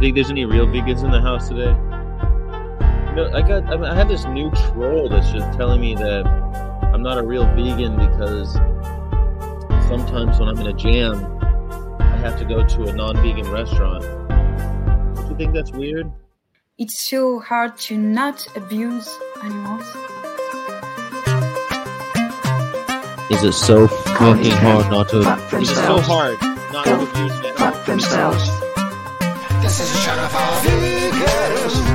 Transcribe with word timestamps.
you 0.00 0.06
think 0.06 0.14
there's 0.14 0.30
any 0.30 0.46
real 0.46 0.66
vegans 0.66 1.04
in 1.04 1.10
the 1.10 1.20
house 1.20 1.48
today? 1.48 1.76
You 3.10 3.16
know, 3.16 3.30
I 3.34 3.42
got 3.42 3.64
I, 3.66 3.76
mean, 3.76 3.84
I 3.84 3.94
have 3.94 4.08
this 4.08 4.24
new 4.24 4.50
troll 4.52 5.10
that's 5.10 5.30
just 5.30 5.52
telling 5.58 5.78
me 5.78 5.94
that 5.94 6.26
I'm 6.94 7.02
not 7.02 7.18
a 7.18 7.22
real 7.22 7.44
vegan 7.54 7.96
because 7.96 8.54
sometimes 9.88 10.38
when 10.38 10.48
I'm 10.48 10.58
in 10.58 10.68
a 10.68 10.72
jam, 10.72 11.22
I 12.00 12.16
have 12.16 12.38
to 12.38 12.46
go 12.46 12.66
to 12.66 12.84
a 12.84 12.92
non-vegan 12.94 13.50
restaurant. 13.50 14.02
Do 15.16 15.28
you 15.28 15.36
think 15.36 15.52
that's 15.52 15.70
weird? 15.70 16.10
It's 16.78 17.10
so 17.10 17.38
hard 17.38 17.76
to 17.80 17.98
not 17.98 18.46
abuse 18.56 19.14
animals. 19.42 19.84
Is 23.30 23.44
it 23.44 23.52
so 23.52 23.86
fucking 23.86 24.50
hard 24.50 24.90
not 24.90 25.10
to? 25.10 25.22
Fuck 25.22 25.60
Is 25.60 25.70
it 25.70 25.74
so 25.74 26.00
hard 26.00 26.40
not 26.72 26.86
to 26.86 26.94
abuse 26.94 27.32
an 27.32 27.44
animal? 27.44 27.56
Fuck 27.58 27.84
themselves. 27.84 28.69
This 29.70 29.78
is 29.78 29.94
a 29.94 29.98
shout 29.98 30.18
out 30.18 31.89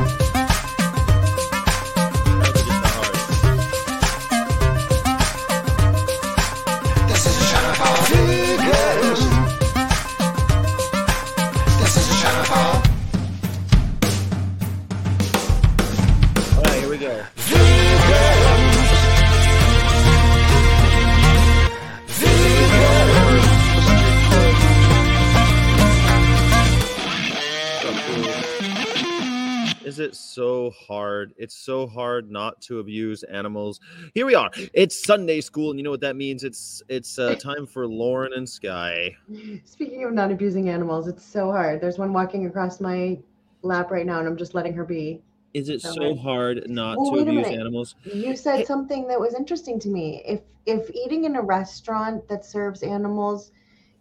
Is 29.96 30.02
it 30.02 30.14
so 30.14 30.72
hard? 30.72 31.34
It's 31.38 31.56
so 31.56 31.88
hard 31.88 32.30
not 32.30 32.60
to 32.64 32.80
abuse 32.80 33.24
animals. 33.24 33.80
Here 34.14 34.26
we 34.26 34.36
are. 34.36 34.52
It's 34.74 35.02
Sunday 35.06 35.40
school, 35.40 35.70
and 35.70 35.80
you 35.80 35.86
know 35.86 35.90
what 35.90 36.02
that 36.02 36.18
means? 36.18 36.44
It's 36.44 36.84
it's 36.90 37.18
uh, 37.18 37.36
time 37.42 37.66
for 37.66 37.88
Lauren 37.88 38.34
and 38.34 38.48
Sky. 38.48 39.16
Speaking 39.64 40.04
of 40.04 40.12
not 40.12 40.34
abusing 40.34 40.68
animals, 40.68 41.08
it's 41.08 41.24
so 41.24 41.50
hard. 41.50 41.80
There's 41.80 41.98
one 41.98 42.12
walking 42.12 42.46
across 42.46 42.82
my 42.82 43.18
lap 43.62 43.90
right 43.90 44.06
now, 44.06 44.20
and 44.20 44.28
I'm 44.28 44.36
just 44.36 44.54
letting 44.54 44.74
her 44.74 44.84
be. 44.84 45.22
Is 45.54 45.70
it 45.70 45.82
So 45.82 45.94
so 45.94 46.16
hard. 46.16 46.70
not 46.70 46.98
Oh, 47.00 47.16
to 47.16 47.22
abuse 47.22 47.48
animals? 47.48 47.96
You 48.04 48.36
said 48.36 48.68
something 48.68 49.08
that 49.08 49.18
was 49.18 49.34
interesting 49.34 49.80
to 49.80 49.88
me. 49.88 50.22
If 50.26 50.42
if 50.66 50.92
eating 50.94 51.24
in 51.24 51.38
a 51.38 51.42
restaurant 51.42 52.28
that 52.28 52.44
serves 52.44 52.84
animals 52.84 53.54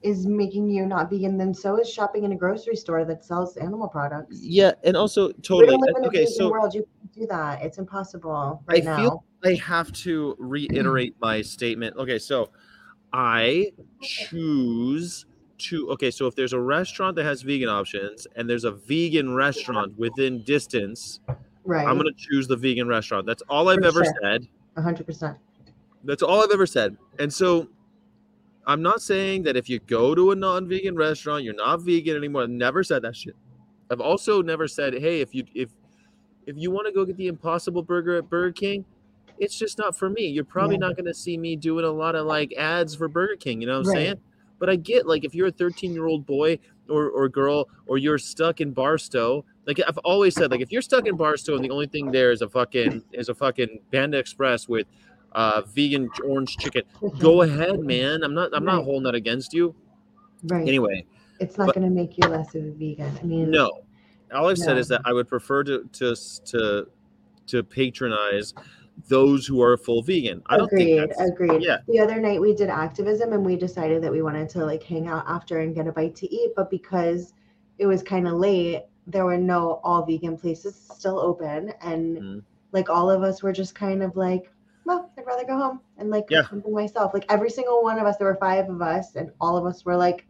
is 0.04 0.26
making 0.26 0.68
you 0.68 0.84
not 0.84 1.08
vegan, 1.10 1.38
then 1.38 1.54
so 1.54 1.80
is 1.80 1.90
shopping 1.90 2.24
in 2.24 2.32
a 2.32 2.36
grocery 2.36 2.76
store 2.76 3.06
that 3.06 3.24
sells 3.24 3.56
animal 3.56 3.88
products. 3.88 4.38
Yeah, 4.42 4.72
and 4.84 4.96
also 4.96 5.28
We 5.28 5.34
totally. 5.42 5.66
don't 5.68 5.80
live 5.80 5.96
in 5.96 6.04
a 6.04 6.08
Okay, 6.08 6.26
so 6.26 6.50
world. 6.50 6.74
You 6.74 6.86
can't 7.00 7.12
do 7.14 7.26
that. 7.28 7.62
It's 7.62 7.78
impossible 7.78 8.62
right 8.66 8.82
I 8.82 8.84
now. 8.84 8.96
feel 8.96 9.24
I 9.44 9.54
have 9.54 9.90
to 9.92 10.36
reiterate 10.38 11.14
my 11.20 11.40
statement. 11.40 11.96
Okay, 11.96 12.18
so 12.18 12.50
I 13.14 13.72
choose 14.02 15.24
to. 15.58 15.90
Okay, 15.92 16.10
so 16.10 16.26
if 16.26 16.34
there's 16.34 16.52
a 16.52 16.60
restaurant 16.60 17.16
that 17.16 17.24
has 17.24 17.40
vegan 17.40 17.70
options 17.70 18.26
and 18.36 18.48
there's 18.48 18.64
a 18.64 18.72
vegan 18.72 19.34
restaurant 19.34 19.96
within 19.98 20.42
distance, 20.42 21.20
right. 21.64 21.86
I'm 21.88 21.96
gonna 21.96 22.10
choose 22.16 22.46
the 22.46 22.56
vegan 22.56 22.88
restaurant. 22.88 23.24
That's 23.26 23.42
all 23.48 23.70
I've 23.70 23.78
For 23.78 23.86
ever 23.86 24.04
sure. 24.04 24.14
said. 24.22 24.46
hundred 24.76 25.06
percent. 25.06 25.38
That's 26.04 26.22
all 26.22 26.42
I've 26.42 26.50
ever 26.50 26.66
said. 26.66 26.98
And 27.18 27.32
so 27.32 27.68
I'm 28.66 28.82
not 28.82 29.02
saying 29.02 29.42
that 29.44 29.56
if 29.56 29.68
you 29.68 29.78
go 29.80 30.14
to 30.14 30.30
a 30.30 30.34
non-vegan 30.34 30.96
restaurant, 30.96 31.44
you're 31.44 31.54
not 31.54 31.80
vegan 31.82 32.16
anymore. 32.16 32.42
I've 32.42 32.50
never 32.50 32.82
said 32.82 33.02
that 33.02 33.14
shit. 33.16 33.36
I've 33.90 34.00
also 34.00 34.42
never 34.42 34.66
said, 34.66 34.94
hey, 34.94 35.20
if 35.20 35.34
you 35.34 35.44
if 35.54 35.70
if 36.46 36.56
you 36.56 36.70
want 36.70 36.86
to 36.86 36.92
go 36.92 37.04
get 37.04 37.16
the 37.16 37.28
impossible 37.28 37.82
burger 37.82 38.16
at 38.16 38.28
Burger 38.28 38.52
King, 38.52 38.84
it's 39.38 39.58
just 39.58 39.78
not 39.78 39.96
for 39.96 40.08
me. 40.10 40.26
You're 40.26 40.44
probably 40.44 40.76
Yeah. 40.76 40.88
not 40.88 40.96
gonna 40.96 41.14
see 41.14 41.36
me 41.36 41.56
doing 41.56 41.84
a 41.84 41.90
lot 41.90 42.14
of 42.14 42.26
like 42.26 42.52
ads 42.54 42.94
for 42.94 43.08
Burger 43.08 43.36
King, 43.36 43.60
you 43.60 43.66
know 43.66 43.74
what 43.80 43.88
I'm 43.88 43.94
Right. 43.94 44.06
saying? 44.06 44.20
But 44.58 44.70
I 44.70 44.76
get 44.76 45.06
like 45.06 45.24
if 45.24 45.34
you're 45.34 45.48
a 45.48 45.52
13 45.52 45.92
year 45.92 46.06
old 46.06 46.24
boy 46.24 46.58
or, 46.88 47.10
or 47.10 47.28
girl 47.28 47.68
or 47.86 47.98
you're 47.98 48.18
stuck 48.18 48.60
in 48.60 48.72
Barstow, 48.72 49.44
like 49.66 49.80
I've 49.86 49.98
always 49.98 50.34
said, 50.34 50.50
like 50.50 50.60
if 50.60 50.72
you're 50.72 50.82
stuck 50.82 51.06
in 51.06 51.16
Barstow 51.16 51.56
and 51.56 51.64
the 51.64 51.70
only 51.70 51.86
thing 51.86 52.10
there 52.10 52.30
is 52.30 52.40
a 52.40 52.48
fucking 52.48 53.02
is 53.12 53.28
a 53.28 53.34
fucking 53.34 53.80
Panda 53.92 54.16
Express 54.18 54.68
with 54.68 54.86
uh 55.34 55.62
vegan 55.66 56.08
orange 56.24 56.56
chicken, 56.58 56.82
go 57.18 57.42
ahead, 57.42 57.80
man. 57.80 58.22
I'm 58.22 58.34
not 58.34 58.50
I'm 58.54 58.64
not 58.64 58.84
holding 58.84 59.02
that 59.04 59.14
against 59.14 59.52
you. 59.52 59.74
Right. 60.44 60.66
Anyway, 60.68 61.06
it's 61.40 61.58
not 61.58 61.74
going 61.74 61.86
to 61.88 61.90
make 61.94 62.16
you 62.18 62.28
less 62.28 62.54
of 62.54 62.64
a 62.64 62.70
vegan. 62.72 63.18
I 63.20 63.24
mean, 63.24 63.50
no. 63.50 63.70
All 64.34 64.48
I've 64.48 64.58
said 64.58 64.78
is 64.78 64.88
that 64.88 65.00
I 65.04 65.12
would 65.12 65.28
prefer 65.28 65.64
to 65.64 65.88
to 65.92 66.16
to 66.46 66.86
to 67.46 67.62
patronize 67.62 68.54
those 69.08 69.46
who 69.46 69.60
are 69.62 69.76
full 69.76 70.02
vegan. 70.02 70.42
I 70.46 70.56
don't 70.56 70.66
agreed. 70.66 70.96
think 70.98 71.08
that's 71.16 71.30
agreed. 71.30 71.62
yeah. 71.62 71.78
The 71.88 71.98
other 72.00 72.20
night 72.20 72.40
we 72.40 72.54
did 72.54 72.68
activism 72.68 73.32
and 73.32 73.44
we 73.44 73.56
decided 73.56 74.02
that 74.02 74.12
we 74.12 74.22
wanted 74.22 74.48
to 74.50 74.64
like 74.64 74.82
hang 74.82 75.08
out 75.08 75.24
after 75.26 75.60
and 75.60 75.74
get 75.74 75.86
a 75.88 75.92
bite 75.92 76.14
to 76.16 76.32
eat, 76.32 76.52
but 76.56 76.70
because 76.70 77.34
it 77.78 77.86
was 77.86 78.02
kind 78.02 78.28
of 78.28 78.34
late, 78.34 78.84
there 79.08 79.24
were 79.24 79.36
no 79.36 79.80
all 79.82 80.06
vegan 80.06 80.36
places 80.38 80.76
still 80.96 81.18
open, 81.18 81.72
and 81.82 82.16
Mhm. 82.18 82.42
like 82.72 82.88
all 82.88 83.10
of 83.10 83.22
us 83.22 83.42
were 83.42 83.52
just 83.52 83.74
kind 83.74 84.02
of 84.02 84.16
like, 84.16 84.50
well, 84.84 85.10
I'd 85.18 85.26
rather 85.26 85.44
go 85.44 85.56
home 85.56 85.80
and 85.98 86.10
like 86.10 86.26
Yeah. 86.30 86.48
something 86.48 86.72
myself. 86.72 87.14
Like 87.14 87.26
every 87.28 87.50
single 87.50 87.82
one 87.82 87.98
of 87.98 88.06
us, 88.06 88.16
there 88.16 88.26
were 88.28 88.36
five 88.36 88.68
of 88.68 88.82
us, 88.82 89.16
and 89.16 89.30
all 89.40 89.56
of 89.56 89.66
us 89.66 89.84
were 89.84 89.96
like. 89.96 90.26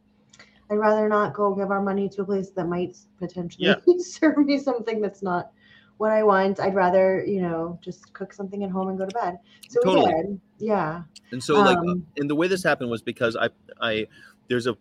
I'd 0.70 0.76
rather 0.76 1.10
not 1.10 1.34
go 1.34 1.54
give 1.54 1.70
our 1.70 1.82
money 1.82 2.08
to 2.08 2.22
a 2.22 2.24
place 2.24 2.48
that 2.52 2.66
might 2.66 2.96
potentially 3.18 3.66
Yeah. 3.68 3.76
serve 3.98 4.38
me 4.38 4.58
something 4.58 4.98
that's 5.02 5.22
not 5.22 5.50
what 5.98 6.10
I 6.10 6.22
want. 6.22 6.58
I'd 6.58 6.74
rather, 6.74 7.22
you 7.22 7.42
know, 7.42 7.78
just 7.82 8.10
cook 8.14 8.32
something 8.32 8.64
at 8.64 8.70
home 8.70 8.88
and 8.88 8.96
go 8.98 9.04
to 9.04 9.12
bed. 9.12 9.38
So 9.68 9.82
Totally. 9.82 10.06
we 10.14 10.22
did. 10.22 10.40
Yeah. 10.58 11.02
And 11.32 11.44
so 11.44 11.56
like 11.56 11.76
Um, 11.76 12.06
and 12.16 12.30
the 12.30 12.34
way 12.34 12.48
this 12.48 12.62
happened 12.62 12.90
was 12.90 13.02
because 13.02 13.36
I 13.36 13.50
I 13.78 14.06
there's 14.48 14.66
a 14.66 14.74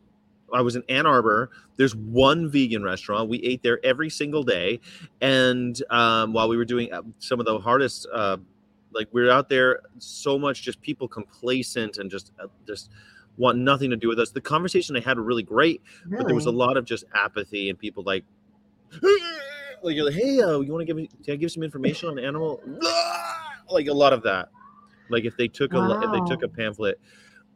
I 0.53 0.61
was 0.61 0.77
in 0.77 0.83
Ann 0.87 1.05
Arbor. 1.05 1.49
There's 1.75 1.95
one 1.97 2.49
vegan 2.49 2.81
restaurant. 2.81 3.27
We 3.27 3.39
ate 3.39 3.61
there 3.61 3.83
every 3.83 4.09
single 4.09 4.43
day, 4.43 4.79
and 5.19 5.79
um, 5.89 6.31
while 6.31 6.47
we 6.47 6.55
were 6.55 6.65
doing 6.65 6.93
uh, 6.93 7.01
some 7.19 7.41
of 7.41 7.45
the 7.45 7.59
hardest, 7.59 8.07
uh, 8.13 8.37
like 8.93 9.07
we're 9.11 9.29
out 9.31 9.49
there, 9.49 9.79
so 9.99 10.37
much 10.39 10.61
just 10.61 10.81
people 10.81 11.07
complacent 11.07 11.97
and 11.97 12.09
just 12.11 12.31
uh, 12.41 12.47
just 12.67 12.89
want 13.37 13.57
nothing 13.57 13.89
to 13.89 13.95
do 13.97 14.07
with 14.07 14.19
us. 14.19 14.31
The 14.31 14.41
conversation 14.41 14.95
I 14.95 14.99
had 14.99 15.17
were 15.17 15.23
really 15.23 15.43
great, 15.43 15.81
Really? 16.05 16.17
but 16.23 16.27
there 16.27 16.35
was 16.35 16.45
a 16.45 16.51
lot 16.51 16.77
of 16.77 16.85
just 16.85 17.03
apathy 17.15 17.69
and 17.69 17.79
people 17.79 18.03
like, 18.03 18.23
like 19.81 19.95
you're 19.95 20.05
like, 20.05 20.13
hey, 20.13 20.39
uh, 20.41 20.59
you 20.59 20.71
want 20.71 20.81
to 20.81 20.85
give 20.85 20.95
me? 20.95 21.09
Can 21.23 21.33
I 21.33 21.35
give 21.37 21.51
some 21.51 21.63
information 21.63 22.09
on 22.09 22.19
animal? 22.19 22.61
Like 23.69 23.87
a 23.87 23.93
lot 23.93 24.11
of 24.11 24.21
that. 24.23 24.49
Like 25.09 25.23
if 25.23 25.37
they 25.37 25.47
took 25.47 25.71
a 25.73 25.79
lo- 25.79 26.01
if 26.01 26.11
they 26.11 26.29
took 26.29 26.43
a 26.43 26.47
pamphlet. 26.49 26.99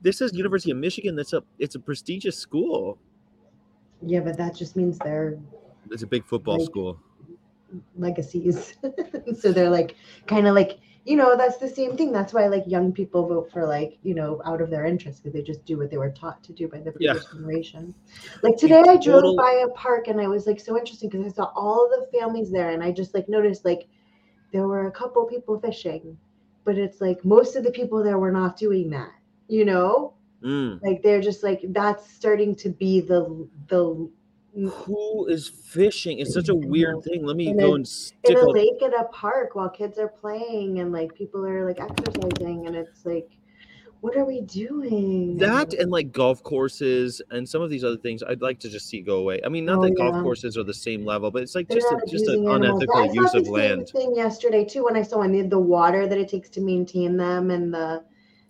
This 0.01 0.21
is 0.21 0.31
University 0.33 0.71
of 0.71 0.77
Michigan. 0.77 1.15
That's 1.17 1.33
a 1.33 1.43
it's 1.59 1.75
a 1.75 1.79
prestigious 1.79 2.37
school. 2.37 2.97
Yeah, 4.01 4.21
but 4.21 4.37
that 4.37 4.55
just 4.55 4.75
means 4.77 4.97
they're 4.99 5.37
It's 5.91 6.03
a 6.03 6.07
big 6.07 6.25
football 6.25 6.59
Like- 6.59 6.65
school. 6.65 6.97
legacies. 7.97 8.75
so 9.39 9.51
they're 9.51 9.69
like 9.69 9.95
kind 10.27 10.47
of 10.47 10.55
like 10.55 10.79
you 11.07 11.15
know 11.17 11.37
that's 11.37 11.57
the 11.57 11.69
same 11.69 11.97
thing. 11.97 12.11
That's 12.11 12.33
why 12.33 12.47
like 12.47 12.63
young 12.67 12.91
people 12.93 13.27
vote 13.27 13.51
for 13.51 13.65
like 13.67 13.97
you 14.03 14.15
know 14.15 14.41
out 14.45 14.61
of 14.61 14.69
their 14.69 14.85
interest 14.85 15.23
because 15.23 15.33
they 15.33 15.41
just 15.43 15.65
do 15.65 15.77
what 15.77 15.89
they 15.91 15.97
were 15.97 16.11
taught 16.11 16.43
to 16.45 16.53
do 16.53 16.67
by 16.67 16.79
the 16.79 16.91
Yeah. 16.99 17.13
previous 17.13 17.27
generation. 17.27 17.95
Like 18.43 18.57
today, 18.57 18.83
I 18.87 18.97
drove 18.97 19.35
by 19.35 19.63
a 19.65 19.69
park 19.69 20.07
and 20.09 20.21
I 20.21 20.27
was 20.27 20.47
like 20.47 20.59
so 20.59 20.77
interesting 20.77 21.09
because 21.09 21.25
I 21.25 21.35
saw 21.35 21.51
all 21.55 21.89
the 21.89 22.07
families 22.19 22.51
there 22.51 22.71
and 22.71 22.83
I 22.83 22.91
just 22.91 23.13
like 23.15 23.29
noticed 23.29 23.65
like 23.65 23.87
there 24.53 24.67
were 24.67 24.87
a 24.87 24.91
couple 24.91 25.25
people 25.25 25.59
fishing, 25.59 26.17
but 26.65 26.77
it's 26.77 27.01
like 27.01 27.23
most 27.25 27.55
of 27.55 27.63
the 27.63 27.71
people 27.71 28.03
there 28.03 28.19
were 28.19 28.31
not 28.31 28.57
doing 28.57 28.89
that. 28.91 29.11
You 29.47 29.65
know, 29.65 30.15
Mm. 30.41 30.81
like 30.83 31.01
they're 31.03 31.21
just 31.21 31.43
like 31.43 31.61
that's 31.69 32.09
starting 32.11 32.55
to 32.57 32.69
be 32.69 33.01
the 33.01 33.47
the 33.69 34.09
Who 34.65 35.27
is 35.27 35.47
fishing? 35.47 36.17
It's 36.19 36.33
such 36.33 36.49
a 36.49 36.55
weird 36.55 37.03
thing. 37.03 37.25
Let 37.25 37.35
me 37.37 37.49
And 37.49 37.59
go 37.59 37.75
and 37.75 37.81
in 37.81 37.85
stick 37.85 38.37
a 38.37 38.41
a 38.41 38.49
lake 38.49 38.81
at 38.83 38.93
a 38.93 39.03
park 39.05 39.55
while 39.55 39.69
kids 39.69 39.99
are 39.99 40.07
playing 40.07 40.79
and 40.79 40.91
like 40.91 41.13
people 41.13 41.45
are 41.45 41.65
like 41.65 41.79
exercising 41.79 42.65
and 42.65 42.75
it's 42.75 43.05
like 43.05 43.29
what 44.01 44.15
are 44.15 44.25
we 44.25 44.41
doing 44.41 45.37
that 45.37 45.73
and 45.73 45.91
like 45.91 46.11
golf 46.11 46.43
courses 46.43 47.19
and 47.31 47.47
some 47.47 47.61
of 47.63 47.69
these 47.69 47.83
other 47.83 47.97
things 47.97 48.21
I'd 48.23 48.41
like 48.41 48.59
to 48.61 48.69
just 48.69 48.87
see 48.87 49.01
go 49.01 49.17
away. 49.17 49.39
I 49.45 49.49
mean, 49.49 49.65
not 49.65 49.79
Oh, 49.79 49.81
that 49.83 49.97
golf 49.97 50.23
courses 50.23 50.57
are 50.57 50.63
the 50.63 50.73
same 50.73 51.03
level, 51.05 51.29
but 51.31 51.41
it's 51.43 51.55
like 51.55 51.67
They're 51.67 51.79
just 51.79 51.91
a, 51.91 52.01
just 52.07 52.27
an 52.27 52.47
animals. 52.47 52.81
unethical 52.81 52.97
I 52.97 53.13
use 53.13 53.33
of 53.35 53.45
the 53.45 53.51
land. 53.51 53.89
Same 53.89 54.01
thing 54.01 54.15
yesterday 54.15 54.65
too 54.65 54.85
when 54.85 54.95
I 54.95 55.01
saw 55.03 55.21
I 55.21 55.27
need 55.27 55.49
the 55.51 55.59
water 55.59 56.07
that 56.07 56.17
it 56.17 56.29
takes 56.29 56.49
to 56.51 56.61
maintain 56.61 57.17
them 57.17 57.51
and 57.51 57.71
the 57.73 58.03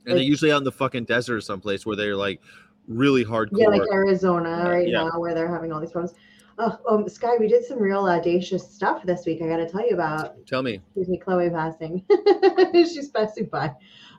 And 0.05 0.15
they're 0.17 0.23
usually 0.23 0.51
out 0.53 0.57
in 0.59 0.63
the 0.63 0.71
fucking 0.71 1.03
desert 1.05 1.35
or 1.35 1.41
someplace 1.41 1.85
where 1.85 1.95
they're 1.95 2.15
like 2.15 2.41
really 2.87 3.23
hardcore. 3.25 3.49
yeah 3.59 3.67
like 3.67 3.81
Arizona 3.91 4.63
Uh, 4.65 4.69
right 4.71 4.87
yeah. 4.87 5.03
now 5.03 5.19
where 5.19 5.33
they're 5.33 5.51
having 5.51 5.71
all 5.71 5.79
these 5.81 5.91
problems. 5.91 6.17
Oh, 6.59 6.75
um, 6.89 7.07
Sky, 7.07 7.35
we 7.39 7.47
did 7.47 7.63
some 7.65 7.77
real 7.79 8.05
audacious 8.05 8.67
stuff 8.73 9.03
this 9.05 9.27
week. 9.27 9.43
I 9.43 9.47
got 9.47 9.57
to 9.57 9.69
tell 9.69 9.85
you 9.87 9.93
about. 9.93 10.43
Tell 10.47 10.63
me. 10.63 10.75
Excuse 10.87 11.07
me, 11.07 11.19
Chloe 11.19 11.51
passing. 11.51 12.03
She's 12.73 13.09
passing 13.09 13.45
by. 13.45 13.71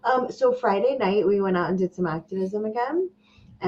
Um, 0.05 0.31
so 0.31 0.53
Friday 0.53 0.97
night 0.97 1.27
we 1.27 1.41
went 1.41 1.57
out 1.57 1.69
and 1.71 1.77
did 1.77 1.93
some 1.93 2.07
activism 2.07 2.65
again, 2.65 3.11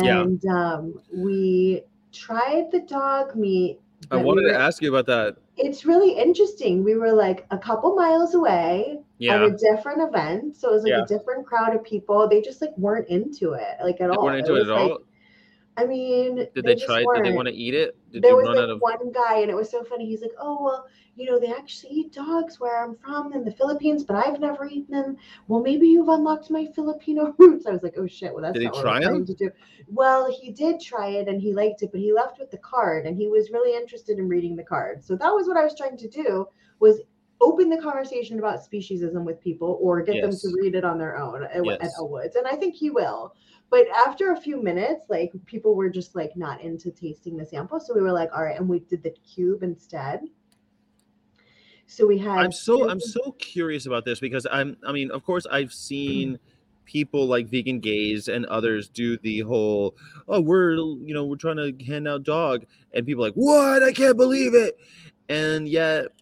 Yeah. 0.00 0.20
and 0.20 0.44
um, 0.46 0.94
we 1.12 1.82
tried 2.12 2.70
the 2.70 2.80
dog 2.80 3.34
meat 3.34 3.80
I 4.04 4.06
But 4.10 4.18
we 4.20 4.24
wanted 4.26 4.42
were- 4.44 4.50
to 4.50 4.58
ask 4.60 4.80
you 4.82 4.94
about 4.94 5.06
that. 5.06 5.36
It's 5.56 5.84
really 5.84 6.12
interesting. 6.12 6.84
We 6.84 6.94
were 6.94 7.12
like 7.12 7.46
a 7.50 7.58
couple 7.58 7.94
miles 7.96 8.34
away 8.34 9.00
at 9.28 9.42
a 9.42 9.50
different 9.50 10.00
event, 10.02 10.56
so 10.56 10.70
it 10.70 10.72
was 10.72 10.82
like 10.84 10.90
Yeah. 10.92 11.02
a 11.02 11.06
different 11.06 11.46
crowd 11.46 11.74
of 11.74 11.82
people. 11.84 12.28
They 12.28 12.40
just 12.40 12.60
like 12.62 12.76
weren't 12.78 13.08
into 13.08 13.52
it, 13.52 13.76
like 13.82 14.00
at 14.00 14.10
they 14.10 14.16
all. 14.16 14.24
weren't 14.24 14.38
into 14.38 14.54
it 14.54 14.60
was, 14.60 14.68
at 14.70 14.74
like- 14.76 14.90
all. 14.92 14.98
I 15.76 15.86
mean, 15.86 16.48
Did 16.54 16.64
they 16.64 16.74
just 16.74 16.84
try? 16.86 17.00
it? 17.00 17.06
Did 17.14 17.24
they 17.24 17.32
want 17.32 17.48
to 17.48 17.54
eat 17.54 17.74
it? 17.74 17.96
Did 18.12 18.22
there 18.22 18.32
you 18.32 18.36
was 18.38 18.46
run 18.48 18.56
like 18.56 18.64
out 18.64 18.70
of? 18.70 18.80
one 18.80 19.12
guy 19.12 19.38
and 19.38 19.50
it 19.50 19.54
was 19.54 19.70
so 19.70 19.84
funny 19.84 20.04
he's 20.04 20.20
like 20.20 20.32
oh 20.38 20.62
well 20.62 20.86
you 21.14 21.30
know 21.30 21.38
they 21.38 21.46
actually 21.52 21.90
eat 21.92 22.12
dogs 22.12 22.58
where 22.58 22.82
i'm 22.82 22.96
from 22.96 23.32
in 23.32 23.44
the 23.44 23.52
philippines 23.52 24.02
but 24.02 24.16
i've 24.16 24.40
never 24.40 24.66
eaten 24.66 24.90
them 25.00 25.16
well 25.46 25.60
maybe 25.60 25.86
you've 25.86 26.08
unlocked 26.08 26.50
my 26.50 26.66
filipino 26.74 27.32
roots 27.38 27.66
i 27.66 27.70
was 27.70 27.82
like 27.84 27.94
oh 27.98 28.06
shit 28.08 28.32
well 28.34 28.42
that's 28.42 28.54
Did 28.54 28.62
he 28.62 28.66
not 28.66 28.74
what 28.74 28.82
try 28.82 29.00
trying 29.00 29.24
to 29.24 29.34
do 29.34 29.50
well 29.86 30.30
he 30.30 30.50
did 30.50 30.80
try 30.80 31.10
it 31.10 31.28
and 31.28 31.40
he 31.40 31.54
liked 31.54 31.82
it 31.82 31.90
but 31.92 32.00
he 32.00 32.12
left 32.12 32.40
with 32.40 32.50
the 32.50 32.58
card 32.58 33.06
and 33.06 33.16
he 33.16 33.28
was 33.28 33.50
really 33.52 33.76
interested 33.76 34.18
in 34.18 34.28
reading 34.28 34.56
the 34.56 34.64
card 34.64 35.04
so 35.04 35.14
that 35.16 35.30
was 35.30 35.46
what 35.46 35.56
i 35.56 35.62
was 35.62 35.76
trying 35.76 35.96
to 35.96 36.08
do 36.08 36.46
was 36.80 37.00
open 37.40 37.70
the 37.70 37.78
conversation 37.78 38.38
about 38.38 38.60
speciesism 38.60 39.24
with 39.24 39.40
people 39.40 39.78
or 39.80 40.02
get 40.02 40.20
them 40.20 40.30
to 40.30 40.56
read 40.60 40.74
it 40.74 40.84
on 40.84 40.98
their 40.98 41.16
own 41.16 41.44
at, 41.44 41.52
at 41.52 41.64
Yes. 41.64 41.94
Elwoods. 41.98 42.36
And 42.36 42.46
I 42.46 42.56
think 42.56 42.74
he 42.74 42.90
will. 42.90 43.34
But 43.70 43.86
after 43.88 44.32
a 44.32 44.36
few 44.36 44.62
minutes, 44.62 45.06
like 45.08 45.32
people 45.46 45.74
were 45.74 45.88
just 45.88 46.14
like 46.14 46.36
not 46.36 46.60
into 46.60 46.90
tasting 46.90 47.36
the 47.36 47.46
sample. 47.46 47.80
So 47.80 47.94
we 47.94 48.02
were 48.02 48.12
like, 48.12 48.30
all 48.34 48.42
right, 48.42 48.58
and 48.58 48.68
we 48.68 48.80
did 48.80 49.02
the 49.02 49.10
cube 49.10 49.62
instead. 49.62 50.22
So 51.86 52.06
we 52.06 52.18
had 52.18 52.38
I'm 52.38 52.52
so 52.52 52.88
I'm 52.88 53.00
so 53.00 53.32
curious 53.32 53.86
about 53.86 54.04
this 54.04 54.20
because 54.20 54.46
I'm 54.50 54.76
I 54.86 54.92
mean 54.92 55.10
of 55.10 55.24
course 55.24 55.44
I've 55.50 55.72
seen 55.72 56.38
people 56.84 57.26
like 57.26 57.48
Vegan 57.48 57.80
Gains 57.80 58.28
and 58.28 58.46
others 58.46 58.88
do 58.88 59.16
the 59.18 59.40
whole 59.40 59.96
oh 60.28 60.40
we're 60.40 60.74
you 60.74 61.12
know 61.12 61.24
we're 61.24 61.34
trying 61.34 61.56
to 61.56 61.84
hand 61.84 62.06
out 62.06 62.22
dog 62.22 62.64
and 62.94 63.04
people 63.04 63.24
like 63.24 63.34
what 63.34 63.82
I 63.82 63.90
can't 63.90 64.16
believe 64.16 64.54
it 64.54 64.78
and 65.28 65.68
yet 65.68 66.12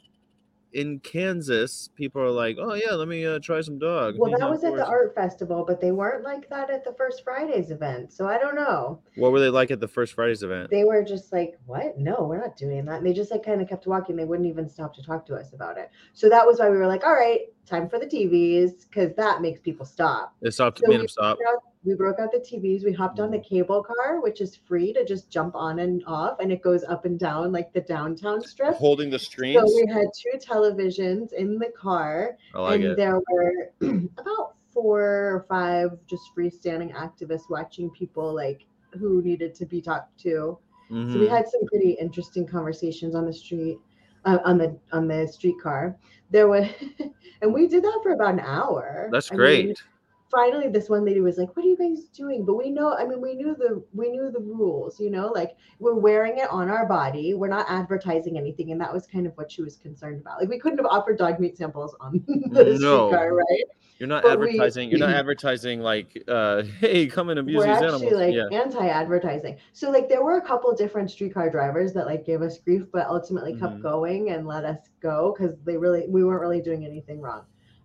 in 0.79 1.01
Kansas 1.01 1.89
people 1.97 2.23
are 2.23 2.31
like 2.31 2.57
oh 2.61 2.75
yeah 2.75 2.93
let 2.93 3.09
me 3.09 3.27
uh, 3.27 3.39
try 3.41 3.61
some 3.61 3.79
dog 3.79 4.15
well, 4.17 4.31
that 4.39 4.49
was 4.49 4.63
at 4.63 4.77
the 4.77 4.87
art 4.87 5.15
festival, 5.15 5.65
but 5.67 5.81
they 5.81 5.91
weren't 5.93 6.23
like 6.25 6.49
that 6.51 6.71
at 6.71 6.85
the 6.85 6.93
first 6.93 7.25
Fridays 7.25 7.71
event. 7.71 8.13
So 8.13 8.29
I 8.29 8.39
don't 8.39 8.55
know. 8.55 9.01
what 9.17 9.33
were 9.33 9.41
they 9.41 9.49
like 9.49 9.71
at 9.71 9.81
the 9.81 9.89
first 9.89 10.15
Fridays 10.15 10.43
event 10.43 10.71
They 10.71 10.85
were 10.85 11.03
just 11.03 11.33
like, 11.33 11.59
what? 11.67 11.99
No, 11.99 12.27
we're 12.29 12.39
not 12.39 12.57
doing 12.57 12.85
that. 12.85 12.99
And 12.99 13.07
they 13.07 13.13
just 13.13 13.31
like 13.31 13.45
kind 13.45 13.61
of 13.61 13.69
kept 13.69 13.87
walking. 13.87 14.15
They 14.17 14.25
wouldn't 14.25 14.49
even 14.49 14.69
stop 14.69 14.95
to 14.95 15.03
talk 15.03 15.27
to 15.27 15.35
us 15.35 15.53
about 15.53 15.79
it. 15.79 15.91
So 16.13 16.29
that 16.29 16.47
was 16.47 16.61
why 16.61 16.71
we 16.71 16.77
were 16.77 16.87
like, 16.87 17.05
all 17.05 17.15
right, 17.15 17.41
time 17.67 17.89
for 17.89 17.99
the 17.99 18.07
TVs, 18.07 18.85
because 18.89 19.15
that 19.17 19.43
makes 19.43 19.61
people 19.61 19.85
stop. 19.85 20.35
they 20.41 20.51
stopped 20.51 20.79
So 20.79 20.87
made 20.89 21.01
them 21.01 21.09
stop 21.09 21.39
out- 21.49 21.63
we 21.85 21.95
broke 21.95 22.19
out 22.19 22.33
the 22.33 22.41
TVs. 22.41 22.85
We 22.85 22.93
hopped 22.93 23.21
on 23.21 23.31
the 23.31 23.39
cable 23.39 23.83
car, 23.83 24.21
which 24.21 24.41
is 24.41 24.57
free 24.57 24.93
to 24.93 25.05
just 25.05 25.31
jump 25.31 25.55
on 25.55 25.79
and 25.79 26.03
off, 26.07 26.39
and 26.41 26.53
it 26.53 26.63
goes 26.63 26.85
up 26.85 27.05
and 27.05 27.19
down 27.19 27.53
like 27.53 27.73
the 27.73 27.81
downtown 27.81 28.41
strip. 28.43 28.75
holding 28.77 29.11
the 29.11 29.19
streams 29.19 29.57
So 29.57 29.75
we 29.75 29.87
had 29.93 30.07
two 30.21 30.39
televisions 30.39 31.33
in 31.33 31.59
the 31.59 31.71
car, 31.77 32.37
I 32.55 32.61
like 32.61 32.81
and 32.81 32.91
it 32.93 32.97
there 32.97 33.21
were 33.31 33.73
about 34.19 34.55
four 34.73 35.01
or 35.03 35.47
five 35.49 35.91
just 36.07 36.23
freestanding 36.37 36.93
activists 36.95 37.49
watching 37.51 37.91
people 37.91 38.35
like 38.35 38.67
who 38.99 39.23
needed 39.23 39.55
to 39.57 39.67
be 39.67 39.81
talked 39.81 40.19
to. 40.21 40.59
So 41.07 41.19
we 41.19 41.27
Mhm. 41.27 41.31
had 41.31 41.49
some 41.49 41.67
pretty 41.67 41.93
interesting 41.93 42.47
conversations 42.47 43.15
on 43.15 43.27
the 43.27 43.33
street, 43.33 43.79
uh, 44.25 44.39
on 44.45 44.59
the 44.59 44.79
on 44.93 45.09
the 45.09 45.27
streetcar. 45.27 45.97
There 46.31 46.49
was, 46.49 46.67
and 47.43 47.53
we 47.55 47.67
did 47.67 47.83
that 47.85 48.01
for 48.03 48.13
about 48.13 48.35
an 48.35 48.41
hour. 48.41 49.09
that's 49.11 49.31
I 49.31 49.37
mean, 49.37 49.69
great 49.69 49.83
finally 50.31 50.69
this 50.69 50.89
one 50.89 51.05
lady 51.05 51.21
was 51.21 51.39
like 51.39 51.49
what 51.57 51.65
are 51.65 51.69
you 51.69 51.77
guys 51.77 52.05
doing 52.13 52.45
but 52.45 52.55
we 52.55 52.71
know 52.71 52.95
i 52.97 53.05
mean 53.07 53.21
we 53.21 53.35
knew 53.35 53.55
the 53.59 53.83
we 53.95 54.11
knew 54.11 54.31
the 54.31 54.39
rules 54.41 55.01
you 55.01 55.11
know 55.11 55.29
like 55.29 55.57
we're 55.79 55.95
wearing 55.95 56.37
it 56.39 56.49
on 56.51 56.69
our 56.69 56.87
body 56.87 57.35
we're 57.35 57.49
not 57.49 57.65
advertising 57.69 58.37
anything 58.37 58.71
and 58.73 58.81
that 58.81 58.93
was 58.93 59.07
kind 59.07 59.27
of 59.27 59.33
what 59.37 59.51
she 59.51 59.63
was 59.63 59.77
concerned 59.77 60.21
about 60.21 60.39
like 60.41 60.49
we 60.49 60.59
couldn't 60.59 60.79
have 60.79 60.87
offered 60.87 61.17
dog 61.19 61.41
meat 61.41 61.57
samples 61.57 61.97
on 62.01 62.23
the 62.51 62.65
No. 62.79 63.09
streetcar 63.09 63.35
right 63.35 63.65
You're 63.99 64.07
not 64.09 64.23
But 64.23 64.39
we- 64.39 64.47
advertising. 64.51 64.91
you're 64.91 65.01
not 65.01 65.11
advertising 65.23 65.81
like, 65.81 66.23
uh, 66.29 66.63
"Hey, 66.81 67.07
come 67.09 67.31
and 67.31 67.39
abuse 67.41 67.57
we're 67.57 67.67
these 67.67 67.83
actually 67.83 68.07
animals." 68.07 68.13
like 68.13 68.35
yeah, 68.35 68.61
anti-advertising 68.63 69.57
so 69.73 69.91
like 69.91 70.09
there 70.09 70.23
were 70.23 70.37
a 70.37 70.41
couple 70.43 70.73
different 70.75 71.11
streetcar 71.11 71.51
drivers 71.51 71.93
that 71.95 72.07
like 72.07 72.25
gave 72.25 72.41
us 72.43 72.59
grief 72.59 72.85
but 72.93 73.07
ultimately 73.09 73.55
kept 73.57 73.79
Mhm. 73.79 73.83
going 73.83 74.31
and 74.31 74.47
let 74.47 74.65
us 74.65 74.79
go 75.01 75.35
because 75.37 75.57
they 75.65 75.77
really 75.77 76.07
we 76.09 76.23
weren't 76.23 76.41
really 76.41 76.61
doing 76.61 76.85
anything 76.85 77.21
wrong 77.21 77.43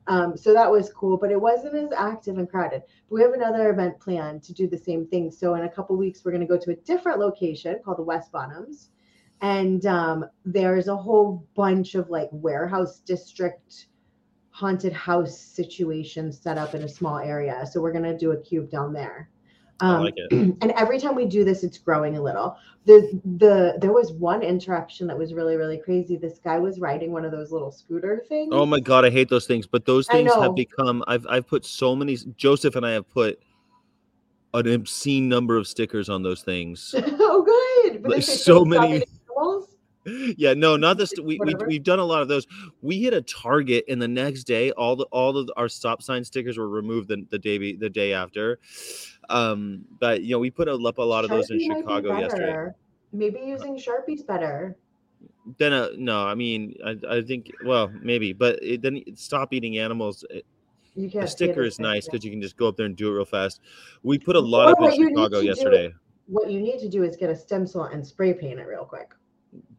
um, 0.08 0.36
so 0.36 0.54
that 0.54 0.70
was 0.70 0.92
cool 0.92 1.18
but 1.18 1.32
it 1.32 1.40
wasn't 1.40 1.76
as 1.76 1.92
active 1.98 2.38
and 2.38 2.50
crowded. 2.50 2.84
But 3.10 3.16
we 3.16 3.22
have 3.22 3.34
another 3.34 3.70
event 3.70 4.00
planned 4.00 4.44
to 4.44 4.54
do 4.54 4.68
the 4.68 4.78
same 4.78 5.08
thing. 5.08 5.32
So 5.32 5.56
in 5.56 5.64
a 5.64 5.70
couple 5.70 5.96
weeks 5.96 6.24
we're 6.24 6.32
going 6.32 6.46
to 6.46 6.48
go 6.48 6.58
to 6.58 6.72
a 6.72 6.76
different 6.76 7.20
location 7.20 7.80
called 7.84 7.98
the 7.98 8.04
west 8.04 8.32
bottoms. 8.32 8.90
And 9.42 9.86
um, 9.86 10.26
there's 10.46 10.88
a 10.88 10.96
whole 10.96 11.46
bunch 11.56 11.96
of 11.96 12.10
like 12.10 12.30
warehouse 12.32 13.00
district 13.00 13.88
haunted 14.52 14.94
house 14.94 15.38
situations 15.38 16.40
set 16.40 16.58
up 16.58 16.76
in 16.76 16.84
a 16.84 16.88
small 16.88 17.18
area. 17.18 17.66
So 17.70 17.82
we're 17.82 17.92
going 17.92 18.04
to 18.04 18.18
do 18.18 18.32
a 18.32 18.38
cube 18.38 18.70
down 18.70 18.94
there 18.94 19.30
um, 19.80 20.04
like 20.04 20.14
it. 20.18 20.32
and 20.62 20.72
every 20.72 21.00
time 21.00 21.16
we 21.16 21.26
do 21.26 21.44
this 21.44 21.64
it's 21.64 21.78
growing 21.78 22.18
a 22.18 22.22
little 22.22 22.58
the 22.86 23.20
the 23.38 23.76
there 23.80 23.94
was 23.94 24.12
one 24.14 24.42
interaction 24.44 25.08
that 25.08 25.18
was 25.18 25.34
really 25.34 25.56
really 25.56 25.78
crazy 25.78 26.18
this 26.18 26.40
guy 26.40 26.58
was 26.60 26.80
riding 26.80 27.12
one 27.12 27.24
of 27.26 27.32
those 27.32 27.52
little 27.52 27.72
scooter 27.72 28.24
things 28.28 28.50
Oh 28.52 28.66
my 28.66 28.80
god, 28.80 29.06
I 29.06 29.10
hate 29.10 29.30
those 29.30 29.48
things. 29.48 29.66
But 29.66 29.86
those 29.86 30.08
things 30.08 30.34
have 30.36 30.56
become. 30.56 31.04
I've 31.08 31.26
I've 31.30 31.48
put 31.48 31.66
so 31.66 31.96
many. 31.96 32.18
Joseph 32.36 32.76
and 32.76 32.86
I 32.86 32.92
have 32.92 33.10
put 33.10 33.40
an 34.54 34.68
obscene 34.68 35.28
number 35.28 35.58
of 35.58 35.68
stickers 35.68 36.10
on 36.10 36.22
those 36.24 36.44
things. 36.44 36.94
oh 36.98 37.42
good 37.44 38.04
but 38.04 38.12
Like, 38.12 38.20
if 38.20 38.26
so 38.26 38.64
many- 38.64 39.04
yeah, 40.06 40.54
no, 40.54 40.76
not 40.78 40.98
this. 40.98 41.14
We, 41.18 41.24
we 41.24 41.38
Whatever. 41.38 41.68
we've 41.68 41.84
done 41.84 42.00
a 42.00 42.06
lot 42.06 42.22
of 42.22 42.28
those. 42.28 42.46
We 42.82 43.02
hit 43.02 43.14
a 43.14 43.22
target, 43.22 43.86
and 43.88 44.02
the 44.02 44.08
next 44.08 44.44
day, 44.44 44.72
all 44.72 44.96
the 44.96 45.06
all 45.06 45.38
of 45.38 45.50
our 45.58 45.70
stop 45.70 46.02
sign 46.02 46.24
stickers 46.24 46.58
were 46.58 46.70
removed 46.70 47.08
the, 47.10 47.26
the 47.30 47.40
day 47.40 47.76
the 47.76 47.90
day 47.90 48.14
after. 48.14 48.60
Um, 49.30 49.86
but 50.00 50.24
you 50.24 50.32
know, 50.32 50.40
we 50.40 50.52
put 50.52 50.68
a, 50.68 50.74
up 50.74 50.98
a 50.98 51.02
lot 51.02 51.24
of 51.24 51.30
those 51.30 51.50
in 51.50 51.58
Sharpie 51.60 51.68
might 51.68 51.76
be 51.76 51.82
Chicago 51.82 52.20
yesterday. 52.20 52.72
maybe 53.14 53.40
using 53.46 53.78
sharpies 53.78 54.26
better 54.26 54.76
Then, 55.58 55.72
uh, 55.74 55.90
no, 55.98 56.26
I 56.26 56.36
mean, 56.36 56.76
I, 56.86 56.98
I 57.18 57.22
think, 57.22 57.52
well, 57.66 57.90
maybe, 58.02 58.34
but 58.34 58.62
it, 58.62 58.82
then 58.82 59.02
stop 59.16 59.54
eating 59.54 59.78
animals. 59.78 60.26
It, 60.30 60.46
you 60.96 61.08
the 61.08 61.14
can't 61.20 61.30
sticker 61.30 61.64
is 61.64 61.80
nice 61.80 62.06
because 62.06 62.24
you 62.26 62.32
can 62.32 62.42
just 62.42 62.58
go 62.58 62.68
up 62.68 62.76
there 62.78 62.86
and 62.86 62.96
do 62.96 63.08
it 63.10 63.12
real 63.16 63.26
fast. 63.26 63.62
We 64.04 64.20
put 64.20 64.36
a 64.36 64.40
lot 64.40 64.68
Or 64.68 64.72
up 64.72 64.78
in 64.80 64.84
what 64.84 64.96
you 64.98 65.06
need 65.06 65.16
Chicago 65.16 65.36
to 65.38 65.42
do- 65.42 65.48
yesterday. 65.48 65.94
what 66.28 66.52
you 66.52 66.60
need 66.62 66.80
to 66.80 66.90
do 66.90 67.04
is 67.04 67.16
get 67.18 67.30
a 67.30 67.36
stencil 67.36 67.84
and 67.86 68.06
spray 68.06 68.34
paint 68.34 68.60
it 68.60 68.68
real 68.68 68.86
quick 68.86 69.14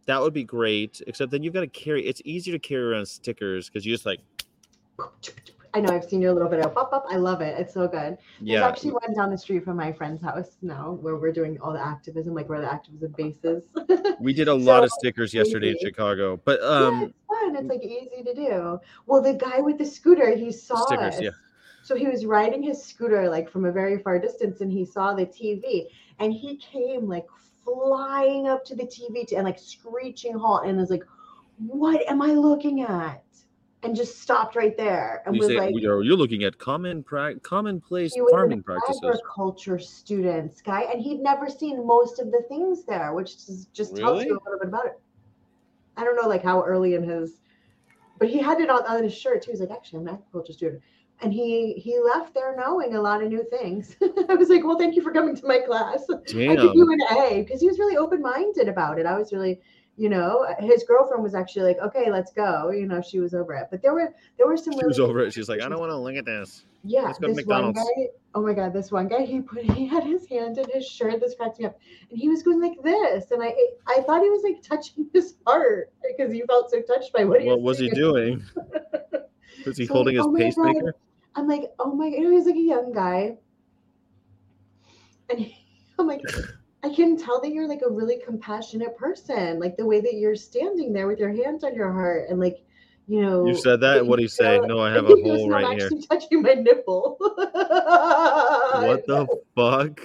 That 0.06 0.20
would 0.20 0.34
be 0.34 0.44
great. 0.44 1.00
Except 1.06 1.30
then 1.30 1.42
you've 1.42 1.54
got 1.54 1.61
to 1.61 1.66
carry. 1.66 2.06
It's 2.06 2.23
easier 2.25 2.52
to 2.52 2.58
carry 2.58 2.82
around 2.82 3.06
stickers 3.06 3.68
because 3.68 3.87
you 3.87 3.92
just 3.92 4.06
like, 4.06 4.20
I 5.75 5.80
know 5.80 5.92
I've 5.92 6.04
seen 6.04 6.23
your 6.23 6.32
little 6.32 6.49
video 6.49 6.68
pop 6.68 6.92
up. 6.92 7.04
I 7.11 7.16
love 7.16 7.40
it. 7.40 7.58
It's 7.58 7.75
so 7.75 7.88
good. 7.88 8.16
There's 8.16 8.18
yeah. 8.40 8.66
actually 8.66 8.92
one 8.92 9.12
down 9.14 9.30
the 9.30 9.38
street 9.38 9.64
from 9.64 9.76
my 9.76 9.92
friend's 9.92 10.23
house 10.23 10.56
now 10.62 10.92
where 11.00 11.16
we're 11.16 11.32
doing 11.32 11.58
all 11.61 11.73
the 11.73 11.84
activism, 11.84 12.32
like 12.32 12.49
where 12.49 12.61
the 12.61 12.73
activism 12.73 13.12
base 13.16 13.38
is. 13.42 13.64
We 14.20 14.32
did 14.32 14.49
a 14.49 14.54
lot 14.54 14.84
of 14.84 14.90
So 14.90 14.96
stickers 15.00 15.34
yesterday 15.34 15.70
in. 15.70 15.78
Chicago, 15.80 16.40
but 16.44 16.61
yeah, 16.62 16.68
um, 16.68 17.02
it's 17.02 17.14
fun. 17.28 17.56
It's 17.56 17.68
like 17.68 17.82
easy 17.82 18.23
to 18.25 18.34
do. 18.34 18.80
Well, 19.06 19.20
the 19.20 19.34
guy 19.34 19.61
with 19.61 19.76
the 19.76 19.84
scooter, 19.84 20.34
he 20.37 20.52
saw 20.52 20.87
stickers, 20.87 21.16
us. 21.16 21.20
yeah. 21.20 21.30
So 21.82 21.96
he 21.96 22.06
was 22.06 22.25
riding 22.25 22.62
his 22.62 22.82
scooter 22.82 23.28
like 23.28 23.50
from 23.50 23.64
a 23.64 23.73
very 23.73 23.99
far 23.99 24.18
distance 24.18 24.61
and 24.61 24.70
he 24.73 24.87
saw 24.87 25.12
the 25.14 25.26
TV 25.26 25.88
and 26.20 26.32
he 26.32 26.56
came 26.56 27.08
like 27.08 27.26
flying 27.64 28.47
up 28.49 28.64
to 28.66 28.75
the 28.75 28.85
TV 28.85 29.26
to, 29.28 29.37
and 29.37 29.44
like 29.44 29.59
screeching 29.59 30.35
halt 30.35 30.66
and 30.66 30.78
was 30.78 30.90
like, 30.90 31.04
What 31.59 32.09
am 32.09 32.23
I 32.23 32.33
looking 32.33 32.83
at? 32.83 33.23
And 33.83 33.94
just 33.94 34.23
stopped 34.23 34.56
right 34.56 34.75
there 34.78 35.23
and 35.26 35.35
you 35.35 35.40
was 35.40 35.49
say 35.49 35.59
like, 35.59 35.75
you're, 35.76 36.02
you're 36.02 36.16
looking 36.16 36.44
at 36.44 36.56
common 36.56 37.02
pra- 37.02 37.38
commonplace 37.40 38.16
farming 38.30 38.62
practices. 38.62 39.02
agriculture 39.04 39.78
students 39.78 40.62
guy, 40.62 40.83
and 40.83 41.02
he'd 41.02 41.21
never 41.21 41.50
seen 41.50 41.87
most 41.87 42.18
of 42.18 42.30
the 42.30 42.42
things 42.49 42.85
there, 42.85 43.12
which 43.12 43.35
is, 43.35 43.68
just 43.75 43.94
tells 43.94 44.25
you 44.25 44.33
a 44.33 44.40
little 44.42 44.59
bit 44.59 44.68
about 44.68 44.87
it. 44.87 44.99
I 45.99 46.04
don't 46.04 46.16
know, 46.16 46.26
like 46.26 46.42
how 46.42 46.62
early 46.64 46.94
in 46.94 47.02
his, 47.02 47.40
but 48.18 48.30
he 48.30 48.38
had 48.38 48.59
it 48.61 48.71
on, 48.71 48.87
on 48.87 49.02
his 49.02 49.14
shirt 49.14 49.42
too. 49.42 49.50
He's 49.50 49.61
like, 49.61 49.71
actually, 49.71 50.00
I'm 50.00 50.09
an 50.09 50.14
agriculture 50.14 50.54
student, 50.54 50.83
and 51.23 51.33
he 51.33 51.75
he 51.75 51.99
left 51.99 52.35
there 52.35 52.54
knowing 52.56 52.94
a 52.94 53.00
lot 53.00 53.23
of 53.23 53.28
new 53.28 53.44
things. 53.50 53.97
I 54.28 54.35
was 54.35 54.49
like, 54.49 54.64
well, 54.64 54.78
thank 54.78 54.97
you 54.97 55.02
for 55.02 55.12
coming 55.12 55.37
to 55.37 55.47
my 55.47 55.59
class. 55.59 56.04
I 56.11 56.56
give 56.56 56.75
you 56.75 56.92
an 56.92 57.18
A 57.18 57.42
because 57.42 57.61
he 57.61 57.66
was 57.66 57.78
really 57.78 57.97
open 57.97 58.21
minded 58.21 58.68
about 58.68 58.99
it. 58.99 59.06
I 59.06 59.16
was 59.16 59.33
really, 59.33 59.61
you 59.97 60.09
know, 60.09 60.47
his 60.59 60.85
girlfriend 60.85 61.23
was 61.23 61.35
actually 61.35 61.64
like, 61.64 61.78
okay, 61.78 62.11
let's 62.11 62.33
go. 62.33 62.71
You 62.71 62.87
know, 62.87 63.00
she 63.00 63.21
was 63.21 63.35
over 63.35 63.54
it, 63.54 63.68
but 63.71 63.80
there 63.83 63.94
were 63.94 64.14
there 64.37 64.47
were 64.47 64.56
some. 64.56 64.73
She 64.73 64.78
really 64.78 64.88
was 64.88 65.00
over 65.00 65.21
it. 65.21 65.33
She's 65.33 65.49
like, 65.49 65.62
I 65.62 65.68
don't 65.68 65.80
want 65.80 65.90
to 65.90 65.97
look 65.97 66.16
at 66.16 66.25
this. 66.25 66.64
Yeah, 66.87 67.02
Let's 67.02 67.18
go 67.18 67.28
to 67.28 67.35
this 67.35 67.47
one 67.47 67.73
guy. 67.73 67.83
Oh 68.35 68.42
my 68.42 68.52
god, 68.52 68.75
this 68.75 68.92
one 68.92 69.09
guy. 69.09 69.25
He 69.25 69.40
put 69.40 69.64
he 69.64 69.87
had 69.87 70.04
his 70.04 70.28
hand 70.28 70.59
in 70.59 70.68
his 70.68 70.87
shirt. 70.87 71.18
This 71.21 71.35
cracks 71.35 71.59
me 71.59 71.64
up, 71.64 71.78
and 72.11 72.18
he 72.18 72.28
was 72.28 72.42
going 72.42 72.61
like 72.61 72.83
this, 72.83 73.30
and 73.30 73.42
I 73.42 73.54
I 73.87 74.02
thought 74.02 74.23
he 74.23 74.28
was 74.28 74.42
like 74.42 74.62
touching 74.62 75.09
his 75.14 75.37
heart 75.47 75.90
because 76.06 76.30
he 76.30 76.42
felt 76.42 76.71
so 76.71 76.83
touched 76.83 77.12
by 77.14 77.25
what 77.25 77.40
he 77.40 77.47
What 77.47 77.62
was 77.62 77.80
was 77.80 77.90
he 77.90 77.90
doing? 77.90 78.44
Was 79.66 79.76
he 79.76 79.87
So, 79.87 79.94
holding 79.94 80.16
his 80.16 80.25
oh 80.25 80.30
my 80.30 80.40
God. 80.40 80.46
pacemaker? 80.46 80.94
I'm 81.37 81.49
like, 81.49 81.73
oh 81.78 81.92
my, 81.94 82.06
you 82.06 82.20
know, 82.23 82.30
he's 82.30 82.46
like 82.46 82.54
a 82.54 82.58
young 82.58 82.92
guy, 82.92 83.37
and 85.30 85.38
he, 85.40 85.56
I'm 85.99 86.06
like, 86.06 86.23
I 86.82 86.90
can 86.94 87.16
tell 87.16 87.40
that 87.40 87.50
you're 87.52 87.68
like 87.68 87.82
a 87.87 87.90
really 87.90 88.18
compassionate 88.25 88.96
person, 88.96 89.58
like 89.58 89.76
the 89.76 89.87
way 89.87 90.00
that 90.00 90.14
you're 90.14 90.37
standing 90.37 90.92
there 90.92 91.06
with 91.06 91.18
your 91.18 91.32
hands 91.32 91.64
on 91.64 91.75
your 91.75 91.92
heart 91.92 92.28
and 92.28 92.38
like, 92.38 92.64
you 93.06 93.23
know. 93.23 93.46
You 93.46 93.54
said 93.54 93.80
that. 93.80 94.06
What 94.06 94.16
do 94.16 94.23
you 94.23 94.28
say? 94.28 94.58
No, 94.61 94.80
I 94.80 94.90
have 94.92 95.04
a 95.04 95.08
hole 95.23 95.25
"No, 95.25 95.44
I'm 95.44 95.50
right 95.50 95.76
here. 95.78 95.87
actually 95.87 96.02
touching 96.06 96.42
my 96.42 96.54
nipple. 96.54 97.16
What 98.75 99.06
the 99.06 99.26
fuck? 99.54 100.00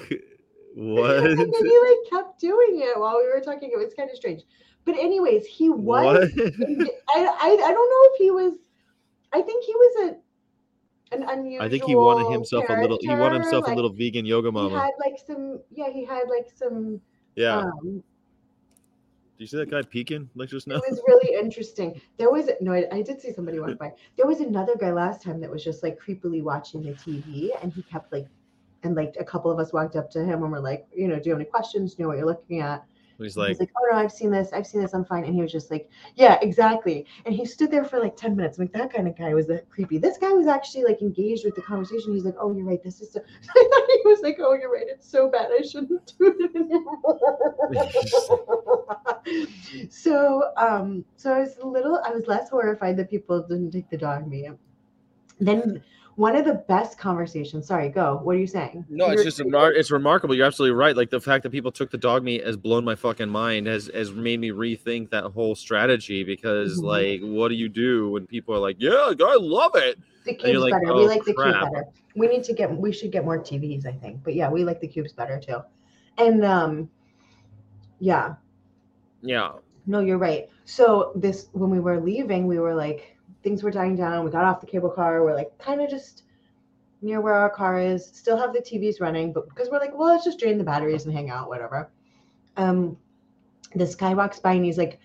What? 0.76 1.18
And 1.18 1.38
then 1.38 1.66
he 1.66 1.80
like 1.80 2.10
kept 2.12 2.40
doing 2.40 2.82
it 2.82 3.00
while 3.00 3.18
we 3.18 3.28
were 3.28 3.42
talking. 3.44 3.72
It 3.74 3.78
was 3.78 3.94
kind 3.96 4.10
of 4.10 4.16
strange. 4.16 4.44
But 4.86 4.96
anyways, 4.96 5.46
he 5.46 5.70
was. 5.70 6.30
I, 6.38 6.90
I 7.16 7.50
I 7.50 7.72
don't 7.72 7.90
know 7.90 8.14
if 8.14 8.18
he 8.20 8.32
was. 8.32 8.54
I 9.34 9.42
think 9.42 9.64
he 9.64 9.74
was 9.74 10.10
a 10.10 10.16
an 11.12 11.24
unusual. 11.24 11.66
I 11.66 11.70
think 11.70 11.84
he 11.84 11.96
wanted 11.96 12.32
himself 12.32 12.66
a 12.70 12.74
little. 12.74 12.98
He 13.02 13.08
wanted 13.08 13.20
character, 13.20 13.42
himself 13.42 13.68
a 13.68 13.74
little 13.74 13.90
vegan 13.92 14.26
yoga 14.26 14.52
mama. 14.52 14.70
He 14.70 14.76
had 14.76 14.92
like 15.00 15.20
some. 15.26 15.60
Yeah, 15.72 15.90
he 15.90 16.06
had 16.06 16.24
like 16.30 16.50
some. 16.54 17.02
Yeah. 17.36 17.58
Um, 17.58 17.82
Do 17.84 18.04
you 19.38 19.48
see 19.48 19.58
that 19.58 19.72
guy 19.72 19.82
peeking 19.82 20.30
like 20.36 20.50
just 20.50 20.68
now? 20.68 20.76
it 20.76 20.84
was 20.90 21.02
really 21.08 21.40
interesting. 21.40 22.00
There 22.18 22.30
was 22.30 22.50
no, 22.62 22.74
I, 22.74 22.86
I 22.92 23.02
did 23.02 23.22
see 23.22 23.32
somebody 23.32 23.60
walk 23.60 23.78
by. 23.78 23.94
There 24.18 24.28
was 24.28 24.42
another 24.42 24.76
guy 24.80 24.92
last 24.92 25.24
time 25.24 25.40
that 25.42 25.50
was 25.50 25.64
just 25.64 25.84
like 25.84 26.00
creepily 26.00 26.44
watching 26.44 26.84
the 26.84 26.92
TV, 26.92 27.50
and 27.62 27.72
he 27.74 27.82
kept 27.84 28.12
like, 28.12 28.28
and 28.84 28.96
like 28.96 29.16
a 29.20 29.24
couple 29.24 29.52
of 29.52 29.60
us 29.60 29.74
walked 29.74 29.96
up 29.96 30.12
to 30.12 30.20
him 30.20 30.44
and 30.44 30.52
we're 30.52 30.60
like, 30.60 30.88
you 30.96 31.08
know, 31.08 31.16
do 31.16 31.24
you 31.26 31.32
have 31.32 31.40
any 31.40 31.50
questions? 31.50 31.96
Do 31.96 32.02
you 32.02 32.04
know 32.04 32.10
what 32.10 32.18
you're 32.18 32.28
looking 32.28 32.62
at? 32.62 32.86
He's 33.20 33.36
like, 33.38 33.50
he's 33.50 33.60
like, 33.60 33.72
oh 33.78 33.88
no, 33.92 33.98
I've 33.98 34.12
seen 34.12 34.32
this, 34.32 34.54
I've 34.54 34.66
seen 34.66 34.82
this, 34.82 34.94
I'm 34.94 35.04
fine. 35.04 35.26
And 35.26 35.36
he 35.36 35.42
was 35.42 35.52
just 35.52 35.70
like, 35.70 35.90
yeah, 36.16 36.40
exactly. 36.42 37.06
And 37.26 37.36
he 37.36 37.46
stood 37.46 37.70
there 37.70 37.84
for 37.84 38.00
like 38.00 38.16
10 38.16 38.36
minutes. 38.36 38.58
I'm 38.58 38.64
like, 38.66 38.74
that 38.74 38.94
kind 38.94 39.08
of 39.08 39.18
guy 39.18 39.34
was 39.34 39.48
that 39.48 39.70
creepy. 39.70 39.98
This 39.98 40.18
guy 40.18 40.32
was 40.32 40.48
actually 40.48 40.84
like 40.86 41.02
engaged 41.02 41.44
with 41.44 41.56
the 41.56 41.62
conversation. 41.62 42.14
He's 42.14 42.24
like, 42.24 42.36
oh, 42.40 42.54
you're 42.54 42.66
right. 42.66 42.82
This 42.82 43.02
is 43.02 43.12
so 43.12 43.20
I 43.50 43.70
thought 43.72 43.90
he 43.90 44.02
was 44.06 44.22
like, 44.22 44.38
oh, 44.40 44.54
you're 44.54 44.72
right. 44.72 44.88
It's 44.88 45.10
so 45.10 45.30
bad. 45.30 45.50
I 45.52 45.62
shouldn't 45.62 46.14
do 46.20 46.34
it 46.40 46.56
anymore. 46.56 47.20
so 49.90 50.52
um, 50.58 51.04
so 51.18 51.34
I 51.34 51.40
was 51.40 51.58
a 51.62 51.68
little 51.68 52.02
I 52.06 52.12
was 52.12 52.28
less 52.28 52.50
horrified 52.50 52.98
that 52.98 53.10
people 53.10 53.42
didn't 53.42 53.72
take 53.72 53.90
the 53.90 53.98
dog 53.98 54.28
meat. 54.28 54.52
Then 55.40 55.84
one 56.20 56.36
of 56.36 56.44
the 56.44 56.56
best 56.68 56.98
conversations, 56.98 57.66
sorry, 57.68 57.88
go. 57.88 58.20
What 58.22 58.36
are 58.36 58.40
you 58.40 58.46
saying? 58.46 58.86
no, 58.90 59.06
You 59.06 59.14
it's 59.14 59.24
just 59.24 59.40
it's 59.42 59.90
remarkable. 59.90 60.36
You're 60.36 60.48
absolutely 60.48 60.76
right. 60.76 60.94
Like 60.94 61.10
the 61.10 61.22
fact 61.22 61.44
that 61.44 61.50
people 61.52 61.72
took 61.72 61.90
the 61.92 61.98
dog 61.98 62.26
meat 62.26 62.46
has 62.46 62.58
blown 62.58 62.84
my 62.84 62.94
fucking 62.96 63.30
mind. 63.30 63.68
Has 63.68 63.90
has 63.94 64.12
made 64.12 64.42
me 64.42 64.50
rethink 64.50 65.12
that 65.12 65.24
whole 65.24 65.56
strategy 65.56 66.26
because 66.26 66.82
Mhm. 66.82 66.84
like, 66.84 67.22
what 67.22 67.48
do 67.48 67.56
you 67.56 67.70
do 67.70 68.12
when 68.12 68.28
people 68.28 68.54
are 68.54 68.60
like, 68.60 68.76
yeah, 68.80 69.14
I 69.18 69.38
love 69.40 69.72
it? 69.76 69.98
The 70.26 70.34
cubes 70.34 70.60
like, 70.60 70.74
better. 70.74 70.92
"Oh, 70.92 70.98
we 70.98 71.08
like 71.08 71.24
the 71.24 71.34
cube 71.34 71.54
better. 71.54 71.86
We 72.18 72.28
need 72.28 72.44
to 72.44 72.54
get. 72.54 72.78
We 72.78 72.92
should 72.92 73.12
get 73.14 73.24
more 73.24 73.40
TVs, 73.40 73.86
I 73.86 73.94
think. 73.94 74.22
But 74.22 74.36
yeah, 74.36 74.50
we 74.50 74.66
like 74.66 74.82
the 74.82 74.90
cubes 74.90 75.14
better 75.14 75.40
too. 75.40 75.60
And 76.18 76.44
um, 76.44 76.90
yeah, 78.00 78.36
Yeah. 79.22 79.54
no, 79.88 80.02
you're 80.02 80.18
right. 80.18 80.50
So 80.66 81.14
this, 81.16 81.48
when 81.54 81.70
we 81.70 81.80
were 81.80 82.02
leaving, 82.02 82.46
we 82.46 82.60
were 82.60 82.76
like, 82.76 83.16
things 83.44 83.64
were 83.64 83.72
dying 83.72 83.96
down. 83.96 84.26
We 84.26 84.32
got 84.32 84.46
off 84.46 84.62
the 84.62 84.68
cable 84.68 84.90
car. 84.90 85.24
We're 85.24 85.36
like, 85.36 85.58
kind 85.58 85.82
of 85.82 85.90
just 85.90 86.24
near 87.02 87.22
where 87.22 87.34
our 87.36 87.50
car 87.50 87.80
is. 87.80 88.06
Still 88.06 88.38
have 88.38 88.54
the 88.54 88.60
TVs 88.60 89.00
running, 89.02 89.34
but 89.34 89.48
because 89.50 89.70
we're 89.70 89.80
like, 89.80 89.98
well, 89.98 90.10
let's 90.10 90.26
just 90.26 90.40
drain 90.40 90.58
the 90.58 90.64
batteries 90.64 91.06
and 91.06 91.14
hang 91.14 91.30
out, 91.30 91.50
whatever. 91.50 91.90
Um, 92.58 92.98
this 93.76 93.96
guy 93.96 94.14
walks 94.14 94.40
by 94.40 94.54
and 94.54 94.66
he's 94.66 94.78
like, 94.78 95.00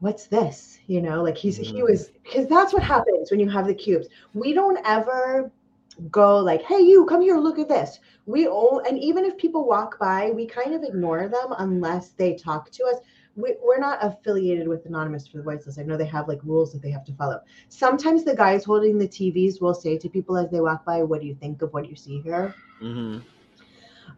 what's 0.00 0.26
this? 0.26 0.78
You 0.86 1.00
know, 1.00 1.22
like 1.22 1.36
he's 1.36 1.56
he 1.58 1.82
Mhm. 1.82 1.82
was 1.82 2.10
because 2.22 2.46
that's 2.46 2.72
what 2.72 2.82
happens 2.82 3.30
when 3.30 3.40
you 3.40 3.48
have 3.48 3.66
the 3.66 3.74
cubes. 3.74 4.08
We 4.34 4.52
don't 4.52 4.78
ever 4.84 5.50
go 6.10 6.38
like, 6.38 6.62
hey, 6.62 6.80
you 6.80 7.06
come 7.06 7.22
here, 7.22 7.36
look 7.38 7.58
at 7.58 7.68
this. 7.68 8.00
We 8.26 8.46
all 8.46 8.80
and 8.86 8.98
even 8.98 9.24
if 9.24 9.36
people 9.38 9.66
walk 9.66 9.98
by, 9.98 10.30
we 10.30 10.46
kind 10.46 10.74
of 10.74 10.82
ignore 10.82 11.28
them 11.28 11.54
unless 11.58 12.10
they 12.10 12.34
talk 12.34 12.70
to 12.72 12.84
us. 12.84 12.98
We, 13.36 13.54
we're 13.62 13.78
not 13.78 13.98
affiliated 14.00 14.66
with 14.66 14.86
Anonymous 14.86 15.26
for 15.28 15.36
the 15.36 15.42
Voiceless. 15.42 15.78
I 15.78 15.82
know 15.82 15.96
they 15.96 16.06
have 16.06 16.26
like 16.26 16.40
rules 16.42 16.72
that 16.72 16.80
they 16.82 16.90
have 16.90 17.04
to 17.04 17.12
follow. 17.12 17.40
Sometimes 17.68 18.24
the 18.24 18.34
guys 18.34 18.64
holding 18.64 18.96
the 18.98 19.06
TVs 19.06 19.60
will 19.60 19.74
say 19.74 19.98
to 19.98 20.08
people 20.08 20.36
as 20.38 20.50
they 20.50 20.60
walk 20.60 20.84
by, 20.86 21.02
"What 21.02 21.20
do 21.20 21.26
you 21.26 21.34
think 21.34 21.60
of 21.62 21.72
what 21.74 21.88
you 21.88 21.96
see 21.96 22.20
here?" 22.22 22.54
Mm-hmm. 22.82 23.18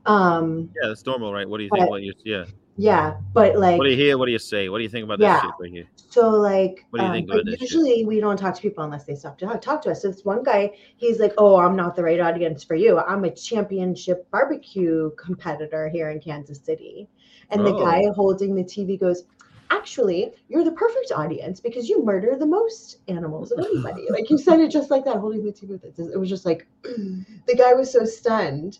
Um, 0.07 0.71
Yeah, 0.81 0.89
that's 0.89 1.05
normal, 1.05 1.33
right? 1.33 1.49
What 1.49 1.59
do 1.59 1.65
you 1.65 1.71
But- 1.71 1.79
think? 1.81 1.91
What 1.91 2.03
you 2.03 2.13
yeah? 2.25 2.45
yeah, 2.77 3.17
but 3.33 3.59
like 3.59 3.79
What 3.79 3.85
do 3.85 3.91
you 3.91 3.97
hear? 3.97 4.17
What 4.17 4.27
do 4.27 4.33
you 4.33 4.39
say? 4.39 4.69
What 4.69 4.79
do 4.79 4.85
you 4.85 4.89
think 4.89 5.05
about 5.05 5.19
Yeah. 5.19 5.35
this 5.35 5.43
shit 5.43 5.51
right 5.61 5.71
here? 5.73 5.85
So 5.97 6.31
like, 6.31 6.87
What 6.91 7.01
do 7.01 7.05
you 7.05 7.09
um, 7.11 7.15
think 7.17 7.31
about 7.31 7.45
this 7.45 7.55
shit? 7.59 7.61
usually 7.63 8.05
we 8.05 8.21
don't 8.21 8.37
talk 8.37 8.55
to 8.55 8.63
people 8.63 8.85
unless 8.85 9.05
they 9.05 9.17
stop 9.17 9.37
to 9.39 9.47
talk, 9.47 9.61
talk 9.61 9.83
to 9.83 9.91
us. 9.91 10.03
So 10.03 10.09
this 10.09 10.25
one 10.25 10.43
guy, 10.45 10.73
he's 10.97 11.19
like, 11.19 11.35
"Oh, 11.39 11.57
I'm 11.57 11.75
not 11.77 11.97
the 11.97 12.05
right 12.05 12.21
audience 12.21 12.63
for 12.63 12.77
you. 12.77 12.99
I'm 12.99 13.25
a 13.25 13.31
championship 13.31 14.31
barbecue 14.31 15.11
competitor 15.17 15.89
here 15.89 16.11
in 16.11 16.21
Kansas 16.21 16.61
City." 16.61 17.09
And 17.51 17.67
the 17.67 17.73
Oh. 17.73 17.79
guy 17.79 18.03
holding 18.15 18.55
the 18.55 18.65
TV 18.65 18.99
goes, 18.99 19.25
"Actually, 19.71 20.35
you're 20.49 20.65
the 20.65 20.73
perfect 20.73 21.13
audience 21.15 21.61
because 21.61 21.89
you 21.89 22.05
murder 22.05 22.37
the 22.37 22.47
most 22.47 22.99
animals 23.09 23.53
of 23.53 23.59
anybody." 23.65 24.07
like 24.11 24.31
you 24.31 24.39
said 24.39 24.61
it 24.61 24.71
just 24.71 24.91
like 24.91 25.05
that, 25.05 25.17
holding 25.17 25.45
the 25.45 25.53
TV 25.53 25.69
with 25.71 25.85
it. 25.85 25.99
It 25.99 26.19
was 26.19 26.29
just 26.29 26.45
like 26.47 26.67
the 26.83 27.55
guy 27.57 27.73
was 27.75 27.91
so 27.93 28.05
stunned. 28.05 28.79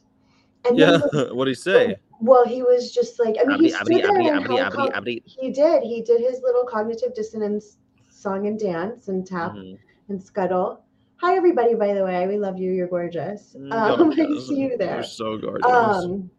And 0.65 0.79
Yeah. 0.79 0.99
then, 1.13 1.29
what 1.37 1.45
do 1.45 1.51
you 1.51 1.55
say? 1.55 1.97
well, 2.21 2.45
he 2.45 2.63
was 2.63 2.93
just 2.93 3.19
like, 3.19 3.37
I 3.41 3.45
mean, 3.45 3.61
he 3.61 3.71
stood 3.71 3.87
there 4.03 4.35
and 4.35 5.09
he 5.25 5.51
did. 5.51 5.83
He 5.83 6.03
did 6.03 6.21
his 6.21 6.41
little 6.43 6.65
cognitive 6.65 7.15
dissonance 7.15 7.79
song 8.11 8.47
and 8.47 8.59
dance 8.59 9.09
and 9.09 9.27
tap 9.27 9.53
Mhm. 9.53 9.79
and 10.09 10.23
scuttle. 10.23 10.83
Hi, 11.17 11.37
everybody, 11.37 11.75
by 11.75 11.95
the 11.95 12.05
way. 12.05 12.27
We 12.27 12.39
love 12.39 12.59
you. 12.59 12.73
You're 12.73 12.89
gorgeous. 12.89 13.55
Mm, 13.59 13.73
Um, 13.73 14.13
I 14.13 14.15
gorgeous. 14.17 14.49
see 14.49 14.57
you 14.57 14.77
there. 14.77 14.97
You're 14.97 15.03
so 15.05 15.37
gorgeous. 15.39 15.71
Um, 15.71 16.31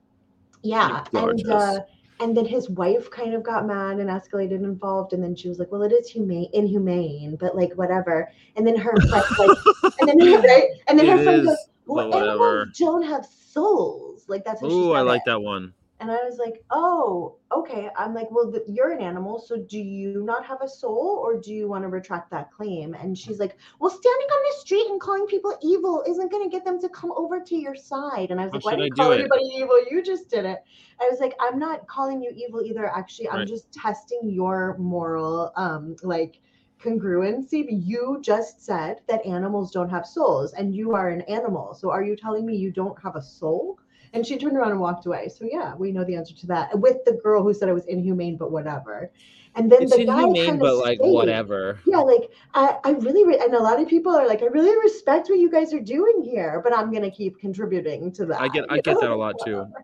yeah. 0.63 1.05
You're 1.13 1.29
And, 1.29 1.45
uh, 1.49 1.79
gorgeous. 1.79 1.79
And 2.19 2.35
then 2.35 2.45
his 2.45 2.69
wife 2.69 3.09
kind 3.09 3.33
of 3.33 3.43
got 3.43 3.65
mad 3.65 3.99
and 3.99 4.09
escalated 4.09 4.55
and 4.55 4.65
involved. 4.65 5.13
And 5.13 5.23
then 5.23 5.35
she 5.35 5.47
was 5.47 5.59
like, 5.59 5.71
well, 5.71 5.83
it 5.83 5.91
is 5.91 6.09
humane, 6.09 6.49
inhumane, 6.53 7.37
but 7.37 7.55
like 7.55 7.73
whatever. 7.73 8.31
And 8.55 8.67
then 8.67 8.75
her 8.75 8.93
friend, 9.09 9.25
like, 9.37 9.57
and 9.99 10.09
then, 10.09 10.41
right? 10.41 10.69
And 10.87 10.99
then 10.99 11.07
her 11.07 11.23
friend 11.23 11.45
goes, 11.45 11.57
well, 11.85 12.13
animals 12.13 12.77
don't 12.77 13.03
have 13.03 13.25
souls. 13.25 14.25
Like, 14.27 14.43
that's 14.43 14.61
what 14.61 14.71
she 14.71 14.77
Ooh, 14.77 14.91
I 14.91 15.01
like 15.01 15.21
it. 15.21 15.29
that 15.29 15.41
one. 15.41 15.73
And 15.99 16.09
I 16.11 16.23
was 16.23 16.37
like, 16.37 16.63
oh, 16.71 17.35
okay. 17.55 17.89
I'm 17.97 18.13
like, 18.13 18.29
well, 18.31 18.51
th- 18.51 18.63
you're 18.67 18.91
an 18.91 19.01
animal. 19.01 19.39
So 19.39 19.57
do 19.57 19.79
you 19.79 20.23
not 20.23 20.45
have 20.45 20.61
a 20.61 20.67
soul 20.67 21.21
or 21.23 21.39
do 21.39 21.53
you 21.53 21.67
want 21.67 21.83
to 21.83 21.89
retract 21.89 22.31
that 22.31 22.51
claim? 22.51 22.93
And 22.93 23.17
she's 23.17 23.39
like, 23.39 23.57
well, 23.79 23.89
standing 23.89 24.27
on 24.27 24.43
the 24.49 24.59
street 24.59 24.87
and 24.89 24.99
calling 24.99 25.25
people 25.27 25.57
evil 25.61 26.03
isn't 26.07 26.31
going 26.31 26.43
to 26.49 26.49
get 26.49 26.65
them 26.65 26.79
to 26.81 26.89
come 26.89 27.11
over 27.15 27.39
to 27.41 27.55
your 27.55 27.75
side. 27.75 28.31
And 28.31 28.39
I 28.39 28.45
was 28.45 28.53
How 28.53 28.59
like, 28.59 28.63
why 28.63 28.75
do 28.75 28.83
you 28.83 28.91
call 28.91 29.11
it? 29.11 29.19
anybody 29.19 29.43
evil? 29.57 29.79
You 29.89 30.01
just 30.03 30.29
did 30.29 30.45
it. 30.45 30.59
I 31.01 31.09
was 31.09 31.19
like, 31.19 31.35
I'm 31.39 31.59
not 31.59 31.87
calling 31.87 32.21
you 32.21 32.31
evil 32.35 32.61
either. 32.61 32.87
Actually, 32.87 33.29
I'm 33.29 33.45
just 33.45 33.71
testing 33.73 34.29
your 34.29 34.77
moral, 34.77 35.51
um, 35.55 35.95
like, 36.03 36.39
congruency. 36.81 37.65
You 37.69 38.19
just 38.21 38.63
said 38.63 39.01
that 39.07 39.25
animals 39.25 39.71
don't 39.71 39.89
have 39.89 40.05
souls 40.05 40.53
and 40.53 40.73
you 40.75 40.93
are 40.93 41.09
an 41.09 41.21
animal. 41.21 41.73
So 41.73 41.91
are 41.91 42.03
you 42.03 42.15
telling 42.15 42.45
me 42.45 42.55
you 42.55 42.71
don't 42.71 43.01
have 43.03 43.15
a 43.15 43.21
soul? 43.21 43.77
And 44.13 44.25
she 44.25 44.37
turned 44.37 44.57
around 44.57 44.71
and 44.71 44.79
walked 44.79 45.05
away. 45.05 45.29
So 45.29 45.45
yeah, 45.51 45.75
we 45.75 45.91
know 45.91 46.03
the 46.03 46.15
answer 46.15 46.33
to 46.35 46.47
that. 46.47 46.77
With 46.79 46.97
the 47.05 47.13
girl 47.13 47.43
who 47.43 47.53
said 47.53 47.69
it 47.69 47.73
was 47.73 47.85
inhumane, 47.85 48.37
but 48.37 48.51
whatever. 48.51 49.11
And 49.55 49.71
then 49.71 49.83
It's 49.83 49.95
the 49.95 50.05
guy 50.05 50.19
inhumane, 50.21 50.45
kinda 50.45 50.59
but 50.59 50.75
like 50.77 50.99
stayed. 50.99 51.11
whatever. 51.11 51.79
Yeah, 51.85 51.97
like 51.97 52.29
I, 52.53 52.77
I 52.83 52.91
really 52.91 53.25
re- 53.25 53.39
and 53.39 53.53
a 53.53 53.59
lot 53.61 53.79
of 53.81 53.87
people 53.87 54.15
are 54.15 54.27
like, 54.27 54.41
I 54.41 54.45
really 54.45 54.75
respect 54.83 55.29
what 55.29 55.39
you 55.39 55.49
guys 55.49 55.73
are 55.73 55.79
doing 55.79 56.21
here, 56.23 56.61
but 56.63 56.75
I'm 56.75 56.91
gonna 56.93 57.11
keep 57.11 57.39
contributing 57.39 58.11
to 58.13 58.25
that. 58.27 58.41
I 58.41 58.47
get 58.47 58.65
I 58.71 58.75
you 58.75 58.81
get 58.81 58.99
that 58.99 59.09
a 59.09 59.15
lot 59.15 59.35
too. 59.45 59.65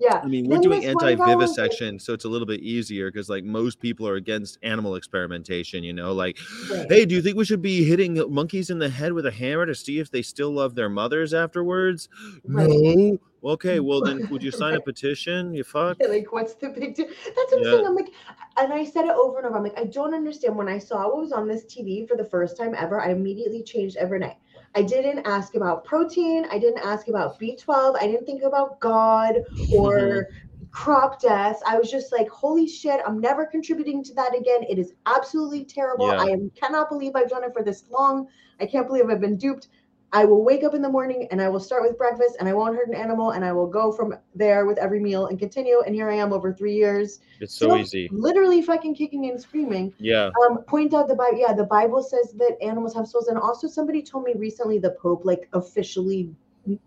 Yeah. 0.00 0.20
I 0.22 0.28
mean, 0.28 0.46
we're 0.46 0.52
Then 0.54 0.60
doing 0.60 0.80
this 0.82 0.94
one 0.94 1.04
like- 1.06 1.18
anti-vivisection, 1.18 1.98
so 1.98 2.12
it's 2.12 2.24
a 2.24 2.28
little 2.28 2.46
bit 2.46 2.60
easier 2.60 3.10
because 3.10 3.28
like 3.28 3.42
most 3.42 3.80
people 3.80 4.06
are 4.06 4.14
against 4.14 4.56
animal 4.62 4.94
experimentation. 4.94 5.82
You 5.82 5.92
know, 5.92 6.12
like, 6.12 6.38
Right. 6.70 6.86
hey, 6.88 7.04
do 7.04 7.16
you 7.16 7.20
think 7.20 7.36
we 7.36 7.44
should 7.44 7.60
be 7.62 7.82
hitting 7.82 8.14
monkeys 8.32 8.70
in 8.70 8.78
the 8.78 8.88
head 8.88 9.12
with 9.12 9.26
a 9.26 9.32
hammer 9.32 9.66
to 9.66 9.74
see 9.74 9.98
if 9.98 10.08
they 10.08 10.22
still 10.22 10.52
love 10.52 10.76
their 10.76 10.88
mothers 10.88 11.34
afterwards? 11.34 12.08
Right. 12.44 12.68
No. 12.68 13.18
Okay, 13.44 13.80
well 13.88 14.00
then, 14.00 14.28
would 14.28 14.42
you 14.42 14.50
sign 14.50 14.74
a 14.74 14.80
petition? 14.80 15.54
You 15.54 15.64
fuck. 15.64 15.98
Like 16.08 16.32
what's 16.32 16.54
the 16.54 16.70
big 16.70 16.94
deal? 16.94 17.06
That's 17.06 17.52
what 17.52 17.58
I'm 17.58 17.64
saying. 17.64 17.86
I'm 17.86 17.94
like, 17.94 18.12
and 18.56 18.72
I 18.72 18.84
said 18.84 19.04
it 19.04 19.10
over 19.10 19.38
and 19.38 19.46
over. 19.46 19.56
I'm 19.56 19.62
like, 19.62 19.78
I 19.78 19.84
don't 19.84 20.14
understand. 20.14 20.56
When 20.56 20.68
I 20.68 20.78
saw 20.78 21.06
what 21.06 21.18
was 21.18 21.32
on 21.32 21.46
this 21.46 21.64
TV 21.64 22.08
for 22.08 22.16
the 22.16 22.24
first 22.24 22.56
time 22.56 22.74
ever, 22.76 23.00
I 23.00 23.10
immediately 23.10 23.62
changed 23.62 23.96
overnight. 23.98 24.36
I 24.74 24.82
didn't 24.82 25.26
ask 25.26 25.54
about 25.54 25.84
protein. 25.84 26.46
I 26.50 26.58
didn't 26.58 26.84
ask 26.84 27.08
about 27.08 27.38
B12. 27.40 27.96
I 28.00 28.06
didn't 28.06 28.26
think 28.26 28.42
about 28.42 28.80
God 28.80 29.36
or 29.74 29.98
mm-hmm. 29.98 30.66
crop 30.70 31.20
death. 31.20 31.60
I 31.66 31.78
was 31.78 31.90
just 31.90 32.12
like, 32.12 32.28
holy 32.28 32.68
shit, 32.68 33.00
I'm 33.06 33.20
never 33.20 33.46
contributing 33.46 34.04
to 34.04 34.14
that 34.14 34.36
again. 34.36 34.62
It 34.68 34.78
is 34.78 34.92
absolutely 35.06 35.64
terrible. 35.64 36.08
Yeah. 36.08 36.20
I 36.20 36.26
am, 36.26 36.50
cannot 36.50 36.88
believe 36.88 37.12
I've 37.16 37.30
done 37.30 37.44
it 37.44 37.52
for 37.52 37.62
this 37.62 37.84
long. 37.90 38.28
I 38.60 38.66
can't 38.66 38.86
believe 38.86 39.08
I've 39.08 39.20
been 39.20 39.36
duped. 39.36 39.68
I 40.12 40.24
will 40.24 40.42
wake 40.42 40.64
up 40.64 40.72
in 40.74 40.80
the 40.80 40.88
morning 40.88 41.28
and 41.30 41.40
I 41.42 41.48
will 41.50 41.60
start 41.60 41.82
with 41.82 41.98
breakfast 41.98 42.36
and 42.40 42.48
I 42.48 42.54
won't 42.54 42.74
hurt 42.74 42.88
an 42.88 42.94
animal 42.94 43.32
and 43.32 43.44
I 43.44 43.52
will 43.52 43.66
go 43.66 43.92
from 43.92 44.14
there 44.34 44.64
with 44.64 44.78
every 44.78 45.00
meal 45.00 45.26
and 45.26 45.38
continue. 45.38 45.82
And 45.84 45.94
here 45.94 46.08
I 46.08 46.14
am 46.14 46.32
over 46.32 46.50
three 46.52 46.74
years, 46.74 47.20
It's 47.40 47.54
so 47.54 47.76
easy. 47.76 48.08
literally 48.10 48.62
fucking 48.62 48.94
kicking 48.94 49.28
and 49.28 49.38
screaming. 49.38 49.92
Yeah. 49.98 50.30
Um, 50.46 50.62
point 50.62 50.94
out 50.94 51.08
the 51.08 51.14
Bible. 51.14 51.38
Yeah, 51.38 51.52
the 51.52 51.64
Bible 51.64 52.02
says 52.02 52.32
that 52.38 52.56
animals 52.62 52.94
have 52.94 53.06
souls. 53.06 53.28
And 53.28 53.38
also, 53.38 53.68
somebody 53.68 54.02
told 54.02 54.24
me 54.24 54.32
recently 54.36 54.78
the 54.78 54.92
Pope 54.92 55.26
like 55.26 55.46
officially 55.52 56.30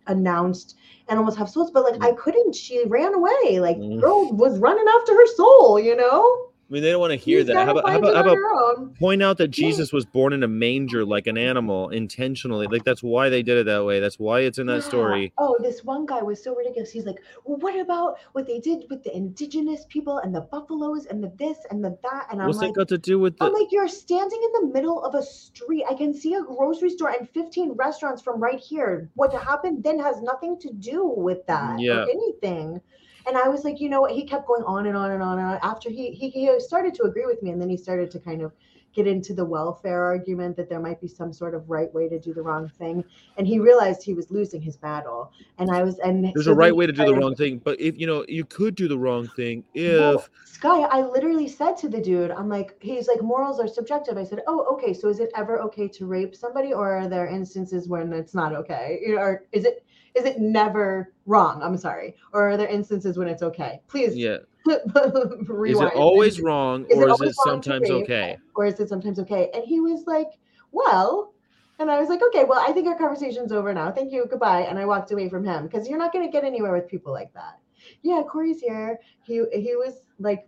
announced 0.08 0.78
animals 1.10 1.36
have 1.38 1.50
souls, 1.50 1.72
but 1.72 1.84
like 1.84 2.04
I 2.04 2.14
couldn't. 2.14 2.56
She 2.56 2.84
ran 2.88 3.14
away. 3.14 3.60
Like 3.60 3.78
Mm. 3.78 4.02
girl 4.02 4.32
was 4.32 4.58
running 4.60 4.86
after 5.00 5.14
her 5.14 5.28
soul. 5.28 5.80
You 5.80 5.96
know. 5.96 6.48
I 6.72 6.74
mean, 6.74 6.84
they 6.84 6.92
don't 6.92 7.02
want 7.02 7.12
to 7.12 7.18
hear 7.18 7.40
She's 7.40 7.48
that. 7.48 7.66
How 7.66 7.72
about, 7.78 7.90
how 7.90 7.98
about, 8.00 8.16
how 8.16 8.22
about 8.34 8.96
point 8.98 9.22
out 9.22 9.38
that. 9.40 9.50
Jesus 9.50 9.92
was 9.92 10.06
born 10.06 10.32
in 10.32 10.42
a 10.42 10.48
manger 10.48 11.04
like 11.04 11.28
an 11.28 11.38
animal 11.38 11.90
intentionally? 11.90 12.66
Like 12.66 12.86
that's 12.86 13.04
why 13.04 13.28
they 13.28 13.44
did 13.44 13.58
it 13.58 13.66
that 13.66 13.84
way. 13.84 14.00
That's 14.00 14.18
why 14.18 14.42
it's 14.42 14.58
in 14.58 14.68
that 14.68 14.76
Yeah. 14.76 14.80
story. 14.88 15.34
Oh, 15.38 15.58
this 15.62 15.84
one 15.84 16.06
guy 16.06 16.22
was 16.22 16.42
so 16.42 16.56
ridiculous. 16.56 16.90
He's 16.90 17.06
like, 17.06 17.18
well, 17.44 17.58
what 17.58 17.78
about 17.78 18.20
what 18.32 18.48
they 18.48 18.60
did 18.62 18.86
with 18.90 19.04
the 19.04 19.14
indigenous 19.14 19.86
people 19.90 20.20
and 20.20 20.34
the 20.34 20.42
buffaloes 20.42 21.08
and 21.08 21.22
the 21.22 21.34
this 21.38 21.58
and 21.72 21.84
the 21.84 21.98
that? 22.04 22.28
And 22.32 22.40
I'm 22.42 22.48
What's 22.48 22.60
like, 22.60 22.70
that 22.74 22.80
got 22.80 22.88
to 22.88 22.98
do 22.98 23.20
with 23.20 23.36
I'm 23.42 23.52
like, 23.52 23.68
you're 23.74 23.90
standing 23.90 24.40
in 24.42 24.68
the 24.68 24.74
middle 24.74 25.04
of 25.04 25.14
a 25.14 25.24
street. 25.24 25.84
I 25.90 25.94
can 25.94 26.14
see 26.14 26.36
a 26.36 26.42
grocery 26.42 26.92
store 26.92 27.10
and 27.10 27.28
15 27.32 27.74
restaurants 27.74 28.22
from 28.22 28.40
right 28.40 28.60
here. 28.60 29.10
What 29.16 29.34
happened 29.34 29.84
then 29.84 30.00
has 30.00 30.22
nothing 30.22 30.58
to 30.62 30.72
do 30.72 31.06
with 31.06 31.46
that 31.48 31.82
Yeah. 31.82 32.04
or 32.06 32.10
anything. 32.10 32.80
And 33.28 33.38
I 33.38 33.48
was 33.50 33.64
like, 33.64 33.80
you 33.80 33.90
know 33.90 34.02
what? 34.02 34.12
He 34.12 34.26
kept 34.26 34.48
going 34.48 34.64
on 34.64 34.88
and 34.88 34.98
on 34.98 35.12
and 35.12 35.24
on 35.24 35.40
and 35.40 35.48
on. 35.48 35.60
After 35.62 35.90
he, 35.90 36.12
he 36.12 36.30
he 36.30 36.60
started 36.60 36.94
to 36.96 37.04
agree 37.04 37.26
with 37.26 37.42
me, 37.44 37.52
and 37.52 37.62
then 37.62 37.70
he 37.70 37.78
started 37.78 38.12
to 38.12 38.20
kind 38.20 38.42
of 38.42 38.52
get 38.94 39.08
into 39.08 39.34
the 39.34 39.46
welfare 39.46 40.04
argument 40.04 40.58
that 40.58 40.70
there 40.70 40.80
might 40.80 41.00
be 41.00 41.08
some 41.08 41.32
sort 41.32 41.56
of 41.56 41.70
right 41.70 41.94
way 41.94 42.10
to 42.10 42.20
do 42.20 42.34
the 42.34 42.42
wrong 42.42 42.68
thing. 42.68 43.04
And 43.38 43.48
he 43.48 43.60
realized 43.60 44.04
he 44.04 44.14
was 44.14 44.30
losing 44.30 44.62
his 44.62 44.76
battle. 44.76 45.32
And 45.58 45.72
I 45.72 45.84
was 45.84 46.00
and 46.00 46.26
There's 46.34 46.46
so 46.46 46.52
a 46.52 46.56
right 46.56 46.76
way 46.76 46.86
to 46.86 46.94
do 46.94 47.06
the 47.06 47.16
wrong 47.16 47.36
thing, 47.36 47.60
but 47.60 47.80
if 47.80 47.98
you 47.98 48.08
know, 48.08 48.26
you 48.28 48.46
could 48.46 48.76
do 48.76 48.88
the 48.88 48.98
wrong 48.98 49.28
thing 49.28 49.64
if 49.74 50.00
well, 50.00 50.26
Sky, 50.46 50.82
I 50.82 51.02
literally 51.02 51.48
said 51.48 51.78
to 51.78 51.90
the 51.90 52.02
dude, 52.02 52.32
I'm 52.32 52.50
like, 52.50 52.76
he's 52.82 53.08
like, 53.08 53.22
morals 53.22 53.60
are 53.60 53.68
subjective. 53.68 54.18
I 54.18 54.24
said, 54.24 54.42
oh, 54.48 54.66
okay. 54.74 54.94
So 54.94 55.08
is 55.08 55.20
it 55.20 55.32
ever 55.36 55.60
okay 55.62 55.88
to 55.88 56.06
rape 56.06 56.36
somebody, 56.36 56.74
or 56.74 56.98
are 56.98 57.08
there 57.08 57.28
instances 57.28 57.88
when 57.88 58.12
it's 58.14 58.34
not 58.34 58.54
okay? 58.56 59.00
You 59.02 59.16
know, 59.16 59.22
Or 59.22 59.46
is 59.52 59.66
it 59.66 59.86
is 60.16 60.26
it 60.26 60.40
never 60.40 61.14
wrong? 61.26 61.62
I'm 61.64 61.78
sorry. 61.78 62.16
Or 62.34 62.50
are 62.50 62.58
there 62.58 62.68
instances 62.68 63.18
when 63.18 63.28
it's 63.28 63.44
okay? 63.44 63.82
Please 63.88 64.16
yeah, 64.16 64.38
is 64.68 65.80
it 65.80 65.94
always 65.96 66.42
wrong 66.42 66.86
Is 66.90 66.98
or 66.98 67.10
is 67.10 67.22
it 67.22 67.36
sometimes 67.44 67.90
okay? 67.90 68.38
Or 68.56 68.66
is 68.66 68.80
it 68.80 68.90
sometimes 68.90 69.20
okay? 69.20 69.50
And 69.54 69.64
he 69.64 69.80
was 69.80 70.04
like, 70.06 70.28
well, 70.72 71.34
and 71.80 71.90
I 71.90 72.00
was 72.00 72.10
like, 72.10 72.22
okay, 72.22 72.44
well, 72.44 72.64
I 72.66 72.72
think 72.72 72.88
our 72.88 72.98
conversation's 72.98 73.52
over 73.52 73.74
now. 73.74 73.92
Thank 73.92 74.12
you. 74.12 74.28
Goodbye. 74.30 74.62
And 74.62 74.78
I 74.78 74.86
walked 74.86 75.12
away 75.12 75.30
from 75.30 75.44
him 75.44 75.66
because 75.68 75.88
you're 75.90 75.98
not 75.98 76.14
going 76.14 76.26
to 76.26 76.32
get 76.32 76.44
anywhere 76.44 76.74
with 76.74 76.88
people 76.88 77.12
like 77.12 77.34
that. 77.34 77.58
Yeah, 78.04 78.22
Corey's 78.30 78.60
here. 78.62 79.00
He 79.24 79.44
he 79.54 79.76
was 79.76 80.04
like 80.20 80.48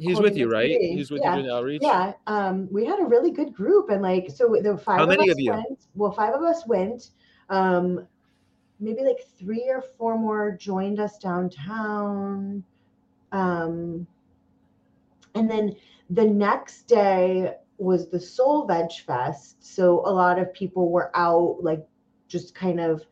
He's 0.00 0.20
with 0.20 0.36
you, 0.36 0.48
right? 0.48 0.70
He's 0.70 1.10
with 1.10 1.20
Yeah. 1.22 1.34
you 1.36 1.42
doing 1.42 1.52
outreach. 1.54 1.82
yeah 1.82 2.12
um 2.28 2.68
we 2.70 2.86
had 2.86 3.00
a 3.00 3.04
really 3.04 3.32
good 3.32 3.52
group 3.52 3.90
and 3.90 4.00
like 4.00 4.30
so 4.30 4.56
the 4.62 4.78
five 4.78 4.98
How 4.98 5.02
of 5.02 5.08
many 5.08 5.28
us 5.28 5.32
of 5.34 5.40
you? 5.40 5.50
went 5.50 5.86
well 5.96 6.12
five 6.12 6.32
of 6.34 6.42
us 6.42 6.64
went 6.66 7.10
um 7.50 8.06
maybe 8.80 9.02
like 9.02 9.20
three 9.38 9.66
or 9.68 9.82
four 9.82 10.18
more 10.18 10.56
joined 10.58 10.98
us 11.00 11.18
downtown 11.18 12.62
um 13.32 14.06
and 15.34 15.50
then 15.50 15.74
the 16.10 16.24
next 16.24 16.82
day 16.88 17.52
was 17.78 18.08
the 18.08 18.20
soul 18.20 18.66
veg 18.66 18.90
fest 19.06 19.62
so 19.64 20.00
a 20.06 20.10
lot 20.10 20.38
of 20.38 20.52
people 20.52 20.90
were 20.90 21.10
out 21.16 21.58
like 21.62 21.86
just 22.28 22.54
kind 22.54 22.80
of 22.80 23.04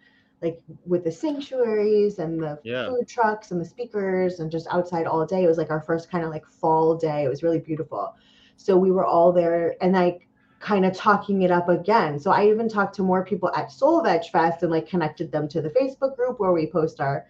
like 0.43 0.61
with 0.87 1.05
the 1.05 1.11
sanctuaries 1.11 2.19
and 2.19 2.43
the 2.43 2.59
Yeah. 2.63 2.87
food 2.87 3.07
trucks 3.09 3.51
and 3.51 3.61
the 3.61 3.65
speakers 3.65 4.41
and 4.41 4.51
just 4.51 4.67
outside 4.71 5.07
all 5.07 5.25
day. 5.27 5.45
It 5.45 5.49
was 5.49 5.59
like 5.59 5.71
our 5.71 5.81
first 5.81 6.11
kind 6.11 6.25
of 6.25 6.31
like 6.31 6.47
fall 6.47 6.95
day. 6.97 7.25
It 7.25 7.29
was 7.29 7.43
really 7.43 7.59
beautiful. 7.61 8.15
So 8.57 8.77
we 8.77 8.91
were 8.91 9.05
all 9.05 9.33
there 9.33 9.75
and 9.81 9.93
like 9.95 10.29
kind 10.61 10.85
of 10.85 10.95
talking 10.95 11.43
it 11.43 11.51
up 11.51 11.69
again. 11.69 12.19
So 12.19 12.31
I 12.31 12.47
even 12.47 12.69
talked 12.69 12.95
to 12.97 13.03
more 13.03 13.25
people 13.25 13.51
at 13.55 13.71
Soul 13.71 14.03
Veg 14.03 14.25
Fest 14.33 14.63
and 14.63 14.71
like 14.71 14.89
connected 14.89 15.31
them 15.31 15.49
to 15.49 15.61
the 15.61 15.71
Facebook 15.71 16.17
group 16.17 16.41
where 16.41 16.53
we 16.53 16.67
post 16.67 17.01
our 17.01 17.27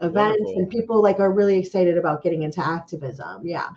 events 0.00 0.40
Wonderful. 0.40 0.62
and 0.62 0.70
people 0.70 1.02
like 1.02 1.18
are 1.18 1.32
really 1.32 1.58
excited 1.58 1.98
about 1.98 2.22
getting 2.22 2.42
into 2.42 2.64
activism. 2.64 3.46
Yeah. 3.46 3.68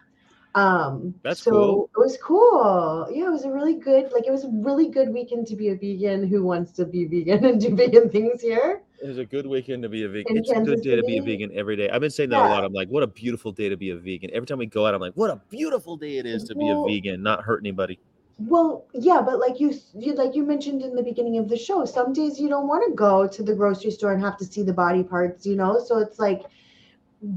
Um 0.54 1.16
That's 1.24 1.42
so 1.42 1.52
cool. 1.52 1.90
it 1.96 2.00
was 2.00 2.18
cool. 2.18 3.08
Yeah, 3.12 3.28
it 3.28 3.32
was 3.32 3.46
a 3.46 3.52
really 3.52 3.76
good 3.76 4.12
like 4.12 4.28
it 4.28 4.32
was 4.32 4.44
a 4.44 4.50
really 4.52 4.90
good 4.90 5.10
weekend 5.10 5.48
to 5.48 5.56
be 5.56 5.70
a 5.70 5.76
vegan 5.76 6.28
who 6.28 6.44
wants 6.44 6.72
to 6.74 6.86
be 6.86 7.06
vegan 7.06 7.46
and 7.50 7.60
do 7.60 7.76
vegan 7.76 8.10
things 8.10 8.42
here. 8.42 8.84
It 9.02 9.08
was 9.08 9.18
a 9.18 9.26
good 9.26 9.48
weekend 9.48 9.82
to 9.82 9.90
be 9.90 10.04
a 10.04 10.10
vegan. 10.10 10.36
In 10.36 10.38
It's 10.38 10.52
a 10.52 10.54
good 10.54 10.66
Kansas 10.66 10.86
day 10.86 10.96
to 10.96 11.04
be 11.04 11.18
a 11.18 11.24
vegan 11.24 11.50
every 11.56 11.76
day. 11.76 11.90
I've 11.90 12.02
been 12.02 12.12
saying 12.12 12.30
that 12.30 12.46
a 12.46 12.50
lot. 12.50 12.64
I'm 12.64 12.74
like, 12.74 12.88
what 12.90 13.02
a 13.02 13.08
beautiful 13.08 13.52
day 13.52 13.68
to 13.68 13.76
be 13.76 13.90
a 13.90 13.96
vegan. 13.96 14.30
Every 14.32 14.46
time 14.46 14.60
we 14.60 14.68
go 14.68 14.86
out, 14.86 14.94
I'm 14.94 15.02
like, 15.02 15.16
what 15.16 15.32
a 15.32 15.42
beautiful 15.50 15.98
day 15.98 16.18
it 16.18 16.28
is 16.28 16.44
to 16.44 16.56
be 16.56 16.70
a 16.70 16.84
vegan, 16.84 17.24
not 17.24 17.42
hurt 17.42 17.64
anybody. 17.64 18.00
Well, 18.48 18.86
yeah, 18.94 19.22
but 19.22 19.40
like 19.40 19.60
you, 19.60 19.74
you 19.94 20.14
like 20.16 20.36
you 20.36 20.44
mentioned 20.44 20.82
in 20.82 20.96
the 20.96 21.04
beginning 21.04 21.38
of 21.38 21.50
the 21.50 21.58
show, 21.58 21.86
some 21.86 22.14
days 22.14 22.40
you 22.40 22.50
don't 22.50 22.68
want 22.68 22.84
to 22.88 22.96
go 22.96 23.28
to 23.28 23.44
the 23.44 23.56
grocery 23.56 23.92
store 23.92 24.12
and 24.14 24.22
have 24.22 24.38
to 24.38 24.46
see 24.46 24.64
the 24.64 24.74
body 24.74 25.04
parts, 25.04 25.46
you 25.46 25.56
know. 25.56 25.80
So 25.80 26.00
it's 26.00 26.20
like 26.20 26.42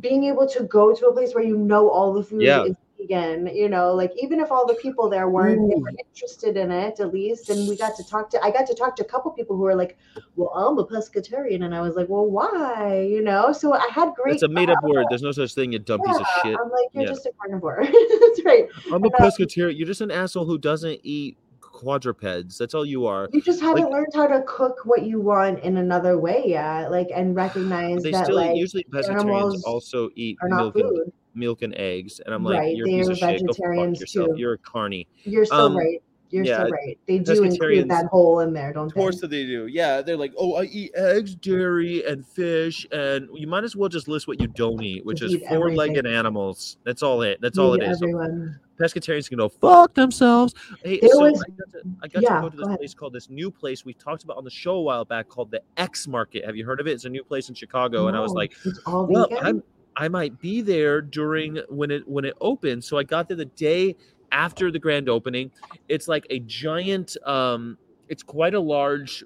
being 0.01 0.25
able 0.25 0.47
to 0.49 0.64
go 0.64 0.95
to 0.95 1.07
a 1.07 1.12
place 1.12 1.35
where 1.35 1.45
you 1.45 1.57
know 1.59 1.88
all 1.90 2.12
the 2.12 2.23
food 2.23 2.57
Yeah. 2.57 2.64
is 2.64 2.77
vegan, 3.09 3.47
you 3.55 3.69
know, 3.69 3.93
like 3.95 4.12
even 4.21 4.40
if 4.40 4.51
all 4.51 4.67
the 4.67 4.75
people 4.75 5.09
there 5.09 5.29
weren't 5.29 5.61
were 5.61 5.90
interested 5.99 6.57
in 6.57 6.71
it 6.71 7.01
at 7.01 7.12
least, 7.12 7.51
and 7.51 7.69
we 7.69 7.77
got 7.77 7.97
to 7.97 8.05
talk 8.09 8.31
to, 8.31 8.43
I 8.43 8.51
got 8.51 8.67
to 8.67 8.75
talk 8.75 8.97
to 8.97 9.03
a 9.03 9.09
couple 9.09 9.31
people 9.33 9.57
who 9.57 9.62
were 9.62 9.75
like, 9.75 9.97
"Well, 10.37 10.51
I'm 10.55 10.79
a 10.79 10.87
pescatarian," 10.87 11.64
and 11.64 11.75
I 11.75 11.81
was 11.81 11.97
like, 11.97 12.09
"Well, 12.09 12.27
why?" 12.27 13.01
You 13.01 13.23
know. 13.23 13.53
So 13.53 13.75
I 13.75 13.88
had 13.93 14.14
great. 14.14 14.35
It's 14.35 14.43
a 14.43 14.49
made 14.49 14.71
up 14.71 14.83
word. 14.83 15.07
There's 15.11 15.23
no 15.23 15.33
such 15.33 15.55
thing, 15.55 15.73
you 15.73 15.79
dumb 15.79 16.01
piece 16.05 16.17
of 16.17 16.27
shit. 16.43 16.57
I'm 16.61 16.71
like, 16.71 16.88
you're 16.93 17.05
Yeah. 17.05 17.09
just 17.09 17.27
a 17.27 17.33
carnivore. 17.40 17.83
That's 18.21 18.45
right. 18.45 18.67
I'm 18.87 19.05
a 19.05 19.07
um, 19.07 19.12
pescatarian. 19.19 19.77
You're 19.77 19.87
just 19.87 20.01
an 20.01 20.11
asshole 20.11 20.45
who 20.47 20.59
doesn't 20.59 21.01
eat 21.03 21.37
quadrupeds. 21.61 22.57
That's 22.57 22.75
all 22.75 22.87
you 22.87 23.07
are. 23.07 23.29
You 23.33 23.43
just 23.43 23.61
haven't 23.61 23.85
Like- 23.85 23.93
learned 23.93 24.12
how 24.14 24.27
to 24.27 24.43
cook 24.47 24.79
what 24.85 25.03
you 25.05 25.21
want 25.21 25.61
in 25.61 25.77
another 25.77 26.19
way 26.19 26.45
yet, 26.47 26.90
like 26.90 27.09
and 27.14 27.35
recognize 27.35 28.03
They 28.03 28.12
that 28.12 28.25
still 28.25 28.37
like 28.37 28.57
usually 28.57 28.87
animals 29.09 29.64
also 29.64 30.11
eat 30.14 30.38
are 30.40 30.49
not 30.49 30.57
milk 30.59 30.77
and 30.77 30.85
food. 30.85 31.12
Milk 31.35 31.62
and 31.62 31.75
eggs, 31.77 32.20
and 32.25 32.35
I'm 32.35 32.44
like, 32.44 32.59
Right, 32.59 32.77
you're 32.77 32.87
they're 32.87 33.11
of 33.11 33.18
shit. 33.18 33.40
Go 33.47 33.53
fuck 33.53 33.57
vegetarians 33.57 34.12
too. 34.12 34.35
You're 34.37 34.55
a 34.55 34.59
carny. 34.59 35.07
You're 35.25 35.47
so 35.47 35.55
um, 35.57 35.77
right. 35.77 36.03
You're 36.31 36.44
yeah, 36.44 36.64
so 36.64 36.70
right. 36.70 36.99
They 37.07 37.18
do 37.20 37.44
include 37.44 37.88
that 37.90 38.07
hole 38.07 38.40
in 38.40 38.53
there, 38.53 38.73
don't 38.73 38.87
they? 38.87 38.88
Of 38.88 38.94
they? 38.94 39.01
course 39.01 39.20
that 39.20 39.29
they 39.31 39.44
do. 39.44 39.66
Yeah, 39.68 40.03
they're 40.03 40.16
like, 40.16 40.33
oh, 40.37 40.55
I 40.57 40.64
eat 40.64 40.90
eggs, 40.97 41.37
dairy, 41.37 42.05
and 42.07 42.27
fish, 42.27 42.85
and 42.90 43.29
you 43.35 43.47
might 43.47 43.62
as 43.62 43.77
well 43.77 43.88
just 43.88 44.09
list 44.09 44.27
what 44.27 44.40
you 44.40 44.49
don't 44.49 44.83
eat, 44.83 45.05
which 45.05 45.18
Just 45.18 45.35
is 45.37 45.42
eat 45.42 45.49
four-legged 45.49 45.99
everything. 45.99 46.18
animals. 46.18 46.79
That's 46.83 47.05
all 47.05 47.23
it. 47.23 47.38
That's 47.40 47.57
all 47.57 47.75
it 47.75 47.83
Feed. 47.87 47.97
So 47.99 48.49
pescatarians 48.81 49.29
can 49.29 49.38
go 49.38 49.49
fuck 49.49 49.94
themselves. 49.94 50.55
Hey, 50.83 50.99
There 51.01 51.11
so 51.11 51.20
was- 51.20 51.40
I 51.47 51.51
got, 51.53 51.73
to, 51.73 51.83
I 52.03 52.09
got 52.09 52.23
Yeah, 52.25 52.35
to 52.37 52.40
go 52.40 52.49
to 52.49 52.57
this 52.57 52.66
ahead. 52.66 52.79
place 52.81 52.94
called 52.94 53.12
this 53.12 53.31
new 53.31 53.49
place 53.53 53.85
we 53.85 53.94
talked 53.94 54.25
about 54.25 54.37
on 54.37 54.42
the 54.42 54.51
show 54.51 54.75
a 54.75 54.83
while 54.83 55.05
back 55.05 55.29
called 55.29 55.53
the 55.53 55.62
X 55.77 56.09
Market. 56.09 56.44
Have 56.44 56.57
you 56.57 56.64
heard 56.66 56.81
of 56.81 56.88
it? 56.88 56.92
It's 56.94 57.05
a 57.05 57.09
new 57.11 57.23
place 57.23 57.49
in 57.49 57.55
Chicago, 57.55 58.09
and 58.09 58.16
I 58.16 58.20
was 58.20 58.33
like, 58.33 58.55
well, 58.87 59.29
vegan. 59.29 59.47
I'm 59.47 59.62
I 59.97 60.09
might 60.09 60.41
be 60.41 60.61
there 60.61 61.01
during 61.01 61.59
when 61.69 61.91
it 61.91 62.07
when 62.09 62.25
it 62.25 62.35
opens. 62.41 62.87
So 62.87 62.99
I 62.99 63.03
got 63.03 63.29
there 63.29 63.37
the 63.37 63.45
day 63.45 63.97
after 64.33 64.71
the 64.71 64.79
grand 64.79 65.09
opening. 65.09 65.51
It's 65.89 66.09
like 66.09 66.27
a 66.31 66.41
giant. 66.41 67.17
Um, 67.25 67.79
it's 68.09 68.23
quite 68.23 68.55
a 68.55 68.61
large 68.61 69.25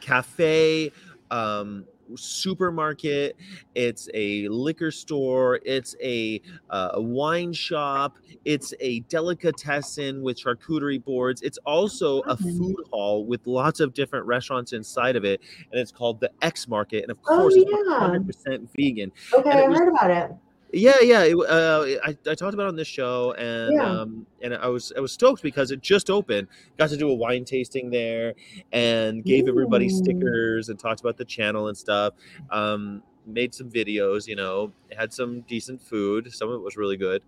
cafe. 0.00 0.92
Um, 1.30 1.84
supermarket 2.14 3.36
it's 3.74 4.08
a 4.14 4.46
liquor 4.48 4.90
store 4.90 5.60
it's 5.64 5.96
a 6.02 6.40
uh, 6.70 6.90
a 6.94 7.00
wine 7.02 7.52
shop 7.52 8.16
it's 8.44 8.72
a 8.80 9.00
delicatessen 9.00 10.22
with 10.22 10.38
charcuterie 10.38 11.02
boards 11.02 11.42
it's 11.42 11.58
also 11.66 12.20
a 12.22 12.36
food 12.36 12.76
hall 12.92 13.24
with 13.26 13.46
lots 13.46 13.80
of 13.80 13.92
different 13.94 14.24
restaurants 14.26 14.72
inside 14.72 15.16
of 15.16 15.24
it 15.24 15.40
and 15.72 15.80
it's 15.80 15.92
called 15.92 16.20
the 16.20 16.30
x 16.42 16.68
market 16.68 17.02
and 17.02 17.10
of 17.10 17.18
Oh, 17.28 17.36
course 17.38 17.54
it's 17.56 17.70
yeah. 17.70 18.08
100% 18.08 18.68
vegan 18.76 19.10
okay, 19.34 19.50
and 19.64 19.74
I 19.74 19.78
heard 19.78 19.88
about 19.88 20.10
it. 20.10 20.30
Yeah 20.72 21.00
yeah 21.00 21.22
it, 21.22 21.36
uh, 21.36 21.84
I, 22.04 22.16
I 22.28 22.34
talked 22.34 22.54
about 22.54 22.64
it 22.64 22.68
on 22.68 22.76
this 22.76 22.88
show 22.88 23.32
and 23.38 23.74
Yeah. 23.74 23.84
um 23.88 24.26
and 24.42 24.54
i 24.54 24.66
was 24.66 24.92
i 24.96 25.00
was 25.00 25.12
stoked 25.12 25.42
because 25.42 25.70
it 25.70 25.80
just 25.80 26.10
opened. 26.10 26.48
Got 26.76 26.90
to 26.90 26.96
do 26.96 27.08
a 27.10 27.14
wine 27.14 27.44
tasting 27.44 27.88
there 27.90 28.34
and 28.72 29.24
gave 29.24 29.46
everybody 29.48 29.88
stickers 29.88 30.68
and 30.68 30.78
talked 30.78 31.00
about 31.00 31.16
the 31.16 31.24
channel 31.24 31.68
and 31.68 31.76
stuff. 31.76 32.14
Um 32.50 33.02
made 33.26 33.54
some 33.54 33.70
videos 33.70 34.26
you 34.26 34.36
know 34.36 34.72
had 34.96 35.12
some 35.12 35.40
decent 35.42 35.80
food. 35.82 36.32
Some 36.32 36.48
of 36.48 36.54
it 36.56 36.62
was 36.62 36.76
really 36.76 36.96
good. 36.96 37.22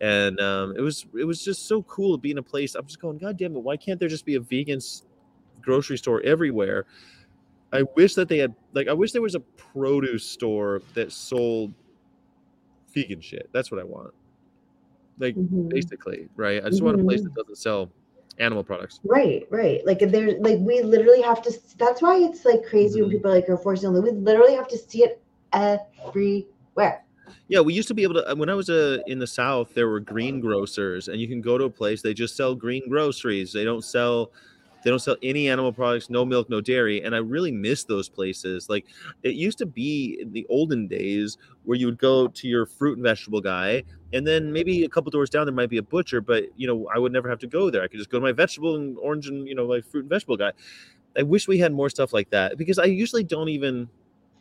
And 0.00 0.40
um 0.40 0.74
it 0.76 0.80
was 0.80 1.06
it 1.18 1.24
was 1.24 1.44
just 1.44 1.66
so 1.66 1.82
cool 1.82 2.16
to 2.16 2.20
be 2.20 2.30
in 2.30 2.38
a 2.38 2.42
place. 2.42 2.74
I'm 2.74 2.86
just 2.86 3.00
going 3.00 3.18
god 3.18 3.36
damn 3.36 3.54
it 3.56 3.62
why 3.62 3.76
can't 3.76 3.98
there 3.98 4.08
just 4.08 4.24
be 4.24 4.36
a 4.36 4.40
vegan 4.40 4.80
grocery 5.62 5.98
store 5.98 6.20
everywhere? 6.22 6.86
I 7.72 7.82
wish 7.96 8.14
that 8.14 8.28
they 8.28 8.38
had 8.38 8.54
like 8.72 8.86
i 8.86 8.92
wish 8.92 9.10
there 9.10 9.20
was 9.22 9.34
a 9.34 9.40
produce 9.40 10.24
store 10.24 10.80
that 10.94 11.10
sold 11.10 11.72
vegan 12.94 13.20
shit. 13.20 13.48
That's 13.52 13.70
what 13.70 13.80
I 13.80 13.84
want. 13.84 14.12
Like 15.18 15.36
Mhm. 15.36 15.68
basically, 15.68 16.28
right? 16.36 16.64
I 16.64 16.68
just 16.70 16.82
want 16.82 17.00
a 17.00 17.04
place 17.04 17.20
Mhm. 17.20 17.24
that 17.24 17.34
doesn't 17.34 17.56
sell 17.56 17.90
animal 18.38 18.64
products. 18.64 19.00
Right, 19.04 19.46
right. 19.50 19.84
Like 19.86 20.00
there's 20.00 20.34
like 20.40 20.58
we 20.60 20.82
literally 20.82 21.22
have 21.22 21.42
to. 21.42 21.52
That's 21.78 22.02
why 22.02 22.16
it's 22.18 22.44
like 22.44 22.64
crazy 22.64 23.00
when 23.00 23.10
Mhm. 23.10 23.14
people 23.14 23.30
like 23.30 23.48
are 23.48 23.56
forcing. 23.56 23.92
We 23.92 24.10
literally 24.10 24.54
have 24.54 24.68
to 24.68 24.78
see 24.78 25.04
it 25.04 25.22
everywhere. 25.52 27.04
Yeah, 27.48 27.60
we 27.60 27.74
used 27.74 27.88
to 27.88 27.94
be 27.94 28.02
able 28.02 28.14
to. 28.22 28.34
When 28.34 28.48
I 28.48 28.54
was 28.54 28.68
uh, 28.68 28.98
in 29.06 29.18
the 29.18 29.26
South, 29.26 29.74
there 29.74 29.88
were 29.88 30.00
green 30.00 30.40
grocers, 30.40 31.08
and 31.08 31.20
you 31.20 31.28
can 31.28 31.40
go 31.40 31.58
to 31.58 31.64
a 31.64 31.70
place 31.70 32.02
they 32.02 32.14
just 32.14 32.36
sell 32.36 32.54
green 32.54 32.88
groceries. 32.88 33.52
They 33.52 33.64
don't 33.64 33.84
sell 33.84 34.32
They 34.84 34.90
don't 34.90 35.00
sell 35.00 35.16
any 35.22 35.48
animal 35.48 35.72
products, 35.72 36.10
no 36.10 36.24
milk, 36.24 36.48
no 36.50 36.60
dairy, 36.60 37.02
and 37.02 37.14
I 37.14 37.18
really 37.18 37.50
miss 37.50 37.84
those 37.84 38.08
places. 38.08 38.68
Like 38.68 38.86
it 39.22 39.34
used 39.34 39.58
to 39.58 39.66
be 39.66 40.18
in 40.20 40.32
the 40.32 40.46
olden 40.50 40.86
days 40.86 41.38
where 41.64 41.76
you 41.76 41.86
would 41.86 41.98
go 41.98 42.28
to 42.28 42.48
your 42.48 42.66
fruit 42.66 42.98
and 42.98 43.02
vegetable 43.02 43.40
guy, 43.40 43.82
and 44.12 44.26
then 44.26 44.52
maybe 44.52 44.84
a 44.84 44.88
couple 44.88 45.10
doors 45.10 45.30
down 45.30 45.46
there 45.46 45.54
might 45.54 45.70
be 45.70 45.78
a 45.78 45.82
butcher, 45.82 46.20
but 46.20 46.44
you 46.56 46.66
know 46.66 46.88
I 46.94 46.98
would 46.98 47.12
never 47.12 47.28
have 47.28 47.38
to 47.40 47.46
go 47.46 47.70
there. 47.70 47.82
I 47.82 47.88
could 47.88 47.98
just 47.98 48.10
go 48.10 48.18
to 48.18 48.24
my 48.24 48.32
vegetable 48.32 48.76
and 48.76 48.96
orange 48.98 49.26
and 49.26 49.48
you 49.48 49.54
know 49.54 49.66
my 49.66 49.80
fruit 49.80 50.00
and 50.00 50.10
vegetable 50.10 50.36
guy. 50.36 50.52
I 51.18 51.22
wish 51.22 51.48
we 51.48 51.58
had 51.58 51.72
more 51.72 51.88
stuff 51.88 52.12
like 52.12 52.30
that 52.30 52.58
because 52.58 52.78
I 52.78 52.84
usually 52.84 53.24
don't 53.24 53.48
even 53.48 53.88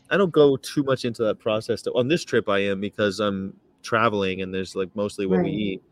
I 0.09 0.17
don't 0.17 0.31
go 0.31 0.57
too 0.57 0.83
much 0.83 1.05
into 1.05 1.23
that 1.23 1.39
process. 1.39 1.83
On 1.87 2.07
this 2.07 2.23
trip, 2.23 2.49
I 2.49 2.59
am 2.59 2.81
because 2.81 3.19
I'm 3.19 3.55
traveling 3.81 4.41
and 4.41 4.53
there's 4.53 4.75
like 4.75 4.95
mostly 4.95 5.25
what 5.25 5.41
we 5.41 5.51
eat. 5.51 5.83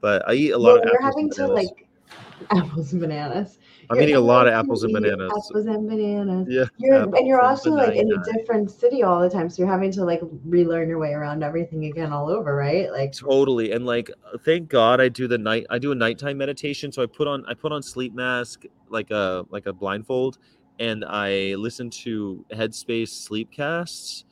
But 0.00 0.28
I 0.28 0.34
eat 0.34 0.50
a 0.50 0.58
lot 0.58 0.74
Well, 0.74 0.82
of 0.82 0.84
you're 0.92 1.02
having 1.02 1.30
to 1.30 1.46
like 1.46 1.88
apples 2.50 2.92
and 2.92 3.00
bananas. 3.00 3.58
I'm 3.90 4.00
eating 4.00 4.16
a 4.16 4.20
lot 4.20 4.46
of 4.46 4.54
apples 4.54 4.84
and 4.84 4.92
bananas. 4.92 5.30
Apples 5.30 5.66
and 5.66 5.88
bananas. 5.88 6.46
Yeah, 6.48 6.64
You're 6.78 7.02
and 7.02 7.26
you're 7.26 7.38
and 7.38 7.48
also 7.48 7.70
like 7.70 7.96
in 7.96 8.10
a 8.10 8.32
different 8.32 8.70
city 8.70 9.02
all 9.02 9.20
the 9.20 9.30
time, 9.30 9.48
so 9.48 9.62
you're 9.62 9.70
having 9.70 9.92
to 9.92 10.04
like 10.04 10.20
relearn 10.44 10.88
your 10.88 10.98
way 10.98 11.12
around 11.12 11.42
everything 11.42 11.86
again 11.86 12.12
all 12.12 12.28
over, 12.28 12.54
right? 12.54 12.90
Like 12.90 13.12
totally 13.12 13.72
and 13.72 13.86
like 13.86 14.10
thank 14.44 14.68
god 14.68 15.00
i 15.00 15.08
do 15.08 15.28
the 15.28 15.38
night 15.38 15.66
i 15.70 15.78
do 15.78 15.92
a 15.92 15.94
nighttime 15.94 16.36
meditation 16.36 16.90
so 16.90 17.02
i 17.02 17.06
put 17.06 17.26
on 17.26 17.44
i 17.46 17.54
put 17.54 17.72
on 17.72 17.82
sleep 17.82 18.14
mask 18.14 18.64
like 18.88 19.10
a 19.10 19.44
like 19.50 19.66
a 19.66 19.72
blindfold 19.72 20.38
and 20.78 21.04
i 21.04 21.54
listen 21.54 21.88
to 21.88 22.44
headspace 22.52 23.08
sleep 23.08 23.50
casts 23.50 24.24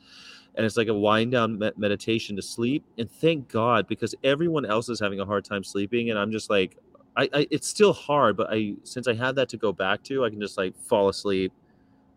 and 0.55 0.65
it's 0.65 0.77
like 0.77 0.87
a 0.87 0.93
wind 0.93 1.31
down 1.31 1.59
meditation 1.77 2.35
to 2.35 2.41
sleep 2.41 2.83
and 2.97 3.09
thank 3.09 3.47
god 3.47 3.87
because 3.87 4.15
everyone 4.23 4.65
else 4.65 4.89
is 4.89 4.99
having 4.99 5.19
a 5.19 5.25
hard 5.25 5.43
time 5.43 5.63
sleeping 5.63 6.09
and 6.09 6.19
i'm 6.19 6.31
just 6.31 6.49
like 6.49 6.77
I, 7.17 7.29
I 7.33 7.47
it's 7.51 7.67
still 7.67 7.93
hard 7.93 8.35
but 8.37 8.47
i 8.51 8.73
since 8.83 9.07
i 9.07 9.13
have 9.13 9.35
that 9.35 9.49
to 9.49 9.57
go 9.57 9.71
back 9.71 10.03
to 10.03 10.25
i 10.25 10.29
can 10.29 10.39
just 10.39 10.57
like 10.57 10.77
fall 10.81 11.09
asleep 11.09 11.51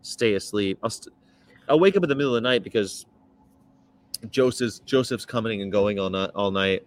stay 0.01 0.35
asleep. 0.35 0.79
I'll 0.83 0.89
st- 0.89 1.13
i'll 1.67 1.79
wake 1.79 1.95
up 1.95 2.03
in 2.03 2.09
the 2.09 2.15
middle 2.15 2.35
of 2.35 2.41
the 2.41 2.49
night 2.49 2.63
because 2.63 3.05
joseph's 4.29 4.79
joseph's 4.79 5.25
coming 5.25 5.61
and 5.61 5.71
going 5.71 5.99
all 5.99 6.09
night 6.09 6.31
all 6.35 6.51
night. 6.51 6.85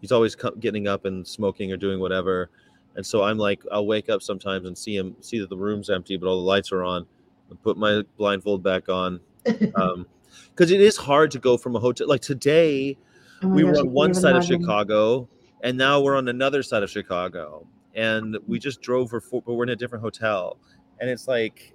He's 0.00 0.12
always 0.12 0.36
co- 0.36 0.52
getting 0.52 0.86
up 0.86 1.06
and 1.06 1.26
smoking 1.26 1.72
or 1.72 1.76
doing 1.76 1.98
whatever. 1.98 2.50
And 2.96 3.04
so 3.04 3.22
i'm 3.22 3.38
like 3.38 3.62
i'll 3.72 3.86
wake 3.86 4.08
up 4.08 4.22
sometimes 4.22 4.66
and 4.66 4.76
see 4.76 4.96
him 4.96 5.16
see 5.20 5.38
that 5.40 5.50
the 5.50 5.56
room's 5.56 5.90
empty 5.90 6.16
but 6.16 6.26
all 6.28 6.36
the 6.36 6.46
lights 6.46 6.72
are 6.72 6.84
on. 6.84 7.06
And 7.50 7.62
put 7.62 7.78
my 7.78 8.02
blindfold 8.16 8.62
back 8.62 8.88
on 8.88 9.20
um 9.76 10.06
because 10.50 10.70
it 10.70 10.80
is 10.80 10.96
hard 10.96 11.30
to 11.30 11.38
go 11.38 11.56
from 11.56 11.74
a 11.76 11.80
hotel 11.80 12.06
like 12.06 12.20
today 12.20 12.96
oh 13.42 13.48
we 13.48 13.62
gosh, 13.62 13.72
were 13.72 13.78
on 13.78 13.90
one 13.92 14.14
side 14.14 14.36
of 14.36 14.44
chicago 14.44 15.28
and 15.62 15.76
now 15.76 16.00
we're 16.00 16.16
on 16.16 16.28
another 16.28 16.62
side 16.62 16.82
of 16.82 16.90
chicago 16.90 17.66
and 17.94 18.36
we 18.46 18.58
just 18.58 18.80
drove 18.80 19.10
for 19.10 19.20
four 19.20 19.42
but 19.42 19.54
we're 19.54 19.64
in 19.64 19.70
a 19.70 19.76
different 19.76 20.02
hotel 20.02 20.56
and 21.00 21.08
it's 21.10 21.26
like 21.28 21.74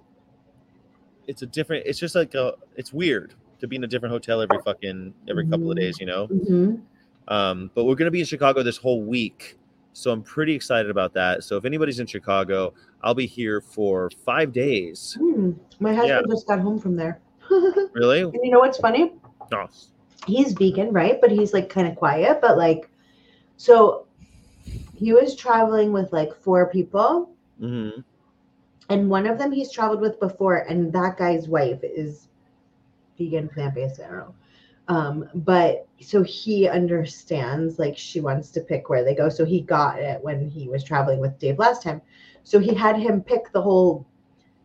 it's 1.26 1.42
a 1.42 1.46
different 1.46 1.84
it's 1.86 1.98
just 1.98 2.14
like 2.14 2.34
a 2.34 2.54
it's 2.76 2.92
weird 2.92 3.34
to 3.60 3.66
be 3.66 3.76
in 3.76 3.84
a 3.84 3.86
different 3.86 4.12
hotel 4.12 4.40
every 4.42 4.58
fucking 4.64 5.12
every 5.28 5.46
couple 5.48 5.70
of 5.70 5.76
days 5.76 5.98
you 5.98 6.06
know 6.06 6.26
Mhm. 6.28 6.80
um, 7.28 7.70
but 7.74 7.84
we're 7.84 7.94
going 7.94 8.06
to 8.06 8.10
be 8.10 8.20
in 8.20 8.26
Chicago 8.26 8.62
this 8.62 8.76
whole 8.76 9.02
week. 9.02 9.56
So 9.96 10.10
I'm 10.10 10.22
pretty 10.22 10.54
excited 10.54 10.90
about 10.90 11.14
that. 11.14 11.44
So 11.44 11.56
if 11.56 11.64
anybody's 11.64 12.00
in 12.00 12.06
Chicago, 12.06 12.74
I'll 13.02 13.14
be 13.14 13.26
here 13.26 13.60
for 13.62 14.10
five 14.26 14.52
days. 14.52 15.16
Hmm. 15.18 15.52
My 15.80 15.94
husband 15.94 16.26
just 16.28 16.46
got 16.48 16.58
home 16.60 16.78
from 16.80 16.96
there. 16.96 17.20
and 17.50 17.88
Really? 17.94 18.18
you 18.42 18.50
know 18.50 18.58
what's 18.58 18.76
funny? 18.78 19.12
Oh, 19.52 19.66
he's 20.26 20.52
vegan, 20.52 20.92
right? 20.92 21.18
But 21.20 21.30
he's 21.30 21.54
like 21.54 21.68
kind 21.70 21.86
of 21.88 21.94
quiet. 21.94 22.40
But 22.42 22.58
like, 22.58 22.90
so 23.56 24.06
he 24.92 25.12
was 25.12 25.34
traveling 25.36 25.92
with 25.92 26.12
like 26.12 26.34
four 26.34 26.68
people, 26.70 27.30
hmm 27.58 28.00
and 28.88 29.08
one 29.10 29.26
of 29.26 29.38
them 29.38 29.52
he's 29.52 29.72
traveled 29.72 30.00
with 30.00 30.18
before, 30.20 30.56
and 30.56 30.92
that 30.92 31.16
guy's 31.16 31.48
wife 31.48 31.80
is 31.82 32.28
vegan, 33.18 33.48
plant 33.48 33.74
based. 33.74 34.00
I 34.00 34.08
don't 34.08 34.16
know. 34.18 34.34
Um, 34.88 35.28
but 35.34 35.86
so 36.00 36.22
he 36.22 36.68
understands 36.68 37.78
like 37.78 37.96
she 37.96 38.20
wants 38.20 38.50
to 38.52 38.60
pick 38.60 38.88
where 38.88 39.04
they 39.04 39.14
go. 39.14 39.28
So 39.28 39.44
he 39.44 39.60
got 39.60 39.98
it 40.00 40.22
when 40.22 40.48
he 40.48 40.68
was 40.68 40.84
traveling 40.84 41.20
with 41.20 41.38
Dave 41.38 41.58
last 41.58 41.82
time. 41.82 42.00
So 42.42 42.58
he 42.58 42.74
had 42.74 42.96
him 42.96 43.22
pick 43.22 43.52
the 43.52 43.62
whole 43.62 44.06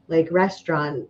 like 0.08 0.28
restaurant, 0.32 1.08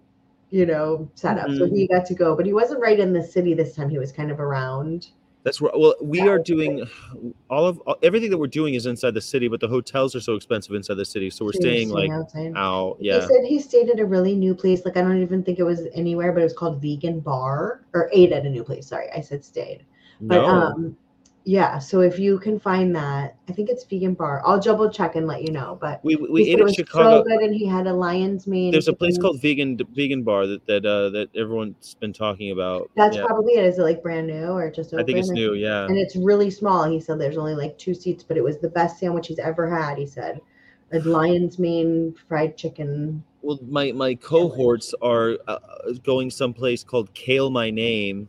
you 0.49 0.65
know, 0.65 1.09
setup. 1.15 1.53
So 1.53 1.65
Mhm. 1.65 1.73
he 1.73 1.87
got 1.87 2.05
to 2.07 2.15
go, 2.15 2.35
but 2.35 2.45
he 2.45 2.53
wasn't 2.53 2.81
right 2.81 2.99
in 2.99 3.13
the 3.13 3.23
city 3.23 3.53
this 3.53 3.75
time. 3.75 3.89
He 3.89 3.99
was 3.99 4.11
kind 4.11 4.31
of 4.31 4.39
around. 4.39 5.09
That's 5.43 5.61
where. 5.61 5.71
Well, 5.75 5.95
we 6.01 6.27
are 6.27 6.37
doing 6.39 6.85
all 7.49 7.65
of 7.65 7.79
all, 7.79 7.95
everything 8.03 8.29
that 8.31 8.37
we're 8.37 8.47
doing 8.47 8.73
is 8.73 8.85
inside 8.85 9.13
the 9.13 9.21
city, 9.21 9.47
but 9.47 9.59
the 9.59 9.67
hotels 9.67 10.15
are 10.15 10.21
so 10.21 10.35
expensive 10.35 10.75
inside 10.75 10.95
the 10.95 11.05
city, 11.05 11.29
so 11.29 11.45
we're 11.45 11.53
So 11.53 11.59
staying 11.59 11.89
like 11.89 12.11
outside. 12.11 12.53
out. 12.55 12.97
He 12.99 13.07
Yeah. 13.07 13.25
said 13.27 13.45
he 13.45 13.59
stayed 13.59 13.89
at 13.89 13.99
a 13.99 14.05
really 14.05 14.35
new 14.35 14.53
place. 14.53 14.83
Like 14.85 14.97
I 14.97 15.01
don't 15.01 15.21
even 15.21 15.43
think 15.43 15.59
it 15.59 15.63
was 15.63 15.87
anywhere, 15.93 16.31
but 16.33 16.41
it 16.41 16.43
was 16.43 16.53
called 16.53 16.81
Vegan 16.81 17.19
Bar 17.21 17.85
or 17.93 18.09
ate 18.13 18.31
at 18.31 18.45
a 18.45 18.49
new 18.49 18.63
place. 18.63 18.87
Sorry, 18.87 19.09
I 19.15 19.21
said 19.21 19.43
stayed. 19.43 19.85
But 20.27 20.39
No. 20.41 20.45
um 20.45 20.97
yeah, 21.45 21.79
so 21.79 22.01
if 22.01 22.19
you 22.19 22.37
can 22.37 22.59
find 22.59 22.95
that, 22.95 23.35
I 23.47 23.53
think 23.53 23.69
it's 23.69 23.83
Vegan 23.83 24.13
Bar. 24.13 24.41
I'll 24.45 24.59
double 24.59 24.91
check 24.91 25.15
and 25.15 25.25
let 25.25 25.41
you 25.41 25.51
know. 25.51 25.77
But 25.79 26.03
we 26.03 26.15
we 26.15 26.43
ate 26.43 26.53
it 26.55 26.59
in 26.59 26.65
was 26.65 26.75
Chicago. 26.75 27.19
so 27.19 27.23
good 27.23 27.39
and 27.41 27.55
he 27.55 27.65
had 27.65 27.87
a 27.87 27.93
lion's 27.93 28.45
mane. 28.45 28.71
There's 28.71 28.87
a 28.87 28.93
place 28.93 29.13
chicken. 29.13 29.21
called 29.21 29.41
Vegan 29.41 29.79
Vegan 29.93 30.23
Bar 30.23 30.47
that 30.47 30.67
that 30.67 30.85
uh, 30.85 31.09
that 31.09 31.29
everyone's 31.35 31.95
been 31.95 32.13
talking 32.13 32.51
about. 32.51 32.91
That's 32.95 33.15
yeah. 33.15 33.25
probably 33.25 33.53
it. 33.53 33.65
Is 33.65 33.79
it 33.79 33.83
like 33.83 34.03
brand 34.03 34.27
new 34.27 34.49
or 34.49 34.69
just 34.69 34.93
open? 34.93 34.99
I 34.99 35.05
think 35.05 35.17
it's 35.17 35.29
new. 35.29 35.53
Yeah. 35.53 35.85
And 35.85 35.97
it's 35.97 36.15
really 36.15 36.51
small. 36.51 36.83
He 36.89 36.99
said 36.99 37.19
there's 37.19 37.37
only 37.37 37.55
like 37.55 37.77
two 37.77 37.93
seats, 37.93 38.23
but 38.23 38.37
it 38.37 38.43
was 38.43 38.59
the 38.59 38.69
best 38.69 38.99
sandwich 38.99 39.27
he's 39.27 39.39
ever 39.39 39.69
had. 39.69 39.97
He 39.97 40.05
said, 40.05 40.41
a 40.91 40.99
lion's 40.99 41.59
mane 41.59 42.15
fried 42.27 42.57
chicken. 42.57 43.23
Well, 43.41 43.59
my 43.67 43.91
my 43.91 44.15
cohorts 44.15 44.93
are 45.01 45.37
uh, 45.47 45.59
going 46.03 46.29
someplace 46.29 46.83
called 46.83 47.13
Kale 47.13 47.49
My 47.49 47.69
Name, 47.69 48.27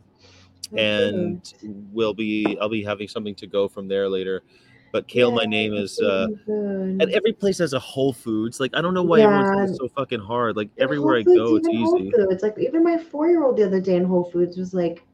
and 0.77 1.53
we'll 1.91 2.13
be 2.13 2.57
I'll 2.61 2.69
be 2.69 2.83
having 2.83 3.07
something 3.07 3.35
to 3.35 3.47
go 3.47 3.67
from 3.67 3.87
there 3.87 4.07
later. 4.09 4.43
But 4.91 5.07
Kale 5.07 5.31
My 5.31 5.45
Name 5.45 5.73
is 5.73 5.99
uh, 6.01 6.27
and 6.47 7.01
every 7.13 7.31
place 7.31 7.59
has 7.59 7.71
a 7.73 7.79
Whole 7.79 8.11
Foods. 8.11 8.59
Like 8.59 8.75
I 8.75 8.81
don't 8.81 8.93
know 8.93 9.03
why 9.03 9.21
everyone's 9.21 9.49
Yeah. 9.49 9.65
doing 9.65 9.77
so 9.77 9.87
fucking 9.95 10.19
hard. 10.19 10.57
Like 10.57 10.69
everywhere 10.77 11.15
I 11.17 11.23
go, 11.23 11.55
it's 11.55 11.69
easy. 11.69 12.11
Foods. 12.11 12.43
Like 12.43 12.57
even 12.59 12.83
my 12.83 12.97
four-year-old 12.97 13.55
the 13.57 13.65
other 13.65 13.79
day 13.79 13.95
in 13.95 14.03
Whole 14.03 14.29
Foods 14.31 14.57
was 14.57 14.73
like, 14.73 15.05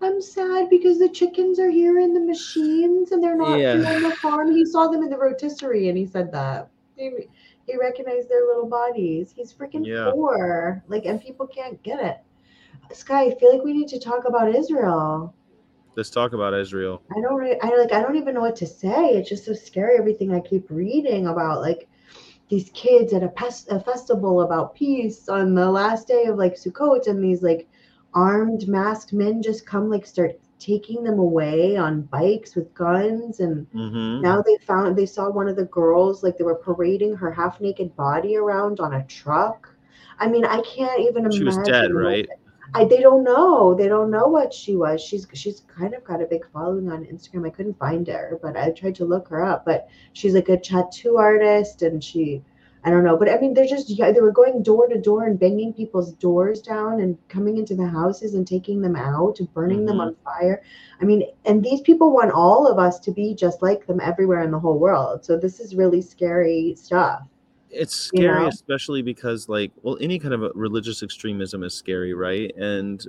"I'm 0.00 0.22
sad 0.22 0.70
because 0.70 0.98
the 0.98 1.10
chickens 1.10 1.58
are 1.58 1.68
here 1.70 1.98
in 1.98 2.14
the 2.14 2.20
machines 2.20 3.12
and 3.12 3.22
they're 3.22 3.36
not 3.36 3.58
Yeah. 3.58 3.74
on 3.74 4.02
the 4.02 4.16
farm." 4.22 4.50
He 4.50 4.64
saw 4.64 4.88
them 4.88 5.02
in 5.02 5.10
the 5.10 5.18
rotisserie 5.18 5.90
and 5.90 5.98
he 5.98 6.06
said 6.06 6.32
that 6.32 6.70
he, 6.96 7.10
he 7.66 7.76
recognized 7.76 8.30
their 8.30 8.46
little 8.46 8.66
bodies. 8.66 9.30
He's 9.36 9.52
freaking 9.52 9.86
Yeah. 9.86 10.10
four. 10.12 10.82
Like, 10.88 11.04
and 11.04 11.20
people 11.20 11.46
can't 11.46 11.82
get 11.82 12.00
it. 12.00 12.16
Sky, 12.94 13.26
I 13.26 13.34
feel 13.34 13.52
like 13.54 13.64
we 13.64 13.72
need 13.72 13.88
to 13.88 13.98
talk 14.00 14.24
about 14.26 14.54
Israel. 14.54 15.34
Let's 15.96 16.10
talk 16.10 16.32
about 16.32 16.54
Israel. 16.54 17.02
I 17.14 17.20
don't 17.20 17.36
re- 17.36 17.58
I 17.62 17.76
like 17.76 17.92
I 17.92 18.02
don't 18.02 18.16
even 18.16 18.34
know 18.34 18.40
what 18.40 18.56
to 18.56 18.66
say. 18.66 19.10
It's 19.16 19.28
just 19.28 19.44
so 19.44 19.52
scary 19.54 19.98
everything 19.98 20.32
I 20.34 20.40
keep 20.40 20.70
reading 20.70 21.26
about 21.26 21.60
like 21.60 21.88
these 22.48 22.70
kids 22.74 23.12
at 23.12 23.22
a, 23.22 23.28
pes- 23.28 23.68
a 23.68 23.80
festival 23.80 24.40
about 24.42 24.74
peace 24.74 25.28
on 25.28 25.54
the 25.54 25.70
last 25.70 26.08
day 26.08 26.24
of 26.26 26.36
like 26.36 26.54
Sukkot 26.54 27.06
and 27.06 27.22
these 27.22 27.42
like 27.42 27.68
armed 28.14 28.68
masked 28.68 29.12
men 29.12 29.42
just 29.42 29.66
come 29.66 29.88
like 29.90 30.06
start 30.06 30.32
taking 30.58 31.02
them 31.04 31.18
away 31.18 31.76
on 31.76 32.02
bikes 32.02 32.54
with 32.56 32.74
guns 32.74 33.40
and 33.40 33.66
hmm 33.72 34.22
now 34.22 34.42
they 34.42 34.56
found 34.66 34.96
they 34.96 35.06
saw 35.06 35.30
one 35.30 35.48
of 35.48 35.56
the 35.56 35.64
girls 35.66 36.22
like 36.22 36.36
they 36.38 36.44
were 36.44 36.54
parading 36.56 37.14
her 37.16 37.30
half 37.32 37.60
naked 37.60 37.94
body 37.96 38.36
around 38.36 38.80
on 38.80 38.94
a 38.94 39.04
truck. 39.06 39.68
I 40.18 40.28
mean, 40.28 40.44
I 40.44 40.60
can't 40.62 41.00
even 41.00 41.26
She 41.30 41.44
was 41.44 41.58
imagine 41.58 41.90
dead, 41.90 41.92
what 42.00 42.20
right? 42.20 42.28
I 42.74 42.84
they 42.84 43.00
don't 43.00 43.24
know. 43.24 43.74
They 43.74 43.88
don't 43.88 44.10
know 44.10 44.28
what 44.28 44.52
she 44.52 44.76
was. 44.76 45.00
She's 45.02 45.26
she's 45.34 45.60
kind 45.60 45.94
of 45.94 46.04
got 46.04 46.22
a 46.22 46.26
big 46.26 46.46
following 46.52 46.90
on 46.90 47.04
Instagram. 47.04 47.46
I 47.46 47.50
couldn't 47.50 47.78
find 47.78 48.06
her, 48.08 48.38
but 48.42 48.56
I 48.56 48.70
tried 48.70 48.94
to 48.96 49.04
look 49.04 49.28
her 49.28 49.42
up. 49.44 49.64
But 49.64 49.88
she's 50.12 50.34
like 50.34 50.48
a 50.48 50.56
tattoo 50.58 51.16
artist, 51.18 51.82
and 51.82 52.02
she, 52.02 52.42
I 52.84 52.90
don't 52.90 53.04
know. 53.04 53.16
But 53.16 53.28
I 53.30 53.38
mean, 53.38 53.54
they're 53.54 53.66
just 53.66 53.90
yeah, 53.90 54.10
they 54.12 54.20
were 54.20 54.32
going 54.32 54.62
door 54.62 54.86
to 54.88 54.98
door 55.00 55.24
and 55.24 55.38
banging 55.38 55.72
people's 55.74 56.12
doors 56.14 56.62
down 56.62 57.00
and 57.00 57.18
coming 57.28 57.58
into 57.58 57.74
the 57.74 57.86
houses 57.86 58.34
and 58.34 58.46
taking 58.46 58.80
them 58.80 58.96
out 58.96 59.38
and 59.40 59.52
burning 59.54 59.84
them 59.84 59.98
Mhm. 59.98 60.00
on 60.00 60.16
fire. 60.24 60.62
I 61.00 61.04
mean, 61.04 61.24
and 61.44 61.62
these 61.62 61.80
people 61.82 62.12
want 62.12 62.32
all 62.32 62.66
of 62.66 62.78
us 62.78 62.98
to 63.00 63.10
be 63.12 63.34
just 63.34 63.62
like 63.62 63.86
them 63.86 64.00
everywhere 64.00 64.42
in 64.42 64.50
the 64.50 64.58
whole 64.60 64.78
world. 64.78 65.24
So 65.24 65.36
this 65.38 65.60
is 65.60 65.74
really 65.76 66.00
scary 66.02 66.74
stuff. 66.76 67.22
It's 67.72 68.10
you 68.12 68.22
scary, 68.22 68.40
know? 68.42 68.48
especially 68.48 69.02
because 69.02 69.48
like, 69.48 69.72
well, 69.82 69.96
any 70.00 70.18
kind 70.18 70.34
of 70.34 70.42
a 70.42 70.50
religious 70.54 71.02
extremism 71.02 71.62
is 71.62 71.74
scary, 71.74 72.14
right? 72.14 72.54
And 72.56 73.04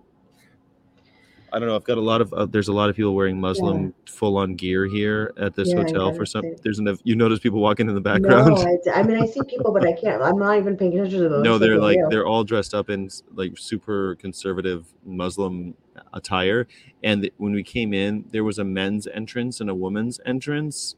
I 1.52 1.60
don't 1.60 1.68
know. 1.68 1.76
I've 1.76 1.84
got 1.84 2.00
a 2.00 2.02
lot 2.02 2.20
of 2.20 2.34
uh, 2.34 2.48
there's 2.48 2.68
a 2.70 2.74
lot 2.74 2.90
of 2.90 2.96
people 2.96 3.14
wearing 3.14 3.40
Muslim 3.40 3.94
full 4.10 4.38
on 4.38 4.56
gear 4.56 4.88
here 4.88 5.34
at 5.38 5.54
this 5.54 5.70
Yeah, 5.70 5.84
hotel 5.84 6.12
for 6.12 6.26
some. 6.26 6.44
There's 6.64 6.80
an 6.80 6.98
you 7.04 7.16
notice 7.16 7.38
people 7.38 7.60
walking 7.60 7.88
in 7.88 7.94
the 7.94 8.02
background. 8.02 8.56
No, 8.56 8.78
I, 8.92 9.00
I 9.00 9.04
mean 9.04 9.22
I 9.22 9.28
see 9.28 9.42
people, 9.48 9.72
but 9.72 9.86
I 9.86 9.94
can't. 9.94 10.24
I'm 10.24 10.40
not 10.40 10.58
even 10.58 10.76
paying 10.76 10.98
attention 10.98 11.22
to 11.22 11.30
those. 11.30 11.44
no, 11.44 11.60
they're 11.60 11.78
like 11.78 11.98
you. 11.98 12.08
they're 12.10 12.26
all 12.26 12.44
dressed 12.44 12.74
up 12.74 12.90
in 12.90 13.08
like 13.36 13.56
super 13.56 14.16
conservative 14.16 14.88
Muslim 15.06 15.76
attire. 16.14 16.68
And 17.04 17.22
th- 17.22 17.34
when 17.38 17.54
we 17.54 17.62
came 17.62 17.94
in, 17.94 18.26
there 18.32 18.44
was 18.44 18.58
a 18.58 18.64
men's 18.64 19.06
entrance 19.06 19.62
and 19.62 19.70
a 19.70 19.76
woman's 19.76 20.20
entrance. 20.26 20.96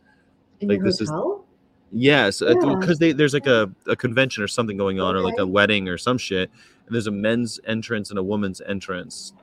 in 0.62 0.69
like, 0.69 0.82
this 0.82 1.01
is- 1.01 1.12
Yes, 1.91 2.41
Yeah. 2.41 2.54
because 2.80 3.00
they 3.00 3.12
there's 3.13 3.34
like 3.34 3.48
a, 3.48 3.71
a 3.88 3.95
convention 3.95 4.43
or 4.43 4.48
something 4.48 4.78
going 4.78 5.00
on, 5.00 5.15
or 5.15 5.21
like 5.21 5.38
a 5.39 5.45
wedding 5.48 5.88
or 5.88 5.98
some 5.98 6.17
shit. 6.17 6.50
And 6.86 6.93
there's 6.93 7.08
a 7.08 7.12
men's 7.12 7.60
entrance 7.65 8.10
and 8.10 8.19
a 8.19 8.24
woman's 8.24 8.62
entrance. 8.62 9.34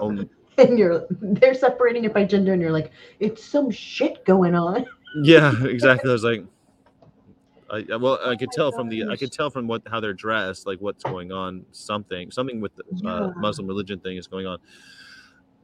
Um, 0.00 0.28
And 0.58 0.78
you're 0.78 1.06
they're 1.10 1.54
separating 1.54 2.04
it 2.04 2.12
by 2.12 2.24
gender, 2.24 2.52
and 2.52 2.60
you're 2.60 2.72
like, 2.72 2.90
it's 3.20 3.42
some 3.42 3.70
shit 3.70 4.22
going 4.26 4.54
on. 4.54 4.84
yeah, 5.22 5.54
exactly. 5.64 6.10
I 6.10 6.12
was 6.12 6.24
like, 6.24 6.44
I 7.70 7.96
well, 7.96 8.18
I 8.22 8.36
could 8.36 8.48
my 8.50 8.54
tell 8.56 8.70
from 8.72 8.90
the 8.90 9.04
I 9.08 9.16
could 9.16 9.32
tell 9.32 9.48
from 9.48 9.66
what 9.66 9.80
how 9.90 9.98
they're 9.98 10.12
dressed, 10.12 10.66
like 10.66 10.78
what's 10.82 11.02
going 11.04 11.32
on. 11.32 11.64
Something 11.72 12.30
something 12.30 12.60
with 12.60 12.72
the 12.76 12.84
uh, 13.08 13.32
Muslim 13.36 13.66
religion 13.66 13.98
thing 13.98 14.18
is 14.18 14.26
going 14.26 14.46
on. 14.46 14.58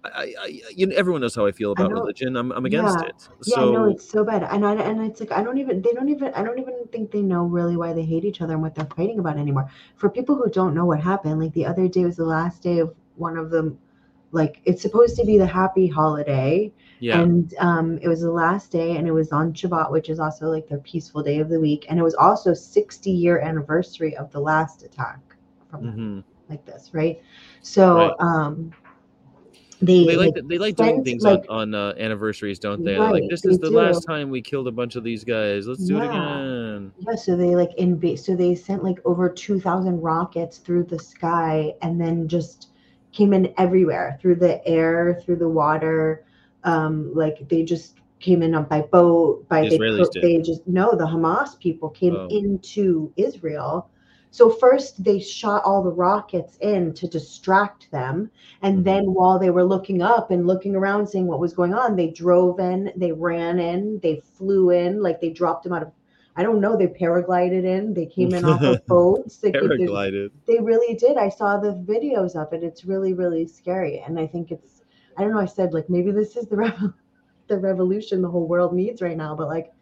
I, 0.04 0.08
I, 0.08 0.34
I 0.44 0.62
you 0.76 0.86
know, 0.86 0.94
everyone 0.96 1.20
knows 1.20 1.34
how 1.34 1.46
I 1.46 1.52
feel 1.52 1.72
about 1.72 1.92
know. 1.92 1.94
religion. 1.94 2.36
I'm, 2.36 2.52
I'm 2.52 2.66
against 2.66 3.02
Yeah. 3.02 3.08
it. 3.08 3.28
Yeah, 3.46 3.64
So 3.64 3.64
no, 3.64 3.90
it's 3.90 4.08
so 4.08 4.24
bad, 4.24 4.42
and 4.42 4.66
I 4.66 4.74
and 4.74 5.00
it's 5.02 5.20
like 5.20 5.32
I 5.32 5.42
don't 5.42 5.58
even 5.58 5.80
they 5.82 5.92
don't 5.92 6.08
even 6.10 6.34
I 6.34 6.42
don't 6.44 6.58
even 6.58 6.86
think 6.92 7.10
they 7.10 7.22
know 7.22 7.44
really 7.44 7.76
why 7.76 7.92
they 7.94 8.04
hate 8.04 8.24
each 8.24 8.40
other 8.42 8.54
and 8.54 8.62
what 8.62 8.74
they're 8.74 8.86
fighting 8.96 9.18
about 9.18 9.38
anymore. 9.38 9.68
For 9.96 10.10
people 10.10 10.36
who 10.36 10.50
don't 10.50 10.74
know 10.74 10.84
what 10.86 11.00
happened, 11.00 11.40
like 11.40 11.54
the 11.54 11.66
other 11.66 11.88
day 11.88 12.04
was 12.04 12.16
the 12.16 12.24
last 12.26 12.62
day 12.62 12.78
of 12.80 12.94
one 13.16 13.38
of 13.38 13.50
them, 13.50 13.78
like 14.32 14.60
it's 14.64 14.82
supposed 14.82 15.16
to 15.16 15.24
be 15.24 15.38
the 15.38 15.46
happy 15.46 15.86
holiday, 15.88 16.72
yeah, 16.98 17.26
and 17.26 17.54
um, 17.58 17.98
it 18.02 18.08
was 18.08 18.20
the 18.22 18.30
last 18.32 18.70
day, 18.72 18.96
and 18.96 19.08
it 19.08 19.12
was 19.12 19.32
on 19.32 19.52
Shabbat, 19.54 19.90
which 19.92 20.10
is 20.10 20.20
also 20.20 20.48
like 20.50 20.68
their 20.68 20.78
peaceful 20.80 21.22
day 21.22 21.38
of 21.40 21.48
the 21.48 21.60
week, 21.60 21.86
and 21.88 21.98
it 21.98 22.02
was 22.02 22.14
also 22.14 22.54
60 22.54 23.10
year 23.10 23.40
anniversary 23.40 24.16
of 24.16 24.30
the 24.32 24.40
last 24.40 24.82
attack 24.82 25.20
from 25.70 25.86
them, 25.86 26.02
hmm 26.02 26.20
like 26.48 26.64
this, 26.66 26.90
right? 26.94 27.20
So 27.62 28.14
Right. 28.14 28.16
um, 28.20 28.72
they 29.80 30.04
they 30.06 30.16
like 30.16 30.34
like, 30.34 30.48
they 30.48 30.58
like 30.58 30.76
doing 30.76 31.04
things 31.04 31.22
like- 31.22 31.44
on, 31.48 31.74
on 31.74 31.74
uh, 31.74 31.94
anniversaries, 31.98 32.58
don't 32.58 32.84
they? 32.84 32.98
like 32.98 33.24
this 33.30 33.42
they 33.42 33.50
is 33.50 33.58
the 33.58 33.70
last 33.70 34.04
time 34.06 34.30
we 34.30 34.42
killed 34.42 34.66
a 34.68 34.72
bunch 34.72 34.96
of 34.96 35.04
these 35.04 35.24
guys. 35.24 35.66
Let's 35.66 35.84
do 35.84 35.98
it 36.00 36.04
again. 36.06 36.92
Yeah, 36.98 37.14
so 37.14 37.36
they 37.36 37.54
like 37.54 37.72
invade. 37.76 38.18
So 38.20 38.34
they 38.34 38.54
sent 38.54 38.82
like 38.82 38.98
over 39.04 39.28
two 39.28 39.60
thousand 39.60 40.00
rockets 40.00 40.58
through 40.58 40.84
the 40.84 40.98
sky, 40.98 41.74
and 41.82 42.00
then 42.00 42.26
just 42.28 42.68
came 43.12 43.32
in 43.32 43.52
everywhere 43.56 44.18
through 44.20 44.36
the 44.36 44.66
air, 44.66 45.20
through 45.24 45.36
the 45.36 45.48
water. 45.48 46.24
Um, 46.64 47.14
like 47.14 47.48
they 47.48 47.62
just 47.62 47.94
came 48.20 48.42
in 48.42 48.54
on 48.54 48.64
by 48.64 48.82
boat. 48.82 49.48
By 49.48 49.68
The 49.68 49.78
they, 49.78 50.20
they 50.20 50.42
just 50.42 50.66
no, 50.66 50.90
the 50.92 51.06
Hamas 51.06 51.58
people 51.58 51.88
came 51.90 52.16
Oh. 52.16 52.26
into 52.28 53.12
Israel. 53.16 53.90
So 54.30 54.50
first 54.50 55.02
they 55.02 55.18
shot 55.18 55.62
all 55.64 55.82
the 55.82 55.90
rockets 55.92 56.58
in 56.60 56.92
to 56.94 57.06
distract 57.08 57.90
them, 57.90 58.30
and 58.62 58.78
Mhm. 58.80 58.84
then 58.84 59.14
while 59.14 59.38
they 59.38 59.50
were 59.50 59.64
looking 59.64 60.02
up 60.02 60.30
and 60.30 60.46
looking 60.46 60.76
around, 60.76 61.06
seeing 61.08 61.26
what 61.26 61.40
was 61.40 61.54
going 61.54 61.74
on, 61.74 61.96
they 61.96 62.10
drove 62.10 62.60
in, 62.60 62.92
they 62.96 63.12
ran 63.12 63.58
in, 63.58 63.98
they 64.00 64.20
flew 64.20 64.70
in, 64.70 65.02
like 65.02 65.20
they 65.20 65.30
dropped 65.30 65.64
them 65.64 65.72
out 65.72 65.82
of 65.82 65.92
I 66.36 66.44
don't 66.44 66.60
know. 66.60 66.76
They 66.76 66.86
paraglided 66.86 67.64
in. 67.64 67.94
They 67.94 68.06
came 68.06 68.32
in 68.32 68.44
off 68.44 68.62
of 68.62 68.86
boats. 68.86 69.38
They, 69.38 69.50
Paraglided. 69.50 70.30
they 70.46 70.60
really 70.60 70.94
did. 70.94 71.16
I 71.16 71.30
saw 71.30 71.58
the 71.58 71.72
videos 71.72 72.36
of 72.36 72.52
it. 72.52 72.62
It's 72.62 72.84
really, 72.84 73.12
really 73.12 73.44
scary. 73.48 73.98
And 74.06 74.20
I 74.20 74.26
think 74.28 74.52
it's. 74.52 74.82
I 75.16 75.22
don't 75.22 75.32
know. 75.32 75.40
I 75.40 75.46
said 75.46 75.72
like 75.74 75.90
maybe 75.90 76.12
this 76.12 76.36
is 76.36 76.46
the 76.46 76.56
rev- 76.64 76.92
the 77.48 77.58
revolution 77.58 78.22
the 78.22 78.30
whole 78.30 78.46
world 78.46 78.72
needs 78.72 79.02
right 79.02 79.16
now. 79.16 79.34
But 79.34 79.48
like, 79.48 79.72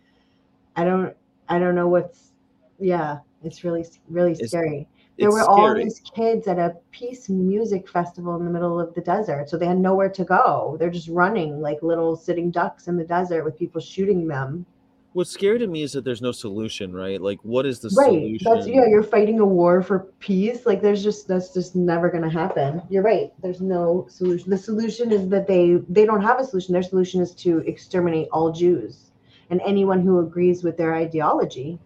I 0.77 0.85
don't. 0.85 1.15
I 1.49 1.59
don't 1.59 1.75
know 1.75 1.89
what's. 1.89 2.33
Yeah, 2.79 3.19
it's 3.43 3.65
really, 3.65 3.85
really 4.09 4.33
It's- 4.33 4.51
scary. 4.51 4.89
There 5.19 5.31
were 5.31 5.45
all 5.45 5.75
these 5.75 6.01
kids 6.01 6.47
at 6.47 6.59
a 6.59 6.77
peace 6.91 7.31
music 7.31 7.89
festival 7.89 8.37
in 8.37 8.45
the 8.45 8.51
middle 8.51 8.79
of 8.79 8.93
the 8.93 9.01
desert, 9.01 9.49
so 9.49 9.57
they 9.57 9.65
had 9.65 9.79
nowhere 9.79 10.11
to 10.11 10.25
go. 10.25 10.77
They're 10.79 10.91
just 10.91 11.09
running 11.09 11.61
like 11.61 11.83
little 11.83 12.17
sitting 12.17 12.51
ducks 12.51 12.87
in 12.87 12.99
the 12.99 13.05
desert 13.05 13.43
with 13.43 13.57
people 13.57 13.81
shooting 13.81 14.29
them. 14.29 14.67
What's 15.15 15.31
scary 15.31 15.59
to 15.61 15.67
me 15.67 15.81
is 15.81 15.93
that 15.93 16.05
there's 16.05 16.21
no 16.21 16.33
solution, 16.33 16.93
right? 16.93 17.19
Like, 17.19 17.39
what 17.43 17.65
is 17.65 17.79
the 17.81 17.89
right 17.97 18.11
solution? 18.11 18.53
that's 18.53 18.67
yeah 18.67 18.85
you're 18.87 19.03
fighting 19.03 19.41
a 19.41 19.47
war 19.47 19.81
for 19.81 20.01
peace 20.21 20.67
like 20.67 20.83
there's 20.83 21.03
just 21.03 21.27
that's 21.27 21.55
just 21.55 21.75
never 21.75 22.11
going 22.11 22.23
to 22.23 22.29
happen 22.29 22.83
you're 22.91 23.03
right 23.03 23.33
there's 23.43 23.63
no 23.63 24.07
solution 24.11 24.51
the 24.51 24.59
solution 24.59 25.11
is 25.13 25.27
that 25.31 25.47
they 25.47 25.77
they 25.89 26.05
don't 26.05 26.21
have 26.21 26.39
a 26.39 26.45
solution 26.45 26.75
their 26.75 26.83
solution 26.83 27.23
is 27.23 27.35
to 27.35 27.61
exterminate 27.61 28.29
all 28.31 28.53
jews 28.53 29.13
and 29.49 29.63
anyone 29.65 30.03
who 30.03 30.19
agrees 30.19 30.63
with 30.63 30.77
their 30.77 30.95
ideology 30.95 31.79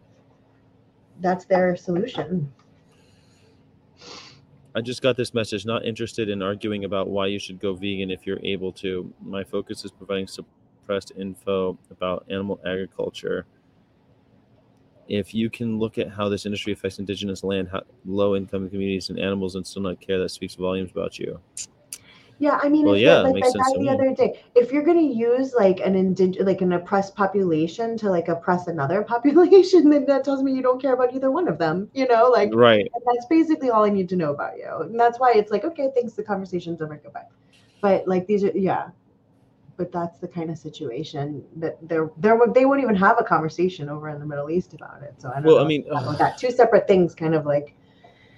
that's 1.20 1.44
their 1.44 1.76
solution 1.76 2.52
I 4.74 4.80
just 4.80 5.02
got 5.02 5.16
this 5.16 5.34
message. 5.34 5.66
Not 5.66 5.84
interested 5.84 6.28
in 6.28 6.42
arguing 6.42 6.84
about 6.84 7.08
why 7.08 7.26
you 7.26 7.38
should 7.38 7.60
go 7.60 7.74
vegan 7.74 8.10
if 8.10 8.24
you're 8.24 8.38
able 8.44 8.72
to. 8.74 9.12
My 9.20 9.42
focus 9.42 9.84
is 9.84 9.90
providing 9.90 10.28
suppressed 10.28 11.12
info 11.18 11.76
about 11.90 12.24
animal 12.30 12.60
agriculture. 12.64 13.46
If 15.08 15.34
you 15.34 15.50
can 15.50 15.80
look 15.80 15.98
at 15.98 16.08
how 16.08 16.28
this 16.28 16.46
industry 16.46 16.72
affects 16.72 17.00
indigenous 17.00 17.42
land, 17.42 17.68
how, 17.72 17.82
low-income 18.04 18.70
communities, 18.70 19.10
and 19.10 19.18
animals, 19.18 19.56
and 19.56 19.66
still 19.66 19.82
not 19.82 20.00
care, 20.00 20.20
that 20.20 20.28
speaks 20.28 20.54
volumes 20.54 20.92
about 20.92 21.18
you. 21.18 21.40
Yeah 22.40 22.58
i 22.62 22.68
mean 22.68 22.84
Well, 22.86 22.96
yeah, 22.96 23.18
like, 23.20 23.34
like 23.34 23.52
that 23.52 23.76
the 23.78 23.88
other 23.88 24.12
day 24.14 24.42
if 24.56 24.72
you're 24.72 24.82
going 24.82 24.98
to 24.98 25.14
use 25.14 25.54
like 25.54 25.78
an 25.80 25.94
indig- 25.94 26.44
like 26.44 26.62
an 26.62 26.72
oppressed 26.72 27.14
population 27.14 27.96
to 27.98 28.10
like 28.10 28.28
oppress 28.28 28.66
another 28.66 29.02
population 29.14 29.90
then 29.90 30.06
that 30.06 30.24
tells 30.24 30.42
me 30.42 30.52
you 30.52 30.62
don't 30.62 30.80
care 30.80 30.94
about 30.94 31.14
either 31.14 31.30
one 31.30 31.46
of 31.46 31.58
them 31.58 31.88
you 31.94 32.08
know 32.08 32.28
like 32.28 32.50
Right. 32.52 32.90
That's 33.06 33.26
basically 33.26 33.70
all 33.70 33.84
I 33.84 33.90
need 33.90 34.08
to 34.10 34.16
know 34.16 34.32
about 34.32 34.56
you. 34.56 34.70
And 34.82 34.98
that's 34.98 35.18
why 35.18 35.32
it's 35.34 35.50
like, 35.50 35.64
okay, 35.64 35.88
thanks, 35.94 36.14
the 36.14 36.22
conversation's 36.22 36.80
over, 36.80 36.96
goodbye. 37.02 37.24
But 37.80 38.06
like 38.08 38.26
these 38.26 38.44
are 38.44 38.52
yeah. 38.54 38.88
But 39.76 39.92
that's 39.92 40.18
the 40.18 40.28
kind 40.28 40.50
of 40.50 40.58
situation 40.58 41.44
that 41.56 41.76
they're 41.88 42.10
there 42.18 42.38
they 42.54 42.64
won't 42.66 42.82
even 42.82 42.94
have 42.96 43.16
a 43.18 43.24
conversation 43.24 43.88
over 43.88 44.08
in 44.08 44.18
the 44.20 44.26
Middle 44.26 44.50
East 44.50 44.74
about 44.74 45.02
it. 45.02 45.14
So 45.18 45.30
I 45.30 45.34
don't 45.34 45.44
Well, 45.44 45.56
know 45.56 45.64
I 45.64 45.66
mean, 45.66 45.84
what's 45.84 46.02
up 46.04 46.08
with 46.10 46.18
that 46.18 46.38
two 46.38 46.50
separate 46.50 46.86
things 46.86 47.14
kind 47.14 47.34
of 47.34 47.46
like 47.46 47.74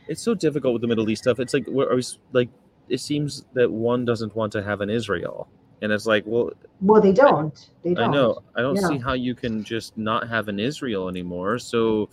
It's 0.08 0.22
so 0.22 0.34
difficult 0.34 0.72
with 0.74 0.82
the 0.82 0.88
Middle 0.88 1.08
East 1.10 1.22
stuff. 1.22 1.40
It's 1.40 1.54
like 1.54 1.66
we're 1.66 1.88
always 1.90 2.18
like 2.32 2.48
it 2.92 3.00
seems 3.00 3.46
that 3.54 3.70
one 3.70 4.04
doesn't 4.04 4.36
want 4.36 4.52
to 4.52 4.62
have 4.62 4.82
an 4.82 4.90
Israel, 4.90 5.48
and 5.80 5.90
it's 5.90 6.04
like, 6.06 6.24
well, 6.26 6.50
well 6.82 7.00
they 7.00 7.12
don't. 7.12 7.70
They 7.82 7.94
don't. 7.94 8.10
I 8.10 8.12
know. 8.12 8.38
I 8.54 8.60
don't 8.60 8.76
Yeah. 8.76 8.88
see 8.88 8.98
how 8.98 9.14
you 9.14 9.34
can 9.34 9.64
just 9.64 9.96
not 9.96 10.28
have 10.28 10.48
an 10.48 10.60
Israel 10.60 11.08
anymore. 11.08 11.58
So, 11.58 12.10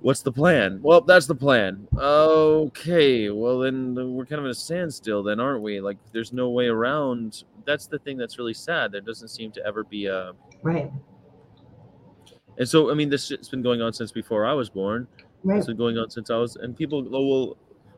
what's 0.00 0.20
the 0.22 0.30
plan? 0.30 0.78
Well, 0.82 1.00
that's 1.00 1.26
the 1.26 1.34
plan. 1.34 1.88
Okay. 1.96 3.30
Well, 3.30 3.60
then 3.60 3.94
we're 4.14 4.26
kind 4.26 4.40
of 4.40 4.44
in 4.44 4.50
a 4.50 4.54
standstill, 4.54 5.22
then, 5.22 5.40
aren't 5.40 5.62
we? 5.62 5.80
Like, 5.80 5.96
there's 6.12 6.34
no 6.34 6.50
way 6.50 6.66
around. 6.66 7.44
That's 7.64 7.86
the 7.86 7.98
thing 7.98 8.18
that's 8.18 8.36
really 8.38 8.54
sad. 8.54 8.92
There 8.92 9.00
doesn't 9.00 9.28
seem 9.28 9.52
to 9.52 9.66
ever 9.66 9.84
be 9.84 10.06
a. 10.06 10.32
Right. 10.62 10.92
And 12.58 12.68
so, 12.68 12.90
I 12.90 12.94
mean, 12.94 13.08
this 13.08 13.26
shit's 13.26 13.48
been 13.48 13.62
going 13.62 13.80
on 13.80 13.94
since 13.94 14.12
before 14.12 14.44
I 14.44 14.52
was 14.52 14.68
born. 14.68 15.08
Right. 15.44 15.56
It's 15.56 15.66
been 15.66 15.78
going 15.78 15.96
on 15.96 16.10
since 16.10 16.28
I 16.30 16.36
was. 16.36 16.56
And 16.56 16.76
people 16.76 17.00
go, 17.00 17.26
well, 17.26 17.56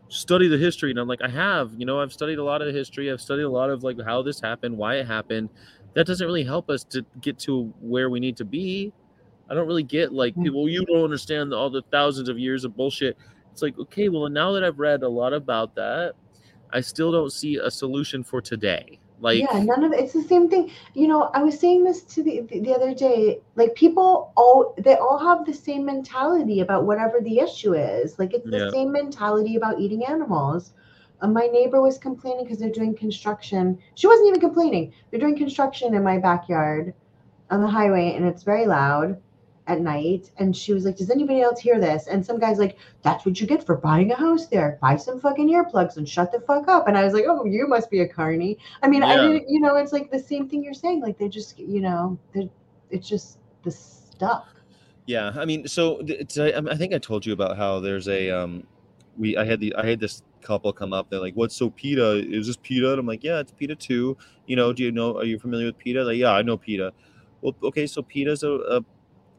study 0.09 0.49
the 0.49 0.59
history. 0.59 0.91
And 0.91 0.99
I'm 0.99 1.09
like, 1.09 1.23
I 1.23 1.29
have. 1.29 1.73
You 1.77 1.87
know, 1.87 2.01
I've 2.01 2.13
studied 2.13 2.39
a 2.39 2.45
lot 2.45 2.61
of 2.63 2.67
the 2.67 2.73
history. 2.73 3.11
I've 3.11 3.21
studied 3.21 3.43
a 3.43 3.51
lot 3.51 3.71
of 3.71 3.83
like 3.83 4.01
how 4.05 4.23
this 4.23 4.41
happened, 4.41 4.77
why 4.77 4.97
it 4.97 5.07
happened. 5.07 5.49
That 5.95 6.07
doesn't 6.07 6.27
really 6.27 6.45
help 6.45 6.71
us 6.71 6.85
to 6.85 7.05
get 7.21 7.39
to 7.41 7.73
where 7.81 8.11
we 8.11 8.21
need 8.21 8.37
to 8.39 8.45
be. 8.45 8.93
I 9.49 9.55
don't 9.55 9.67
really 9.67 9.83
get 9.83 10.13
like 10.13 10.35
Mm. 10.35 10.45
people. 10.45 10.69
You 10.69 10.85
don't 10.87 11.05
understand 11.05 11.53
all 11.53 11.71
the 11.71 11.83
thousands 11.91 12.29
of 12.29 12.39
years 12.39 12.65
of 12.65 12.77
bullshit. 12.77 13.17
It's 13.53 13.63
like 13.63 13.79
okay, 13.79 14.09
well 14.09 14.29
now 14.29 14.53
that 14.53 14.65
I've 14.65 14.79
read 14.79 15.03
a 15.03 15.09
lot 15.09 15.33
about 15.33 15.75
that, 15.77 16.15
I 16.73 16.81
still 16.81 17.13
don't 17.13 17.33
see 17.33 17.57
a 17.57 17.71
solution 17.71 18.25
for 18.25 18.41
today. 18.41 18.99
Like 19.19 19.51
yeah, 19.51 19.61
none 19.63 19.85
of 19.85 19.93
it's 19.93 20.13
the 20.13 20.23
same 20.23 20.49
thing. 20.49 20.71
You 20.95 21.09
know, 21.09 21.31
I 21.35 21.43
was 21.43 21.59
saying 21.59 21.85
this 21.85 22.05
to 22.15 22.23
the 22.23 22.43
the, 22.49 22.61
the 22.61 22.75
other 22.75 22.95
day. 22.95 23.41
Like 23.57 23.75
people 23.75 24.33
all 24.37 24.75
they 24.79 24.97
all 24.97 25.19
have 25.19 25.45
the 25.47 25.53
same 25.55 25.85
mentality 25.85 26.61
about 26.61 26.87
whatever 26.87 27.21
the 27.21 27.39
issue 27.39 27.75
is. 27.75 28.19
Like 28.19 28.35
it's 28.35 28.51
the 28.51 28.61
Yeah. 28.61 28.73
same 28.73 28.93
mentality 28.93 29.57
about 29.57 29.81
eating 29.81 30.05
animals. 30.05 30.73
Uh, 31.21 31.29
my 31.29 31.47
neighbor 31.47 31.81
was 31.83 31.99
complaining 31.99 32.45
because 32.45 32.59
they're 32.59 32.71
doing 32.71 32.95
construction. 32.97 33.79
She 33.95 34.07
wasn't 34.07 34.29
even 34.29 34.41
complaining. 34.41 34.93
They're 35.11 35.21
doing 35.21 35.37
construction 35.39 35.95
in 35.95 36.03
my 36.05 36.19
backyard 36.19 36.95
on 37.51 37.61
the 37.63 37.69
highway, 37.69 38.15
and 38.15 38.27
it's 38.27 38.43
very 38.45 38.67
loud 38.67 39.21
at 39.67 39.81
night. 39.81 40.31
And 40.39 40.57
she 40.57 40.73
was 40.73 40.85
like, 40.85 40.97
"Does 40.97 41.11
anybody 41.11 41.41
else 41.41 41.61
hear 41.61 41.81
this?" 41.81 42.07
And 42.07 42.25
some 42.25 42.39
guy's 42.39 42.59
like, 42.59 42.77
"That's 43.03 43.25
what 43.25 43.41
you 43.41 43.47
get 43.47 43.65
for 43.65 43.77
buying 43.77 44.13
a 44.13 44.17
house 44.17 44.47
there. 44.47 44.79
Buy 44.81 44.97
some 44.97 45.21
fucking 45.21 45.49
earplugs 45.49 45.97
and 45.97 46.09
shut 46.09 46.33
the 46.33 46.41
fuck 46.41 46.69
up." 46.69 46.89
And 46.89 46.97
I 46.97 47.05
was 47.05 47.15
like, 47.15 47.25
"Oh, 47.27 47.45
you 47.45 47.67
must 47.67 47.91
be 47.91 48.01
a 48.01 48.09
carny." 48.09 48.59
I 48.83 48.89
mean, 48.89 49.03
I 49.03 49.17
didn't, 49.17 49.49
you 49.49 49.61
know, 49.61 49.77
it's 49.77 49.93
like 49.93 50.11
the 50.11 50.19
same 50.19 50.49
thing 50.49 50.63
you're 50.63 50.75
saying. 50.75 51.01
Like 51.01 51.19
they 51.19 51.29
just, 51.29 51.59
you 51.59 51.81
know, 51.81 52.19
it's 52.91 53.09
just 53.09 53.39
the 53.63 53.71
stuff. 53.71 54.47
Yeah, 55.07 55.33
I 55.37 55.45
mean, 55.45 55.67
so 55.69 56.01
it's, 56.07 56.39
I, 56.39 56.49
I 56.49 56.77
think 56.77 56.95
I 56.95 56.99
told 56.99 57.27
you 57.27 57.33
about 57.33 57.57
how 57.57 57.81
there's 57.81 58.09
a 58.09 58.31
um, 58.31 58.67
we 59.19 59.37
I 59.37 59.45
had 59.45 59.61
the 59.61 59.75
I 59.77 59.87
had 59.87 60.01
this 60.01 60.23
couple 60.41 60.73
come 60.73 60.93
up. 60.93 61.11
They're 61.11 61.21
like, 61.21 61.35
"What's 61.35 61.57
so 61.57 61.71
PETA? 61.71 62.27
Is 62.31 62.47
this 62.47 62.57
PETA?" 62.57 62.91
And 62.91 63.01
I'm 63.01 63.07
like, 63.07 63.25
"Yeah, 63.25 63.41
it's 63.41 63.53
PETA 63.53 63.77
2." 63.77 64.17
You 64.47 64.57
know, 64.57 64.73
do 64.73 64.83
you 64.83 64.93
know? 64.93 65.17
Are 65.19 65.25
you 65.25 65.39
familiar 65.39 65.67
with 65.67 65.79
PETA? 65.79 66.05
Like, 66.05 66.17
yeah, 66.17 66.33
I 66.33 66.43
know 66.43 66.57
PETA. 66.57 66.93
Well, 67.43 67.55
okay, 67.63 67.87
so 67.87 68.03
PETA 68.03 68.31
is 68.33 68.43
a, 68.43 68.51
a 68.51 68.85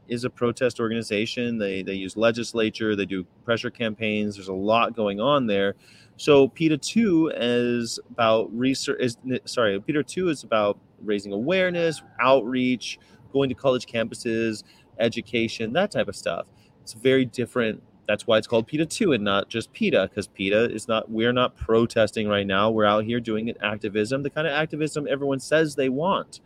is 0.08 0.24
a 0.24 0.30
protest 0.30 0.80
organization. 0.80 1.58
They 1.58 1.82
they 1.82 1.94
use 1.94 2.18
legislature. 2.18 2.96
They 2.96 3.06
do 3.06 3.26
pressure 3.44 3.70
campaigns. 3.70 4.36
There's 4.36 4.48
a 4.48 4.54
lot 4.54 4.96
going 4.96 5.20
on 5.20 5.48
there. 5.48 5.76
So 6.18 6.48
PETA 6.50 6.78
two 6.78 7.32
is 7.36 8.00
about 8.12 8.56
research. 8.56 8.98
Is 9.00 9.18
sorry, 9.46 9.80
PETA 9.80 10.04
two 10.04 10.30
is 10.30 10.44
about 10.44 10.78
raising 11.02 11.34
awareness, 11.34 12.02
outreach, 12.20 13.00
going 13.34 13.50
to 13.50 13.56
college 13.56 13.86
campuses, 13.86 14.64
education, 15.00 15.74
that 15.74 15.92
type 15.92 16.08
of 16.08 16.16
stuff. 16.16 16.48
It's 16.82 16.94
very 16.94 17.26
different. 17.26 17.82
That's 18.08 18.28
why 18.28 18.38
it's 18.38 18.48
called 18.48 18.68
PETA 18.68 18.86
2 18.86 19.14
and 19.14 19.24
not 19.24 19.50
just 19.50 19.74
PETA, 19.74 20.08
because 20.10 20.28
PETA 20.28 20.72
is 20.72 20.88
not, 20.88 21.10
we're 21.10 21.34
not 21.34 21.56
protesting 21.56 22.28
right 22.28 22.46
now. 22.46 22.70
We're 22.70 22.86
out 22.86 23.04
here 23.04 23.20
doing 23.20 23.50
an 23.50 23.56
activism, 23.62 24.22
the 24.22 24.30
kind 24.30 24.46
of 24.46 24.54
activism 24.54 25.08
everyone 25.10 25.40
says 25.40 25.76
they 25.76 25.90
want. 25.90 26.42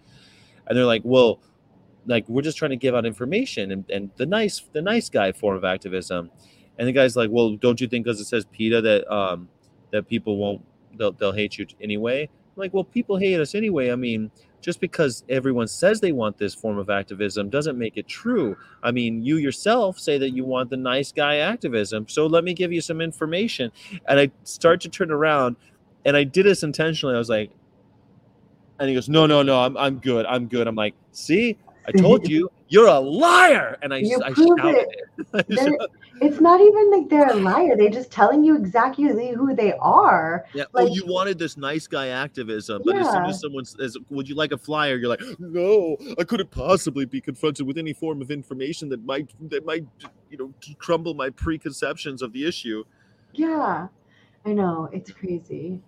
And 0.67 0.77
they're 0.77 0.85
like, 0.85 1.01
well, 1.03 1.41
like 2.05 2.27
we're 2.27 2.41
just 2.41 2.57
trying 2.57 2.71
to 2.71 2.77
give 2.77 2.95
out 2.95 3.05
information 3.05 3.71
and, 3.71 3.89
and 3.89 4.09
the 4.17 4.25
nice 4.25 4.61
the 4.73 4.81
nice 4.81 5.09
guy 5.09 5.31
form 5.31 5.55
of 5.55 5.63
activism. 5.63 6.31
And 6.77 6.87
the 6.87 6.91
guy's 6.91 7.15
like 7.15 7.29
well 7.31 7.55
don't 7.55 7.79
you 7.79 7.87
think 7.87 8.05
because 8.05 8.19
it 8.19 8.25
says 8.25 8.45
PETA 8.51 8.81
that 8.81 9.13
um 9.13 9.49
that 9.91 10.07
people 10.07 10.37
won't 10.37 10.63
they'll, 10.97 11.11
they'll 11.11 11.33
hate 11.33 11.57
you 11.57 11.67
anyway? 11.81 12.23
I'm 12.23 12.55
like 12.55 12.73
well 12.73 12.83
people 12.83 13.17
hate 13.17 13.39
us 13.39 13.55
anyway. 13.55 13.91
I 13.91 13.95
mean 13.95 14.31
just 14.61 14.81
because 14.81 15.23
everyone 15.29 15.67
says 15.67 16.01
they 16.01 16.11
want 16.11 16.37
this 16.37 16.53
form 16.53 16.77
of 16.77 16.89
activism 16.89 17.49
doesn't 17.49 17.77
make 17.77 17.97
it 17.97 18.07
true. 18.07 18.55
I 18.81 18.91
mean 18.91 19.21
you 19.23 19.37
yourself 19.37 19.99
say 19.99 20.17
that 20.17 20.31
you 20.31 20.45
want 20.45 20.69
the 20.69 20.77
nice 20.77 21.11
guy 21.11 21.37
activism 21.37 22.07
so 22.07 22.27
let 22.27 22.43
me 22.43 22.53
give 22.53 22.71
you 22.71 22.81
some 22.81 23.01
information. 23.01 23.71
And 24.07 24.19
i 24.19 24.31
start 24.43 24.81
to 24.81 24.89
turn 24.89 25.11
around 25.11 25.57
and 26.05 26.15
i 26.15 26.23
did 26.23 26.45
this 26.45 26.63
intentionally. 26.63 27.15
I 27.15 27.19
was 27.19 27.29
like 27.29 27.51
and 28.79 28.87
he 28.87 28.95
goes 28.95 29.09
no 29.09 29.25
no 29.25 29.43
no 29.43 29.59
i'm, 29.61 29.75
I'm 29.75 29.99
good 29.99 30.25
i'm 30.25 30.47
good. 30.47 30.65
I'm 30.65 30.75
like 30.75 30.95
see 31.11 31.57
I 31.89 32.01
told 32.01 32.27
you, 32.29 32.49
you're 32.67 32.87
a 32.87 32.99
liar. 32.99 33.77
And 33.81 33.93
I, 33.93 33.97
You 33.97 34.21
I 34.23 34.33
shouted 34.33 34.75
it. 34.75 34.87
it. 35.17 35.25
I 35.33 35.41
They're- 35.47 35.57
shouted- 35.57 35.89
It's 36.21 36.41
not 36.41 36.59
even 36.59 36.91
like 36.91 37.09
they're 37.09 37.29
a 37.31 37.35
liar. 37.35 37.75
They're 37.77 37.89
just 37.89 38.11
telling 38.11 38.43
you 38.43 38.55
exactly 38.57 39.05
who 39.33 39.55
they 39.55 39.73
are. 39.79 40.45
yeah. 40.53 40.65
oh, 40.75 40.85
you 40.87 41.05
wanted 41.05 41.39
this 41.39 41.55
nice 41.55 41.87
guy 41.87 42.07
activism, 42.09 42.81
but 42.85 42.97
as 42.97 43.09
soon 43.09 43.25
as 43.25 43.39
someone 43.39 43.63
says, 43.65 43.97
"Would 44.09 44.27
you 44.27 44.35
like 44.35 44.51
a 44.51 44.57
flyer?" 44.57 44.97
You're 44.97 45.07
like, 45.09 45.21
"No, 45.39 45.95
I 46.19 46.23
couldn't 46.25 46.51
possibly 46.51 47.05
be 47.05 47.21
confronted 47.21 47.65
with 47.65 47.77
any 47.77 47.93
form 47.93 48.21
of 48.21 48.31
information 48.31 48.89
that 48.89 49.01
might 49.05 49.29
that 49.49 49.65
might 49.65 49.85
you 50.29 50.37
know 50.37 50.53
crumble 50.77 51.13
my 51.13 51.29
preconceptions 51.29 52.21
of 52.21 52.33
the 52.33 52.45
issue." 52.45 52.83
Yeah, 53.33 53.87
I 54.45 54.51
know 54.53 54.89
it's 54.91 55.11
crazy, 55.11 55.79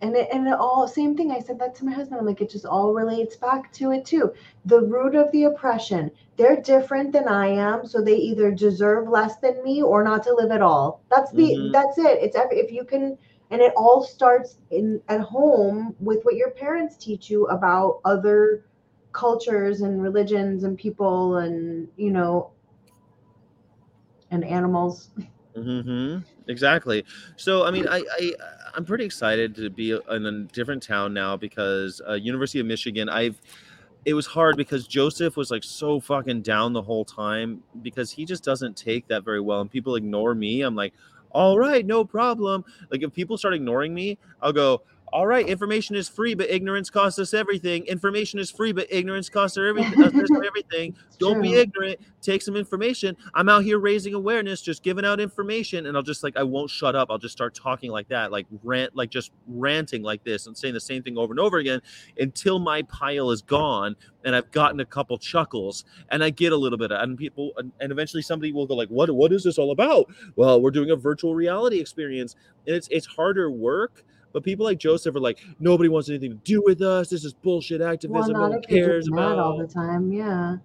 and 0.00 0.16
it, 0.16 0.28
and 0.32 0.46
it 0.46 0.54
all 0.54 0.86
same 0.86 1.16
thing. 1.16 1.30
I 1.32 1.40
said 1.40 1.58
that 1.58 1.74
to 1.76 1.84
my 1.84 1.92
husband. 1.92 2.20
I'm 2.20 2.26
like, 2.26 2.40
it 2.40 2.50
just 2.50 2.66
all 2.66 2.92
relates 2.94 3.36
back 3.36 3.72
to 3.74 3.90
it 3.92 4.04
too. 4.04 4.32
The 4.64 4.80
root 4.80 5.14
of 5.14 5.30
the 5.32 5.44
oppression. 5.44 6.10
They're 6.36 6.60
different 6.60 7.12
than 7.12 7.28
I 7.28 7.48
am, 7.48 7.86
so 7.86 8.00
they 8.00 8.16
either 8.16 8.50
deserve 8.50 9.08
less 9.08 9.36
than 9.38 9.62
me 9.62 9.82
or 9.82 10.04
not 10.04 10.22
to 10.24 10.34
live 10.34 10.50
at 10.50 10.62
all. 10.62 11.02
That's 11.10 11.32
the 11.32 11.56
Mhm. 11.56 11.72
that's 11.72 11.98
it. 11.98 12.18
It's 12.22 12.36
every, 12.36 12.58
if 12.58 12.70
you 12.72 12.84
can, 12.84 13.16
and 13.50 13.60
it 13.60 13.72
all 13.76 14.02
starts 14.02 14.58
in 14.70 15.00
at 15.08 15.20
home 15.20 15.94
with 16.00 16.22
what 16.24 16.36
your 16.36 16.50
parents 16.50 16.96
teach 16.96 17.30
you 17.30 17.46
about 17.46 18.00
other 18.04 18.64
cultures 19.12 19.80
and 19.82 20.02
religions 20.02 20.64
and 20.64 20.76
people 20.78 21.36
and 21.36 21.88
you 21.96 22.10
know 22.10 22.50
and 24.30 24.44
animals. 24.44 25.10
mm-hmm. 25.56 26.18
Exactly. 26.48 27.04
So, 27.36 27.64
I 27.64 27.70
mean, 27.70 27.86
I, 27.88 28.02
I 28.18 28.32
I'm 28.78 28.84
pretty 28.84 29.04
excited 29.04 29.56
to 29.56 29.70
be 29.70 29.90
in 29.90 30.26
a 30.26 30.42
different 30.52 30.84
town 30.84 31.12
now 31.12 31.36
because 31.36 32.00
uh, 32.08 32.12
University 32.12 32.60
of 32.60 32.66
Michigan. 32.66 33.08
I've 33.08 33.40
it 34.04 34.14
was 34.14 34.24
hard 34.24 34.56
because 34.56 34.86
Joseph 34.86 35.36
was 35.36 35.50
like 35.50 35.64
so 35.64 35.98
fucking 35.98 36.42
down 36.42 36.72
the 36.72 36.80
whole 36.80 37.04
time 37.04 37.60
because 37.82 38.12
he 38.12 38.24
just 38.24 38.44
doesn't 38.44 38.76
take 38.76 39.08
that 39.08 39.24
very 39.24 39.40
well, 39.40 39.62
and 39.62 39.68
people 39.68 39.96
ignore 39.96 40.32
me. 40.32 40.62
I'm 40.62 40.76
like, 40.76 40.94
all 41.30 41.58
right, 41.58 41.84
no 41.84 42.04
problem. 42.04 42.64
Like 42.92 43.02
if 43.02 43.12
people 43.12 43.36
start 43.36 43.52
ignoring 43.52 43.92
me, 43.92 44.16
I'll 44.40 44.52
go. 44.52 44.82
All 45.12 45.26
right, 45.26 45.46
information 45.46 45.96
is 45.96 46.08
free, 46.08 46.34
but 46.34 46.50
ignorance 46.50 46.90
costs 46.90 47.18
us 47.18 47.32
everything. 47.32 47.84
Information 47.86 48.38
is 48.38 48.50
free, 48.50 48.72
but 48.72 48.86
ignorance 48.90 49.28
costs 49.28 49.56
us 49.56 49.62
everything. 50.46 50.96
Don't 51.18 51.40
be 51.40 51.54
ignorant. 51.54 51.98
Take 52.20 52.42
some 52.42 52.56
information. 52.56 53.16
I'm 53.34 53.48
out 53.48 53.64
here 53.64 53.78
raising 53.78 54.14
awareness, 54.14 54.60
just 54.60 54.82
giving 54.82 55.04
out 55.04 55.20
information, 55.20 55.86
and 55.86 55.96
I'll 55.96 56.02
just 56.02 56.22
like 56.22 56.36
I 56.36 56.42
won't 56.42 56.70
shut 56.70 56.94
up. 56.94 57.08
I'll 57.10 57.18
just 57.18 57.32
start 57.32 57.54
talking 57.54 57.90
like 57.90 58.08
that, 58.08 58.30
like 58.30 58.46
rant, 58.62 58.94
like 58.94 59.10
just 59.10 59.32
ranting 59.46 60.02
like 60.02 60.24
this 60.24 60.46
and 60.46 60.56
saying 60.56 60.74
the 60.74 60.80
same 60.80 61.02
thing 61.02 61.16
over 61.16 61.32
and 61.32 61.40
over 61.40 61.58
again 61.58 61.80
until 62.18 62.58
my 62.58 62.82
pile 62.82 63.30
is 63.30 63.42
gone 63.42 63.96
and 64.24 64.34
I've 64.34 64.50
gotten 64.50 64.80
a 64.80 64.84
couple 64.84 65.16
chuckles 65.18 65.84
and 66.10 66.22
I 66.22 66.30
get 66.30 66.52
a 66.52 66.56
little 66.56 66.78
bit 66.78 66.92
of 66.92 67.02
and 67.02 67.16
people 67.16 67.52
and, 67.56 67.72
and 67.80 67.92
eventually 67.92 68.22
somebody 68.22 68.52
will 68.52 68.66
go 68.66 68.74
like, 68.74 68.88
What 68.88 69.10
what 69.10 69.32
is 69.32 69.44
this 69.44 69.58
all 69.58 69.70
about? 69.70 70.06
Well, 70.36 70.60
we're 70.60 70.70
doing 70.70 70.90
a 70.90 70.96
virtual 70.96 71.34
reality 71.34 71.80
experience. 71.80 72.36
And 72.66 72.76
it's 72.76 72.88
it's 72.90 73.06
harder 73.06 73.50
work. 73.50 74.04
But 74.32 74.42
people 74.44 74.64
like 74.64 74.78
Joseph 74.78 75.14
are 75.16 75.20
like, 75.20 75.38
nobody 75.58 75.88
wants 75.88 76.08
anything 76.08 76.30
to 76.30 76.36
do 76.36 76.62
with 76.64 76.82
us. 76.82 77.08
This 77.08 77.24
is 77.24 77.32
bullshit 77.32 77.80
Well, 77.80 77.90
activism. 77.92 78.32
no 78.34 78.48
one 78.48 78.62
cares 78.62 79.08
about. 79.08 79.38
all 79.38 79.58
the 79.58 79.66
time. 79.66 80.12
Yeah. 80.12 80.56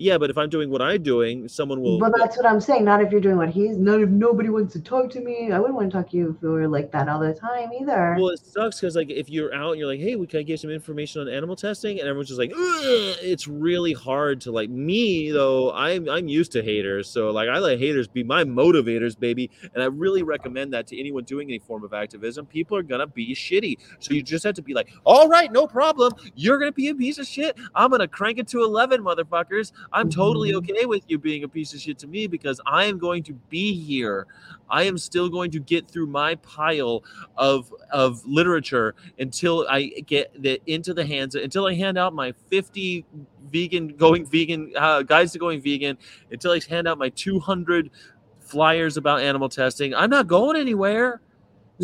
Yeah, 0.00 0.16
but 0.16 0.30
if 0.30 0.38
I'm 0.38 0.48
doing 0.48 0.70
what 0.70 0.80
I'm 0.80 1.02
doing, 1.02 1.46
someone 1.46 1.82
will. 1.82 1.98
But 1.98 2.14
that's 2.16 2.34
what 2.38 2.46
I'm 2.46 2.58
saying. 2.58 2.86
Not 2.86 3.02
if 3.02 3.12
you're 3.12 3.20
doing 3.20 3.36
what 3.36 3.50
he's. 3.50 3.76
Not 3.76 4.00
if 4.00 4.08
nobody 4.08 4.48
wants 4.48 4.72
to 4.72 4.80
talk 4.80 5.10
to 5.10 5.20
me. 5.20 5.52
I 5.52 5.58
wouldn't 5.58 5.76
want 5.76 5.90
to 5.92 5.96
talk 5.98 6.10
to 6.12 6.16
you 6.16 6.30
if 6.30 6.42
you 6.42 6.48
were 6.48 6.66
like 6.66 6.90
that 6.92 7.06
all 7.06 7.20
the 7.20 7.34
time 7.34 7.70
either. 7.78 8.16
Well, 8.18 8.30
it 8.30 8.40
sucks 8.40 8.80
because 8.80 8.96
like 8.96 9.10
if 9.10 9.28
you're 9.28 9.54
out 9.54 9.72
and 9.72 9.78
you're 9.78 9.86
like, 9.86 10.00
hey, 10.00 10.16
we 10.16 10.26
can 10.26 10.40
I 10.40 10.42
get 10.42 10.58
some 10.58 10.70
information 10.70 11.20
on 11.20 11.28
animal 11.28 11.54
testing, 11.54 12.00
and 12.00 12.08
everyone's 12.08 12.28
just 12.28 12.40
like, 12.40 12.50
Ugh! 12.50 13.16
it's 13.20 13.46
really 13.46 13.92
hard 13.92 14.40
to 14.40 14.52
like 14.52 14.70
me 14.70 15.32
though. 15.32 15.70
I'm 15.72 16.08
I'm 16.08 16.28
used 16.28 16.52
to 16.52 16.62
haters, 16.62 17.06
so 17.06 17.30
like 17.30 17.50
I 17.50 17.58
let 17.58 17.78
haters 17.78 18.08
be 18.08 18.24
my 18.24 18.42
motivators, 18.42 19.18
baby, 19.18 19.50
and 19.74 19.82
I 19.82 19.86
really 19.86 20.22
recommend 20.22 20.72
that 20.72 20.86
to 20.86 20.98
anyone 20.98 21.24
doing 21.24 21.50
any 21.50 21.58
form 21.58 21.84
of 21.84 21.92
activism. 21.92 22.46
People 22.46 22.74
are 22.78 22.82
gonna 22.82 23.06
be 23.06 23.34
shitty, 23.34 23.76
so 23.98 24.14
you 24.14 24.22
just 24.22 24.44
have 24.44 24.54
to 24.54 24.62
be 24.62 24.72
like, 24.72 24.88
all 25.04 25.28
right, 25.28 25.52
no 25.52 25.66
problem. 25.66 26.14
You're 26.34 26.58
gonna 26.58 26.72
be 26.72 26.88
a 26.88 26.94
piece 26.94 27.18
of 27.18 27.26
shit. 27.26 27.54
I'm 27.74 27.90
gonna 27.90 28.08
crank 28.08 28.38
it 28.38 28.48
to 28.48 28.64
eleven, 28.64 29.02
motherfuckers. 29.02 29.72
I'm 29.92 30.08
totally 30.08 30.52
Mhm. 30.52 30.56
okay 30.58 30.86
with 30.86 31.02
you 31.08 31.18
being 31.18 31.42
a 31.44 31.48
piece 31.48 31.74
of 31.74 31.80
shit 31.80 31.98
to 31.98 32.06
me 32.06 32.26
because 32.26 32.60
I 32.66 32.84
am 32.84 32.98
going 32.98 33.22
to 33.24 33.32
be 33.48 33.74
here. 33.74 34.26
I 34.68 34.84
am 34.84 34.96
still 34.98 35.28
going 35.28 35.50
to 35.50 35.58
get 35.58 35.88
through 35.88 36.06
my 36.06 36.36
pile 36.36 37.02
of 37.36 37.72
of 37.92 38.24
literature 38.24 38.94
until 39.18 39.66
I 39.68 39.86
get 40.06 40.30
that 40.42 40.60
into 40.66 40.94
the 40.94 41.04
hands 41.04 41.34
until 41.34 41.66
I 41.66 41.74
hand 41.74 41.98
out 41.98 42.14
my 42.14 42.32
50 42.50 43.04
vegan 43.50 43.88
going 43.96 44.24
vegan 44.26 44.72
uh, 44.76 45.02
guides 45.02 45.32
to 45.32 45.38
going 45.38 45.60
vegan 45.60 45.98
until 46.30 46.52
I 46.52 46.60
hand 46.68 46.86
out 46.86 46.96
my 46.98 47.08
200 47.08 47.90
flyers 48.38 48.96
about 48.96 49.20
animal 49.20 49.48
testing. 49.48 49.94
I'm 49.94 50.10
not 50.10 50.26
going 50.28 50.56
anywhere. 50.56 51.20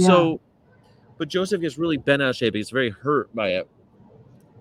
So, 0.06 0.40
but 1.18 1.28
Joseph 1.28 1.60
gets 1.60 1.78
really 1.78 1.96
bent 1.96 2.22
out 2.22 2.30
of 2.30 2.36
shape. 2.36 2.54
He's 2.54 2.70
very 2.70 2.90
hurt 2.90 3.34
by 3.34 3.48
it. 3.50 3.68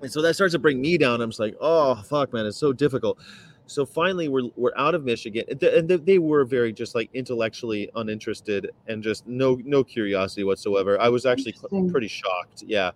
And 0.06 0.14
so 0.14 0.22
that 0.22 0.36
starts 0.36 0.52
to 0.52 0.60
bring 0.60 0.80
me 0.80 1.00
down. 1.00 1.20
I'm 1.20 1.32
just 1.32 1.40
like, 1.40 1.56
oh 1.60 1.96
fuck, 1.96 2.32
man, 2.32 2.46
it's 2.46 2.58
so 2.58 2.72
difficult. 2.72 3.18
So 3.66 3.88
finally, 3.88 4.28
we're 4.28 4.52
we're 4.56 4.78
out 4.78 4.94
of 4.94 5.04
Michigan, 5.04 5.46
and 5.50 5.60
th- 5.60 5.74
and 5.74 5.90
th- 5.90 6.02
they 6.04 6.20
were 6.20 6.46
very 6.46 6.72
just 6.72 6.94
like 6.94 7.10
intellectually 7.16 7.90
uninterested 7.96 8.70
and 8.86 9.02
just 9.02 9.26
no 9.26 9.60
no 9.66 9.84
curiosity 9.84 10.44
whatsoever. 10.44 11.02
I 11.02 11.10
was 11.10 11.26
actually 11.26 11.56
pretty 11.90 12.08
shocked. 12.08 12.64
Yeah, 12.68 12.92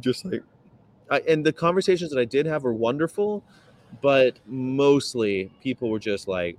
just 0.00 0.24
like, 0.24 0.42
I, 1.08 1.20
and 1.28 1.46
the 1.46 1.52
conversations 1.52 2.10
that 2.10 2.18
I 2.18 2.24
did 2.24 2.46
have 2.46 2.64
were 2.64 2.74
wonderful, 2.74 3.44
but 4.00 4.40
mostly 4.44 5.48
people 5.62 5.90
were 5.90 6.00
just 6.00 6.26
like, 6.26 6.58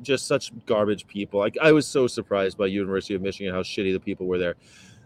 just 0.00 0.26
such 0.26 0.50
garbage 0.66 1.06
people. 1.06 1.38
Like 1.38 1.56
I 1.62 1.70
was 1.70 1.86
so 1.86 2.08
surprised 2.08 2.58
by 2.58 2.66
University 2.66 3.14
of 3.14 3.22
Michigan 3.22 3.54
how 3.54 3.62
shitty 3.62 3.92
the 3.92 4.00
people 4.00 4.26
were 4.26 4.38
there. 4.38 4.56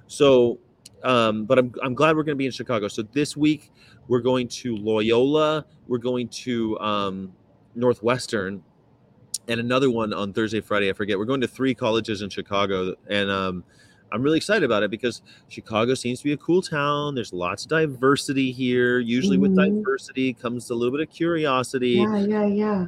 So, 0.06 0.60
um, 1.06 1.44
but 1.44 1.58
I'm 1.58 1.72
I'm 1.82 1.94
glad 1.94 2.16
we're 2.16 2.24
going 2.24 2.34
to 2.36 2.38
be 2.38 2.46
in 2.46 2.52
Chicago. 2.52 2.88
So 2.88 3.02
this 3.02 3.36
week 3.36 3.70
we're 4.08 4.20
going 4.20 4.48
to 4.48 4.76
Loyola. 4.76 5.64
We're 5.88 5.98
going 5.98 6.28
to 6.28 6.78
um, 6.80 7.32
Northwestern, 7.74 8.62
and 9.48 9.60
another 9.60 9.90
one 9.90 10.12
on 10.12 10.32
Thursday, 10.32 10.60
Friday. 10.60 10.90
I 10.90 10.92
forget. 10.92 11.18
We're 11.18 11.24
going 11.24 11.40
to 11.42 11.48
three 11.48 11.74
colleges 11.74 12.22
in 12.22 12.28
Chicago, 12.30 12.94
and 13.08 13.30
um, 13.30 13.64
I'm 14.12 14.22
really 14.22 14.36
excited 14.36 14.64
about 14.64 14.82
it 14.82 14.90
because 14.90 15.22
Chicago 15.48 15.94
seems 15.94 16.18
to 16.20 16.24
be 16.24 16.32
a 16.32 16.36
cool 16.36 16.62
town. 16.62 17.14
There's 17.14 17.32
lots 17.32 17.64
of 17.64 17.70
diversity 17.70 18.50
here. 18.50 18.98
Usually, 18.98 19.38
with 19.38 19.52
Mhm. 19.52 19.76
diversity 19.84 20.32
comes 20.32 20.70
a 20.70 20.74
little 20.74 20.96
bit 20.96 21.06
of 21.06 21.12
curiosity, 21.14 21.90
yeah, 21.90 22.18
yeah, 22.18 22.46
yeah. 22.46 22.86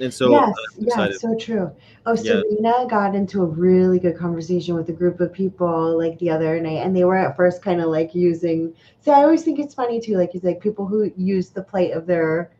And 0.00 0.12
so 0.12 0.34
uh, 0.34 0.52
yes, 0.78 0.96
I'm 0.96 1.10
yes, 1.10 1.20
so 1.20 1.36
true. 1.36 1.70
Oh, 2.06 2.14
Yeah. 2.14 2.40
Serena 2.42 2.86
got 2.88 3.14
into 3.14 3.42
a 3.42 3.46
really 3.46 3.98
good 3.98 4.16
conversation 4.16 4.74
with 4.74 4.88
a 4.88 4.92
group 4.92 5.20
of 5.20 5.32
people 5.32 5.96
like 5.98 6.18
the 6.18 6.30
other 6.30 6.58
night, 6.60 6.84
and 6.84 6.94
they 6.96 7.04
were 7.04 7.16
at 7.16 7.36
first 7.36 7.62
kind 7.62 7.80
of 7.80 7.88
like 7.88 8.14
using. 8.14 8.74
See, 9.00 9.10
I 9.10 9.22
always 9.22 9.42
think 9.42 9.58
it's 9.58 9.74
funny 9.74 10.00
too. 10.00 10.16
Like, 10.16 10.34
it's 10.34 10.44
like 10.44 10.60
people 10.60 10.86
who 10.86 11.12
use 11.16 11.50
the 11.50 11.62
plight 11.62 11.92
of 11.92 12.06
their 12.06 12.50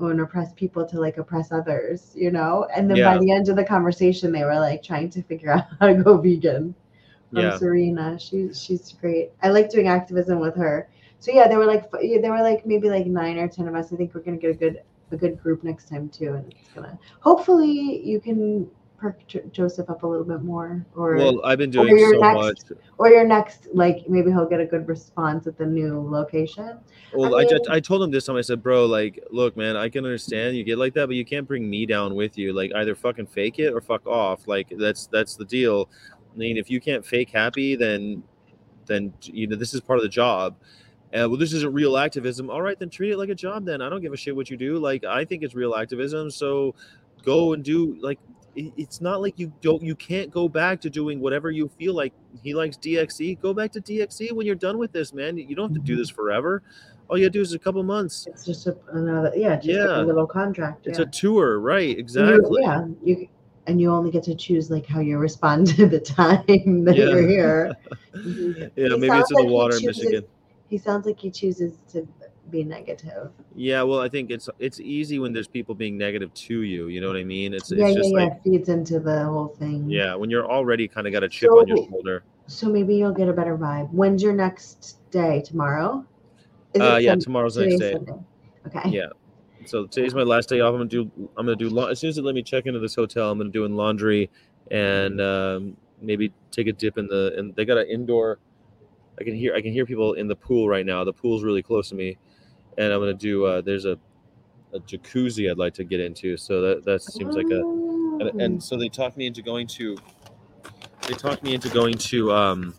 own 0.00 0.20
oppressed 0.20 0.56
people 0.56 0.86
to 0.86 0.98
like 1.00 1.18
oppress 1.18 1.52
others, 1.52 2.12
you 2.14 2.30
know. 2.30 2.66
And 2.74 2.90
then 2.90 3.02
by 3.02 3.18
the 3.18 3.30
end 3.30 3.48
of 3.48 3.56
the 3.56 3.64
conversation, 3.64 4.32
they 4.32 4.44
were 4.44 4.58
like 4.58 4.82
trying 4.82 5.10
to 5.10 5.22
figure 5.22 5.52
out 5.52 5.64
how 5.80 5.86
to 5.88 5.94
go 5.94 6.16
vegan. 6.18 6.74
From 7.30 7.40
Yeah. 7.40 7.56
Serena, 7.56 8.18
she's 8.18 8.62
she's 8.62 8.92
great. 9.00 9.30
I 9.42 9.48
like 9.48 9.70
doing 9.70 9.88
activism 9.88 10.38
with 10.40 10.54
her. 10.56 10.88
So 11.18 11.30
yeah, 11.32 11.48
there 11.48 11.58
were 11.58 11.66
like 11.66 11.90
there 11.90 12.30
were 12.32 12.42
like 12.42 12.66
maybe 12.66 12.90
like 12.90 13.06
nine 13.06 13.38
or 13.38 13.48
ten 13.48 13.68
of 13.68 13.74
us. 13.74 13.92
I 13.92 13.96
think 13.96 14.14
we're 14.14 14.22
gonna 14.22 14.36
get 14.36 14.50
a 14.50 14.54
good 14.54 14.82
a 15.12 15.16
good 15.16 15.40
group 15.42 15.62
next 15.64 15.88
time 15.88 16.08
too, 16.08 16.34
and 16.34 16.52
it's 16.52 16.68
gonna 16.74 16.98
hopefully 17.20 18.02
you 18.04 18.20
can 18.20 18.68
perk 18.98 19.26
Jo- 19.26 19.42
Joseph 19.50 19.90
up 19.90 20.04
a 20.04 20.06
little 20.06 20.24
bit 20.24 20.42
more, 20.42 20.86
or 20.94 21.16
Well, 21.16 21.44
I've 21.44 21.58
been 21.58 21.70
doing 21.70 21.88
your 21.98 22.14
so 22.14 22.20
next- 22.20 22.70
much. 22.70 22.78
or 22.98 23.08
your 23.08 23.24
next 23.26 23.66
like 23.74 24.08
maybe 24.08 24.30
he'll 24.30 24.46
get 24.48 24.60
a 24.60 24.64
good 24.66 24.86
response 24.86 25.46
at 25.48 25.58
the 25.58 25.66
new 25.66 26.00
location. 26.00 26.78
Well, 27.12 27.34
I 27.34 27.40
I, 27.40 27.44
just, 27.44 27.68
I 27.68 27.80
told 27.80 28.02
him 28.02 28.10
this 28.12 28.26
time. 28.26 28.36
I 28.36 28.40
said, 28.42 28.62
"Bro, 28.62 28.86
like, 28.86 29.22
look, 29.30 29.56
man, 29.56 29.76
I 29.76 29.88
can 29.88 30.04
understand 30.04 30.56
you 30.56 30.62
get 30.64 30.78
like 30.78 30.94
that, 30.94 31.06
but 31.08 31.16
you 31.16 31.24
can't 31.24 31.46
bring 31.48 31.68
me 31.68 31.84
down 31.84 32.14
with 32.14 32.38
you. 32.38 32.52
Like, 32.52 32.72
either 32.76 32.94
fucking 32.94 33.26
fake 33.26 33.58
it 33.58 33.72
or 33.74 33.80
fuck 33.80 34.06
off. 34.06 34.46
Like, 34.46 34.72
that's 34.78 35.08
that's 35.08 35.34
the 35.36 35.44
deal. 35.44 35.90
I 36.32 36.38
mean, 36.38 36.56
if 36.56 36.70
you 36.70 36.80
can't 36.80 37.04
fake 37.04 37.30
happy, 37.30 37.74
then 37.76 38.22
then 38.86 39.12
you 39.22 39.46
know 39.46 39.56
this 39.56 39.74
is 39.74 39.80
part 39.80 39.98
of 39.98 40.02
the 40.04 40.08
job. 40.08 40.54
Uh, 41.14 41.28
well, 41.28 41.36
this 41.36 41.52
isn't 41.52 41.72
real 41.74 41.96
activism. 41.96 42.48
All 42.50 42.62
right, 42.62 42.78
then 42.78 42.88
treat 42.90 43.10
it 43.12 43.18
like 43.18 43.28
a 43.28 43.34
job. 43.34 43.64
Then 43.66 43.82
I 43.82 43.88
don't 43.88 44.00
give 44.00 44.12
a 44.12 44.16
shit 44.16 44.34
what 44.34 44.48
you 44.50 44.56
do. 44.56 44.78
Like, 44.78 45.04
I 45.04 45.24
think 45.24 45.42
it's 45.42 45.54
real 45.54 45.74
activism. 45.74 46.30
So 46.30 46.74
go 47.24 47.52
and 47.52 47.62
do 47.64 47.96
like. 48.00 48.18
It's 48.54 49.00
not 49.00 49.22
like 49.22 49.38
you 49.38 49.50
don't. 49.62 49.82
You 49.82 49.94
can't 49.94 50.30
go 50.30 50.46
back 50.46 50.78
to 50.82 50.90
doing 50.90 51.20
whatever 51.20 51.50
you 51.50 51.70
feel 51.78 51.94
like. 51.94 52.12
He 52.42 52.52
likes 52.54 52.76
DXE. 52.76 53.40
Go 53.40 53.54
back 53.54 53.72
to 53.72 53.80
DXE 53.80 54.32
when 54.32 54.44
you're 54.46 54.54
done 54.54 54.76
with 54.76 54.92
this, 54.92 55.14
man. 55.14 55.38
You 55.38 55.54
don't 55.56 55.70
have 55.70 55.74
to 55.82 55.86
do 55.86 55.96
this 55.96 56.10
forever. 56.10 56.62
All 57.08 57.16
you 57.16 57.24
gotta 57.24 57.30
do 57.30 57.40
is 57.40 57.54
a 57.54 57.58
couple 57.58 57.82
months. 57.82 58.26
It's 58.26 58.44
just 58.44 58.66
a, 58.66 58.76
another 58.92 59.32
yeah, 59.34 59.56
just 59.56 59.68
Yeah. 59.68 60.00
a 60.00 60.04
little 60.04 60.26
contract. 60.26 60.86
It's 60.86 60.98
a 60.98 61.06
tour, 61.06 61.60
right? 61.60 61.88
And 61.88 61.96
you- 61.96 62.00
Exactly. 62.00 62.60
yeah, 62.62 62.86
you 63.02 63.28
and 63.66 63.80
you 63.80 63.90
only 63.90 64.10
get 64.10 64.22
to 64.24 64.34
choose 64.34 64.70
like 64.70 64.84
how 64.86 65.00
you 65.00 65.16
respond 65.18 65.66
to 65.76 65.86
the 65.86 66.00
time 66.00 66.84
that 66.84 66.94
Yeah. 66.96 67.04
you're 67.06 67.26
here. 67.28 67.76
Mhm. 68.14 68.70
Yeah, 68.76 68.88
He 68.88 68.96
maybe 68.98 69.16
it's 69.16 69.30
in 69.30 69.36
the 69.36 69.42
like 69.42 69.46
he 69.46 69.50
water 69.50 69.76
in 69.78 69.86
Michigan. 69.86 70.24
He 70.72 70.78
sounds 70.78 71.04
like 71.04 71.20
he 71.20 71.30
chooses 71.30 71.76
to 71.92 72.08
be 72.50 72.64
negative. 72.64 73.30
Yeah, 73.54 73.82
well, 73.82 74.00
I 74.00 74.08
think 74.08 74.30
it's 74.30 74.48
it's 74.58 74.80
easy 74.80 75.18
when 75.18 75.34
there's 75.34 75.46
people 75.46 75.74
being 75.74 75.98
negative 75.98 76.32
to 76.32 76.62
you. 76.62 76.86
You 76.88 77.02
know 77.02 77.08
what 77.08 77.16
I 77.18 77.24
mean? 77.24 77.52
It's 77.52 77.70
it's 77.70 77.78
yeah, 77.78 77.88
yeah, 77.88 77.94
just 77.94 78.10
yeah. 78.10 78.18
like 78.24 78.42
Feeds 78.42 78.70
into 78.70 78.98
the 78.98 79.24
whole 79.26 79.48
thing. 79.48 79.90
yeah, 79.90 80.14
when 80.14 80.30
you're 80.30 80.50
already 80.50 80.88
kind 80.88 81.06
of 81.06 81.12
got 81.12 81.22
a 81.22 81.28
chip 81.28 81.50
on 81.50 81.68
your 81.68 81.76
shoulder. 81.76 82.24
So 82.46 82.70
maybe 82.70 82.96
you'll 82.96 83.12
get 83.12 83.28
a 83.28 83.34
better 83.34 83.58
vibe. 83.58 83.90
When's 83.90 84.22
your 84.22 84.32
next 84.32 84.96
day? 85.10 85.42
Tomorrow? 85.42 86.06
Is 86.72 86.80
Uh, 86.80 86.96
yeah, 87.02 87.16
tomorrow's 87.16 87.56
the 87.56 87.66
next 87.66 87.78
day. 87.78 87.92
Sunday? 87.92 88.14
Okay. 88.68 88.88
Yeah. 88.88 89.08
So 89.66 89.84
today's 89.84 90.14
my 90.14 90.22
last 90.22 90.48
day 90.48 90.60
off. 90.60 90.72
I'm 90.72 90.78
gonna 90.80 90.88
do. 90.88 91.10
I'm 91.36 91.44
gonna 91.44 91.54
do. 91.54 91.68
lau- 91.68 91.88
As 91.88 91.98
soon 91.98 92.08
as 92.08 92.16
they 92.16 92.22
let 92.22 92.34
me 92.34 92.42
check 92.42 92.64
into 92.64 92.80
this 92.80 92.94
hotel, 92.94 93.30
I'm 93.30 93.36
gonna 93.36 93.50
do 93.50 93.66
in 93.66 93.76
laundry 93.76 94.30
and 94.70 95.20
um, 95.20 95.76
maybe 96.00 96.32
take 96.50 96.66
a 96.66 96.72
dip 96.72 96.96
in 96.96 97.08
the. 97.08 97.34
And 97.36 97.54
they 97.56 97.66
got 97.66 97.76
an 97.76 97.88
indoor. 97.88 98.38
I 99.20 99.24
can 99.24 99.34
hear. 99.34 99.54
I 99.54 99.60
can 99.60 99.72
hear 99.72 99.86
people 99.86 100.14
in 100.14 100.26
the 100.28 100.36
pool 100.36 100.68
right 100.68 100.86
now. 100.86 101.04
The 101.04 101.12
pool's 101.12 101.42
really 101.42 101.62
close 101.62 101.88
to 101.90 101.94
me, 101.94 102.16
and 102.78 102.92
I'm 102.92 103.00
gonna 103.00 103.14
do. 103.14 103.44
Uh, 103.44 103.60
there's 103.60 103.84
a, 103.84 103.98
a 104.72 104.80
jacuzzi 104.80 105.50
I'd 105.50 105.58
like 105.58 105.74
to 105.74 105.84
get 105.84 106.00
into. 106.00 106.36
So 106.36 106.60
that 106.62 106.84
that 106.84 107.02
seems 107.02 107.34
like 107.34 107.50
a. 107.50 107.60
And, 107.60 108.40
and 108.40 108.62
so 108.62 108.76
they 108.76 108.88
talked 108.88 109.16
me 109.16 109.26
into 109.26 109.42
going 109.42 109.66
to. 109.68 109.96
They 111.08 111.14
talked 111.14 111.42
me 111.42 111.54
into 111.54 111.68
going 111.68 111.98
to. 111.98 112.32
Um, 112.32 112.74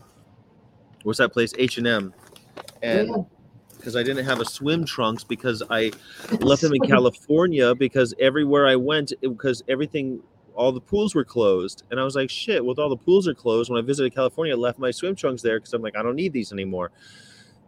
what's 1.04 1.20
that 1.20 1.34
place? 1.34 1.54
H 1.58 1.78
and 1.78 1.88
M, 1.88 2.14
and 2.82 3.26
because 3.84 3.96
I 3.96 4.04
didn't 4.04 4.26
have 4.26 4.40
a 4.40 4.46
swim 4.46 4.86
trunks 4.86 5.24
because 5.24 5.62
I 5.70 5.92
left 6.40 6.62
them 6.62 6.74
in 6.74 6.82
California 6.82 7.76
because 7.76 8.14
everywhere 8.20 8.66
I 8.66 8.76
went 8.76 9.12
because 9.22 9.62
everything 9.68 10.22
all 10.56 10.72
the 10.72 10.82
pools 10.82 11.16
were 11.16 11.24
closed 11.26 11.84
and 11.92 12.00
I 12.00 12.04
was 12.04 12.16
like 12.16 12.30
shit 12.30 12.64
with 12.64 12.80
all 12.80 12.90
the 12.90 12.98
pools 12.98 13.28
are 13.28 13.34
closed 13.34 13.70
when 13.70 13.82
I 13.82 13.86
visited 13.86 14.14
California 14.14 14.54
I 14.54 14.58
left 14.58 14.80
my 14.80 14.92
swim 14.92 15.16
trunks 15.16 15.42
there 15.42 15.60
because 15.60 15.74
I'm 15.74 15.82
like 15.82 15.96
I 15.98 16.04
don't 16.04 16.16
need 16.16 16.34
these 16.34 16.52
anymore. 16.52 16.92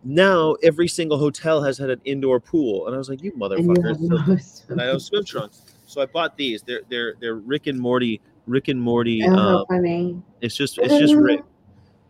Now 0.03 0.53
every 0.61 0.87
single 0.87 1.17
hotel 1.17 1.63
has 1.63 1.77
had 1.77 1.89
an 1.89 2.01
indoor 2.05 2.39
pool 2.39 2.85
and 2.87 2.95
I 2.95 2.97
was 2.97 3.09
like 3.09 3.23
you 3.23 3.31
And 3.31 3.41
motherfuckers. 3.41 4.27
have 4.27 4.41
So- 4.41 4.63
and 4.69 4.81
I 4.81 4.85
have 4.85 5.01
swim 5.01 5.25
trunks. 5.25 5.63
So 5.87 6.01
I 6.01 6.05
bought 6.07 6.35
these. 6.37 6.61
They're 6.63 6.81
they're 6.89 7.15
they're 7.19 7.35
Rick 7.35 7.67
and 7.67 7.79
Morty 7.79 8.21
Rick 8.47 8.67
and 8.67 8.81
Morty 8.81 9.21
Oh, 9.25 9.33
um, 9.35 9.65
funny. 9.67 10.21
it's 10.41 10.55
just 10.55 10.77
it's 10.79 10.97
just 10.97 11.15
Rick. 11.15 11.41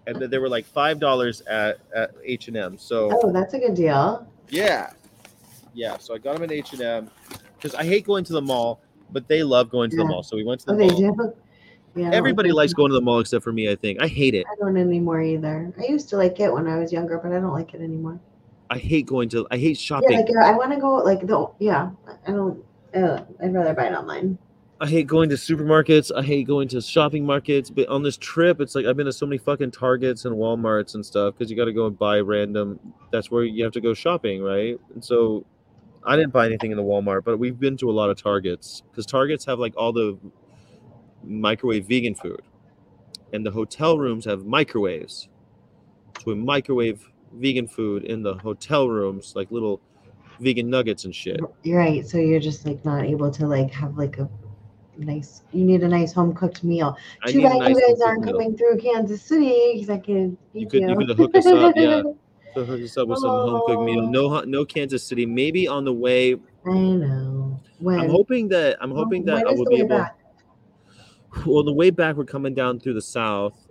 And 0.08 0.18
they 0.18 0.38
were 0.38 0.50
like 0.50 0.66
five 0.66 1.00
dollars 1.00 1.42
at 1.42 1.80
at 1.96 2.12
H 2.24 2.48
and 2.48 2.58
M 2.58 2.78
so 2.78 3.10
Oh, 3.22 3.32
that's 3.32 3.54
a 3.54 3.60
good 3.60 3.76
deal. 3.76 4.28
yeah, 4.50 4.92
yeah. 5.74 5.98
So 5.98 6.14
I 6.14 6.18
got 6.20 6.36
them 6.36 6.44
at 6.44 6.52
H 6.52 6.74
and 6.74 6.82
M 6.82 7.10
because 7.58 7.74
I 7.76 7.84
hate 7.84 8.06
going 8.06 8.24
to 8.26 8.34
the 8.34 8.42
mall, 8.42 8.82
but 9.12 9.28
they 9.28 9.44
love 9.44 9.70
going 9.70 9.90
to 9.92 9.98
the 9.98 10.06
mall. 10.06 10.24
So 10.24 10.36
we 10.36 10.44
went 10.44 10.62
to 10.62 10.68
the 10.68 10.74
Oh, 10.74 10.78
they 10.78 10.88
mall. 10.88 11.16
do. 11.16 11.34
Yeah. 11.96 12.10
Everybody 12.12 12.52
likes 12.52 12.74
going 12.74 12.90
to 12.90 12.96
the 12.96 13.02
mall 13.02 13.20
except 13.20 13.44
for 13.44 13.54
me. 13.54 13.72
I 13.72 13.76
think 13.76 14.02
I 14.02 14.08
hate 14.08 14.36
it. 14.36 14.46
I 14.52 14.56
don't 14.60 14.76
anymore 14.76 15.22
either. 15.22 15.74
I 15.80 15.86
used 15.86 16.10
to 16.10 16.18
like 16.18 16.40
it 16.42 16.52
when 16.52 16.68
I 16.68 16.78
was 16.78 16.92
younger, 16.92 17.18
but 17.18 17.32
I 17.32 17.40
don't 17.40 17.54
like 17.54 17.74
it 17.74 17.82
anymore. 17.82 18.20
I 18.70 18.78
hate 18.78 19.06
going 19.06 19.30
to. 19.30 19.48
I 19.52 19.58
hate 19.58 19.78
shopping. 19.78 20.12
Yeah, 20.12 20.20
like 20.20 20.30
I 20.44 20.52
want 20.52 20.72
to 20.74 20.80
go 20.80 20.96
like 20.96 21.26
the 21.26 21.48
yeah. 21.60 21.92
I 22.28 22.32
don't. 22.32 22.64
Uh, 22.94 23.24
I'd 23.42 23.54
rather 23.54 23.74
buy 23.74 23.88
it 23.88 23.94
online. 23.94 24.38
I 24.82 24.88
hate 24.88 25.08
going 25.08 25.30
to 25.30 25.36
supermarkets. 25.36 26.12
I 26.14 26.22
hate 26.22 26.48
going 26.48 26.68
to 26.70 26.82
shopping 26.82 27.26
markets. 27.26 27.70
But 27.70 27.88
on 27.88 28.04
this 28.04 28.18
trip, 28.18 28.60
it's 28.60 28.76
like 28.76 28.86
I've 28.86 28.98
been 28.98 29.06
to 29.06 29.14
so 29.14 29.26
many 29.26 29.38
fucking 29.38 29.72
Targets 29.72 30.26
and 30.26 30.36
WalMarts 30.36 30.96
and 30.96 31.06
stuff 31.06 31.36
because 31.36 31.50
you 31.50 31.56
got 31.56 31.66
to 31.66 31.74
go 31.74 31.88
and 31.88 31.98
buy 31.98 32.20
random. 32.20 32.80
That's 33.12 33.32
where 33.32 33.46
you 33.46 33.64
have 33.64 33.74
to 33.74 33.82
go 33.82 33.94
shopping, 33.94 34.42
right? 34.42 34.78
And 34.94 35.04
so 35.04 35.46
I 36.06 36.16
didn't 36.16 36.32
buy 36.34 36.46
anything 36.46 36.72
in 36.72 36.78
the 36.78 36.84
Walmart, 36.84 37.24
but 37.24 37.38
we've 37.38 37.60
been 37.60 37.78
to 37.78 37.90
a 37.90 37.94
lot 37.94 38.10
of 38.10 38.22
Targets 38.22 38.84
because 38.92 39.06
Targets 39.06 39.44
have 39.46 39.60
like 39.60 39.74
all 39.76 39.92
the 39.92 40.18
microwave 41.24 41.88
vegan 41.88 42.16
food, 42.16 42.42
and 43.34 43.46
the 43.46 43.52
hotel 43.52 43.98
rooms 43.98 44.26
have 44.26 44.46
microwaves. 44.46 45.30
So 46.20 46.24
we 46.28 46.36
microwave 46.36 47.04
vegan 47.34 47.68
food 47.68 48.04
in 48.06 48.22
the 48.24 48.36
hotel 48.36 48.88
rooms, 48.88 49.34
like 49.36 49.52
little 49.52 49.82
vegan 50.40 50.70
nuggets 50.70 51.06
and 51.06 51.16
shit. 51.16 51.40
You're 51.64 51.80
right. 51.80 52.08
So 52.08 52.18
you're 52.18 52.40
just 52.40 52.66
like 52.66 52.84
not 52.86 53.06
able 53.06 53.32
to 53.32 53.48
like 53.48 53.72
have 53.72 53.98
like 53.98 54.18
a 54.20 54.30
nice. 54.98 55.42
You 55.52 55.66
need 55.66 55.82
a 55.84 55.88
nice 55.88 56.14
home 56.14 56.34
cooked 56.36 56.64
meal. 56.64 56.96
I 57.24 57.32
Too 57.32 57.42
bad 57.42 57.58
nice 57.58 57.70
you 57.76 57.88
guys 57.88 58.02
aren't 58.02 58.26
meal. 58.26 58.34
coming 58.34 58.58
through 58.58 58.78
Kansas 58.78 59.22
City 59.22 59.72
because 59.74 59.90
I 59.90 59.98
could. 59.98 60.38
You 60.54 60.68
could- 60.68 60.82
you 60.82 60.96
could 60.96 61.10
hook 61.18 61.36
us 61.36 61.46
up, 61.48 61.74
yeah. 61.76 62.04
Hook 62.64 62.82
us 62.82 62.98
up 62.98 63.08
with 63.08 63.20
some 63.20 63.30
home 63.30 63.62
cooked 63.66 63.84
meal. 63.84 64.08
No, 64.08 64.42
no 64.42 64.66
Kansas 64.66 65.04
City. 65.04 65.26
Maybe 65.26 65.68
on 65.68 65.84
the 65.84 65.94
way. 65.94 66.36
I 66.66 66.70
know. 66.70 67.62
When? 67.80 68.00
I'm 68.00 68.10
hoping 68.10 68.48
that 68.50 68.78
I'm 68.80 68.92
hoping 68.92 69.26
that 69.26 69.46
when 69.46 69.48
I 69.48 69.52
will 69.52 69.66
be 69.66 69.78
able. 69.78 69.90
back? 69.90 70.18
Well, 71.46 71.64
the 71.64 71.74
way 71.74 71.90
back 71.90 72.16
we're 72.16 72.24
coming 72.24 72.54
down 72.54 72.80
through 72.80 72.94
the 72.94 73.02
south. 73.02 73.68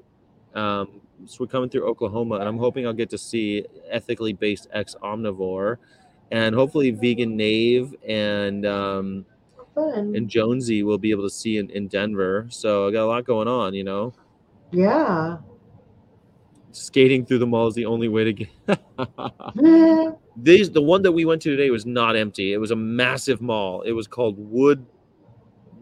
Um, 0.55 1.01
so 1.25 1.39
we're 1.41 1.47
coming 1.47 1.71
through 1.71 1.89
Oklahoma, 1.89 2.37
and 2.37 2.45
I'm 2.49 2.59
hoping 2.59 2.87
I'll 2.87 2.93
get 2.93 3.09
to 3.11 3.19
see 3.19 3.65
ethically 3.89 4.35
based 4.35 4.69
ex 4.73 4.95
omnivore, 5.03 5.79
and 6.31 6.55
hopefully 6.55 6.91
vegan 6.91 7.37
Nave 7.37 7.95
and 8.07 8.67
um, 8.67 9.27
Fun. 9.75 10.15
and 10.15 10.29
Jonesy 10.29 10.83
will 10.83 10.99
be 10.99 11.11
able 11.11 11.23
to 11.23 11.31
see 11.31 11.57
in, 11.57 11.71
in 11.71 11.89
Denver. 11.89 12.47
So 12.51 12.87
I 12.89 12.91
got 12.93 13.05
a 13.05 13.07
lot 13.07 13.25
going 13.25 13.49
on, 13.49 13.73
you 13.73 13.85
know. 13.85 14.13
yeah. 14.71 15.39
Skating 16.75 17.25
through 17.25 17.39
the 17.39 17.47
mall 17.47 17.69
is 17.69 17.75
the 17.77 17.87
only 17.87 18.09
way 18.09 18.25
to 18.25 18.33
get. 18.33 18.49
These 20.37 20.73
the 20.73 20.83
one 20.83 21.03
that 21.03 21.13
we 21.13 21.25
went 21.25 21.41
to 21.43 21.51
today 21.51 21.71
was 21.71 21.87
not 21.87 22.17
empty. 22.17 22.53
It 22.53 22.59
was 22.59 22.73
a 22.73 22.77
massive 22.77 23.41
mall. 23.41 23.83
It 23.83 23.93
was 23.93 24.09
called 24.09 24.35
Wood 24.37 24.85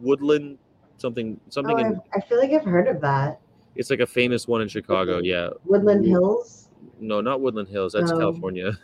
Woodland 0.03 0.59
something 0.99 1.41
something. 1.49 1.75
Oh, 1.75 1.79
in, 1.79 1.97
I, 2.15 2.19
I 2.19 2.21
feel 2.21 2.39
like 2.39 2.51
I've 2.53 2.65
heard 2.65 2.89
of 2.89 3.01
that. 3.01 3.41
it's 3.75 3.89
like 3.89 4.01
a 4.01 4.07
famous 4.07 4.47
one 4.47 4.61
in 4.61 4.69
Chicago. 4.69 5.21
Yeah, 5.23 5.49
Woodland 5.65 6.05
Hills. 6.05 6.69
no, 7.01 7.23
not 7.23 7.41
Woodland 7.41 7.69
Hills. 7.69 7.95
That's 7.95 8.13
Oh. 8.13 8.19
California. 8.19 8.79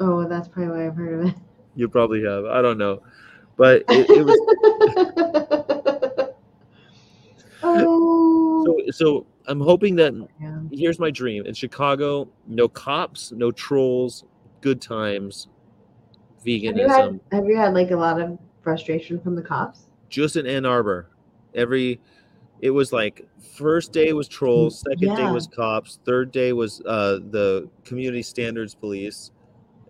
Oh, 0.00 0.26
that's 0.26 0.48
probably 0.48 0.72
why 0.74 0.86
I've 0.86 0.96
heard 0.96 1.20
of 1.20 1.26
it. 1.28 1.34
You 1.76 1.88
probably 1.88 2.22
have. 2.24 2.44
I 2.46 2.60
don't 2.62 2.76
know, 2.78 3.02
but 3.56 3.82
it, 3.90 4.08
it 4.10 4.24
was 4.24 4.38
oh. 7.62 8.64
so. 8.66 8.90
So 8.90 9.26
I'm 9.46 9.60
hoping 9.60 9.96
that 9.96 10.14
yeah. 10.40 10.58
here's 10.70 10.98
my 10.98 11.10
dream 11.10 11.46
in 11.46 11.54
Chicago: 11.54 12.28
no 12.46 12.68
cops, 12.68 13.32
no 13.32 13.50
trolls, 13.50 14.24
good 14.60 14.80
times, 14.80 15.48
Have 16.38 16.46
you 16.46 16.72
veganism. 16.72 16.88
had 16.88 17.20
Have 17.32 17.46
you 17.46 17.56
had 17.56 17.74
like 17.74 17.90
a 17.90 17.96
lot 17.96 18.20
of 18.20 18.38
frustration 18.62 19.20
from 19.20 19.34
the 19.34 19.42
cops? 19.42 19.86
just 20.08 20.36
in 20.36 20.46
Ann 20.46 20.66
Arbor. 20.66 21.08
Every 21.54 22.00
it 22.60 22.70
was 22.70 22.92
like 22.92 23.26
first 23.56 23.92
day 23.92 24.12
was 24.12 24.28
trolls, 24.28 24.80
second 24.80 25.16
day 25.16 25.30
was 25.30 25.46
cops, 25.48 25.98
third 26.04 26.30
day 26.30 26.52
was 26.52 26.80
uh 26.82 27.18
the 27.30 27.68
community 27.84 28.22
standards 28.22 28.74
police. 28.74 29.30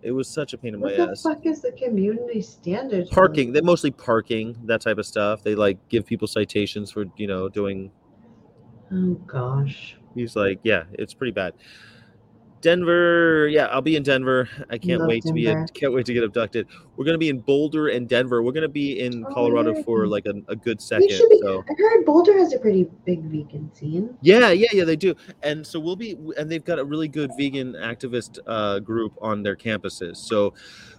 It 0.01 0.11
was 0.11 0.27
such 0.27 0.53
a 0.53 0.57
pain 0.57 0.73
in 0.73 0.81
my 0.81 0.87
What 0.87 0.97
the 0.97 1.11
ass. 1.11 1.21
fuck 1.21 1.45
is 1.45 1.61
the 1.61 1.71
community 1.71 2.41
standards? 2.41 3.09
Parking, 3.09 3.53
they 3.53 3.61
mostly 3.61 3.89
parking, 3.89 4.57
that 4.65 4.81
type 4.81 4.97
of 4.97 5.05
stuff. 5.05 5.43
They 5.43 5.55
like 5.55 5.77
give 5.87 6.05
people 6.05 6.27
citations 6.27 6.91
for, 6.91 7.05
you 7.15 7.25
know, 7.25 7.47
doing 7.47 7.89
Oh 8.93 9.13
gosh. 9.25 9.95
he's 10.15 10.35
like, 10.35 10.59
yeah, 10.63 10.83
it's 10.93 11.13
pretty 11.13 11.31
bad. 11.31 11.53
Denver, 12.61 13.49
yeah, 13.49 13.65
I'll 13.65 13.81
be 13.81 13.97
in 13.97 14.03
Denver. 14.03 14.47
I 14.69 14.77
can't 14.77 15.01
Love 15.01 15.09
wait 15.09 15.23
to 15.23 15.33
be 15.33 15.43
Denver. 15.43 15.67
can't 15.73 15.91
wait 15.93 16.05
to 16.05 16.13
get 16.13 16.23
abducted. 16.23 16.65
We're 16.95 17.03
gonna 17.03 17.17
be 17.17 17.27
in 17.27 17.39
Boulder 17.39 17.89
and 17.89 18.07
Denver. 18.07 18.41
We're 18.41 18.53
gonna 18.53 18.69
be 18.69 19.01
in 19.01 19.25
Oh, 19.25 19.33
Colorado 19.33 19.83
for 19.83 20.07
like 20.07 20.25
a, 20.27 20.33
a 20.47 20.55
good 20.55 20.81
second. 20.81 21.09
be. 21.09 21.39
So 21.41 21.61
I 21.69 21.73
heard 21.77 22.05
Boulder 22.05 22.37
has 22.37 22.53
a 22.53 22.59
pretty 22.59 22.89
big 23.03 23.21
vegan 23.23 23.69
scene. 23.73 24.17
Yeah, 24.21 24.51
yeah, 24.51 24.69
yeah, 24.71 24.85
they 24.85 24.95
do. 24.95 25.13
And 25.41 25.67
so 25.67 25.77
we'll 25.77 25.97
be, 25.97 26.17
and 26.37 26.49
they've 26.49 26.63
got 26.63 26.79
a 26.79 26.85
really 26.85 27.09
good 27.09 27.31
vegan 27.37 27.73
activist 27.73 28.39
uh, 28.47 28.79
group 28.79 29.11
on 29.21 29.43
their 29.43 29.57
campuses. 29.57 30.15
So 30.15 30.53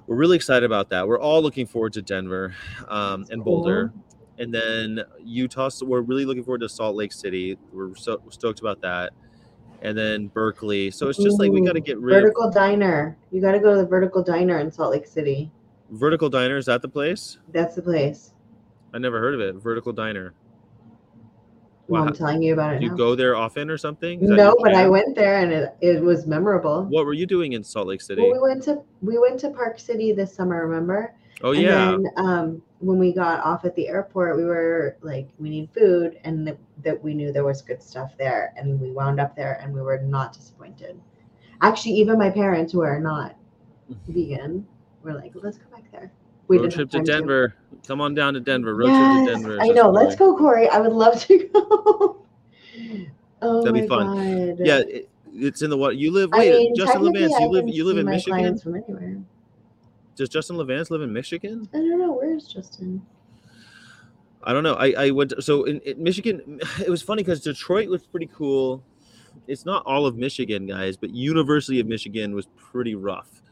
we're 0.06 0.16
really 0.16 0.36
excited 0.36 0.64
about 0.66 0.90
that. 0.90 1.08
We're 1.08 1.18
all 1.20 1.40
looking 1.40 1.64
forward 1.66 1.94
to 1.94 2.02
Denver 2.02 2.54
um, 2.88 3.24
and 3.30 3.42
Boulder. 3.42 3.90
And 4.38 4.52
then 4.52 5.00
Utah. 5.22 5.68
So 5.68 5.86
we're 5.86 6.00
really 6.00 6.24
looking 6.24 6.44
forward 6.44 6.60
to 6.60 6.68
Salt 6.68 6.96
Lake 6.96 7.12
City. 7.12 7.58
We're 7.72 7.94
so 7.94 8.20
stoked 8.30 8.60
about 8.60 8.80
that, 8.82 9.12
and 9.82 9.96
then 9.96 10.28
Berkeley. 10.28 10.90
So 10.90 11.08
it's 11.08 11.22
just 11.22 11.38
like 11.38 11.50
we 11.52 11.60
got 11.62 11.72
to 11.72 11.80
get 11.80 11.98
rid 11.98 12.16
of 12.16 12.22
Vertical 12.22 12.50
Diner. 12.50 13.16
You 13.30 13.40
got 13.40 13.52
to 13.52 13.60
go 13.60 13.74
to 13.74 13.80
the 13.80 13.86
Vertical 13.86 14.22
Diner 14.22 14.58
in 14.58 14.70
Salt 14.70 14.92
Lake 14.92 15.06
City. 15.06 15.50
Vertical 15.90 16.28
Diner. 16.28 16.56
Is 16.56 16.66
that 16.66 16.82
the 16.82 16.88
place? 16.88 17.38
That's 17.52 17.74
the 17.74 17.82
place. 17.82 18.32
I 18.92 18.98
never 18.98 19.18
heard 19.18 19.34
of 19.34 19.40
it. 19.40 19.56
Vertical 19.56 19.92
Diner. 19.92 20.34
Well, 21.86 22.02
I'm 22.02 22.14
telling 22.14 22.42
you 22.42 22.54
about 22.54 22.74
it 22.74 22.78
Do 22.78 22.84
you 22.84 22.92
now. 22.92 22.96
go 22.96 23.14
there 23.14 23.36
often 23.36 23.68
or 23.68 23.76
something? 23.76 24.22
Is 24.22 24.30
No, 24.30 24.56
but 24.62 24.74
I 24.74 24.88
went 24.88 25.14
there 25.14 25.40
and 25.40 25.52
it, 25.52 25.76
it 25.82 26.02
was 26.02 26.26
memorable. 26.26 26.84
What 26.84 27.04
were 27.04 27.12
you 27.12 27.26
doing 27.26 27.52
in 27.52 27.62
Salt 27.62 27.88
Lake 27.88 28.00
City? 28.00 28.22
Well, 28.22 28.32
we 28.32 28.38
went 28.38 28.62
to 28.64 28.82
we 29.02 29.18
went 29.18 29.38
to 29.40 29.50
Park 29.50 29.78
City 29.78 30.12
this 30.12 30.34
summer. 30.34 30.66
Remember? 30.66 31.14
Oh 31.44 31.52
and 31.52 31.62
yeah. 31.62 31.90
then 31.90 32.06
um, 32.16 32.62
when 32.80 32.98
we 32.98 33.12
got 33.12 33.40
off 33.44 33.64
at 33.64 33.74
the 33.76 33.88
airport, 33.88 34.36
we 34.36 34.44
were 34.44 34.96
like, 35.00 35.28
we 35.38 35.48
need 35.48 35.70
food, 35.72 36.18
and 36.24 36.56
that, 36.82 37.02
we 37.02 37.14
knew 37.14 37.32
there 37.32 37.44
was 37.44 37.62
good 37.62 37.82
stuff 37.82 38.16
there, 38.18 38.52
and 38.56 38.80
we 38.80 38.90
wound 38.90 39.20
up 39.20 39.36
there, 39.36 39.58
and 39.62 39.72
we 39.72 39.80
were 39.80 39.98
not 39.98 40.32
disappointed. 40.32 41.00
Actually, 41.60 41.92
even 41.92 42.18
my 42.18 42.30
parents, 42.30 42.72
who 42.72 42.80
are 42.80 42.98
not 42.98 43.36
vegan, 44.08 44.66
were 45.02 45.14
like, 45.14 45.32
let's 45.34 45.58
go 45.58 45.64
back 45.70 45.84
there. 45.92 46.10
We 46.48 46.58
Road 46.58 46.72
trip 46.72 46.90
to 46.90 47.00
Denver. 47.02 47.54
Come 47.86 48.00
on 48.00 48.14
down 48.14 48.34
to 48.34 48.40
Denver. 48.40 48.74
Road 48.74 48.88
yes, 48.88 49.26
trip 49.26 49.26
to 49.26 49.32
Denver. 49.32 49.62
I 49.62 49.68
know. 49.68 49.90
Let's 49.90 50.14
go, 50.14 50.36
Corey. 50.36 50.68
I 50.68 50.78
would 50.78 50.92
love 50.92 51.24
to 51.26 51.48
go. 51.54 52.26
oh 53.40 53.64
That'd 53.64 53.80
be 53.80 53.88
fun. 53.88 54.56
god. 54.56 54.66
Yeah, 54.66 54.78
it, 54.80 55.08
it's 55.32 55.62
in 55.62 55.70
the 55.70 55.76
what? 55.76 55.96
You 55.96 56.10
live. 56.10 56.30
I 56.34 56.38
Wait, 56.38 56.50
mean, 56.50 56.74
Justin 56.76 57.02
Levance. 57.02 57.32
I 57.34 57.40
You 57.44 57.48
live. 57.48 57.68
You 57.68 57.84
live 57.84 57.98
in 57.98 58.06
Michigan. 58.06 58.58
from 58.58 58.76
anywhere. 58.76 59.22
Does 60.16 60.28
Justin 60.28 60.56
Levance 60.56 60.90
live 60.90 61.02
in 61.02 61.12
Michigan? 61.12 61.68
I 61.74 61.78
don't 61.78 61.98
know. 61.98 62.12
Where's 62.12 62.46
Justin? 62.46 63.04
I 64.44 64.52
don't 64.52 64.62
know. 64.62 64.74
I 64.74 64.94
I 64.96 65.10
went 65.10 65.32
so 65.42 65.64
in, 65.64 65.80
in 65.80 66.02
Michigan. 66.02 66.60
It 66.80 66.90
was 66.90 67.02
funny 67.02 67.22
because 67.22 67.40
Detroit 67.40 67.88
was 67.88 68.06
pretty 68.06 68.28
cool. 68.34 68.82
It's 69.48 69.64
not 69.64 69.84
all 69.84 70.06
of 70.06 70.16
Michigan, 70.16 70.66
guys, 70.66 70.96
but 70.96 71.10
University 71.10 71.80
of 71.80 71.86
Michigan 71.86 72.34
was 72.34 72.46
pretty 72.56 72.94
rough. 72.94 73.42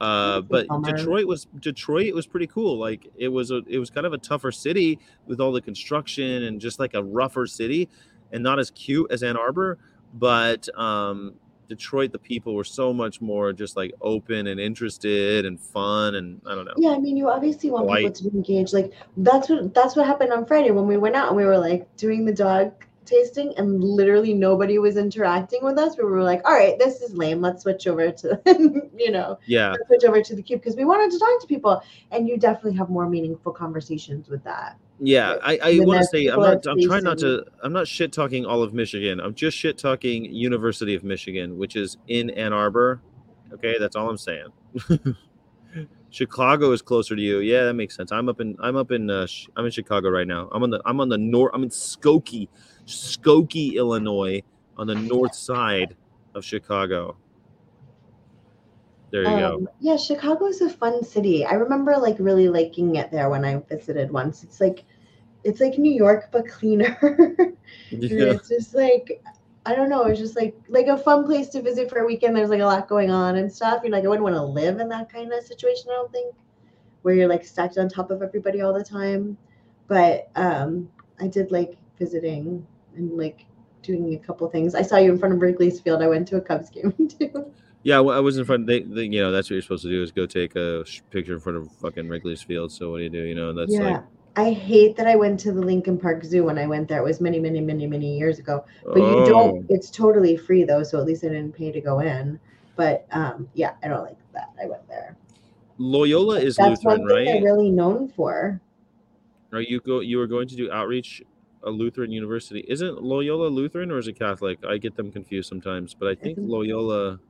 Uh, 0.00 0.40
but. 0.40 0.66
Detroit 0.84 1.26
was 1.26 1.46
Detroit 1.60 2.14
was 2.14 2.26
pretty 2.26 2.46
cool. 2.46 2.78
Like 2.78 3.08
it 3.16 3.28
was 3.28 3.50
a 3.50 3.62
it 3.68 3.78
was 3.78 3.90
kind 3.90 4.06
of 4.06 4.12
a 4.12 4.18
tougher 4.18 4.52
city 4.52 4.98
with 5.26 5.40
all 5.40 5.52
the 5.52 5.62
construction 5.62 6.44
and 6.44 6.60
just 6.60 6.78
like 6.78 6.94
a 6.94 7.02
rougher 7.02 7.46
city, 7.46 7.88
and 8.32 8.42
not 8.42 8.58
as 8.58 8.70
cute 8.70 9.10
as 9.10 9.22
Ann 9.22 9.36
Arbor. 9.36 9.78
But 10.12 10.68
um, 10.78 11.34
Detroit, 11.68 12.12
the 12.12 12.18
people 12.18 12.54
were 12.54 12.64
so 12.64 12.92
much 12.92 13.20
more 13.20 13.52
just 13.52 13.76
like 13.76 13.92
open 14.00 14.46
and 14.46 14.60
interested 14.60 15.44
and 15.46 15.60
fun, 15.60 16.14
and 16.16 16.40
I 16.46 16.54
don't 16.54 16.64
know. 16.64 16.74
Yeah, 16.76 16.90
I 16.90 16.98
mean, 16.98 17.16
you 17.16 17.30
obviously 17.30 17.70
want 17.70 17.90
people 17.90 18.12
to 18.12 18.24
be 18.24 18.36
engaged. 18.36 18.72
Like 18.72 18.92
that's 19.16 19.48
what 19.48 19.74
that's 19.74 19.96
what 19.96 20.06
happened 20.06 20.32
on 20.32 20.46
Friday 20.46 20.70
when 20.70 20.86
we 20.86 20.96
went 20.96 21.16
out 21.16 21.28
and 21.28 21.36
we 21.36 21.44
were 21.44 21.58
like 21.58 21.94
doing 21.96 22.24
the 22.24 22.32
dog 22.32 22.72
tasting, 23.04 23.54
and 23.56 23.82
literally 23.82 24.34
nobody 24.34 24.78
was 24.78 24.96
interacting 24.96 25.62
with 25.62 25.78
us. 25.78 25.96
We 25.96 26.04
were 26.04 26.22
like, 26.22 26.46
all 26.46 26.54
right, 26.54 26.78
this 26.78 27.00
is 27.00 27.14
lame. 27.14 27.40
Let's 27.40 27.62
switch 27.62 27.86
over 27.86 28.10
to 28.10 28.40
you 28.96 29.10
know, 29.10 29.38
Yeah, 29.46 29.74
switch 29.86 30.04
over 30.04 30.22
to 30.22 30.36
the 30.36 30.42
cube 30.42 30.60
because 30.60 30.76
we 30.76 30.84
wanted 30.84 31.10
to 31.12 31.18
talk 31.18 31.40
to 31.40 31.46
people, 31.46 31.82
and 32.10 32.28
you 32.28 32.38
definitely 32.38 32.78
have 32.78 32.90
more 32.90 33.08
meaningful 33.08 33.52
conversations 33.52 34.28
with 34.28 34.42
that. 34.44 34.76
Yeah, 35.00 35.36
I, 35.42 35.58
I 35.62 35.80
want 35.80 36.00
to 36.00 36.06
say 36.06 36.26
I'm 36.28 36.40
not. 36.40 36.66
I'm 36.66 36.80
trying 36.80 37.04
not 37.04 37.18
to. 37.18 37.44
I'm 37.62 37.72
not 37.72 37.88
shit 37.88 38.12
talking 38.12 38.46
all 38.46 38.62
of 38.62 38.72
Michigan. 38.72 39.20
I'm 39.20 39.34
just 39.34 39.56
shit 39.56 39.76
talking 39.76 40.24
University 40.24 40.94
of 40.94 41.02
Michigan, 41.02 41.58
which 41.58 41.74
is 41.76 41.96
in 42.06 42.30
Ann 42.30 42.52
Arbor. 42.52 43.00
Okay, 43.52 43.76
that's 43.78 43.96
all 43.96 44.08
I'm 44.08 44.18
saying. 44.18 44.46
Chicago 46.10 46.70
is 46.70 46.80
closer 46.80 47.16
to 47.16 47.20
you. 47.20 47.40
Yeah, 47.40 47.64
that 47.64 47.74
makes 47.74 47.96
sense. 47.96 48.12
I'm 48.12 48.28
up 48.28 48.40
in. 48.40 48.56
I'm 48.60 48.76
up 48.76 48.92
in. 48.92 49.10
Uh, 49.10 49.26
I'm 49.56 49.64
in 49.64 49.72
Chicago 49.72 50.10
right 50.10 50.28
now. 50.28 50.48
I'm 50.52 50.62
on 50.62 50.70
the. 50.70 50.80
I'm 50.86 51.00
on 51.00 51.08
the 51.08 51.18
north. 51.18 51.50
I'm 51.54 51.64
in 51.64 51.70
Skokie, 51.70 52.48
Skokie, 52.86 53.74
Illinois, 53.74 54.42
on 54.76 54.86
the 54.86 54.94
north 54.94 55.34
side 55.34 55.96
of 56.36 56.44
Chicago. 56.44 57.16
There 59.14 59.22
you 59.22 59.38
go. 59.38 59.54
Um, 59.54 59.68
yeah, 59.78 59.96
Chicago 59.96 60.46
is 60.46 60.60
a 60.60 60.68
fun 60.68 61.04
city. 61.04 61.44
I 61.44 61.52
remember 61.54 61.96
like 61.96 62.16
really 62.18 62.48
liking 62.48 62.96
it 62.96 63.12
there 63.12 63.30
when 63.30 63.44
I 63.44 63.58
visited 63.68 64.10
once. 64.10 64.42
It's 64.42 64.60
like 64.60 64.84
it's 65.44 65.60
like 65.60 65.78
New 65.78 65.92
York 65.92 66.30
but 66.32 66.48
cleaner. 66.48 66.98
Yeah. 67.90 68.32
It's 68.32 68.48
just 68.48 68.74
like 68.74 69.22
I 69.66 69.76
don't 69.76 69.88
know. 69.88 70.06
It's 70.06 70.18
just 70.18 70.34
like 70.34 70.56
like 70.68 70.88
a 70.88 70.98
fun 70.98 71.26
place 71.26 71.48
to 71.50 71.62
visit 71.62 71.88
for 71.88 72.00
a 72.00 72.06
weekend. 72.06 72.34
There's 72.34 72.50
like 72.50 72.60
a 72.60 72.64
lot 72.64 72.88
going 72.88 73.12
on 73.12 73.36
and 73.36 73.52
stuff. 73.52 73.82
You're 73.84 73.92
like 73.92 74.04
I 74.04 74.08
wouldn't 74.08 74.24
want 74.24 74.34
to 74.34 74.42
live 74.42 74.80
in 74.80 74.88
that 74.88 75.12
kind 75.12 75.32
of 75.32 75.44
situation. 75.44 75.90
I 75.90 75.94
don't 75.94 76.10
think 76.10 76.34
where 77.02 77.14
you're 77.14 77.28
like 77.28 77.44
stacked 77.44 77.78
on 77.78 77.88
top 77.88 78.10
of 78.10 78.20
everybody 78.20 78.62
all 78.62 78.72
the 78.72 78.82
time. 78.82 79.36
But 79.86 80.28
um, 80.34 80.88
I 81.20 81.28
did 81.28 81.52
like 81.52 81.76
visiting 82.00 82.66
and 82.96 83.16
like 83.16 83.46
doing 83.82 84.14
a 84.14 84.18
couple 84.18 84.48
things. 84.48 84.74
I 84.74 84.82
saw 84.82 84.96
you 84.96 85.12
in 85.12 85.18
front 85.18 85.34
of 85.34 85.40
Wrigley's 85.40 85.80
Field. 85.80 86.02
I 86.02 86.08
went 86.08 86.26
to 86.28 86.36
a 86.36 86.40
Cubs 86.40 86.68
game 86.76 86.92
too. 87.06 87.52
Yeah, 87.84 88.00
well, 88.00 88.16
I 88.16 88.20
was 88.20 88.38
in 88.38 88.44
front. 88.44 88.66
They, 88.66 88.80
they, 88.80 89.04
you 89.04 89.20
know, 89.22 89.30
that's 89.30 89.48
what 89.48 89.54
you're 89.54 89.62
supposed 89.62 89.82
to 89.82 89.90
do 89.90 90.02
is 90.02 90.10
go 90.10 90.26
take 90.26 90.56
a 90.56 90.84
sh- 90.86 91.02
picture 91.10 91.34
in 91.34 91.40
front 91.40 91.58
of 91.58 91.70
fucking 91.76 92.08
Wrigley's 92.08 92.42
Field. 92.42 92.72
So 92.72 92.90
what 92.90 92.98
do 92.98 93.04
you 93.04 93.10
do? 93.10 93.22
You 93.22 93.34
know, 93.34 93.52
that's 93.52 93.72
yeah. 93.72 93.80
like, 93.80 94.02
I 94.36 94.52
hate 94.52 94.96
that 94.96 95.06
I 95.06 95.14
went 95.16 95.38
to 95.40 95.52
the 95.52 95.60
Lincoln 95.60 95.98
Park 95.98 96.24
Zoo 96.24 96.44
when 96.44 96.58
I 96.58 96.66
went 96.66 96.88
there. 96.88 96.98
It 96.98 97.04
was 97.04 97.20
many, 97.20 97.38
many, 97.38 97.60
many, 97.60 97.86
many 97.86 98.18
years 98.18 98.38
ago. 98.38 98.64
But 98.84 98.96
you 98.96 99.04
oh, 99.04 99.28
don't. 99.28 99.66
It's 99.68 99.90
totally 99.90 100.36
free 100.36 100.64
though, 100.64 100.82
so 100.82 100.98
at 100.98 101.06
least 101.06 101.24
I 101.24 101.28
didn't 101.28 101.52
pay 101.52 101.70
to 101.70 101.80
go 101.80 102.00
in. 102.00 102.40
But 102.74 103.06
um, 103.12 103.48
yeah, 103.54 103.74
I 103.82 103.88
don't 103.88 104.02
like 104.02 104.16
that. 104.32 104.50
I 104.60 104.66
went 104.66 104.88
there. 104.88 105.16
Loyola 105.78 106.40
is 106.40 106.56
That's 106.56 106.82
Lutheran, 106.82 107.00
one 107.02 107.08
thing 107.08 107.16
right? 107.16 107.24
they're 107.26 107.42
really 107.42 107.70
known 107.70 108.08
for. 108.08 108.60
Are 109.52 109.60
you 109.60 109.80
go? 109.80 110.00
You 110.00 110.18
were 110.18 110.26
going 110.26 110.48
to 110.48 110.56
do 110.56 110.72
outreach 110.72 111.22
a 111.62 111.70
Lutheran 111.70 112.10
university. 112.10 112.64
Isn't 112.66 113.02
Loyola 113.02 113.48
Lutheran 113.48 113.90
or 113.90 113.98
is 113.98 114.08
it 114.08 114.18
Catholic? 114.18 114.58
I 114.66 114.78
get 114.78 114.96
them 114.96 115.12
confused 115.12 115.48
sometimes, 115.48 115.94
but 115.94 116.08
I 116.08 116.14
think- 116.14 116.38
Loyola. 116.40 117.20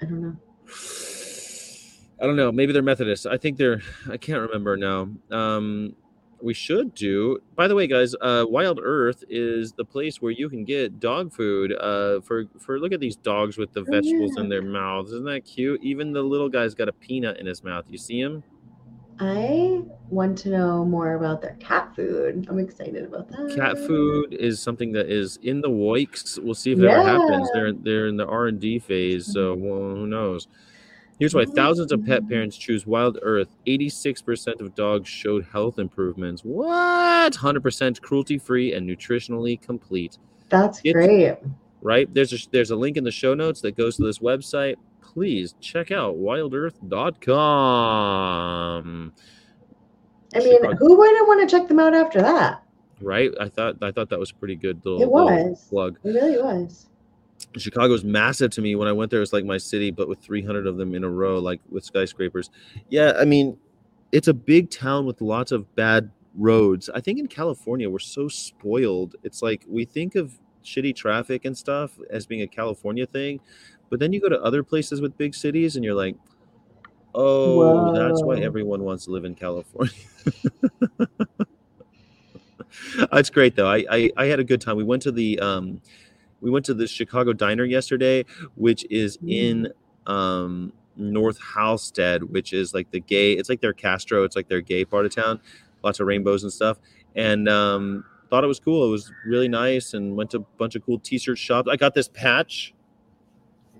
I 0.00 0.04
don't 0.04 0.20
know. 0.22 0.36
I 2.20 2.26
don't 2.26 2.36
know. 2.36 2.50
Maybe 2.50 2.72
they're 2.72 2.82
Methodist. 2.82 3.26
I 3.26 3.36
think 3.36 3.58
they're. 3.58 3.82
I 4.10 4.16
can't 4.16 4.40
remember 4.40 4.76
now. 4.76 5.08
Um, 5.30 5.94
we 6.42 6.54
should 6.54 6.94
do. 6.94 7.38
By 7.54 7.66
the 7.66 7.74
way, 7.74 7.86
guys, 7.86 8.14
uh, 8.20 8.44
Wild 8.48 8.78
Earth 8.82 9.24
is 9.28 9.72
the 9.72 9.84
place 9.84 10.20
where 10.20 10.32
you 10.32 10.48
can 10.48 10.64
get 10.64 11.00
dog 11.00 11.32
food. 11.32 11.72
Uh, 11.72 12.20
for 12.20 12.44
for 12.58 12.78
look 12.78 12.92
at 12.92 13.00
these 13.00 13.16
dogs 13.16 13.56
with 13.58 13.72
the 13.72 13.80
Oh, 13.80 13.90
vegetables 13.90 14.36
in 14.38 14.48
their 14.48 14.62
mouths. 14.62 15.12
Isn't 15.12 15.26
that 15.26 15.44
cute? 15.44 15.82
Even 15.82 16.12
the 16.12 16.22
little 16.22 16.48
guy's 16.48 16.74
got 16.74 16.88
a 16.88 16.92
peanut 16.92 17.38
in 17.38 17.46
his 17.46 17.62
mouth. 17.64 17.84
You 17.88 17.98
see 17.98 18.20
him? 18.20 18.42
I 19.18 19.82
want 20.08 20.38
to 20.38 20.50
know 20.50 20.84
more 20.84 21.14
about 21.14 21.40
their 21.40 21.56
cat 21.60 21.94
food. 21.96 22.46
I'm 22.48 22.58
excited 22.58 23.04
about 23.04 23.28
that. 23.28 23.54
Cat 23.56 23.78
food 23.78 24.34
is 24.34 24.60
something 24.60 24.92
that 24.92 25.10
is 25.10 25.38
in 25.42 25.60
the 25.60 25.70
works. 25.70 26.38
We'll 26.38 26.54
see 26.54 26.72
if 26.72 26.78
it 26.78 26.84
ever 26.84 27.02
happens. 27.02 27.50
They're 27.52 27.72
they're 27.72 28.06
in 28.06 28.16
the 28.16 28.26
R 28.26 28.46
and 28.46 28.60
D 28.60 28.78
phase, 28.78 29.26
so 29.32 29.54
mm-hmm. 29.54 29.64
well, 29.64 29.78
who 29.96 30.06
knows? 30.06 30.48
Here's 31.18 31.34
why 31.34 31.44
mm-hmm. 31.44 31.54
thousands 31.54 31.92
of 31.92 32.04
pet 32.04 32.20
mm-hmm. 32.20 32.28
parents 32.28 32.56
choose 32.56 32.86
Wild 32.86 33.18
Earth. 33.22 33.48
86% 33.66 34.60
of 34.60 34.74
dogs 34.74 35.08
showed 35.08 35.46
health 35.50 35.78
improvements. 35.78 36.42
What? 36.42 37.32
100% 37.32 38.00
cruelty 38.02 38.38
free 38.38 38.74
and 38.74 38.88
nutritionally 38.88 39.60
complete. 39.60 40.18
That's 40.50 40.80
It's- 40.84 40.92
great. 40.92 41.38
Right? 41.82 42.12
There's 42.12 42.32
a, 42.32 42.38
there's 42.50 42.70
a 42.70 42.76
link 42.76 42.96
in 42.96 43.04
the 43.04 43.10
show 43.10 43.34
notes 43.34 43.60
that 43.60 43.76
goes 43.76 43.96
to 43.96 44.02
this 44.02 44.18
website. 44.18 44.76
Please 45.16 45.54
check 45.62 45.90
out 45.90 46.16
wildearth.com. 46.16 49.12
I 50.34 50.38
mean, 50.40 50.58
Chicago- 50.60 50.76
who 50.76 50.98
wouldn't 50.98 51.26
want 51.26 51.48
to 51.48 51.56
check 51.58 51.68
them 51.68 51.80
out 51.80 51.94
after 51.94 52.20
that? 52.20 52.62
Right? 53.00 53.30
I 53.40 53.48
thought 53.48 53.76
I 53.80 53.90
thought 53.92 54.10
that 54.10 54.18
was 54.18 54.30
pretty 54.30 54.56
good 54.56 54.84
little, 54.84 55.00
It 55.00 55.08
little 55.08 55.48
was. 55.50 55.66
plug. 55.70 55.98
It 56.04 56.10
really 56.10 56.36
was. 56.36 56.90
Chicago's 57.56 58.04
massive 58.04 58.50
to 58.50 58.60
me. 58.60 58.76
When 58.76 58.88
I 58.88 58.92
went 58.92 59.10
there, 59.10 59.22
it's 59.22 59.32
like 59.32 59.46
my 59.46 59.56
city, 59.56 59.90
but 59.90 60.06
with 60.06 60.18
300 60.20 60.66
of 60.66 60.76
them 60.76 60.94
in 60.94 61.02
a 61.02 61.08
row, 61.08 61.38
like 61.38 61.60
with 61.70 61.82
skyscrapers. 61.84 62.50
Yeah, 62.90 63.14
I 63.18 63.24
mean, 63.24 63.56
it's 64.12 64.28
a 64.28 64.34
big 64.34 64.68
town 64.68 65.06
with 65.06 65.22
lots 65.22 65.50
of 65.50 65.74
bad 65.76 66.10
roads. 66.34 66.90
I 66.94 67.00
think 67.00 67.18
in 67.18 67.26
California, 67.26 67.88
we're 67.88 68.00
so 68.00 68.28
spoiled. 68.28 69.16
It's 69.22 69.40
like 69.40 69.64
we 69.66 69.86
think 69.86 70.14
of 70.14 70.38
shitty 70.62 70.94
traffic 70.96 71.44
and 71.44 71.56
stuff 71.56 71.96
as 72.10 72.26
being 72.26 72.42
a 72.42 72.46
California 72.46 73.06
thing, 73.06 73.38
but 73.90 74.00
then 74.00 74.12
you 74.12 74.20
go 74.20 74.28
to 74.28 74.40
other 74.42 74.62
places 74.62 75.00
with 75.00 75.16
big 75.16 75.34
cities 75.34 75.76
and 75.76 75.84
you're 75.84 75.94
like, 75.94 76.16
oh, 77.14 77.88
that's 77.90 78.22
why 78.22 78.38
everyone 78.38 78.82
wants 78.84 79.04
to 79.06 79.10
live 79.10 79.24
in 79.24 79.34
California. 79.34 79.94
That's 83.10 83.30
great 83.30 83.56
though. 83.56 83.68
I, 83.68 83.84
I 83.90 84.10
I 84.16 84.26
had 84.26 84.40
a 84.40 84.44
good 84.44 84.60
time. 84.60 84.76
We 84.76 84.84
went 84.84 85.02
to 85.02 85.12
the 85.12 85.38
um 85.40 85.80
we 86.40 86.50
went 86.50 86.64
to 86.66 86.74
the 86.74 86.86
Chicago 86.86 87.32
Diner 87.32 87.64
yesterday, 87.64 88.24
which 88.54 88.84
is 88.90 89.18
in 89.26 89.68
um 90.06 90.72
North 90.96 91.38
Halsted, 91.40 92.22
which 92.22 92.52
is 92.52 92.74
like 92.74 92.90
the 92.90 93.00
gay. 93.00 93.32
It's 93.32 93.48
like 93.48 93.60
their 93.60 93.72
Castro. 93.72 94.24
It's 94.24 94.36
like 94.36 94.48
their 94.48 94.60
gay 94.60 94.84
part 94.84 95.06
of 95.06 95.14
town. 95.14 95.40
Lots 95.82 96.00
of 96.00 96.06
rainbows 96.06 96.42
and 96.42 96.52
stuff. 96.52 96.78
And 97.14 97.48
um 97.48 98.04
thought 98.28 98.44
it 98.44 98.48
was 98.48 98.60
cool. 98.60 98.86
It 98.86 98.90
was 98.90 99.12
really 99.24 99.48
nice, 99.48 99.94
and 99.94 100.16
went 100.16 100.30
to 100.32 100.38
a 100.38 100.40
bunch 100.58 100.74
of 100.74 100.84
cool 100.84 100.98
T-shirt 100.98 101.38
shops. 101.38 101.68
I 101.70 101.76
got 101.76 101.94
this 101.94 102.08
patch. 102.08 102.74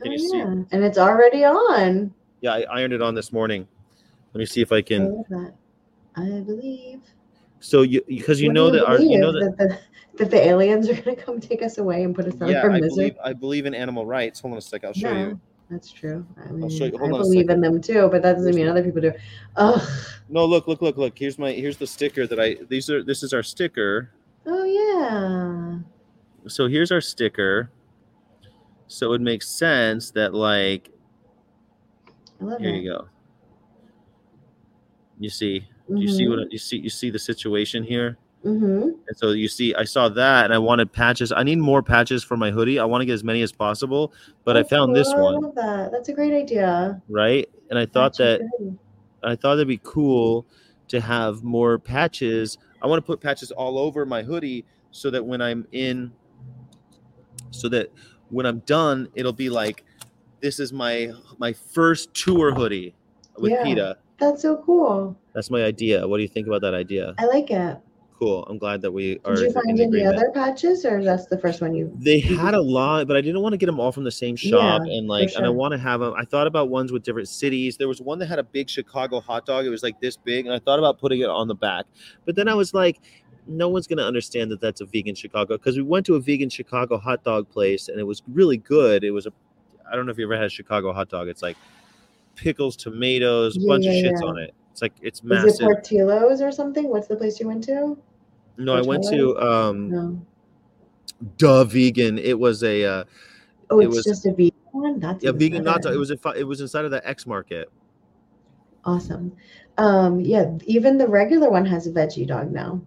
Can 0.03 0.09
Oh, 0.09 0.13
you 0.13 0.19
see? 0.19 0.39
yeah. 0.39 0.45
And 0.73 0.85
it's 0.85 0.99
already 0.99 1.45
on. 1.45 2.13
Yeah, 2.41 2.53
I 2.55 2.63
ironed 2.71 2.93
it 2.93 3.03
on 3.03 3.15
this 3.15 3.33
morning. 3.33 3.67
Let 4.35 4.39
me 4.41 4.47
see 4.47 4.61
if 4.61 4.73
I 4.73 4.77
I 4.77 4.83
can. 4.83 5.03
Oh, 5.03 5.09
love 5.17 5.27
that. 5.31 5.55
I 6.17 6.41
believe. 6.41 7.01
So 7.61 7.83
you 7.83 8.03
because 8.07 8.41
you 8.41 8.53
know 8.53 8.71
that 8.71 8.85
our 8.87 8.99
you 9.01 9.19
know 9.19 9.33
that 9.33 9.57
that 9.57 9.69
the, 9.69 9.79
that 10.19 10.31
the 10.31 10.47
aliens 10.47 10.89
are 10.89 10.95
going 11.01 11.17
to 11.17 11.23
come 11.23 11.41
take 11.41 11.63
us 11.63 11.79
away 11.79 12.05
and 12.05 12.15
put 12.15 12.27
us 12.27 12.41
out 12.41 12.49
yeah, 12.49 12.63
I 12.63 12.81
misery. 12.81 12.89
believe 12.89 13.15
I 13.25 13.33
believe 13.33 13.67
in 13.67 13.75
animal 13.75 14.05
rights. 14.07 14.41
Hold 14.41 14.53
on 14.53 14.59
a 14.59 14.61
sec, 14.61 14.85
I'll 14.85 14.93
show 14.93 15.11
Yeah, 15.11 15.29
you. 15.29 15.41
That's 15.71 15.91
true. 15.91 16.25
I 16.47 16.53
mean, 16.53 16.69
show 16.69 16.85
you- 16.85 16.95
I 16.95 16.99
hold 16.99 17.13
a 17.15 17.19
believe 17.25 17.49
in 17.51 17.61
them 17.61 17.81
too, 17.81 18.09
but 18.11 18.23
that 18.23 18.35
doesn't 18.35 18.45
Here's 18.45 18.57
mean 18.57 18.69
other 18.69 18.85
people 18.85 19.01
do. 19.01 19.13
Ugh. 19.57 19.89
No, 20.29 20.45
look, 20.45 20.69
look, 20.69 20.83
look, 20.83 20.97
look. 20.97 21.19
Here's 21.19 21.39
my 21.39 21.53
here's 21.53 21.77
the 21.79 21.87
sticker 21.87 22.27
that 22.27 22.39
I 22.39 22.57
these 22.69 22.91
are 22.91 23.03
this 23.03 23.23
is 23.23 23.33
our 23.33 23.43
sticker. 23.43 24.11
Oh 24.47 24.65
yeah. 24.65 25.79
So 26.49 26.69
here's 26.69 26.93
our 26.93 27.01
sticker. 27.01 27.71
So 28.89 29.12
it 29.12 29.20
makes 29.20 29.49
sense 29.49 30.11
that 30.12 30.34
like 30.34 30.91
here 32.59 32.74
you 32.74 32.91
go. 32.91 33.09
You 35.18 35.30
see, 35.30 35.66
you 35.89 36.09
see 36.09 36.28
what 36.28 36.53
you 36.53 36.59
see 36.59 36.78
you 36.78 36.91
see 36.91 37.11
the 37.11 37.18
situation 37.18 37.82
here? 37.82 38.18
Mm-hmm. 38.45 38.82
And 38.82 39.16
so 39.16 39.30
you 39.30 39.49
see, 39.49 39.74
I 39.74 39.84
saw 39.84 40.09
that, 40.11 40.45
and 40.45 40.55
I 40.55 40.59
wanted 40.59 40.93
patches. 40.93 41.32
I 41.32 41.43
need 41.43 41.59
more 41.59 41.82
patches 41.82 42.22
for 42.22 42.37
my 42.37 42.51
hoodie. 42.51 42.78
I 42.78 42.84
want 42.84 43.03
to 43.03 43.07
get 43.07 43.14
as 43.14 43.24
many 43.24 43.43
as 43.43 43.51
possible, 43.51 44.12
but 44.45 44.57
I 44.57 44.62
found 44.62 44.95
this 44.95 45.09
I 45.09 45.18
one, 45.18 45.41
love 45.41 45.55
that. 45.57 45.91
That's 45.91 46.11
a 46.11 46.12
great 46.12 46.32
idea. 46.32 47.01
right? 47.09 47.49
And 47.70 47.78
I 47.78 47.87
thought 47.87 48.16
That's 48.16 48.41
that. 48.41 48.76
I 49.24 49.34
thought 49.34 49.57
that'd 49.57 49.66
be 49.66 49.80
cool 49.82 50.47
to 50.89 51.01
have 51.01 51.43
more 51.43 51.78
patches. 51.78 52.59
I 52.82 52.87
want 52.87 53.03
to 53.03 53.07
put 53.07 53.20
patches 53.20 53.51
all 53.51 53.78
over 53.78 54.07
my 54.07 54.22
hoodie 54.22 54.64
so 54.93 55.11
that 55.11 55.24
when 55.24 55.41
I'm 55.43 55.66
in, 55.72 56.12
so 57.51 57.68
that 57.70 57.91
when 58.31 58.47
I'm 58.47 58.61
done, 58.61 59.09
it'll 59.14 59.33
be 59.33 59.51
like, 59.51 59.85
this 60.41 60.61
is 60.61 60.72
my 60.72 61.11
my 61.39 61.53
first 61.53 62.14
tour 62.14 62.55
hoodie 62.55 62.95
with 63.39 63.53
Yeah. 63.53 63.64
PETA. 63.64 63.97
That's 64.18 64.43
so 64.43 64.62
cool. 64.64 65.16
That's 65.35 65.51
my 65.51 65.62
idea. 65.62 66.07
What 66.09 66.16
do 66.16 66.22
you 66.22 66.29
think 66.29 66.47
about 66.47 66.62
that 66.62 66.74
idea? 66.74 67.14
I 67.18 67.27
like 67.27 67.51
it. 67.51 67.79
Cool. 68.18 68.45
I'm 68.49 68.57
glad 68.57 68.81
that 68.81 68.91
we 68.91 69.20
are. 69.27 69.35
Did 69.35 69.41
you 69.43 69.47
in 69.49 69.53
find 69.53 69.79
any 69.79 70.07
other 70.07 70.31
patches, 70.33 70.87
or 70.87 71.05
that's 71.05 71.27
the 71.27 71.37
first 71.37 71.61
one 71.61 71.74
you? 71.74 71.93
They 71.99 72.18
had 72.18 72.55
a 72.55 72.61
lot, 72.62 73.07
but 73.07 73.14
I 73.14 73.20
didn't 73.20 73.43
want 73.43 73.53
to 73.53 73.59
get 73.59 73.66
them 73.66 73.79
all 73.79 73.93
from 73.93 74.05
the 74.05 74.11
same 74.11 74.37
shop, 74.37 74.83
Yeah, 74.87 74.97
and 74.97 75.07
like, 75.07 75.35
and 75.37 75.45
I 75.45 75.51
want 75.51 75.72
to 75.72 75.79
have 75.79 76.01
them. 76.01 76.14
I 76.16 76.24
thought 76.24 76.47
about 76.47 76.70
ones 76.70 76.93
with 76.93 77.03
different 77.03 77.29
cities. 77.29 77.77
There 77.77 77.89
was 77.89 78.01
one 78.01 78.18
that 78.20 78.27
had 78.27 78.39
a 78.39 78.43
big 78.43 78.70
Chicago 78.70 79.20
hot 79.20 79.45
dog. 79.45 79.66
It 79.66 79.68
was 79.68 79.83
like 79.83 80.01
this 80.01 80.16
big, 80.16 80.47
and 80.47 80.55
I 80.55 80.59
thought 80.59 80.79
about 80.79 80.99
putting 80.99 81.20
it 81.20 81.29
on 81.29 81.47
the 81.47 81.55
back, 81.55 81.85
but 82.24 82.37
then 82.37 82.49
I 82.49 82.55
was 82.55 82.72
like, 82.72 83.01
no 83.47 83.69
one's 83.69 83.87
gonna 83.87 84.03
understand 84.03 84.51
that 84.51 84.61
that's 84.61 84.81
a 84.81 84.87
vegan 84.87 85.15
Chicago 85.15 85.57
because 85.57 85.77
we 85.77 85.83
went 85.83 86.05
to 86.07 86.15
a 86.17 86.21
vegan 86.21 86.49
Chicago 86.49 86.99
hot 86.99 87.23
dog 87.25 87.49
place, 87.49 87.89
and 87.89 87.99
it 88.01 88.05
was 88.05 88.23
really 88.29 88.57
good. 88.57 89.05
It 89.05 89.11
was 89.11 89.27
a, 89.27 89.33
I 89.91 89.95
don't 89.97 90.07
know 90.07 90.13
if 90.13 90.19
you 90.19 90.25
ever 90.25 90.37
had 90.37 90.47
a 90.47 90.51
Chicago 90.51 90.93
hot 90.93 91.09
dog. 91.09 91.29
It's 91.29 91.43
like 91.43 91.57
pickles, 92.35 92.77
tomatoes, 92.77 93.57
a 93.57 93.61
Yeah, 93.61 93.67
bunch 93.69 93.87
of 93.87 93.93
yeah, 93.95 94.03
shits 94.03 94.21
yeah. 94.21 94.27
on 94.29 94.39
it. 94.39 94.55
It's 94.73 94.83
like 94.83 94.93
it's 95.01 95.23
massive. 95.23 95.49
Is 95.49 95.61
it 95.61 95.65
Portillo's 95.65 96.41
or 96.43 96.53
something? 96.53 96.89
What's 96.89 97.07
the 97.09 97.17
place 97.17 97.41
you 97.41 97.47
went 97.47 97.65
to? 97.65 97.97
no, 98.59 98.75
I 98.75 98.81
went 98.83 99.05
to 99.11 99.39
um, 99.39 99.91
No. 99.91 100.21
Duh 101.39 101.65
Vegan. 101.65 102.19
It 102.19 102.39
was 102.39 102.63
a. 102.63 102.85
Uh, 102.85 103.05
Oh, 103.69 103.81
It 103.81 103.87
it's 103.87 103.97
was- 103.97 104.05
just 104.05 104.27
a 104.27 104.31
vegan 104.31 104.53
one. 104.71 105.01
That's 105.01 105.25
Yeah, 105.25 105.33
vegan 105.33 105.65
natto. 105.65 105.93
It 105.93 105.97
was 105.99 106.11
a, 106.13 106.19
it 106.37 106.45
was 106.45 106.61
inside 106.61 106.85
of 106.85 106.93
the 106.93 107.05
X 107.09 107.27
Market. 107.27 107.69
awesome. 108.85 109.33
Um, 109.79 110.21
yeah, 110.21 110.53
even 110.67 110.97
the 110.99 111.09
regular 111.09 111.51
one 111.51 111.67
has 111.67 111.87
a 111.87 111.91
veggie 111.91 112.27
dog 112.27 112.53
now. 112.53 112.81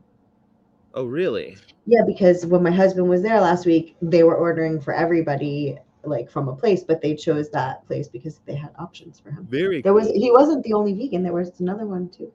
Oh, 0.94 1.06
really? 1.06 1.58
Yeah, 1.86 2.02
because 2.06 2.46
when 2.46 2.64
my 2.64 2.72
husband 2.72 3.08
was 3.08 3.22
there 3.22 3.40
last 3.40 3.66
week, 3.66 3.96
they 4.02 4.24
were 4.24 4.36
ordering 4.36 4.82
for 4.82 4.94
everybody 4.94 5.78
like 6.04 6.30
from 6.30 6.48
a 6.48 6.56
place, 6.56 6.84
but 6.84 7.02
they 7.02 7.16
chose 7.16 7.50
that 7.52 7.86
place 7.86 8.08
because 8.08 8.40
they 8.46 8.56
had 8.56 8.72
options 8.80 9.20
for 9.20 9.32
him. 9.32 9.46
Very. 9.50 9.82
There 9.82 9.94
was 9.94 10.08
he 10.08 10.32
wasn't 10.32 10.64
the 10.64 10.74
only 10.74 10.94
vegan. 10.94 11.24
There 11.24 11.34
was 11.34 11.60
another 11.60 11.86
one 11.86 12.10
too. 12.10 12.32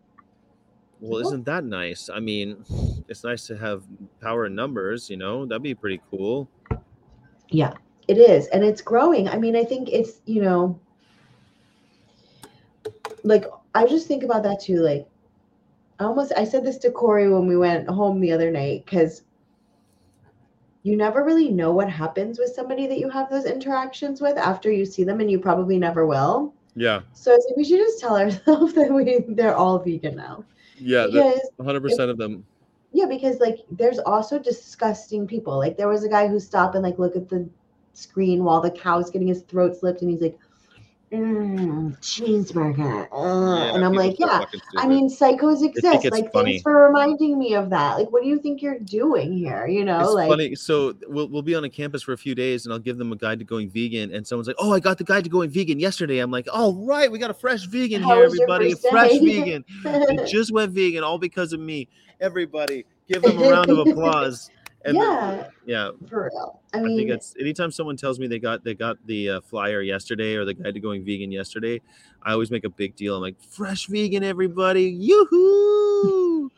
Well, 1.00 1.20
isn't 1.20 1.44
that 1.44 1.64
nice? 1.64 2.09
I 2.09 2.20
mean, 2.20 2.64
it's 3.09 3.24
nice 3.24 3.46
to 3.48 3.57
have 3.57 3.82
power 4.20 4.46
in 4.46 4.55
numbers. 4.55 5.11
You 5.11 5.16
know, 5.16 5.44
that'd 5.44 5.62
be 5.62 5.74
pretty 5.74 6.00
cool. 6.11 6.48
Yeah, 7.50 7.74
it 8.09 8.18
is, 8.18 8.46
and 8.48 8.64
it's 8.64 8.80
growing. 8.80 9.28
I 9.28 9.36
mean, 9.36 9.57
I 9.57 9.64
think 9.64 9.88
it's 9.90 10.20
you 10.26 10.42
know, 10.42 10.80
like 13.22 13.44
I 13.74 13.86
just 13.86 14.07
think 14.07 14.22
about 14.22 14.42
that 14.44 14.61
too. 14.61 14.80
Like, 14.80 15.07
I 16.01 16.05
almost 16.05 16.32
I 16.36 16.45
said 16.45 16.64
this 16.64 16.78
to 16.78 16.90
Corey 16.90 17.28
when 17.28 17.47
we 17.47 17.57
went 17.57 17.88
home 17.88 18.20
the 18.20 18.32
other 18.32 18.51
night 18.51 18.84
because 18.84 19.22
you 20.82 20.97
never 20.97 21.24
really 21.24 21.51
know 21.51 21.72
what 21.72 21.88
happens 21.88 22.38
with 22.38 22.53
somebody 22.55 22.86
that 22.86 22.99
you 22.99 23.09
have 23.09 23.30
those 23.30 23.47
interactions 23.47 24.20
with 24.20 24.36
after 24.36 24.70
you 24.70 24.84
see 24.84 25.05
them, 25.05 25.20
and 25.20 25.30
you 25.30 25.38
probably 25.38 25.78
never 25.78 26.05
will. 26.07 26.53
Yeah. 26.76 27.01
So 27.12 27.30
like, 27.32 27.57
we 27.57 27.64
should 27.64 27.78
just 27.78 28.01
tell 28.01 28.16
ourselves 28.20 28.74
that 28.74 28.92
we 28.92 29.24
they're 29.28 29.57
all 29.57 29.78
vegan 29.78 30.16
now 30.16 30.45
Yeah. 30.78 31.07
because 31.07 31.40
Hundred 31.64 31.80
percent 31.82 32.11
of 32.11 32.18
them. 32.18 32.45
yeah, 32.92 33.07
because 33.07 33.38
like 33.40 33.59
there's 33.70 33.99
also 34.01 34.38
disgusting 34.38 35.26
people. 35.26 35.57
Like 35.57 35.76
there 35.76 35.88
was 35.88 36.05
a 36.05 36.09
guy 36.09 36.26
who 36.28 36.38
stopped 36.40 36.74
and 36.74 36.82
like 36.84 36.99
look 36.99 37.16
at 37.16 37.28
the 37.28 37.49
screen 37.92 38.42
while 38.42 38.61
the 38.61 38.70
cow's 38.72 39.11
getting 39.11 39.28
his 39.28 39.42
throat 39.42 39.76
slipped, 39.76 40.03
and 40.03 40.11
he's 40.11 40.20
like, 40.20 40.36
mm, 41.12 41.96
cheeseburger. 42.00 43.09
uh," 43.12 43.74
and 43.74 43.84
I'm 43.84 43.92
like, 43.92 44.18
yeah. 44.18 44.44
I 44.76 44.86
mean, 44.86 45.09
psychos 45.09 45.64
exist. 45.64 46.11
Like, 46.11 46.32
funny. 46.32 46.52
thanks 46.52 46.62
for 46.62 46.86
reminding 46.86 47.38
me 47.38 47.55
of 47.55 47.70
that. 47.70 47.98
Like, 47.98 48.11
what 48.11 48.22
do 48.22 48.28
you 48.28 48.38
think 48.38 48.62
you're 48.62 48.78
doing 48.78 49.32
here? 49.32 49.66
You 49.66 49.84
know, 49.84 50.00
it's 50.00 50.12
like, 50.12 50.28
funny. 50.28 50.55
So 50.55 50.94
we'll 51.07 51.28
we'll 51.28 51.42
be 51.42 51.55
on 51.55 51.64
a 51.64 51.70
campus 51.70 52.02
for 52.02 52.12
a 52.12 52.18
few 52.18 52.34
days, 52.34 52.66
and 52.66 52.72
I'll 52.72 52.78
give 52.78 52.98
them 52.98 53.12
a 53.12 53.16
guide 53.16 53.38
to 53.40 53.44
going 53.44 53.70
vegan. 53.70 54.14
And 54.14 54.26
someone's 54.26 54.48
like, 54.48 54.57
"Oh, 54.59 54.72
I 54.72 54.80
got 54.80 54.98
the 54.98 55.05
guide 55.05 55.24
to 55.24 55.30
going 55.30 55.50
vegan 55.50 55.78
yesterday." 55.78 56.18
I'm 56.18 56.30
like, 56.30 56.48
"Oh, 56.52 56.74
right, 56.84 57.11
we 57.11 57.18
got 57.18 57.30
a 57.30 57.34
fresh 57.34 57.64
vegan 57.64 58.02
How 58.02 58.16
here, 58.16 58.24
everybody. 58.24 58.74
Fresh 58.74 59.18
vegan. 59.18 59.64
They 59.82 60.24
just 60.26 60.52
went 60.52 60.72
vegan, 60.72 61.05
all 61.05 61.18
because 61.18 61.52
of 61.52 61.61
me. 61.61 61.88
Everybody, 62.20 62.84
give 63.09 63.22
them 63.22 63.38
a 63.38 63.50
round 63.50 63.70
of 63.70 63.78
applause. 63.86 64.50
And 64.85 64.97
yeah, 64.97 65.49
yeah. 65.64 65.91
for 66.09 66.30
real. 66.32 66.61
I 66.74 66.78
I, 66.78 66.82
mean, 66.82 66.97
think 66.99 67.11
it's 67.11 67.35
anytime 67.41 67.70
someone 67.70 67.97
tells 67.97 68.18
me 68.18 68.26
they 68.26 68.39
got 68.39 68.64
they 68.64 68.74
got 68.74 68.99
the 69.07 69.30
uh, 69.30 69.41
flyer 69.41 69.80
yesterday 69.80 70.35
or 70.35 70.45
the 70.45 70.55
guide 70.55 70.74
to 70.74 70.80
going 70.80 71.05
vegan 71.05 71.32
yesterday, 71.32 71.80
I 72.22 72.32
always 72.32 72.51
make 72.51 72.64
a 72.64 72.70
big 72.70 72.95
deal. 72.95 73.16
I'm 73.16 73.22
like, 73.22 73.41
fresh 73.41 73.87
vegan, 73.87 74.22
everybody, 74.22 74.85
yoo-hoo! 74.85 76.51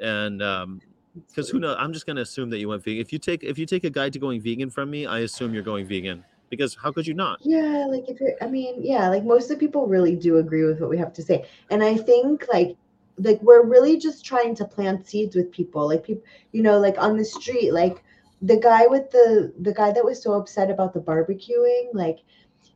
And 0.00 0.42
um, 0.42 0.80
because 1.28 1.48
who 1.48 1.58
knows? 1.58 1.76
I'm 1.78 1.94
just 1.94 2.06
gonna 2.06 2.20
assume 2.20 2.50
that 2.50 2.58
you 2.58 2.68
went 2.68 2.84
vegan. 2.84 3.00
If 3.00 3.12
you 3.12 3.18
take 3.18 3.42
if 3.42 3.58
you 3.58 3.64
take 3.64 3.84
a 3.84 3.90
guide 3.90 4.12
to 4.12 4.18
going 4.18 4.40
vegan 4.42 4.68
from 4.68 4.90
me, 4.90 5.06
I 5.06 5.20
assume 5.20 5.54
you're 5.54 5.62
going 5.62 5.86
vegan 5.86 6.24
because 6.50 6.76
how 6.80 6.92
could 6.92 7.06
you 7.06 7.14
not? 7.14 7.38
Yeah, 7.42 7.86
like 7.88 8.08
if 8.08 8.20
you're, 8.20 8.32
I 8.40 8.46
mean, 8.46 8.76
yeah, 8.78 9.08
like 9.08 9.24
most 9.24 9.44
of 9.44 9.50
the 9.50 9.56
people 9.56 9.86
really 9.86 10.14
do 10.14 10.38
agree 10.38 10.64
with 10.64 10.80
what 10.80 10.90
we 10.90 10.98
have 10.98 11.12
to 11.14 11.22
say. 11.22 11.46
And 11.70 11.82
I 11.82 11.96
think 11.96 12.44
like, 12.52 12.76
like 13.18 13.40
we're 13.42 13.64
really 13.64 13.96
just 13.98 14.24
trying 14.24 14.54
to 14.56 14.64
plant 14.64 15.06
seeds 15.06 15.34
with 15.36 15.50
people. 15.52 15.88
Like 15.88 16.04
people, 16.04 16.24
you 16.52 16.62
know, 16.62 16.78
like 16.78 16.96
on 16.98 17.16
the 17.16 17.24
street, 17.24 17.72
like 17.72 18.02
the 18.42 18.56
guy 18.58 18.86
with 18.86 19.10
the, 19.10 19.52
the 19.60 19.72
guy 19.72 19.92
that 19.92 20.04
was 20.04 20.22
so 20.22 20.34
upset 20.34 20.70
about 20.70 20.92
the 20.94 21.00
barbecuing, 21.00 21.88
like 21.92 22.18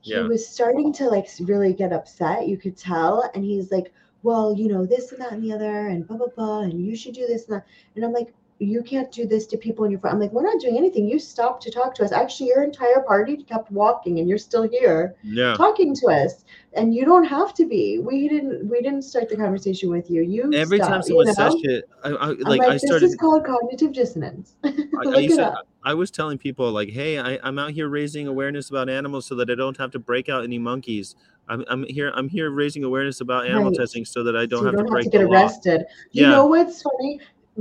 he 0.00 0.22
Yeah. 0.22 0.24
was 0.24 0.46
starting 0.46 0.92
to 0.94 1.04
like 1.08 1.28
really 1.40 1.72
get 1.72 1.92
upset. 1.92 2.48
You 2.48 2.56
could 2.56 2.76
tell. 2.76 3.30
And 3.34 3.44
he's 3.44 3.70
like, 3.70 3.92
well, 4.22 4.54
you 4.56 4.68
know, 4.68 4.86
this 4.86 5.12
and 5.12 5.20
that 5.20 5.32
and 5.32 5.42
the 5.42 5.52
other 5.52 5.88
and 5.88 6.06
blah, 6.06 6.16
blah, 6.16 6.28
blah. 6.36 6.60
And 6.60 6.84
you 6.84 6.96
should 6.96 7.14
do 7.14 7.26
this 7.26 7.46
and 7.48 7.56
that. 7.56 7.66
And 7.96 8.04
I'm 8.04 8.12
like, 8.12 8.32
you 8.60 8.82
can't 8.82 9.10
do 9.10 9.26
this 9.26 9.46
to 9.46 9.56
people 9.56 9.86
in 9.86 9.90
your 9.90 9.98
front. 9.98 10.14
I'm 10.14 10.20
like, 10.20 10.32
we're 10.32 10.42
not 10.42 10.60
doing 10.60 10.76
anything. 10.76 11.08
You 11.08 11.18
stopped 11.18 11.62
to 11.62 11.70
talk 11.70 11.94
to 11.96 12.04
us. 12.04 12.12
Actually, 12.12 12.48
your 12.48 12.62
entire 12.62 13.00
party 13.00 13.42
kept 13.42 13.70
walking 13.70 14.18
and 14.18 14.28
you're 14.28 14.38
still 14.38 14.68
here 14.68 15.14
Yeah. 15.24 15.56
talking 15.56 15.94
to 15.96 16.06
us. 16.08 16.44
And 16.74 16.94
you 16.94 17.04
don't 17.06 17.24
have 17.24 17.54
to 17.54 17.66
be. 17.66 17.98
We 17.98 18.28
didn't 18.28 18.68
we 18.68 18.82
didn't 18.82 19.02
start 19.02 19.28
the 19.28 19.36
conversation 19.36 19.90
with 19.90 20.10
you. 20.10 20.22
You 20.22 20.54
Every 20.54 20.78
time 20.78 21.02
stopped, 21.02 21.08
you 21.08 21.16
someone 21.16 21.26
says 21.34 21.52
know? 21.52 21.60
shit, 21.62 21.84
I, 22.04 22.08
I 22.10 22.28
I'm 22.28 22.38
like, 22.40 22.60
like, 22.60 22.68
I 22.68 22.72
this 22.74 22.84
started. 22.84 23.06
is 23.06 23.16
called 23.16 23.44
cognitive 23.44 23.92
dissonance. 23.92 24.54
I, 24.64 24.70
I 25.14 25.18
used 25.18 25.36
to. 25.36 25.54
I 25.82 25.94
was 25.94 26.10
telling 26.10 26.36
people 26.36 26.70
like, 26.70 26.90
hey, 26.90 27.18
I, 27.18 27.38
I'm 27.42 27.58
out 27.58 27.70
here 27.70 27.88
raising 27.88 28.26
awareness 28.28 28.68
about 28.68 28.90
animals 28.90 29.26
so 29.26 29.34
that 29.36 29.50
I 29.50 29.54
don't 29.54 29.76
have 29.78 29.90
to 29.92 29.98
break 29.98 30.28
out 30.28 30.44
any 30.44 30.58
monkeys. 30.58 31.16
I'm, 31.48 31.64
I'm 31.68 31.84
here. 31.84 32.12
I'm 32.14 32.28
here 32.28 32.50
raising 32.50 32.84
awareness 32.84 33.22
about 33.22 33.46
animal 33.46 33.70
Right. 33.70 33.76
testing 33.80 34.04
so 34.04 34.22
that 34.24 34.36
I 34.36 34.44
don't 34.46 34.60
so 34.60 34.66
you 34.66 34.66
have 34.66 34.76
don't 34.76 34.84
to 34.84 34.84
have 34.84 34.90
break 34.92 35.04
to 35.04 35.10
get 35.10 35.22
the 35.22 35.26
law. 35.26 35.32
arrested. 35.32 35.84
You 36.12 36.24
Yeah. 36.24 36.30
know 36.30 36.46
what's 36.46 36.82
funny? 36.82 37.20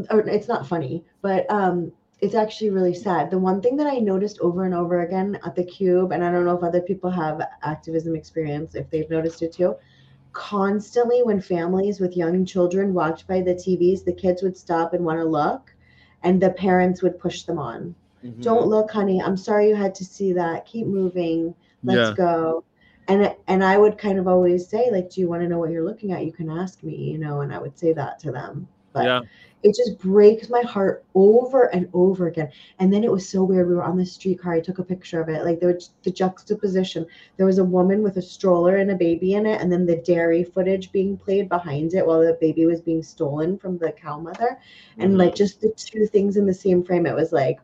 Or 0.10 0.20
it's 0.22 0.48
not 0.48 0.68
funny, 0.68 1.04
but 1.22 1.50
um 1.52 1.92
it's 2.22 2.36
actually 2.36 2.70
really 2.70 2.94
sad. 2.94 3.30
The 3.32 3.40
one 3.40 3.62
thing 3.62 3.78
that 3.78 3.88
I 3.88 4.00
noticed 4.00 4.40
over 4.42 4.64
and 4.66 4.74
over 4.74 5.02
again 5.02 5.40
at 5.46 5.56
the 5.56 5.64
cube, 5.64 6.12
and 6.12 6.24
I 6.24 6.32
don't 6.32 6.46
know 6.46 6.56
if 6.58 6.64
other 6.64 6.82
people 6.82 7.10
have 7.12 7.42
activism 7.64 8.16
experience, 8.16 8.76
if 8.76 8.90
they've 8.90 9.10
noticed 9.10 9.42
it 9.42 9.54
too, 9.54 9.76
constantly 10.34 11.22
when 11.24 11.40
families 11.42 12.00
with 12.00 12.18
young 12.18 12.46
children 12.46 12.94
walked 12.94 13.28
by 13.28 13.42
the 13.42 13.56
TVs, 13.56 14.04
the 14.04 14.14
kids 14.14 14.42
would 14.44 14.58
stop 14.58 14.94
and 14.94 15.06
want 15.06 15.20
to 15.20 15.26
look, 15.26 15.76
and 16.24 16.42
the 16.42 16.50
parents 16.52 17.02
would 17.02 17.20
push 17.20 17.44
them 17.44 17.58
on. 17.60 17.96
Mhm. 18.24 18.42
Don't 18.42 18.68
look, 18.68 18.92
honey. 18.92 19.22
I'm 19.22 19.38
sorry 19.38 19.70
you 19.70 19.76
had 19.76 19.96
to 19.96 20.06
see 20.06 20.34
that. 20.34 20.66
Keep 20.66 20.88
moving. 20.88 21.56
Let's 21.86 22.10
Yeah. 22.10 22.12
go. 22.12 22.64
And 23.08 23.36
and 23.48 23.64
I 23.64 23.78
would 23.78 23.98
kind 23.98 24.20
of 24.20 24.28
always 24.28 24.68
say, 24.68 24.90
like, 24.92 25.10
do 25.10 25.22
you 25.22 25.28
want 25.30 25.42
to 25.44 25.48
know 25.50 25.60
what 25.60 25.72
you're 25.72 25.86
looking 25.86 26.12
at? 26.12 26.26
You 26.26 26.32
can 26.34 26.50
ask 26.50 26.84
me, 26.84 26.96
you 26.96 27.18
know, 27.18 27.42
and 27.42 27.54
I 27.54 27.60
would 27.60 27.78
say 27.78 27.94
that 27.94 28.20
to 28.20 28.32
them. 28.32 28.68
But 29.00 29.20
yeah. 29.20 29.40
it 29.64 29.76
just 29.76 30.00
breaks 30.00 30.50
my 30.50 30.62
heart 30.62 31.06
over 31.16 31.74
and 31.76 31.90
over 31.94 32.28
again. 32.28 32.50
And 32.80 32.94
then 32.94 33.04
it 33.04 33.12
was 33.12 33.28
so 33.28 33.44
weird. 33.44 33.68
We 33.68 33.76
were 33.76 33.84
on 33.84 33.98
the 33.98 34.06
streetcar. 34.06 34.54
I 34.56 34.62
took 34.62 34.80
a 34.80 34.84
picture 34.84 35.22
of 35.22 35.30
it. 35.30 35.46
Like 35.46 35.60
there 35.60 35.74
was 35.74 35.92
the 36.04 36.12
juxtaposition. 36.12 37.06
There 37.38 37.46
was 37.46 37.60
a 37.60 37.64
woman 37.64 38.04
with 38.04 38.18
a 38.18 38.22
stroller 38.22 38.78
and 38.78 38.92
a 38.92 38.96
baby 38.96 39.34
in 39.34 39.46
it, 39.46 39.62
and 39.62 39.72
then 39.72 39.86
the 39.86 39.98
dairy 39.98 40.44
footage 40.44 40.92
being 40.92 41.18
played 41.18 41.50
behind 41.50 41.94
it 41.94 42.06
while 42.06 42.22
the 42.22 42.38
baby 42.40 42.66
was 42.66 42.82
being 42.82 43.04
stolen 43.04 43.58
from 43.58 43.78
the 43.78 43.92
cow 43.92 44.20
mother. 44.20 44.60
And 45.00 45.14
Mhm. 45.14 45.18
like 45.18 45.36
just 45.36 45.62
the 45.62 45.74
two 45.76 46.06
things 46.06 46.38
in 46.38 46.46
the 46.46 46.54
same 46.54 46.84
frame, 46.84 47.06
it 47.06 47.16
was 47.16 47.32
like, 47.34 47.60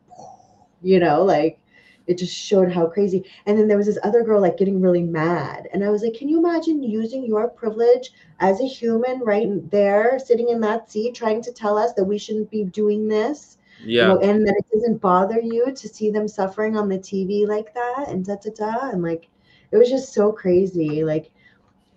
you 0.81 0.99
know, 0.99 1.23
like 1.23 1.59
it 2.07 2.17
just 2.17 2.35
showed 2.35 2.71
how 2.71 2.87
crazy. 2.87 3.23
And 3.45 3.57
then 3.57 3.67
there 3.67 3.77
was 3.77 3.87
this 3.87 3.97
other 4.03 4.23
girl 4.23 4.41
like 4.41 4.57
getting 4.57 4.81
really 4.81 5.03
mad. 5.03 5.67
And 5.73 5.83
I 5.83 5.89
was 5.89 6.03
like, 6.03 6.13
can 6.13 6.29
you 6.29 6.39
imagine 6.39 6.83
using 6.83 7.25
your 7.25 7.49
privilege 7.49 8.11
as 8.39 8.61
a 8.61 8.67
human 8.67 9.19
right 9.19 9.47
there, 9.71 10.19
sitting 10.19 10.49
in 10.49 10.61
that 10.61 10.89
seat, 10.91 11.15
trying 11.15 11.41
to 11.43 11.51
tell 11.51 11.77
us 11.77 11.93
that 11.93 12.03
we 12.03 12.17
shouldn't 12.17 12.51
be 12.51 12.63
doing 12.63 13.07
this? 13.07 13.57
you 13.83 13.99
yeah. 13.99 14.07
know, 14.07 14.19
and 14.19 14.47
that 14.47 14.55
it 14.57 14.65
doesn't 14.73 15.01
bother 15.01 15.39
you 15.39 15.71
to 15.73 15.87
see 15.87 16.09
them 16.09 16.27
suffering 16.27 16.77
on 16.77 16.89
the 16.89 16.97
TV 16.97 17.47
like 17.47 17.73
that 17.73 18.05
and 18.07 18.25
da 18.25 18.35
da 18.35 18.51
da. 18.55 18.89
And 18.89 19.03
like, 19.03 19.27
it 19.71 19.77
was 19.77 19.89
just 19.89 20.13
so 20.13 20.31
crazy. 20.31 21.03
Like, 21.03 21.31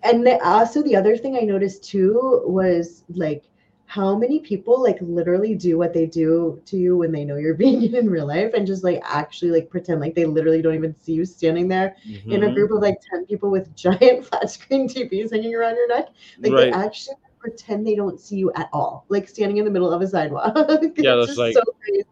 and 0.03 0.25
the- 0.25 0.43
also 0.45 0.81
the 0.83 0.95
other 0.95 1.17
thing 1.17 1.35
I 1.35 1.41
noticed 1.41 1.83
too 1.83 2.43
was 2.45 3.03
like 3.09 3.43
how 3.89 4.15
many 4.15 4.39
people 4.39 4.83
like 4.83 4.99
literally 5.01 5.55
do 5.55 5.75
what 5.79 5.93
they 5.95 6.05
do 6.05 6.61
to 6.63 6.77
you 6.77 6.95
when 6.95 7.11
they 7.11 7.25
know 7.25 7.37
you're 7.37 7.55
being 7.65 7.81
in 7.95 8.07
real 8.07 8.27
life 8.27 8.51
and 8.53 8.67
just 8.67 8.83
like 8.83 9.01
actually 9.03 9.49
like 9.49 9.67
pretend 9.67 9.99
like 9.99 10.13
they 10.13 10.25
literally 10.25 10.61
don't 10.61 10.75
even 10.75 10.95
see 11.01 11.13
you 11.13 11.25
standing 11.25 11.67
there 11.67 11.95
in 12.27 12.43
a 12.43 12.47
Mhm. 12.47 12.53
group 12.53 12.69
of 12.71 12.83
like 12.83 12.97
10 13.09 13.25
people 13.25 13.49
with 13.49 13.75
giant 13.85 14.25
flat 14.27 14.47
screen 14.51 14.87
TVs 14.87 15.31
hanging 15.31 15.55
around 15.55 15.75
your 15.75 15.87
neck. 15.87 16.09
Like 16.39 16.51
Right. 16.51 16.65
they 16.65 16.71
actually 16.71 17.15
pretend 17.39 17.87
they 17.87 17.95
don't 17.95 18.19
see 18.19 18.35
you 18.35 18.51
at 18.53 18.69
all, 18.73 19.05
like 19.09 19.27
standing 19.27 19.57
in 19.57 19.65
the 19.65 19.71
middle 19.71 19.91
of 19.91 20.01
a 20.03 20.07
sidewalk. 20.07 20.53
Yeah, 20.97 21.15
that's 21.15 21.27
just 21.29 21.39
like- 21.39 21.55
so 21.55 21.63
crazy. 21.81 22.05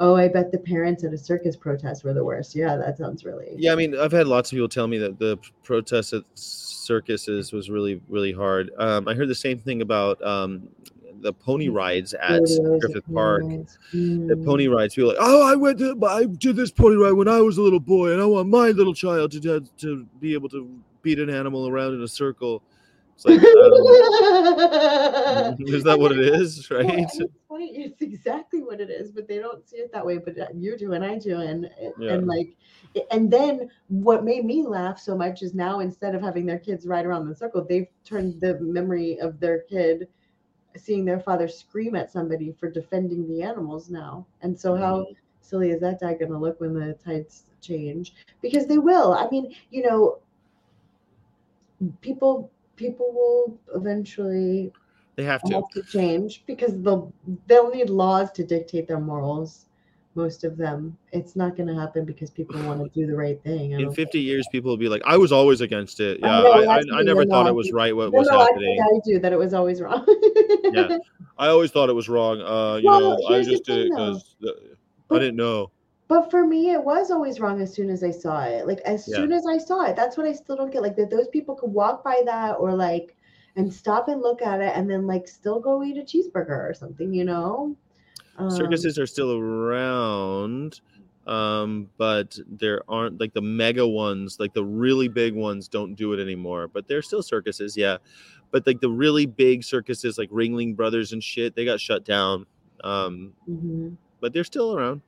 Oh, 0.00 0.14
I 0.14 0.28
bet 0.28 0.52
the 0.52 0.58
parents 0.58 1.02
at 1.02 1.12
a 1.12 1.18
circus 1.18 1.56
protest 1.56 2.04
were 2.04 2.14
the 2.14 2.24
worst. 2.24 2.54
Yeah, 2.54 2.76
that 2.76 2.98
sounds 2.98 3.24
really. 3.24 3.54
Yeah, 3.56 3.72
I 3.72 3.74
mean, 3.74 3.98
I've 3.98 4.12
had 4.12 4.28
lots 4.28 4.52
of 4.52 4.56
people 4.56 4.68
tell 4.68 4.86
me 4.86 4.96
that 4.98 5.18
the 5.18 5.38
protests 5.64 6.12
at 6.12 6.22
circuses 6.34 7.52
was 7.52 7.68
really, 7.68 8.00
really 8.08 8.32
hard. 8.32 8.70
Um, 8.78 9.08
I 9.08 9.14
heard 9.14 9.28
the 9.28 9.34
same 9.34 9.58
thing 9.58 9.82
about 9.82 10.22
um, 10.24 10.68
the 11.20 11.32
pony 11.32 11.68
rides 11.68 12.14
at 12.14 12.42
Videos 12.42 12.80
Griffith 12.80 13.04
Park. 13.12 13.42
parents. 13.42 13.78
The 13.92 14.36
Mm. 14.36 14.44
pony 14.44 14.68
rides, 14.68 14.94
people 14.94 15.08
like, 15.08 15.18
oh, 15.20 15.50
I 15.50 15.56
went 15.56 15.78
to, 15.78 15.98
I 16.06 16.26
did 16.26 16.54
this 16.54 16.70
pony 16.70 16.94
ride 16.96 17.12
when 17.12 17.26
I 17.26 17.40
was 17.40 17.58
a 17.58 17.62
little 17.62 17.80
boy, 17.80 18.12
and 18.12 18.22
I 18.22 18.24
want 18.24 18.48
my 18.48 18.70
little 18.70 18.94
child 18.94 19.32
to 19.32 19.64
to, 19.78 20.06
be 20.20 20.32
able 20.34 20.48
to 20.50 20.68
beat 21.02 21.18
an 21.18 21.28
animal 21.30 21.66
around 21.68 21.94
in 21.94 22.02
a 22.02 22.08
circle. 22.08 22.62
It's 23.16 23.24
like, 23.24 23.40
um, 23.40 23.42
is 25.66 25.82
that 25.84 25.98
what 25.98 26.12
it 26.12 26.20
is, 26.20 26.70
right? 26.78 26.86
It's 27.60 28.02
exactly 28.02 28.62
what 28.62 28.80
it 28.80 28.90
is, 28.90 29.10
but 29.12 29.28
they 29.28 29.38
don't 29.38 29.66
see 29.66 29.76
it 29.78 29.92
that 29.92 30.04
way. 30.06 30.18
But 30.18 30.38
uh, 30.38 30.46
you 30.54 30.76
do, 30.76 30.92
and 30.92 31.04
I 31.04 31.18
do, 31.18 31.38
and 31.40 31.68
Yeah. 31.96 32.18
and 32.18 32.26
like, 32.26 32.56
and 33.10 33.30
then 33.30 33.70
what 33.88 34.24
made 34.24 34.44
me 34.44 34.62
laugh 34.66 34.98
so 34.98 35.16
much 35.16 35.42
is 35.42 35.54
now 35.54 35.80
instead 35.80 36.14
of 36.14 36.22
having 36.22 36.46
their 36.46 36.58
kids 36.58 36.86
ride 36.86 37.06
around 37.06 37.28
the 37.28 37.34
circle, 37.34 37.64
they've 37.68 37.88
turned 38.04 38.40
the 38.40 38.58
memory 38.60 39.18
of 39.20 39.40
their 39.40 39.60
kid 39.62 40.08
seeing 40.76 41.04
their 41.04 41.20
father 41.20 41.48
scream 41.48 41.94
at 41.96 42.10
somebody 42.10 42.52
for 42.52 42.70
defending 42.70 43.26
the 43.28 43.42
animals 43.42 43.90
now. 43.90 44.26
And 44.42 44.58
so 44.58 44.76
how 44.76 45.06
Mm-hmm. 45.06 45.14
silly 45.40 45.70
is 45.70 45.80
that 45.80 46.00
dad 46.00 46.18
going 46.18 46.30
to 46.32 46.38
look 46.38 46.60
when 46.60 46.74
the 46.74 46.94
tides 47.04 47.46
change? 47.60 48.14
Because 48.40 48.66
they 48.66 48.78
will. 48.78 49.12
I 49.14 49.28
mean, 49.30 49.54
you 49.70 49.82
know, 49.82 50.18
people 52.00 52.50
people 52.76 53.12
will 53.12 53.58
eventually 53.74 54.72
They 55.18 55.24
have 55.24 55.42
to. 55.44 55.54
have 55.54 55.68
to 55.72 55.82
change 55.82 56.44
because 56.46 56.80
they'll 56.82 57.12
they'll 57.46 57.70
need 57.70 57.90
laws 57.90 58.30
to 58.32 58.44
dictate 58.44 58.86
their 58.88 59.00
morals. 59.00 59.66
Most 60.14 60.44
of 60.44 60.56
them, 60.56 60.96
it's 61.12 61.36
not 61.36 61.56
going 61.56 61.68
to 61.68 61.74
happen 61.74 62.04
because 62.04 62.30
people 62.30 62.60
want 62.62 62.80
to 62.80 62.88
do 63.00 63.06
the 63.06 63.16
right 63.16 63.42
thing. 63.42 63.74
I 63.74 63.80
In 63.80 63.86
don't 63.86 63.94
50 63.94 64.20
years, 64.20 64.48
people 64.48 64.70
will 64.70 64.76
be 64.76 64.88
like, 64.88 65.02
I 65.04 65.16
was 65.16 65.32
always 65.32 65.60
against 65.60 66.00
it. 66.00 66.20
I 66.22 66.28
Yeah, 66.28 66.30
know, 66.30 66.46
I, 66.52 66.76
I, 66.78 66.80
I 67.00 67.02
never 67.02 67.24
thought 67.26 67.46
it 67.46 67.54
was 67.54 67.72
right 67.72 67.94
what 67.94 68.12
No, 68.12 68.20
was 68.20 68.28
no, 68.30 68.38
I 68.38 68.46
happening. 68.50 68.78
I 68.80 69.00
do 69.04 69.18
that. 69.20 69.32
It 69.32 69.38
was 69.38 69.54
always 69.54 69.80
wrong. 69.80 70.04
Yeah. 70.70 70.90
I 71.38 71.48
always 71.48 71.70
thought 71.70 71.88
it 71.88 71.94
was 71.94 72.08
wrong. 72.08 72.40
Uh, 72.40 72.76
you 72.76 72.90
Well, 72.90 73.00
know, 73.00 73.26
I 73.28 73.42
just 73.42 73.64
did 73.64 73.78
it 73.78 73.92
because 73.92 74.36
I 75.10 75.18
didn't 75.18 75.36
know. 75.36 75.70
But 76.08 76.30
for 76.30 76.46
me, 76.46 76.70
it 76.70 76.82
was 76.82 77.10
always 77.10 77.40
wrong 77.40 77.60
as 77.60 77.72
soon 77.74 77.90
as 77.90 78.02
I 78.02 78.10
saw 78.10 78.42
it. 78.44 78.66
Like 78.66 78.80
as 78.80 79.04
Yeah. 79.06 79.16
soon 79.16 79.32
as 79.32 79.46
I 79.46 79.58
saw 79.58 79.84
it, 79.84 79.96
that's 79.96 80.16
what 80.16 80.26
I 80.26 80.32
still 80.32 80.56
don't 80.56 80.70
get. 80.72 80.82
Like 80.82 80.96
that 80.96 81.10
those 81.10 81.28
people 81.28 81.54
could 81.54 81.72
walk 81.72 82.02
by 82.02 82.22
that 82.26 82.54
or 82.58 82.74
like 82.74 83.16
and 83.56 83.72
stop 83.72 84.08
and 84.08 84.20
look 84.20 84.42
at 84.42 84.60
it 84.60 84.72
and 84.74 84.88
then 84.88 85.06
like 85.06 85.26
still 85.26 85.60
go 85.60 85.82
eat 85.82 85.96
a 85.96 86.02
cheeseburger 86.02 86.70
or 86.70 86.74
something, 86.74 87.12
you 87.12 87.24
know? 87.24 87.76
Um, 88.36 88.50
Circuses 88.50 88.98
are 88.98 89.06
still 89.06 89.36
around, 89.36 90.80
um, 91.26 91.90
but 91.98 92.38
there 92.48 92.82
aren't 92.88 93.20
like 93.20 93.34
the 93.34 93.42
mega 93.42 93.86
ones, 93.86 94.38
like 94.38 94.54
the 94.54 94.64
really 94.64 95.08
big 95.08 95.34
ones, 95.34 95.66
don't 95.68 95.94
do 95.94 96.12
it 96.12 96.22
anymore. 96.22 96.68
But 96.68 96.86
they're 96.86 97.02
still 97.02 97.22
circuses, 97.22 97.76
yeah. 97.76 97.96
But 98.50 98.66
like 98.66 98.80
the 98.80 98.90
really 98.90 99.26
big 99.26 99.64
circuses, 99.64 100.18
like 100.18 100.30
Ringling 100.30 100.76
Brothers 100.76 101.12
and 101.12 101.22
shit, 101.22 101.54
they 101.56 101.64
got 101.64 101.80
shut 101.80 102.04
down. 102.04 102.46
Um, 102.84 103.32
mhm, 103.48 103.96
but 104.20 104.32
they're 104.32 104.44
still 104.44 104.76
around. 104.76 105.02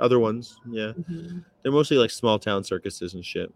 Other 0.00 0.18
ones, 0.18 0.58
yeah. 0.68 0.92
mhm. 0.92 1.44
They're 1.62 1.70
mostly 1.70 1.96
like 1.96 2.10
small 2.10 2.38
town 2.38 2.64
circuses 2.64 3.14
and 3.14 3.24
shit. 3.24 3.52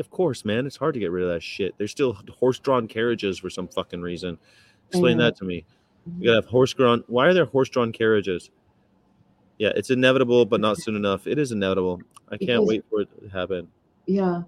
Of 0.00 0.10
course, 0.10 0.44
man. 0.44 0.66
It's 0.66 0.76
hard 0.76 0.94
to 0.94 1.00
get 1.00 1.10
rid 1.10 1.24
of 1.24 1.30
that 1.30 1.42
shit. 1.42 1.74
There's 1.78 1.90
still 1.90 2.16
horse 2.38 2.58
drawn 2.58 2.88
carriages 2.88 3.38
for 3.38 3.50
some 3.50 3.68
fucking 3.68 4.00
reason. 4.00 4.38
Explain 4.88 5.18
that 5.18 5.36
to 5.36 5.44
me. 5.44 5.64
You 6.06 6.12
mm-hmm. 6.12 6.24
gotta 6.24 6.36
have 6.36 6.46
horse 6.46 6.72
drawn. 6.72 7.04
Why 7.06 7.26
are 7.26 7.34
there 7.34 7.44
horse 7.44 7.68
drawn 7.68 7.92
carriages? 7.92 8.50
Yeah, 9.58 9.72
it's 9.76 9.90
inevitable, 9.90 10.46
but 10.46 10.60
not 10.60 10.78
soon 10.78 10.96
enough. 10.96 11.26
It 11.26 11.38
is 11.38 11.52
inevitable. 11.52 12.00
I 12.28 12.38
can't 12.38 12.40
Because- 12.40 12.66
wait 12.66 12.84
for 12.88 13.02
it 13.02 13.08
to 13.22 13.28
happen. 13.28 13.68
Yeah, 14.06 14.42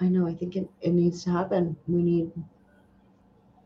I 0.00 0.08
know. 0.08 0.26
I 0.26 0.34
think 0.34 0.56
it, 0.56 0.70
it 0.80 0.92
needs 0.92 1.24
to 1.24 1.30
happen. 1.30 1.76
We 1.88 2.02
need 2.02 2.30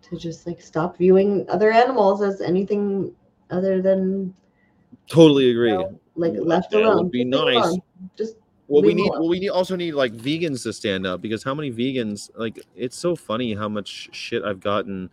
to 0.02 0.16
just 0.16 0.46
like 0.46 0.60
stop 0.60 0.96
viewing 0.96 1.44
other 1.48 1.70
animals 1.70 2.22
as 2.22 2.40
anything 2.40 3.14
other 3.50 3.82
than 3.82 4.34
Totally 5.08 5.50
agree. 5.50 5.70
you 5.70 5.78
know, 5.78 6.00
like 6.14 6.32
left 6.38 6.70
that 6.70 6.78
would 6.78 6.86
alone. 6.86 7.08
be 7.10 7.24
Just 7.24 7.44
nice. 7.44 7.56
alone. 7.64 7.80
Just 8.16 8.36
Well, 8.68 8.82
we 8.82 8.94
need. 8.94 9.10
Well, 9.10 9.28
we 9.28 9.38
need 9.38 9.50
also 9.50 9.76
need 9.76 9.92
like 9.92 10.12
vegans 10.12 10.62
to 10.64 10.72
stand 10.72 11.06
up 11.06 11.22
because 11.22 11.42
how 11.42 11.54
many 11.54 11.70
vegans? 11.70 12.30
Like, 12.36 12.58
it's 12.74 12.98
so 12.98 13.14
funny 13.14 13.54
how 13.54 13.68
much 13.68 14.08
shit 14.12 14.42
I've 14.44 14.60
gotten. 14.60 15.10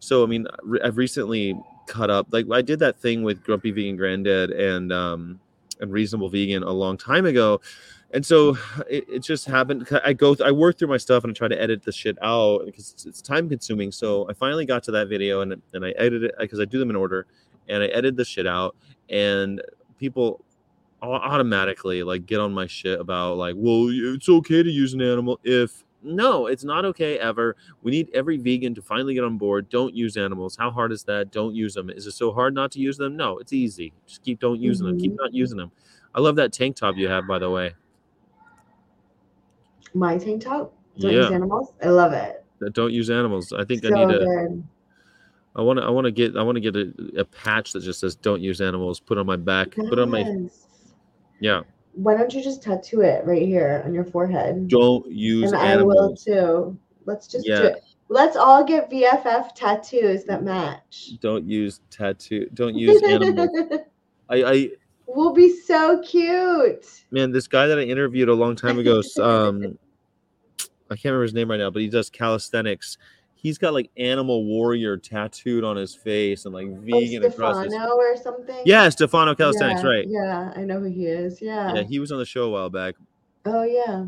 So 0.00 0.22
I 0.22 0.26
mean, 0.26 0.46
I've 0.84 0.96
recently 0.96 1.58
cut 1.86 2.10
up. 2.10 2.26
Like, 2.30 2.46
I 2.52 2.62
did 2.62 2.78
that 2.80 2.98
thing 2.98 3.22
with 3.22 3.42
Grumpy 3.42 3.70
Vegan 3.70 3.96
Granddad 3.96 4.50
and 4.50 4.92
um 4.92 5.40
and 5.80 5.90
Reasonable 5.90 6.28
Vegan 6.28 6.62
a 6.62 6.70
long 6.70 6.98
time 6.98 7.24
ago, 7.24 7.62
and 8.10 8.24
so 8.24 8.58
it, 8.90 9.06
it 9.08 9.18
just 9.20 9.46
happened. 9.46 9.88
I 10.04 10.12
go, 10.12 10.34
th- 10.34 10.46
I 10.46 10.52
work 10.52 10.78
through 10.78 10.88
my 10.88 10.98
stuff 10.98 11.24
and 11.24 11.30
I 11.30 11.34
try 11.34 11.48
to 11.48 11.60
edit 11.60 11.82
the 11.82 11.92
shit 11.92 12.18
out 12.20 12.66
because 12.66 12.92
it's, 12.92 13.06
it's 13.06 13.22
time 13.22 13.48
consuming. 13.48 13.92
So 13.92 14.28
I 14.28 14.34
finally 14.34 14.66
got 14.66 14.82
to 14.84 14.90
that 14.92 15.08
video 15.08 15.40
and 15.40 15.60
and 15.72 15.84
I 15.86 15.90
edited 15.92 16.24
it 16.24 16.34
because 16.38 16.60
I 16.60 16.66
do 16.66 16.78
them 16.78 16.90
in 16.90 16.96
order, 16.96 17.26
and 17.68 17.82
I 17.82 17.86
edited 17.86 18.16
the 18.18 18.26
shit 18.26 18.46
out 18.46 18.76
and 19.08 19.62
people 19.98 20.44
automatically 21.02 22.02
like 22.02 22.26
get 22.26 22.40
on 22.40 22.52
my 22.52 22.66
shit 22.66 23.00
about 23.00 23.36
like 23.36 23.54
well 23.56 23.88
it's 23.90 24.28
okay 24.28 24.62
to 24.62 24.70
use 24.70 24.92
an 24.92 25.00
animal 25.00 25.40
if 25.44 25.84
no 26.02 26.46
it's 26.46 26.64
not 26.64 26.84
okay 26.84 27.18
ever. 27.18 27.56
We 27.82 27.90
need 27.90 28.10
every 28.14 28.38
vegan 28.38 28.74
to 28.74 28.82
finally 28.82 29.14
get 29.14 29.24
on 29.24 29.38
board. 29.38 29.68
Don't 29.68 29.94
use 29.94 30.16
animals. 30.16 30.56
How 30.56 30.70
hard 30.70 30.92
is 30.92 31.04
that? 31.04 31.30
Don't 31.30 31.54
use 31.54 31.74
them 31.74 31.90
is 31.90 32.06
it 32.06 32.12
so 32.12 32.32
hard 32.32 32.54
not 32.54 32.70
to 32.72 32.80
use 32.80 32.96
them? 32.96 33.16
No 33.16 33.38
it's 33.38 33.52
easy. 33.52 33.92
Just 34.06 34.22
keep 34.22 34.40
don't 34.40 34.60
using 34.60 34.86
them 34.86 34.98
keep 34.98 35.12
mm-hmm. 35.12 35.22
not 35.22 35.34
using 35.34 35.58
them 35.58 35.72
i 36.14 36.20
love 36.20 36.36
that 36.36 36.52
tank 36.52 36.76
top 36.76 36.96
you 36.96 37.08
have 37.08 37.26
by 37.26 37.38
the 37.38 37.50
way. 37.50 37.74
My 39.94 40.18
tank 40.18 40.42
top. 40.42 40.72
Don't 40.98 41.12
Yeah. 41.12 41.22
use 41.22 41.30
animals. 41.32 41.72
I 41.82 41.88
love 41.88 42.12
it. 42.12 42.44
Uh, 42.64 42.68
don't 42.72 42.92
use 42.92 43.10
animals. 43.10 43.52
I 43.52 43.64
think 43.64 43.82
so 43.82 43.94
i 43.94 44.04
need 44.04 44.12
to 44.12 44.18
good. 44.18 44.64
i 45.56 45.62
want 45.62 45.78
to 45.78 45.84
i 45.84 45.90
want 45.90 46.04
to 46.04 46.10
get 46.10 46.36
i 46.36 46.42
want 46.42 46.56
to 46.56 46.60
get 46.60 46.76
a, 46.76 46.92
a 47.20 47.24
patch 47.24 47.72
that 47.72 47.82
just 47.82 48.00
says 48.00 48.14
don't 48.16 48.40
use 48.40 48.60
animals. 48.60 49.00
Put 49.00 49.18
on 49.18 49.26
my 49.26 49.36
back. 49.36 49.72
Put 49.72 49.98
on 49.98 50.10
my 50.10 50.20
Yes. 50.20 50.66
Yeah 51.40 51.62
Why 51.94 52.16
don't 52.16 52.32
you 52.32 52.42
just 52.42 52.62
tattoo 52.62 53.00
it 53.00 53.24
right 53.24 53.42
here 53.42 53.82
on 53.84 53.92
your 53.92 54.04
forehead? 54.04 54.68
don't 54.68 55.06
use 55.10 55.50
and 55.52 55.60
I 55.60 55.82
will 55.82 56.14
too. 56.16 56.78
Let's 57.06 57.26
just 57.26 57.46
Yeah. 57.46 57.60
do 57.60 57.64
it. 57.66 57.82
Let's 58.08 58.36
all 58.36 58.64
get 58.64 58.90
VFF 58.90 59.54
tattoos 59.54 60.24
that 60.24 60.42
match. 60.44 61.12
don't 61.20 61.44
use 61.48 61.80
tattoo 61.90 62.48
don't 62.54 62.74
use 62.86 63.02
animals 63.02 63.50
i 64.28 64.42
i 64.44 64.70
we'll 65.06 65.32
be 65.32 65.50
so 65.50 66.00
cute. 66.02 66.86
man, 67.10 67.32
this 67.32 67.48
guy 67.48 67.66
that 67.66 67.78
I 67.78 67.82
interviewed 67.82 68.28
a 68.28 68.34
long 68.34 68.54
time 68.54 68.78
ago, 68.78 69.02
um, 69.20 69.76
I 70.88 70.94
can't 70.94 71.06
remember 71.06 71.22
his 71.22 71.34
name 71.34 71.50
right 71.50 71.56
now, 71.58 71.70
but 71.70 71.82
he 71.82 71.88
does 71.88 72.10
calisthenics. 72.10 72.96
He's 73.42 73.56
got 73.56 73.72
like 73.72 73.90
animal 73.96 74.44
warrior 74.44 74.96
tattooed 74.98 75.64
on 75.64 75.76
his 75.76 75.94
face 75.94 76.44
and 76.44 76.54
like 76.54 76.66
Oh, 76.68 76.76
vegan 76.80 77.24
across 77.24 77.64
his. 77.64 77.72
Stefano 77.72 77.94
or 77.94 78.16
something. 78.16 78.62
Yeah, 78.66 78.88
Stefano 78.90 79.34
Calisthenics, 79.34 79.82
yeah, 79.82 79.88
right? 79.88 80.06
Yeah, 80.06 80.52
I 80.54 80.60
know 80.64 80.78
who 80.80 80.84
he 80.90 81.06
is. 81.06 81.40
Yeah. 81.40 81.74
Yeah, 81.74 81.82
he 81.82 81.98
was 82.00 82.12
on 82.12 82.18
the 82.18 82.26
show 82.26 82.44
a 82.44 82.50
while 82.50 82.68
back. 82.70 82.96
oh 83.46 83.62
yeah. 83.64 84.06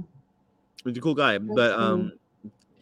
He's 0.85 0.97
a 0.99 1.01
cool 1.01 1.15
guy, 1.15 1.39
but 1.39 1.71
funny. 1.77 1.83
um, 1.85 2.13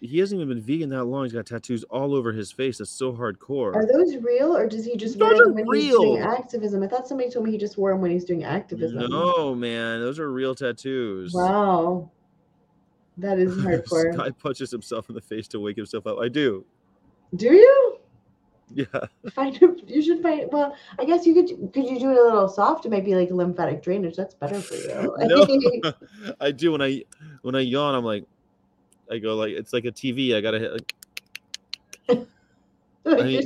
he 0.01 0.19
hasn't 0.19 0.41
even 0.41 0.49
been 0.57 0.65
vegan 0.65 0.89
that 0.89 1.05
long. 1.05 1.25
He's 1.25 1.35
got 1.35 1.45
tattoos 1.45 1.85
all 1.85 2.15
over 2.15 2.33
his 2.33 2.51
face. 2.51 2.79
That's 2.79 2.91
so 2.91 3.13
hardcore. 3.13 3.75
Are 3.77 3.87
those 3.87 4.17
real, 4.17 4.57
or 4.57 4.67
does 4.67 4.87
he 4.87 4.97
just 4.97 5.19
Those 5.19 5.35
wear 5.35 5.45
them 5.45 5.55
when 5.67 5.77
he's 5.79 5.91
doing 5.91 6.15
real. 6.21 6.25
activism? 6.33 6.83
I 6.83 6.87
thought 6.89 7.07
somebody 7.07 7.29
told 7.31 7.45
me 7.45 7.53
he 7.53 7.59
just 7.59 7.77
wore 7.77 7.93
them 7.93 8.01
when 8.01 8.11
he's 8.11 8.25
doing 8.25 8.43
activism. 8.43 9.09
No, 9.11 9.55
man, 9.55 10.01
those 10.01 10.19
are 10.19 10.33
real 10.33 10.55
tattoos. 10.55 11.33
Wow, 11.35 12.11
that 13.19 13.39
is 13.39 13.57
This 13.63 13.65
hardcore. 13.65 14.17
guy 14.17 14.31
punches 14.31 14.71
himself 14.71 15.09
in 15.09 15.15
the 15.15 15.21
face 15.21 15.47
to 15.49 15.61
wake 15.61 15.77
himself 15.77 16.07
up. 16.07 16.19
I 16.19 16.29
do. 16.29 16.65
Do 17.37 17.47
you? 17.53 17.99
Yeah. 18.73 18.85
Find 19.33 19.61
a, 19.63 19.75
you 19.87 20.01
should 20.01 20.23
find. 20.23 20.49
Well, 20.53 20.77
I 20.99 21.05
guess 21.05 21.27
you 21.27 21.35
could. 21.35 21.73
Could 21.73 21.87
you 21.91 21.99
do 21.99 22.11
it 22.13 22.17
a 22.17 22.23
little 22.23 22.49
soft? 22.49 22.87
It 22.87 22.91
might 22.91 23.05
be 23.05 23.17
like 23.17 23.31
lymphatic 23.31 23.83
drainage. 23.83 24.15
That's 24.17 24.35
better 24.35 24.61
for 24.61 24.75
you. 24.77 25.17
No, 25.83 25.93
I 26.41 26.53
do. 26.53 26.71
When 26.73 26.81
I 26.83 27.03
when 27.43 27.55
I 27.57 27.61
yawn, 27.61 27.95
I'm 27.97 28.05
like, 28.05 28.25
I 29.11 29.19
go 29.19 29.35
like 29.35 29.53
it's 29.53 29.73
like 29.73 29.87
a 29.87 29.93
TV. 29.93 30.37
I 30.37 30.41
gotta 30.41 30.59
hit. 30.61 30.73
Like, 32.09 32.27
like, 33.05 33.21
I 33.21 33.27
you're, 33.27 33.43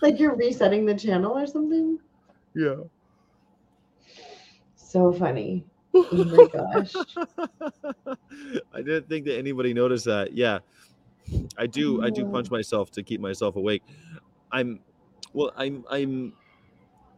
like 0.00 0.18
you're 0.20 0.36
resetting 0.36 0.84
the 0.86 0.94
channel 0.94 1.36
or 1.36 1.46
something. 1.46 1.98
yeah. 2.54 2.76
So 4.76 5.12
funny. 5.12 5.64
Oh 5.94 6.06
my 6.12 6.46
gosh. 6.52 6.94
I 8.74 8.82
didn't 8.82 9.08
think 9.08 9.26
that 9.26 9.38
anybody 9.38 9.72
noticed 9.74 10.04
that. 10.04 10.32
Yeah, 10.32 10.58
I 11.56 11.66
do. 11.66 12.02
I 12.02 12.10
do 12.10 12.24
punch 12.26 12.50
myself 12.50 12.90
to 12.92 13.02
keep 13.02 13.20
myself 13.20 13.56
awake. 13.56 13.82
I'm, 14.52 14.80
well, 15.32 15.52
I'm, 15.56 15.84
I'm. 15.90 16.32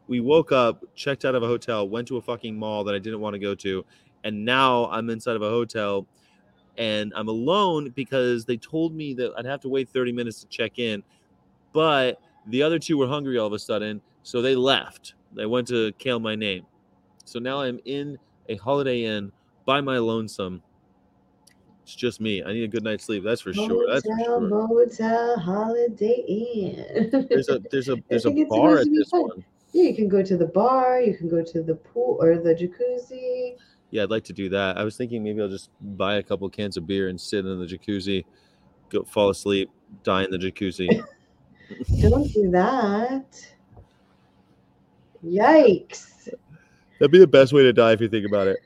We 0.09 0.21
woke 0.21 0.51
up, 0.51 0.83
checked 0.97 1.25
out 1.25 1.37
of 1.37 1.43
a 1.43 1.47
hotel, 1.47 1.89
went 1.89 2.09
to 2.09 2.17
a 2.17 2.21
fucking 2.21 2.59
mall 2.59 2.83
that 2.85 2.95
I 2.95 2.99
didn't 2.99 3.21
want 3.21 3.35
to 3.35 3.39
go 3.39 3.55
to, 3.55 3.85
and 4.25 4.45
now 4.45 4.87
I'm 4.91 5.09
inside 5.09 5.37
of 5.37 5.43
a 5.43 5.49
hotel, 5.49 6.07
and 6.77 7.13
I'm 7.15 7.29
alone 7.29 7.91
because 7.91 8.45
they 8.45 8.57
told 8.57 8.93
me 8.93 9.15
that 9.15 9.33
I'd 9.39 9.47
have 9.47 9.61
to 9.61 9.69
wait 9.69 9.89
30 9.89 10.11
minutes 10.13 10.41
to 10.41 10.49
check 10.49 10.81
in, 10.81 11.05
but 11.73 12.21
the 12.47 12.63
other 12.63 12.79
two 12.79 12.99
were 12.99 13.07
hungry 13.07 13.39
all 13.39 13.47
of 13.47 13.53
a 13.53 13.59
sudden, 13.59 14.01
so 14.25 14.43
they 14.43 14.57
left. 14.57 15.15
They 15.33 15.47
went 15.47 15.69
to 15.69 15.93
kill 15.93 16.19
my 16.19 16.35
name. 16.35 16.67
So 17.25 17.39
now 17.39 17.61
I'm 17.61 17.79
in 17.85 18.19
a 18.51 18.57
Holiday 18.57 19.05
Inn 19.05 19.33
by 19.65 19.81
my 19.81 19.99
lonesome. 19.99 20.63
It's 21.83 21.95
just 21.95 22.21
me. 22.21 22.43
I 22.45 22.53
need 22.53 22.65
a 22.65 22.69
good 22.69 22.85
night's 22.85 23.05
sleep. 23.05 23.25
That's 23.25 23.41
for 23.41 23.55
sure. 23.55 23.87
That's 23.91 24.05
for 24.05 24.15
Motel, 24.17 24.27
sure. 24.27 24.49
motel, 24.49 25.39
Holiday 25.39 26.25
Inn. 26.29 27.27
There's 27.29 27.49
a 27.49 27.61
there's 27.71 27.89
a 27.89 27.97
there's 28.09 28.27
a 28.27 28.31
bar 28.45 28.79
at 28.79 28.87
this 28.93 29.09
fun. 29.11 29.23
one. 29.23 29.45
yeah, 29.73 29.85
you 29.85 29.95
can 29.97 30.09
go 30.09 30.23
to 30.23 30.37
the 30.37 30.47
bar. 30.47 31.01
You 31.01 31.17
can 31.17 31.29
go 31.29 31.43
to 31.43 31.63
the 31.63 31.75
pool 31.75 32.19
or 32.21 32.39
the 32.39 32.55
jacuzzi. 32.55 33.57
Yeah, 33.91 34.05
I'd 34.05 34.11
like 34.11 34.25
to 34.25 34.33
do 34.33 34.49
that. 34.51 34.79
I 34.79 34.85
was 34.85 34.97
thinking 34.97 35.25
maybe 35.25 35.41
I'll 35.41 35.49
just 35.49 35.71
buy 35.81 36.17
a 36.17 36.23
couple 36.23 36.49
cans 36.49 36.77
of 36.77 36.87
beer 36.87 37.09
and 37.09 37.21
sit 37.21 37.45
in 37.45 37.59
the 37.59 37.67
jacuzzi, 37.67 38.25
go 38.89 39.03
fall 39.03 39.31
asleep, 39.31 39.71
die 40.05 40.25
in 40.25 40.31
the 40.31 40.39
jacuzzi. 40.39 41.03
Don't 42.01 42.33
do 42.33 42.51
that. 42.51 43.25
Yikes. 45.25 46.10
That'd 47.01 47.11
be 47.11 47.19
the 47.19 47.27
best 47.27 47.53
way 47.55 47.63
to 47.63 47.73
die 47.73 47.93
if 47.93 48.01
you 48.03 48.09
think 48.09 48.27
about 48.27 48.47
it. 48.47 48.59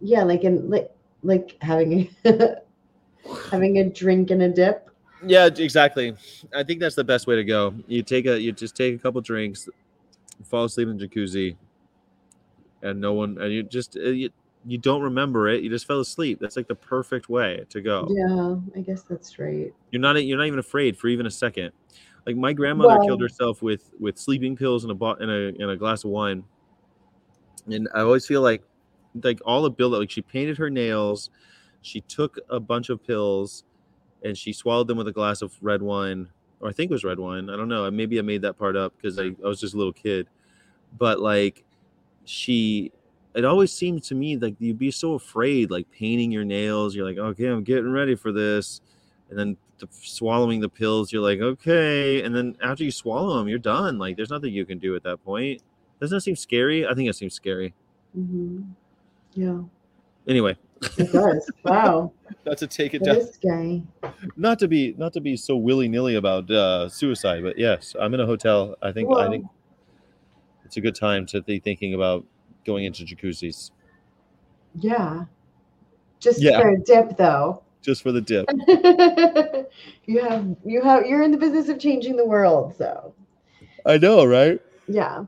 Yeah, 0.00 0.24
like 0.24 0.42
in 0.42 0.68
like 0.68 0.90
like 1.22 1.56
having 1.62 2.10
a 2.24 2.56
having 3.50 3.78
a 3.78 3.88
drink 3.88 4.30
and 4.32 4.42
a 4.42 4.48
dip. 4.48 4.90
Yeah, 5.24 5.46
exactly. 5.46 6.16
I 6.54 6.64
think 6.64 6.80
that's 6.80 6.96
the 6.96 7.04
best 7.04 7.28
way 7.28 7.36
to 7.36 7.44
go. 7.44 7.72
You 7.86 8.02
take 8.02 8.26
a 8.26 8.40
you 8.40 8.50
just 8.52 8.76
take 8.76 8.96
a 8.96 8.98
couple 8.98 9.20
drinks, 9.20 9.68
fall 10.44 10.64
asleep 10.64 10.88
in 10.88 10.98
the 10.98 11.06
jacuzzi, 11.06 11.56
and 12.82 13.00
no 13.00 13.12
one 13.12 13.38
and 13.40 13.52
you 13.52 13.62
just 13.62 13.96
uh, 13.96 14.00
you, 14.00 14.30
you 14.66 14.76
don't 14.78 15.02
remember 15.02 15.48
it. 15.48 15.62
You 15.62 15.70
just 15.70 15.86
fell 15.86 16.00
asleep. 16.00 16.38
That's 16.40 16.56
like 16.56 16.66
the 16.66 16.74
perfect 16.74 17.28
way 17.28 17.64
to 17.68 17.80
go. 17.80 18.08
Yeah, 18.10 18.56
I 18.76 18.82
guess 18.82 19.02
that's 19.02 19.38
right. 19.38 19.72
You're 19.92 20.02
not 20.02 20.24
you're 20.24 20.38
not 20.38 20.46
even 20.46 20.58
afraid 20.58 20.98
for 20.98 21.06
even 21.06 21.26
a 21.26 21.30
second. 21.30 21.70
Like 22.26 22.36
my 22.36 22.52
grandmother 22.52 22.98
Well- 22.98 23.06
killed 23.06 23.20
herself 23.22 23.62
with 23.62 23.92
with 24.00 24.18
sleeping 24.18 24.56
pills 24.56 24.82
and 24.82 24.90
a 24.90 24.94
bo- 24.94 25.14
and 25.14 25.30
a 25.30 25.48
and 25.62 25.70
a 25.70 25.76
glass 25.76 26.02
of 26.02 26.10
wine. 26.10 26.42
And 27.72 27.88
I 27.94 28.00
always 28.00 28.26
feel 28.26 28.42
like 28.42 28.62
like 29.22 29.40
all 29.44 29.62
the 29.62 29.70
build 29.70 29.92
like 29.92 30.10
she 30.10 30.22
painted 30.22 30.58
her 30.58 30.70
nails, 30.70 31.30
she 31.82 32.00
took 32.02 32.38
a 32.48 32.60
bunch 32.60 32.90
of 32.90 33.04
pills, 33.04 33.64
and 34.22 34.36
she 34.36 34.52
swallowed 34.52 34.88
them 34.88 34.98
with 34.98 35.08
a 35.08 35.12
glass 35.12 35.42
of 35.42 35.52
red 35.60 35.82
wine, 35.82 36.28
or 36.60 36.68
I 36.68 36.72
think 36.72 36.90
it 36.90 36.94
was 36.94 37.04
red 37.04 37.18
wine. 37.18 37.50
I 37.50 37.56
don't 37.56 37.68
know. 37.68 37.90
Maybe 37.90 38.18
I 38.18 38.22
made 38.22 38.42
that 38.42 38.58
part 38.58 38.76
up 38.76 38.94
because 38.96 39.18
I, 39.18 39.34
I 39.44 39.48
was 39.48 39.60
just 39.60 39.74
a 39.74 39.76
little 39.76 39.92
kid. 39.92 40.28
But 40.98 41.20
like 41.20 41.64
she 42.24 42.92
it 43.34 43.44
always 43.44 43.72
seemed 43.72 44.02
to 44.04 44.14
me 44.14 44.36
like 44.36 44.56
you'd 44.58 44.78
be 44.78 44.90
so 44.90 45.14
afraid, 45.14 45.70
like 45.70 45.90
painting 45.90 46.32
your 46.32 46.44
nails. 46.44 46.94
You're 46.94 47.06
like, 47.06 47.18
okay, 47.18 47.46
I'm 47.46 47.62
getting 47.62 47.92
ready 47.92 48.14
for 48.14 48.32
this, 48.32 48.80
and 49.28 49.38
then 49.38 49.56
the, 49.78 49.88
swallowing 49.90 50.60
the 50.60 50.68
pills. 50.68 51.12
You're 51.12 51.22
like, 51.22 51.40
okay, 51.40 52.22
and 52.22 52.34
then 52.34 52.56
after 52.62 52.84
you 52.84 52.90
swallow 52.90 53.38
them, 53.38 53.48
you're 53.48 53.58
done. 53.58 53.98
Like, 53.98 54.16
there's 54.16 54.30
nothing 54.30 54.52
you 54.52 54.66
can 54.66 54.78
do 54.78 54.96
at 54.96 55.02
that 55.04 55.24
point. 55.24 55.62
Doesn't 56.00 56.16
that 56.16 56.20
seem 56.22 56.36
scary? 56.36 56.86
I 56.86 56.94
think 56.94 57.08
it 57.08 57.14
seems 57.16 57.34
scary. 57.34 57.74
hmm 58.14 58.62
Yeah, 59.34 59.60
Anyway, 60.26 60.56
it 60.96 61.12
does. 61.12 61.50
wow, 61.64 62.12
not 62.46 62.58
to 62.58 62.66
take 62.66 62.94
it 62.94 63.00
that 63.04 63.12
down, 63.12 63.16
is 63.16 63.34
scary. 63.34 63.82
not 64.36 64.58
to 64.60 64.68
be 64.68 64.94
not 64.98 65.12
to 65.14 65.20
be 65.20 65.36
so 65.36 65.56
willy 65.56 65.88
nilly 65.88 66.14
about 66.16 66.50
uh, 66.50 66.88
suicide, 66.88 67.42
but 67.42 67.58
yes, 67.58 67.94
I'm 68.00 68.14
in 68.14 68.20
a 68.20 68.26
hotel. 68.26 68.76
I 68.82 68.92
think 68.92 69.10
I 69.16 69.28
think 69.28 69.44
it's 70.64 70.76
a 70.76 70.80
good 70.80 70.94
time 70.94 71.26
to 71.26 71.42
be 71.42 71.58
thinking 71.58 71.94
about 71.94 72.24
going 72.64 72.84
into 72.84 73.04
jacuzzis 73.04 73.70
yeah. 74.76 75.24
Just 76.20 76.40
Yeah. 76.40 76.60
for 76.60 76.68
a 76.68 76.78
dip, 76.78 77.16
though. 77.16 77.62
just 77.82 78.02
for 78.02 78.12
the 78.12 78.20
dip. 78.20 78.46
you 80.06 80.22
have 80.22 80.54
you 80.64 80.80
have 80.82 81.06
you're 81.06 81.22
in 81.22 81.30
the 81.32 81.38
business 81.38 81.68
of 81.68 81.78
changing 81.80 82.14
the 82.16 82.24
world, 82.26 82.76
so 82.76 83.14
I 83.86 83.98
know, 83.98 84.24
right? 84.24 84.60
yeah. 84.86 85.24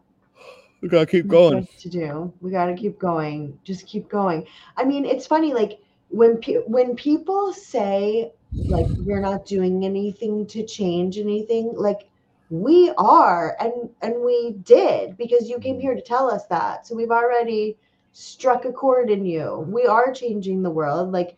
We 0.83 0.89
gotta 0.89 1.07
keep 1.07 1.29
going. 1.29 1.67
to 1.79 1.89
do. 1.89 2.33
We 2.41 2.51
got 2.51 2.67
to 2.67 2.75
keep 2.75 2.99
going. 2.99 3.59
Just 3.65 3.87
keep 3.87 4.09
going. 4.09 4.47
I 4.77 4.85
mean, 4.85 5.05
it's 5.05 5.27
funny. 5.27 5.55
Like 5.55 5.79
when 6.09 6.39
pe- 6.39 6.65
when 6.67 6.97
people 6.97 7.53
say 7.53 8.33
like 8.67 8.89
we're 8.99 9.21
not 9.21 9.47
doing 9.47 9.85
anything 9.85 10.47
to 10.49 10.67
change 10.67 11.19
anything, 11.19 11.73
like 11.77 12.09
we 12.51 12.93
are, 12.99 13.57
and 13.61 13.91
and 14.03 14.23
we 14.25 14.57
did 14.65 15.17
because 15.17 15.49
you 15.49 15.59
came 15.61 15.79
here 15.79 15.95
to 15.95 16.03
tell 16.03 16.29
us 16.31 16.47
that. 16.47 16.87
So 16.87 16.97
we've 16.97 17.11
already 17.11 17.79
struck 18.13 18.65
a 18.65 18.73
chord 18.73 19.09
in 19.09 19.25
you. 19.25 19.65
We 19.69 19.87
are 19.87 20.13
changing 20.13 20.63
the 20.63 20.71
world. 20.71 21.13
Like 21.13 21.37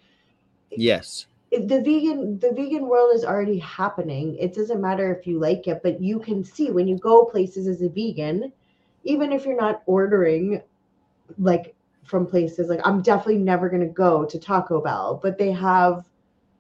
Yes. 0.70 1.26
it- 1.50 1.68
the 1.68 1.80
vegan 1.82 2.38
the 2.40 2.52
vegan 2.52 2.88
world 2.88 3.14
is 3.14 3.24
already 3.24 3.58
happening 3.58 4.34
it 4.36 4.54
doesn't 4.54 4.80
matter 4.80 5.14
if 5.14 5.26
you 5.26 5.38
like 5.38 5.68
it 5.68 5.80
but 5.84 6.00
you 6.00 6.18
can 6.18 6.42
see 6.42 6.70
when 6.70 6.88
you 6.88 6.98
go 6.98 7.24
places 7.26 7.68
as 7.68 7.80
a 7.82 7.88
vegan 7.88 8.50
even 9.04 9.32
if 9.32 9.44
you're 9.44 9.56
not 9.56 9.82
ordering 9.86 10.60
like 11.38 11.74
from 12.04 12.26
places 12.26 12.68
like 12.68 12.80
i'm 12.84 13.00
definitely 13.00 13.38
never 13.38 13.68
going 13.68 13.80
to 13.80 13.86
go 13.88 14.24
to 14.24 14.38
taco 14.38 14.80
bell 14.80 15.18
but 15.22 15.38
they 15.38 15.50
have 15.52 16.04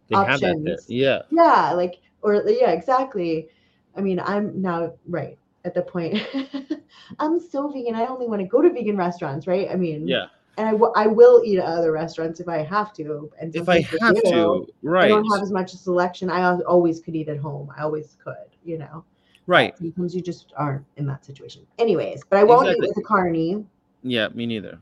They 0.08 0.16
have. 0.16 0.28
Options. 0.42 0.88
Yeah. 0.88 1.22
yeah 1.30 1.72
like 1.72 2.00
or 2.22 2.42
yeah 2.46 2.70
exactly 2.70 3.48
i 3.96 4.00
mean 4.00 4.20
i'm 4.20 4.60
now 4.60 4.92
right 5.08 5.38
at 5.64 5.74
the 5.74 5.82
point 5.82 6.22
i'm 7.18 7.38
so 7.40 7.68
vegan 7.68 7.94
i 7.94 8.06
only 8.06 8.26
want 8.26 8.40
to 8.40 8.48
go 8.48 8.62
to 8.62 8.70
vegan 8.70 8.96
restaurants 8.96 9.46
right 9.46 9.68
i 9.70 9.74
mean 9.76 10.06
Yeah. 10.08 10.26
and 10.56 10.68
I, 10.68 10.72
w- 10.72 10.92
I 10.96 11.06
will 11.06 11.42
eat 11.44 11.58
at 11.58 11.64
other 11.66 11.92
restaurants 11.92 12.40
if 12.40 12.48
i 12.48 12.58
have 12.62 12.92
to 12.94 13.30
and 13.40 13.54
If 13.54 13.68
I 13.68 13.80
have 14.00 14.22
to, 14.22 14.66
I 14.98 15.08
don't 15.08 15.24
have 15.32 15.42
as 15.42 15.50
much 15.52 15.72
selection. 15.72 16.30
I 16.30 16.58
always 16.60 17.00
could 17.00 17.14
eat 17.16 17.28
at 17.28 17.38
home. 17.38 17.70
I 17.76 17.82
always 17.82 18.16
could, 18.22 18.48
you 18.64 18.78
know. 18.78 19.04
Right. 19.46 19.76
Sometimes 19.76 20.14
you 20.14 20.22
just 20.22 20.52
aren't 20.56 20.84
in 20.96 21.06
that 21.06 21.24
situation. 21.24 21.66
Anyways, 21.78 22.22
but 22.28 22.38
I 22.38 22.44
won't 22.44 22.62
Exactly. 22.62 22.86
eat 22.86 22.88
with 22.88 23.04
a 23.04 23.06
carny. 23.06 23.66
Yeah, 24.02 24.28
me 24.28 24.46
neither. 24.46 24.78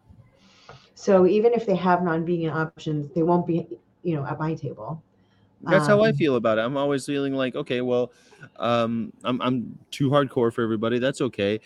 So 0.95 1.27
even 1.27 1.53
if 1.53 1.67
they 1.67 1.75
have 1.77 2.03
non-vegan 2.03 2.51
options, 2.51 3.09
they 3.15 3.23
won't 3.23 3.47
be, 3.47 3.67
you 4.03 4.15
know, 4.15 4.25
at 4.25 4.39
my 4.39 4.55
table. 4.55 5.03
That's 5.63 5.87
how 5.87 6.03
I 6.03 6.11
Um, 6.11 6.15
feel 6.15 6.37
about 6.37 6.59
it. 6.59 6.63
I'm 6.63 6.77
always 6.77 7.07
feeling 7.07 7.35
like, 7.35 7.55
okay, 7.55 7.81
well, 7.81 8.13
um, 8.57 9.13
I'm 9.25 9.41
I'm 9.41 9.79
too 9.91 10.11
hardcore 10.11 10.53
for 10.53 10.63
everybody. 10.63 10.99
That's 10.99 11.21
okay. 11.21 11.61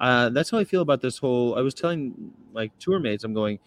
Uh, 0.00 0.28
that's 0.28 0.50
how 0.50 0.58
I 0.58 0.64
feel 0.64 0.82
about 0.82 1.00
this 1.00 1.18
whole. 1.18 1.56
I 1.58 1.60
was 1.60 1.74
telling 1.74 2.32
like 2.52 2.76
tour 2.78 2.98
mates, 2.98 3.24
I'm 3.24 3.34
going, 3.34 3.58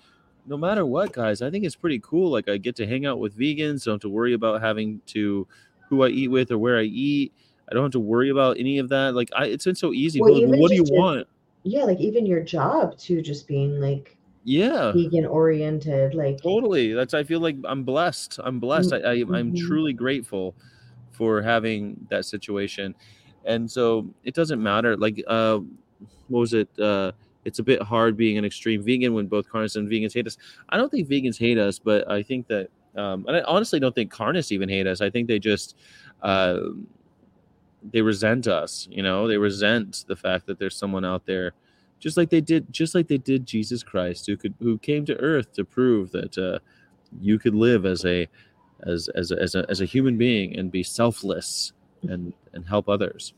no 0.45 0.57
matter 0.57 0.85
what, 0.85 1.11
guys. 1.11 1.41
I 1.41 1.49
think 1.49 1.65
it's 1.65 1.75
pretty 1.75 1.99
cool. 1.99 2.31
Like 2.31 2.47
I 2.47 2.57
get 2.57 2.75
to 2.77 2.87
hang 2.87 3.05
out 3.05 3.19
with 3.19 3.37
vegans. 3.37 3.83
Don't 3.85 3.95
have 3.95 4.01
to 4.01 4.09
worry 4.09 4.33
about 4.33 4.61
having 4.61 5.01
to 5.07 5.47
who 5.89 6.03
I 6.03 6.09
eat 6.09 6.29
with 6.29 6.51
or 6.51 6.57
where 6.57 6.77
I 6.77 6.83
eat. 6.83 7.33
I 7.71 7.73
don't 7.73 7.83
have 7.83 7.91
to 7.93 7.99
worry 7.99 8.29
about 8.29 8.57
any 8.59 8.77
of 8.79 8.89
that. 8.89 9.15
Like 9.15 9.29
I, 9.35 9.45
it's 9.45 9.63
been 9.65 9.75
so 9.75 9.93
easy. 9.93 10.19
Well, 10.19 10.45
like, 10.47 10.59
what 10.59 10.69
do 10.69 10.75
you 10.75 10.85
your- 10.85 10.99
want? 10.99 11.27
Yeah, 11.63 11.83
like 11.83 11.99
even 11.99 12.25
your 12.25 12.41
job 12.41 12.97
too, 12.97 13.21
just 13.21 13.47
being 13.47 13.79
like 13.79 14.17
Yeah. 14.43 14.91
vegan 14.91 15.25
oriented, 15.25 16.13
like 16.15 16.41
Totally. 16.41 16.91
That's 16.93 17.13
I 17.13 17.23
feel 17.23 17.39
like 17.39 17.55
I'm 17.65 17.83
blessed. 17.83 18.39
I'm 18.43 18.59
blessed. 18.59 18.93
I, 18.93 18.97
I 18.97 19.11
I'm 19.13 19.53
mhm. 19.53 19.57
truly 19.59 19.93
grateful 19.93 20.55
for 21.11 21.41
having 21.41 21.95
that 22.09 22.25
situation. 22.25 22.93
And 23.45 23.69
so 23.69 24.07
it 24.23 24.33
doesn't 24.33 24.61
matter. 24.61 24.97
Like 24.97 25.23
uh 25.27 25.59
what 26.27 26.39
was 26.39 26.53
it? 26.53 26.67
Uh 26.79 27.11
it's 27.45 27.59
a 27.59 27.63
bit 27.63 27.81
hard 27.81 28.17
being 28.17 28.37
an 28.37 28.45
extreme 28.45 28.83
vegan 28.83 29.13
when 29.13 29.27
both 29.27 29.47
carnists 29.49 29.75
and 29.77 29.89
vegans 29.89 30.13
hate 30.13 30.27
us. 30.27 30.37
I 30.69 30.77
don't 30.77 30.89
think 30.91 31.07
vegans 31.07 31.37
hate 31.39 31.57
us, 31.57 31.79
but 31.79 32.09
I 32.09 32.21
think 32.23 32.47
that 32.47 32.69
Um, 32.95 33.23
and 33.27 33.37
I 33.37 33.41
honestly 33.47 33.79
don't 33.79 33.95
think 33.95 34.11
carnists 34.11 34.51
even 34.51 34.67
hate 34.67 34.85
us. 34.85 34.99
I 34.99 35.09
think 35.09 35.27
they 35.27 35.39
just 35.39 35.75
uh, 36.23 36.57
they 37.83 38.01
resent 38.01 38.47
us. 38.47 38.87
You 38.91 39.03
know, 39.03 39.27
they 39.27 39.37
resent 39.37 40.05
the 40.07 40.15
fact 40.15 40.45
that 40.47 40.59
there's 40.59 40.75
someone 40.75 41.05
out 41.05 41.25
there, 41.25 41.53
just 41.99 42.17
like 42.17 42.29
they 42.29 42.41
did, 42.41 42.71
just 42.71 42.95
like 42.95 43.07
they 43.07 43.17
did 43.17 43.45
Jesus 43.45 43.83
Christ, 43.83 44.25
who 44.27 44.37
could 44.37 44.53
who 44.59 44.77
came 44.77 45.05
to 45.05 45.15
Earth 45.17 45.53
to 45.53 45.65
prove 45.65 46.11
that 46.11 46.37
uh, 46.37 46.59
you 47.19 47.39
could 47.39 47.55
live 47.55 47.85
as 47.85 48.05
a 48.05 48.27
as 48.85 49.09
as 49.15 49.31
a, 49.31 49.39
as 49.41 49.55
a 49.55 49.65
as 49.69 49.81
a 49.81 49.85
human 49.85 50.17
being 50.17 50.57
and 50.57 50.71
be 50.71 50.83
selfless 50.83 51.73
and 52.03 52.33
and 52.53 52.65
help 52.65 52.89
others. 52.89 53.33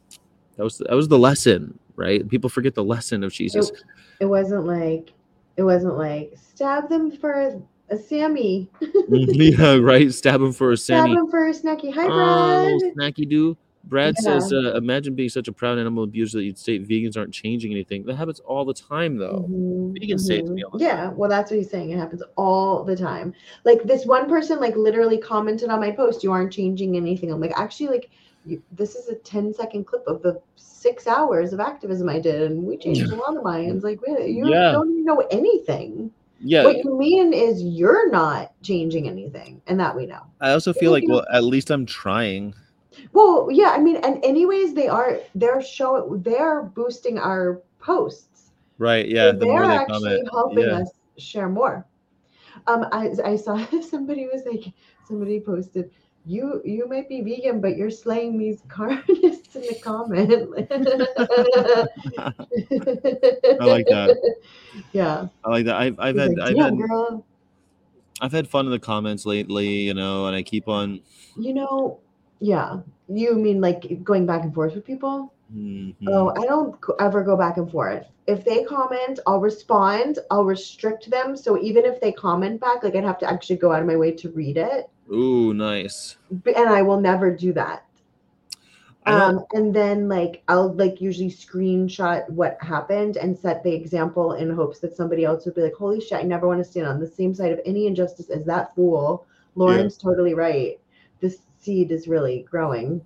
That 0.57 0.63
was 0.63 0.77
that 0.77 0.93
was 0.95 1.07
the 1.07 1.17
lesson, 1.19 1.77
right? 1.95 2.27
People 2.27 2.49
forget 2.49 2.75
the 2.75 2.83
lesson 2.83 3.23
of 3.23 3.31
Jesus. 3.33 3.69
It, 3.69 3.83
it 4.21 4.25
wasn't 4.25 4.65
like 4.65 5.11
it 5.57 5.63
wasn't 5.63 5.97
like 5.97 6.33
stab 6.35 6.89
them 6.89 7.11
for 7.11 7.61
a 7.89 7.97
Sammy. 7.97 8.69
yeah, 9.09 9.75
right. 9.75 10.11
Stab 10.13 10.41
him 10.41 10.51
for 10.53 10.71
a 10.71 10.77
Sammy. 10.87 11.11
Stab 11.11 11.17
them 11.17 11.29
for 11.29 11.47
a 11.47 11.51
snacky. 11.53 11.93
Hi, 11.93 12.05
Oh, 12.05 12.79
Brad. 12.79 12.93
snacky 12.95 13.27
do. 13.29 13.57
Brad 13.85 14.15
Yeah. 14.17 14.39
says, 14.39 14.53
uh, 14.53 14.73
"Imagine 14.75 15.13
being 15.13 15.29
such 15.29 15.47
a 15.47 15.51
proud 15.51 15.77
animal 15.77 16.03
abuser 16.03 16.37
that 16.37 16.45
you'd 16.45 16.57
state 16.57 16.87
vegans 16.87 17.17
aren't 17.17 17.33
changing 17.33 17.71
anything. 17.71 18.03
That 18.03 18.15
happens 18.15 18.39
all 18.39 18.63
the 18.65 18.73
time, 18.73 19.17
though. 19.17 19.45
Mhm, 19.49 19.93
Vegans 19.99 20.21
say 20.21 20.37
it 20.39 20.45
to 20.47 20.51
me 20.53 20.63
all 20.63 20.77
the 20.77 20.83
Yeah, 20.83 21.11
well, 21.11 21.29
that's 21.29 21.51
what 21.51 21.57
he's 21.57 21.69
saying. 21.69 21.91
It 21.91 21.97
happens 21.97 22.23
all 22.37 22.83
the 22.83 22.95
time. 22.95 23.33
Like 23.65 23.83
this 23.83 24.05
one 24.05 24.27
person, 24.29 24.59
like 24.59 24.75
literally 24.77 25.17
commented 25.17 25.69
on 25.69 25.79
my 25.79 25.91
post, 25.91 26.23
"You 26.23 26.31
aren't 26.31 26.53
changing 26.53 26.95
anything." 26.95 27.31
I'm 27.31 27.41
like, 27.41 27.57
actually, 27.59 27.89
like, 27.89 28.09
you, 28.45 28.61
this 28.71 28.95
is 28.95 29.09
a 29.09 29.15
10 29.15 29.53
second 29.53 29.85
clip 29.85 30.03
of 30.07 30.21
the 30.21 30.39
six 30.55 31.05
hours 31.07 31.53
of 31.53 31.59
activism 31.59 32.09
I 32.09 32.19
did, 32.19 32.51
and 32.51 32.63
we 32.63 32.77
changed 32.77 33.11
a 33.11 33.15
lot 33.15 33.37
of 33.37 33.43
minds. 33.43 33.83
Like, 33.83 33.99
you 34.07 34.49
Yeah. 34.49 34.71
don't 34.71 34.91
even 34.91 35.05
know 35.05 35.19
anything. 35.29 36.11
Yeah, 36.45 36.63
What 36.65 36.83
you 36.83 36.97
mean 36.97 37.31
is 37.31 37.61
you're 37.63 38.09
not 38.11 38.51
changing 38.63 39.07
anything, 39.07 39.61
and 39.67 39.79
that 39.79 39.95
we 39.95 40.05
know. 40.05 40.21
I 40.41 40.51
also 40.51 40.73
feel 40.73 40.91
like, 40.91 41.05
well, 41.07 41.25
at 41.31 41.43
least 41.45 41.69
I'm 41.71 41.85
trying. 41.85 42.53
Well, 43.11 43.49
yeah, 43.51 43.69
I 43.69 43.79
mean, 43.79 43.97
and 43.97 44.23
anyways, 44.23 44.73
they 44.73 44.87
are 44.87 45.19
they're 45.35 45.61
showing 45.61 46.21
they're 46.21 46.63
boosting 46.63 47.17
our 47.17 47.61
posts. 47.79 48.51
Right? 48.77 49.07
Yeah. 49.07 49.31
So 49.31 49.39
The 49.39 49.45
more 49.45 49.61
they're 49.61 49.69
they 49.69 49.77
actually 49.77 50.01
comment, 50.01 50.29
helping 50.31 50.65
yeah. 50.65 50.79
us 50.79 50.91
share 51.17 51.49
more. 51.49 51.85
Um, 52.67 52.85
I 52.91 53.11
I 53.23 53.35
saw 53.35 53.65
somebody 53.81 54.27
was 54.27 54.43
like 54.45 54.73
somebody 55.07 55.39
posted. 55.39 55.91
You 56.25 56.61
you 56.63 56.87
might 56.87 57.09
be 57.09 57.21
vegan, 57.21 57.59
but 57.59 57.75
you're 57.75 57.91
slaying 57.91 58.37
these 58.37 58.63
carnists 58.69 59.55
in 59.55 59.61
the 59.61 59.77
comment. 59.83 60.31
I 63.59 63.65
like 63.65 63.87
that. 63.87 64.17
Yeah, 64.91 65.27
I 65.43 65.49
like 65.49 65.65
that. 65.65 65.75
I've 65.75 65.99
I've 65.99 66.15
He's 66.15 66.23
had 66.23 66.37
like, 66.37 66.49
I've, 66.49 66.57
had, 66.57 66.77
girl. 66.77 67.25
I've 68.21 68.31
had 68.31 68.47
fun 68.47 68.65
in 68.65 68.71
the 68.71 68.79
comments 68.79 69.25
lately, 69.25 69.81
you 69.81 69.93
know, 69.93 70.25
and 70.25 70.35
I 70.35 70.41
keep 70.41 70.67
on. 70.67 71.01
You 71.37 71.53
know, 71.53 71.99
yeah. 72.39 72.79
You 73.09 73.35
mean 73.35 73.61
like 73.61 74.03
going 74.03 74.25
back 74.25 74.43
and 74.43 74.53
forth 74.53 74.75
with 74.75 74.85
people? 74.85 75.33
Mhm. 75.53 75.95
Oh, 76.07 76.29
I 76.29 76.45
don't 76.45 76.75
ever 76.99 77.23
go 77.23 77.37
back 77.37 77.57
and 77.57 77.69
forth. 77.69 78.05
If 78.25 78.43
they 78.45 78.63
comment, 78.63 79.19
I'll 79.27 79.41
respond. 79.41 80.19
I'll 80.31 80.45
restrict 80.45 81.09
them. 81.09 81.35
So 81.35 81.59
even 81.59 81.85
if 81.85 81.99
they 81.99 82.11
comment 82.11 82.59
back, 82.59 82.83
like 82.83 82.95
I'd 82.95 83.03
have 83.03 83.19
to 83.19 83.29
actually 83.29 83.57
go 83.57 83.71
out 83.71 83.81
of 83.81 83.87
my 83.87 83.97
way 83.97 84.11
to 84.13 84.29
read 84.31 84.57
it. 84.57 84.89
Ooh, 85.11 85.53
nice. 85.53 86.17
And 86.29 86.69
I 86.69 86.81
will 86.81 86.99
never 86.99 87.35
do 87.35 87.53
that. 87.53 87.85
Um, 89.05 89.45
and 89.51 89.73
then 89.73 90.07
like 90.07 90.43
I'll 90.47 90.73
like 90.73 91.01
usually 91.01 91.29
screenshot 91.29 92.29
what 92.29 92.57
happened 92.61 93.17
and 93.17 93.37
set 93.37 93.61
the 93.63 93.73
example 93.73 94.33
in 94.33 94.49
hopes 94.49 94.79
that 94.79 94.95
somebody 94.95 95.25
else 95.25 95.45
would 95.45 95.55
be 95.55 95.61
like, 95.61 95.75
"Holy 95.75 95.99
shit! 95.99 96.19
I 96.19 96.23
never 96.23 96.47
want 96.47 96.59
to 96.59 96.63
stand 96.63 96.87
on 96.87 96.99
the 96.99 97.07
same 97.07 97.33
side 97.33 97.51
of 97.51 97.59
any 97.65 97.85
injustice 97.85 98.29
as 98.29 98.45
that 98.45 98.73
fool." 98.75 99.25
Lauren's 99.55 99.97
totally 99.97 100.33
right. 100.33 100.79
Seed 101.63 101.91
is 101.91 102.07
really 102.07 102.45
growing. 102.49 103.01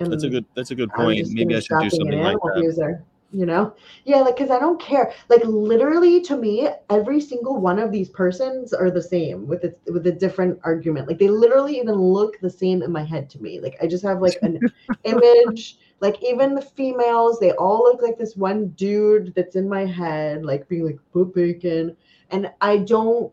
And 0.00 0.12
That's 0.12 0.24
a 0.24 0.30
good. 0.30 0.46
That's 0.54 0.70
a 0.70 0.74
good 0.74 0.90
point. 0.90 1.28
Maybe 1.30 1.54
I 1.54 1.60
should 1.60 1.80
do 1.80 1.90
something 1.90 2.20
like 2.20 2.36
that. 2.36 2.56
abuser, 2.56 3.04
you 3.32 3.44
know? 3.44 3.74
Yeah, 4.04 4.20
like 4.20 4.36
because 4.36 4.50
I 4.50 4.58
don't 4.58 4.80
care. 4.80 5.12
Like 5.28 5.42
literally, 5.44 6.22
to 6.22 6.36
me, 6.36 6.68
every 6.88 7.20
single 7.20 7.60
one 7.60 7.78
of 7.78 7.92
these 7.92 8.08
persons 8.08 8.72
are 8.72 8.90
the 8.90 9.02
same 9.02 9.46
with 9.46 9.64
it 9.64 9.78
with 9.86 10.06
a 10.06 10.12
different 10.12 10.58
argument. 10.64 11.06
Like 11.06 11.18
they 11.18 11.28
literally 11.28 11.78
even 11.78 11.96
look 11.96 12.40
the 12.40 12.50
same 12.50 12.82
in 12.82 12.90
my 12.90 13.04
head 13.04 13.28
to 13.30 13.42
me. 13.42 13.60
Like 13.60 13.76
I 13.82 13.86
just 13.86 14.04
have 14.04 14.22
like 14.22 14.38
an 14.42 14.58
image. 15.04 15.78
Like 16.00 16.22
even 16.24 16.54
the 16.54 16.62
females, 16.62 17.38
they 17.38 17.52
all 17.52 17.80
look 17.80 18.00
like 18.00 18.16
this 18.16 18.34
one 18.34 18.68
dude 18.68 19.34
that's 19.34 19.54
in 19.54 19.68
my 19.68 19.84
head, 19.84 20.46
like 20.46 20.66
being 20.66 20.86
like 20.86 20.98
put 21.12 21.34
bacon, 21.34 21.94
and 22.30 22.50
I 22.62 22.78
don't. 22.78 23.30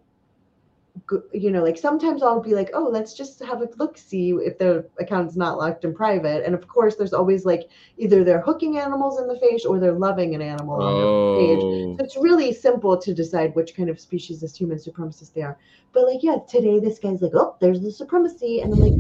You 1.33 1.51
know, 1.51 1.63
like 1.63 1.77
sometimes 1.77 2.21
I'll 2.21 2.41
be 2.41 2.53
like, 2.53 2.69
oh, 2.73 2.89
let's 2.91 3.13
just 3.13 3.39
have 3.39 3.61
a 3.61 3.69
look, 3.77 3.97
see 3.97 4.31
if 4.31 4.57
the 4.57 4.85
account's 4.99 5.35
not 5.35 5.57
locked 5.57 5.85
in 5.85 5.93
private. 5.93 6.45
And 6.45 6.53
of 6.53 6.67
course, 6.67 6.95
there's 6.95 7.13
always 7.13 7.45
like 7.45 7.69
either 7.97 8.23
they're 8.23 8.41
hooking 8.41 8.77
animals 8.77 9.19
in 9.19 9.27
the 9.27 9.39
face 9.39 9.65
or 9.65 9.79
they're 9.79 9.93
loving 9.93 10.35
an 10.35 10.41
animal 10.41 10.81
on 10.81 10.97
their 10.97 11.11
page. 11.37 11.59
Oh, 11.63 11.95
So 11.97 12.03
it's 12.03 12.17
really 12.17 12.53
simple 12.53 12.97
to 12.97 13.13
decide 13.13 13.55
which 13.55 13.75
kind 13.75 13.89
of 13.89 13.99
species 13.99 14.41
this 14.41 14.55
human 14.55 14.77
supremacist 14.77 15.33
they 15.33 15.43
are. 15.43 15.57
But 15.93 16.05
like, 16.05 16.23
yeah, 16.23 16.37
today 16.47 16.79
this 16.79 16.99
guy's 16.99 17.21
like, 17.21 17.35
oh, 17.35 17.55
there's 17.61 17.81
the 17.81 17.91
supremacy. 17.91 18.59
And 18.61 18.73
I'm 18.73 18.79
like, 18.79 18.93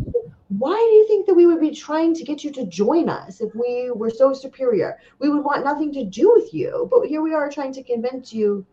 why 0.49 0.75
do 0.75 0.95
you 0.95 1.07
think 1.07 1.25
that 1.25 1.33
we 1.35 1.45
would 1.45 1.59
be 1.59 1.71
trying 1.71 2.13
to 2.13 2.23
get 2.23 2.43
you 2.43 2.51
to 2.53 2.65
join 2.65 3.09
us 3.09 3.41
if 3.41 3.53
we 3.53 3.91
were 3.91 4.09
so 4.09 4.33
superior? 4.33 4.97
We 5.19 5.29
would 5.29 5.43
want 5.43 5.65
nothing 5.65 5.91
to 5.93 6.05
do 6.05 6.31
with 6.33 6.53
you. 6.53 6.87
But 6.89 7.07
here 7.07 7.21
we 7.21 7.33
are 7.33 7.49
trying 7.49 7.73
to 7.73 7.83
convince 7.83 8.31
you, 8.33 8.65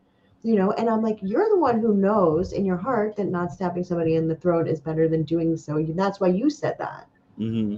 you 0.44 0.56
know, 0.56 0.72
and 0.72 0.88
I'm 0.90 1.02
like, 1.02 1.18
you're 1.22 1.48
the 1.50 1.58
one 1.58 1.80
who 1.80 1.94
knows 1.94 2.52
in 2.52 2.66
your 2.66 2.78
heart 2.78 3.16
that 3.16 3.26
not 3.26 3.52
stabbing 3.52 3.84
somebody 3.84 4.16
in 4.16 4.28
the 4.28 4.36
throat 4.36 4.68
is 4.68 4.80
better 4.80 5.08
than 5.08 5.24
doing 5.24 5.56
so. 5.56 5.84
That's 5.96 6.20
why 6.20 6.28
you 6.28 6.50
said 6.50 6.76
that 6.78 7.08
hmm 7.38 7.76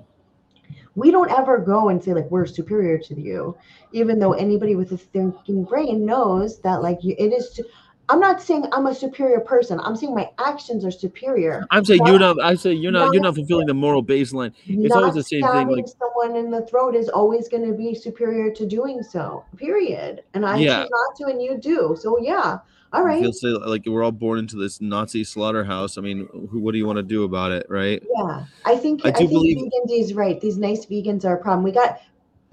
we 0.96 1.10
don't 1.12 1.30
ever 1.30 1.58
go 1.58 1.88
and 1.90 2.02
say 2.02 2.14
like 2.14 2.30
we're 2.30 2.46
superior 2.46 2.98
to 2.98 3.20
you 3.20 3.56
even 3.92 4.18
though 4.18 4.32
anybody 4.34 4.76
with 4.76 4.92
a 4.92 4.98
thinking 4.98 5.64
brain 5.64 6.04
knows 6.06 6.60
that 6.60 6.82
like 6.82 7.04
you, 7.04 7.14
it 7.18 7.32
is 7.32 7.54
su- 7.54 7.64
i'm 8.08 8.20
not 8.20 8.40
saying 8.40 8.64
i'm 8.72 8.86
a 8.86 8.94
superior 8.94 9.40
person 9.40 9.80
i'm 9.80 9.96
saying 9.96 10.14
my 10.14 10.28
actions 10.38 10.84
are 10.84 10.90
superior 10.90 11.66
I'm 11.70 11.84
saying 11.84 12.00
Not- 12.04 12.08
you're 12.10 12.18
not. 12.18 12.40
I 12.42 12.54
say 12.54 12.72
you're 12.72 12.92
not. 12.92 13.12
You're 13.12 13.22
not- 13.22 13.30
not 13.30 13.34
fulfilling 13.36 13.66
the 13.66 13.74
moral 13.74 14.02
baseline. 14.04 14.52
It's 14.66 14.94
always 14.94 15.14
the 15.14 15.22
same 15.22 15.42
thing, 15.42 15.68
like- 15.68 15.86
someone 15.88 16.36
in 16.36 16.50
the 16.50 16.62
throat 16.66 16.94
is 16.94 17.08
always 17.08 17.48
going 17.48 17.66
to 17.70 17.72
be 17.76 17.94
superior 17.94 18.52
to 18.52 18.66
doing 18.66 19.02
so 19.02 19.44
period 19.56 20.22
and 20.34 20.46
i 20.46 20.56
Yeah. 20.56 20.82
choose 20.82 20.90
not 20.90 21.16
to 21.16 21.24
and 21.32 21.42
you 21.42 21.58
do 21.58 21.96
so 21.98 22.18
yeah 22.20 22.58
All 22.92 23.02
right. 23.02 23.20
Feel 23.20 23.32
say 23.32 23.48
like 23.48 23.82
we're 23.86 24.04
all 24.04 24.12
born 24.12 24.38
into 24.38 24.56
this 24.56 24.80
Nazi 24.80 25.24
slaughterhouse. 25.24 25.98
I 25.98 26.00
mean, 26.02 26.28
who, 26.50 26.60
what 26.60 26.70
do 26.72 26.78
you 26.78 26.86
want 26.86 26.98
to 26.98 27.02
do 27.02 27.24
about 27.24 27.50
it, 27.50 27.66
right? 27.68 28.00
Yeah, 28.16 28.44
I 28.64 28.76
think 28.76 29.04
I 29.04 29.08
I, 29.08 29.12
do 29.12 29.18
think 29.18 29.30
believe- 29.30 29.56
vegan 29.58 29.86
D 29.88 29.94
is 30.00 30.14
right. 30.14 30.40
These 30.40 30.56
nice 30.56 30.86
vegans 30.86 31.24
are 31.24 31.34
a 31.36 31.42
problem. 31.42 31.64
We 31.64 31.72
got 31.72 31.98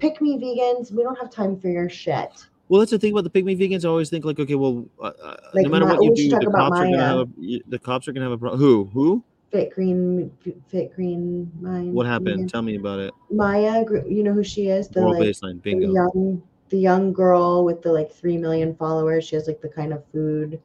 pick 0.00 0.20
me 0.20 0.36
vegans. 0.36 0.90
We 0.92 1.02
don't 1.04 1.16
have 1.20 1.30
time 1.30 1.56
for 1.58 1.68
your 1.68 1.88
shit. 1.88 2.32
Well, 2.68 2.80
that's 2.80 2.90
the 2.90 2.98
thing 2.98 3.12
about 3.12 3.24
the 3.24 3.30
pick 3.30 3.44
me 3.44 3.56
vegans. 3.56 3.84
I 3.84 3.88
always 3.88 4.08
think 4.10 4.24
like, 4.24 4.38
okay, 4.38 4.54
well, 4.54 4.86
uh, 4.98 5.12
uh, 5.22 5.36
Like 5.52 5.64
no 5.64 5.70
matter 5.70 5.84
Ma- 5.86 5.94
what 5.96 6.02
you 6.02 6.30
do, 6.30 6.38
the 6.38 6.50
cops 6.50 6.78
are 6.78 6.84
gonna 6.84 7.04
have 7.04 7.18
a, 7.18 7.60
the 7.68 7.78
cops 7.78 8.08
are 8.08 8.12
gonna 8.12 8.24
have 8.24 8.32
a 8.32 8.38
problem. 8.38 8.60
Who? 8.60 8.90
Who? 8.92 9.24
Fit 9.52 9.70
green, 9.70 10.32
fit 10.68 10.94
green 10.96 11.50
mind. 11.60 11.92
What 11.92 12.06
happened? 12.06 12.36
vegan. 12.36 12.48
Tell 12.48 12.62
me 12.62 12.76
about 12.76 12.98
it. 12.98 13.12
Maya, 13.30 13.84
you 14.08 14.22
know 14.24 14.32
who 14.32 14.42
she 14.42 14.68
is? 14.68 14.88
The 14.88 15.00
Moral 15.02 15.20
like 15.20 15.28
baseline. 15.28 15.62
the 15.62 15.74
Bingo. 15.74 15.92
young, 15.92 16.42
the 16.70 16.78
young 16.78 17.12
girl 17.12 17.64
with 17.64 17.82
the 17.82 17.92
like 17.92 18.10
three 18.10 18.36
million 18.36 18.74
followers. 18.74 19.24
She 19.24 19.36
has 19.36 19.46
like 19.46 19.60
the 19.60 19.68
kind 19.68 19.92
of 19.92 20.02
food 20.10 20.60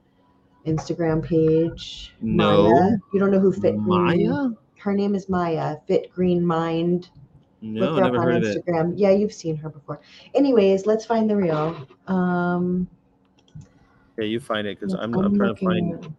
Instagram 0.66 1.24
page. 1.24 2.16
No. 2.22 2.72
Maya. 2.72 2.98
You 3.14 3.20
don't 3.20 3.32
know 3.32 3.40
who 3.40 3.52
Fit 3.52 3.76
Green? 3.76 3.86
Maya? 3.86 4.50
Her 4.78 4.94
name 4.94 5.14
is 5.14 5.30
Maya. 5.30 5.76
Fit 5.88 6.10
Green 6.12 6.44
Mind. 6.44 7.10
No, 7.62 7.82
Look 7.92 7.98
her 8.00 8.04
I 8.04 8.08
up 8.08 8.14
never 8.14 8.24
on 8.26 8.32
heard 8.42 8.44
of 8.46 8.64
it. 8.94 8.98
Yeah, 8.98 9.12
you've 9.12 9.34
seen 9.34 9.58
her 9.58 9.70
before. 9.70 10.00
Anyways, 10.34 10.86
let's 10.86 11.06
find 11.06 11.30
the 11.30 11.36
reel. 11.36 11.88
Um, 12.08 12.88
Okay, 14.18 14.28
you 14.28 14.40
find 14.42 14.68
it 14.68 14.78
because 14.80 14.94
I'm, 14.94 15.14
I'm 15.14 15.26
I'm 15.26 15.38
trying 15.38 15.56
to 15.56 15.66
find 15.66 16.06
at- 16.06 16.12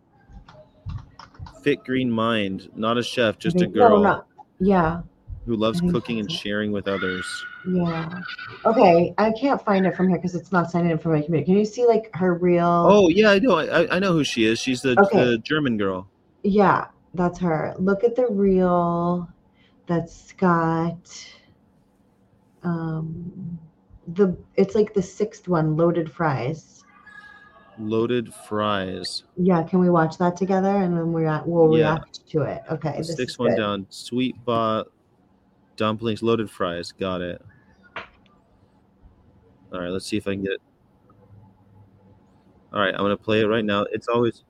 fit 1.63 1.85
green 1.85 2.11
mind, 2.11 2.71
not 2.75 2.97
a 2.97 3.03
chef, 3.03 3.39
just 3.39 3.57
a 3.57 3.67
No, 3.67 3.71
girl 3.73 4.01
not- 4.03 4.27
yeah, 4.59 5.03
who 5.47 5.55
loves 5.57 5.81
cooking 5.83 6.19
and 6.19 6.31
it. 6.31 6.33
sharing 6.35 6.73
with 6.73 6.89
others. 6.89 7.27
yeah. 7.69 8.21
Okay, 8.65 9.13
I 9.19 9.33
can't 9.33 9.63
find 9.63 9.85
it 9.87 9.95
from 9.97 10.09
here 10.09 10.17
because 10.17 10.35
it's 10.35 10.51
not 10.53 10.71
signed 10.71 10.91
in 10.91 10.97
for 10.99 11.11
my 11.11 11.21
community. 11.21 11.45
Can 11.53 11.59
you 11.59 11.65
see 11.67 11.85
like 11.87 12.11
her 12.15 12.35
real? 12.35 12.65
Oh 12.67 13.09
yeah, 13.11 13.31
I 13.33 13.39
know. 13.39 13.59
I, 13.59 13.97
I 13.97 13.99
know 13.99 14.13
who 14.13 14.25
she 14.25 14.45
is. 14.47 14.59
She's 14.59 14.81
the, 14.81 14.99
Okay. 14.99 15.23
the 15.25 15.39
German 15.39 15.77
girl. 15.77 16.09
yeah, 16.43 16.87
that's 17.15 17.39
her. 17.39 17.75
Look 17.79 18.03
at 18.05 18.17
the 18.17 18.27
reel. 18.29 19.29
That's 19.91 20.31
got 20.35 21.27
um 22.63 23.59
the 24.07 24.37
it's 24.55 24.77
like 24.77 24.95
the 24.95 25.03
sixth 25.03 25.49
one, 25.49 25.77
loaded 25.77 26.13
fries. 26.13 26.85
Loaded 27.77 28.33
fries. 28.33 29.25
Yeah, 29.37 29.65
can 29.65 29.81
we 29.81 29.91
watch 29.91 30.17
that 30.19 30.37
together 30.37 30.69
and 30.69 30.97
then 30.97 31.13
we 31.13 31.25
we'll 31.25 31.77
Yeah. 31.77 31.95
react 31.95 32.25
to 32.29 32.43
it? 32.43 32.63
Okay, 32.71 32.93
The 32.93 32.99
this 32.99 33.17
sixth 33.17 33.35
is 33.35 33.39
one 33.41 33.49
good. 33.49 33.59
down. 33.59 33.87
Sweet 33.91 34.37
bot 34.45 34.87
dumplings, 35.75 36.23
loaded 36.23 36.49
fries. 36.49 36.93
Got 36.93 37.21
it. 37.23 37.43
All 39.73 39.81
right, 39.81 39.91
let's 39.91 40.07
see 40.07 40.17
if 40.19 40.29
I 40.29 40.35
can 40.35 40.45
get. 40.45 40.59
All 42.73 42.79
right, 42.81 42.95
I'm 42.95 43.01
gonna 43.01 43.17
play 43.17 43.41
it 43.41 43.47
right 43.47 43.65
now. 43.65 43.87
It's 43.91 44.07
always 44.07 44.45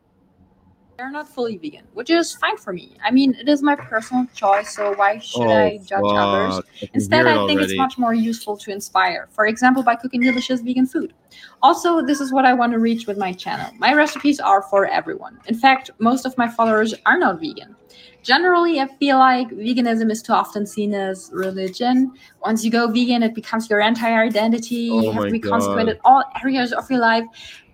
they're 1.00 1.10
not 1.10 1.26
fully 1.26 1.56
vegan, 1.56 1.86
which 1.94 2.10
is 2.10 2.34
fine 2.34 2.58
for 2.58 2.74
me. 2.74 2.94
I 3.02 3.10
mean, 3.10 3.34
it 3.40 3.48
is 3.48 3.62
my 3.62 3.74
personal 3.74 4.26
choice, 4.34 4.76
so 4.76 4.92
why 4.96 5.18
should 5.18 5.48
I 5.48 5.78
judge 5.78 6.02
others? 6.04 6.52
Oh, 6.52 6.56
fuck. 6.56 6.66
Can 6.78 6.88
Instead, 6.92 7.26
I 7.26 7.46
think 7.46 7.62
it's 7.62 7.74
much 7.74 7.96
more 7.96 8.12
useful 8.12 8.54
to 8.58 8.70
inspire. 8.70 9.26
For 9.30 9.46
example, 9.46 9.82
by 9.82 9.94
cooking 9.94 10.20
delicious 10.20 10.60
vegan 10.60 10.84
food. 10.84 11.14
Also, 11.62 12.02
this 12.02 12.20
is 12.20 12.34
what 12.34 12.44
I 12.44 12.52
want 12.52 12.74
to 12.74 12.78
reach 12.78 13.06
with 13.06 13.16
my 13.16 13.32
channel. 13.32 13.72
My 13.78 13.94
recipes 13.94 14.40
are 14.40 14.60
for 14.60 14.88
everyone. 14.88 15.40
In 15.46 15.54
fact, 15.54 15.90
most 16.00 16.26
of 16.26 16.36
my 16.36 16.48
followers 16.48 16.92
are 17.06 17.18
not 17.18 17.40
vegan. 17.40 17.76
Generally, 18.22 18.80
I 18.80 18.88
feel 18.98 19.18
like 19.18 19.48
veganism 19.48 20.10
is 20.10 20.20
too 20.20 20.34
often 20.34 20.66
seen 20.66 20.92
as 20.92 21.30
religion. 21.32 22.12
Once 22.44 22.62
you 22.62 22.70
go 22.70 22.88
vegan, 22.88 23.22
it 23.22 23.34
becomes 23.34 23.70
your 23.70 23.80
entire 23.80 24.22
identity. 24.22 24.90
Oh 24.90 25.00
you 25.00 25.12
have 25.12 25.24
to 25.24 25.30
be 25.30 25.38
God. 25.38 25.50
consecrated 25.50 25.94
in 25.94 26.00
all 26.04 26.24
areas 26.42 26.72
of 26.72 26.90
your 26.90 27.00
life. 27.00 27.24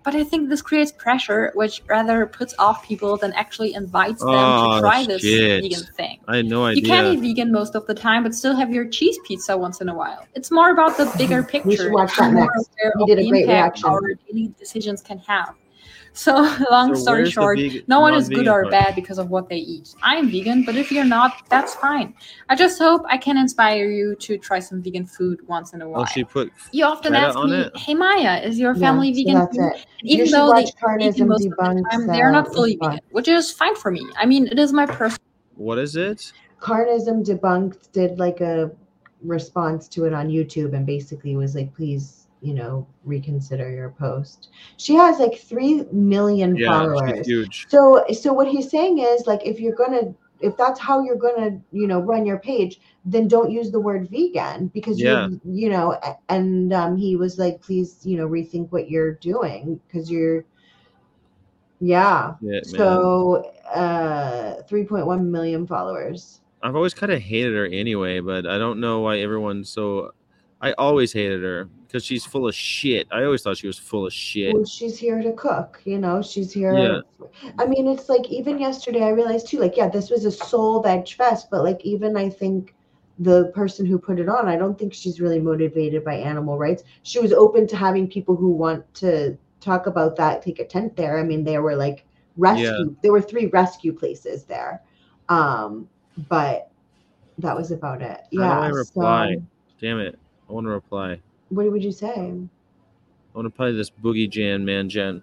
But 0.07 0.15
I 0.15 0.23
think 0.23 0.47
this 0.47 0.61
creates 0.61 0.93
pressure, 0.93 1.51
which 1.53 1.81
rather 1.85 2.25
puts 2.25 2.53
off 2.57 2.81
people 2.81 3.17
than 3.17 3.33
actually 3.33 3.73
invites 3.73 4.21
them 4.23 4.29
Oh, 4.33 4.75
to 4.75 4.79
try 4.79 5.03
this 5.05 5.21
shit. 5.21 5.61
vegan 5.61 5.83
thing. 5.97 6.19
I 6.29 6.37
had 6.37 6.45
no 6.45 6.65
You 6.69 6.81
can 6.81 7.03
idea. 7.07 7.11
eat 7.11 7.19
vegan 7.35 7.51
most 7.51 7.75
of 7.75 7.85
the 7.87 7.93
time, 7.93 8.23
but 8.23 8.33
still 8.33 8.55
have 8.55 8.71
your 8.73 8.85
cheese 8.87 9.19
pizza 9.25 9.57
once 9.57 9.81
in 9.81 9.89
a 9.89 9.93
while. 9.93 10.25
It's 10.33 10.49
more 10.49 10.71
about 10.71 10.95
the 10.95 11.13
bigger 11.17 11.43
picture. 11.43 11.67
We 11.71 11.75
should 11.75 11.91
watch 11.91 12.15
that 12.15 12.31
next. 12.31 12.69
aware 12.79 12.93
You 12.99 13.05
did 13.05 13.19
a 13.19 13.27
great 13.29 13.41
impact 13.49 13.83
reaction. 13.83 13.89
Our 13.89 14.13
daily 14.25 14.53
decisions 14.57 15.01
can 15.01 15.19
have. 15.27 15.55
So, 16.17 16.33
long 16.71 16.95
So 16.95 17.01
story 17.01 17.29
short, 17.29 17.57
vegan- 17.59 17.83
no 17.87 17.99
one 17.99 18.15
is 18.15 18.27
good 18.27 18.47
or 18.47 18.63
part? 18.63 18.71
bad 18.71 18.95
because 18.95 19.19
of 19.19 19.29
what 19.29 19.47
they 19.49 19.57
eat. 19.57 19.93
I'm 20.01 20.29
vegan, 20.31 20.63
but 20.65 20.75
if 20.75 20.91
you're 20.91 21.05
not, 21.05 21.47
that's 21.47 21.75
fine. 21.75 22.15
I 22.49 22.55
just 22.55 22.79
hope 22.79 23.03
I 23.07 23.17
can 23.17 23.37
inspire 23.37 23.89
you 23.91 24.15
to 24.15 24.37
try 24.39 24.57
some 24.59 24.81
vegan 24.81 25.05
food 25.05 25.47
once 25.47 25.73
in 25.73 25.83
a 25.83 25.87
while. 25.87 26.01
Oh, 26.01 26.05
she 26.05 26.23
put. 26.23 26.51
you 26.71 26.85
often 26.85 27.13
ask 27.13 27.37
on 27.37 27.51
me, 27.51 27.57
it? 27.57 27.77
"Hey 27.77 27.93
Maya, 27.93 28.41
is 28.41 28.57
your 28.57 28.73
family 28.73 29.13
so 29.13 29.17
vegan?" 29.17 29.33
that's 29.35 29.55
too?" 29.55 29.63
it. 29.75 29.85
Even 30.03 30.31
though 30.31 30.47
they 30.47 30.61
watch 30.61 30.69
eat 30.69 30.75
Carnism 30.83 31.13
vegan 31.13 31.27
most 31.27 31.45
of 31.45 31.51
the 31.51 31.55
debunks. 31.55 31.89
time, 31.91 32.07
they 32.07 32.21
are 32.21 32.31
not 32.31 32.47
uh, 32.47 32.51
fully 32.51 32.77
vegan, 32.81 32.99
which 33.11 33.27
is 33.27 33.51
fine 33.51 33.75
for 33.75 33.91
me. 33.91 34.05
I 34.17 34.25
mean, 34.25 34.47
it 34.47 34.57
is 34.57 34.73
my 34.73 34.85
personal. 34.87 35.19
What 35.55 35.77
is 35.77 35.95
it? 35.95 36.31
Carnism 36.59 37.23
debunked 37.23 37.91
did 37.91 38.17
like 38.17 38.41
a 38.41 38.71
response 39.23 39.87
to 39.89 40.05
it 40.05 40.13
on 40.13 40.29
YouTube 40.29 40.73
and 40.73 40.85
basically 40.85 41.35
was 41.35 41.55
like, 41.55 41.73
please, 41.75 42.26
you 42.41 42.53
know, 42.53 42.87
reconsider 43.03 43.69
your 43.71 43.89
post. 43.91 44.49
She 44.77 44.95
has 44.95 45.19
like 45.19 45.37
three 45.39 45.83
million 45.91 46.57
Yeah, 46.57 46.67
followers. 46.67 47.27
huge. 47.27 47.67
So 47.67 48.05
so 48.13 48.33
what 48.33 48.47
he's 48.47 48.69
saying 48.69 48.99
is 48.99 49.27
like 49.27 49.45
if 49.45 49.59
you're 49.59 49.75
gonna 49.75 50.13
if 50.39 50.55
that's 50.55 50.79
how 50.79 51.03
you're 51.03 51.15
gonna 51.17 51.59
you 51.71 51.87
know 51.87 51.99
run 51.99 52.25
your 52.25 52.39
page, 52.39 52.79
then 53.05 53.27
don't 53.27 53.51
use 53.51 53.71
the 53.71 53.79
word 53.79 54.09
vegan 54.09 54.67
because 54.67 55.01
Yeah. 55.01 55.27
you 55.27 55.41
you 55.45 55.69
know 55.69 55.99
and 56.29 56.73
um, 56.73 56.95
he 56.97 57.15
was 57.15 57.37
like 57.37 57.61
please 57.61 58.05
you 58.05 58.17
know 58.17 58.27
rethink 58.27 58.71
what 58.71 58.89
you're 58.89 59.13
doing 59.13 59.79
because 59.87 60.11
you're 60.11 60.45
yeah 61.79 62.33
Yeah, 62.41 62.59
so 62.63 63.51
uh 63.73 64.55
3.1 64.69 65.25
million 65.25 65.67
followers 65.67 66.41
I've 66.61 66.75
always 66.75 66.93
kind 66.93 67.11
of 67.11 67.21
hated 67.21 67.53
her 67.53 67.65
anyway, 67.65 68.19
but 68.19 68.45
I 68.47 68.57
don't 68.57 68.79
know 68.79 69.01
why 69.01 69.19
everyone's 69.19 69.69
so. 69.69 70.11
I 70.61 70.71
always 70.73 71.13
hated 71.13 71.43
her 71.43 71.69
because 71.85 72.03
she's 72.03 72.25
full 72.25 72.47
of 72.47 72.55
shit. 72.55 73.07
I 73.11 73.23
always 73.23 73.41
thought 73.43 73.57
she 73.57 73.67
was 73.67 73.77
full 73.77 74.07
of 74.07 74.13
shit. 74.13 74.53
well, 74.53 74.65
she's 74.65 74.97
here 74.97 75.21
to 75.21 75.31
cook 75.33 75.79
you 75.85 75.97
know 75.99 76.21
she's 76.21 76.51
here 76.51 76.73
Yeah. 76.73 77.01
i 77.59 77.65
mean 77.65 77.87
it's 77.87 78.09
like 78.09 78.27
even 78.29 78.59
yesterday 78.59 79.03
i 79.03 79.09
realized 79.09 79.47
too 79.47 79.59
like 79.59 79.77
yeah 79.77 79.87
this 79.87 80.09
was 80.09 80.25
a 80.25 80.31
soul 80.31 80.81
veg 80.81 81.07
fest 81.09 81.47
but 81.51 81.63
like 81.63 81.79
even 81.85 82.17
i 82.17 82.27
think 82.29 82.73
the 83.19 83.51
person 83.55 83.85
who 83.85 83.97
put 83.97 84.19
it 84.19 84.27
on 84.29 84.47
i 84.47 84.55
don't 84.57 84.77
think 84.77 84.93
she's 84.93 85.19
really 85.21 85.39
motivated 85.39 86.03
by 86.03 86.15
animal 86.15 86.57
rights 86.57 86.83
she 87.03 87.19
was 87.19 87.31
open 87.31 87.65
to 87.67 87.75
having 87.77 88.07
people 88.07 88.35
who 88.35 88.49
want 88.49 88.81
to 88.95 89.37
talk 89.61 89.87
about 89.87 90.15
that 90.15 90.41
take 90.41 90.59
a 90.59 90.65
tent 90.65 90.95
there 90.95 91.17
i 91.19 91.23
mean 91.23 91.43
there 91.43 91.61
were 91.61 91.75
like 91.75 92.03
rescue 92.35 92.65
Yeah. 92.67 92.83
there 93.01 93.11
were 93.11 93.21
three 93.21 93.45
rescue 93.47 93.93
places 93.93 94.43
there 94.43 94.81
um 95.29 95.87
but 96.29 96.69
that 97.37 97.55
was 97.55 97.71
about 97.71 98.01
it 98.01 98.21
How 98.21 98.29
do 98.29 98.37
yeah 98.39 98.59
I 98.59 98.67
reply? 98.69 99.35
so 99.35 99.41
Damn 99.79 99.99
it! 99.99 100.17
I 100.49 100.53
want 100.53 100.65
to 100.65 100.69
reply. 100.71 101.19
what 101.49 101.69
would 101.71 101.83
you 101.83 101.91
say 101.91 102.33
I 102.33 103.37
want 103.37 103.45
to 103.45 103.49
play 103.49 103.71
this 103.71 103.89
boogie 103.89 104.29
Jan 104.29 104.63
man 104.65 104.89
Jen. 104.89 105.21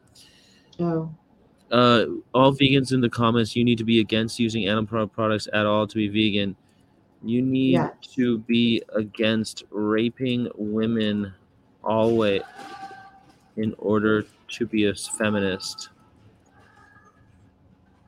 oh 0.80 1.10
Uh, 1.70 2.04
all 2.34 2.52
vegans 2.52 2.92
in 2.92 3.00
the 3.00 3.08
comments, 3.10 3.56
you 3.56 3.64
need 3.64 3.78
to 3.78 3.84
be 3.84 4.00
against 4.00 4.38
using 4.38 4.66
animal 4.68 5.06
products 5.08 5.48
at 5.52 5.66
all 5.66 5.86
to 5.86 5.96
be 5.96 6.08
vegan. 6.08 6.54
You 7.22 7.40
need 7.42 7.72
Yes. 7.72 7.92
to 8.14 8.38
be 8.40 8.82
against 8.94 9.64
raping 9.70 10.48
women 10.56 11.32
always 11.82 12.42
in 13.56 13.74
order 13.78 14.24
to 14.48 14.66
be 14.66 14.86
a 14.86 14.94
feminist. 14.94 15.88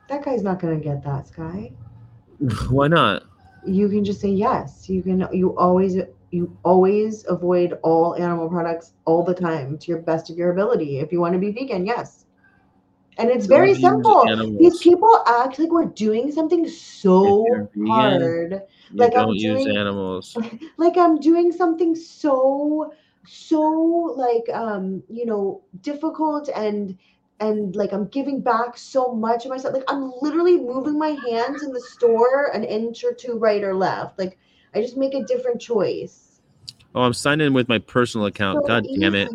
that 0.07 0.23
guy's 0.23 0.43
not 0.43 0.59
gonna 0.59 0.77
get 0.79 1.03
that 1.03 1.27
sky 1.27 1.71
Why 2.69 2.87
not? 2.87 3.23
you 3.65 3.89
can 3.89 4.05
just 4.05 4.21
say 4.21 4.29
yes 4.29 4.87
you 4.89 5.01
can 5.03 5.27
you 5.33 5.57
always 5.57 5.97
you 6.31 6.57
always 6.63 7.25
avoid 7.27 7.77
all 7.83 8.15
animal 8.15 8.49
products 8.49 8.93
all 9.05 9.23
the 9.23 9.33
time 9.33 9.77
to 9.77 9.87
your 9.87 9.99
best 10.01 10.29
of 10.29 10.37
your 10.37 10.51
ability. 10.51 10.99
If 10.99 11.11
you 11.11 11.19
want 11.21 11.33
to 11.33 11.39
be 11.39 11.51
vegan 11.51 11.85
yes. 11.85 12.25
And 13.19 13.31
it's 13.31 13.47
very 13.47 13.73
Don't 13.73 14.03
simple. 14.03 14.57
these 14.59 14.77
people 14.79 15.23
act 15.25 15.57
like 15.57 15.71
we're 15.71 15.85
doing 15.85 16.31
something 16.31 16.67
so 16.67 17.43
vegan, 17.73 17.87
hard. 17.87 18.61
like, 18.93 19.15
I'm 19.15 19.25
don't 19.27 19.35
use 19.35 19.63
doing- 19.63 19.77
animals. 19.77 20.37
like 20.77 20.97
i'm 20.97 21.19
doing 21.19 21.51
something 21.51 21.95
so 21.95 22.93
so 23.25 23.59
like 24.15 24.47
um 24.55 25.01
you 25.09 25.25
know 25.25 25.63
difficult 25.81 26.47
and 26.55 26.95
and 27.39 27.75
like 27.75 27.91
i'm 27.91 28.07
giving 28.09 28.39
back 28.39 28.77
so 28.77 29.13
much 29.13 29.45
of 29.45 29.49
myself. 29.51 29.73
Like 29.73 29.83
i'm 29.87 30.13
literally 30.21 30.57
moving 30.57 30.99
my 30.99 31.17
hands 31.27 31.63
in 31.63 31.73
the 31.73 31.81
store 31.81 32.51
an 32.53 32.63
inch 32.63 33.03
or 33.03 33.13
two 33.13 33.37
right 33.39 33.63
or 33.63 33.73
left. 33.75 34.19
Like 34.19 34.37
i 34.77 34.81
just 34.81 34.97
make 34.97 35.13
a 35.13 35.23
different 35.23 35.59
choice 35.59 36.27
Oh, 36.95 37.01
I'm 37.01 37.13
signed 37.13 37.43
in 37.43 37.53
with 37.53 37.69
my 37.69 37.77
personal 37.77 38.25
account. 38.25 38.63
So 38.63 38.67
God 38.67 38.83
damn 38.99 39.13
it! 39.13 39.29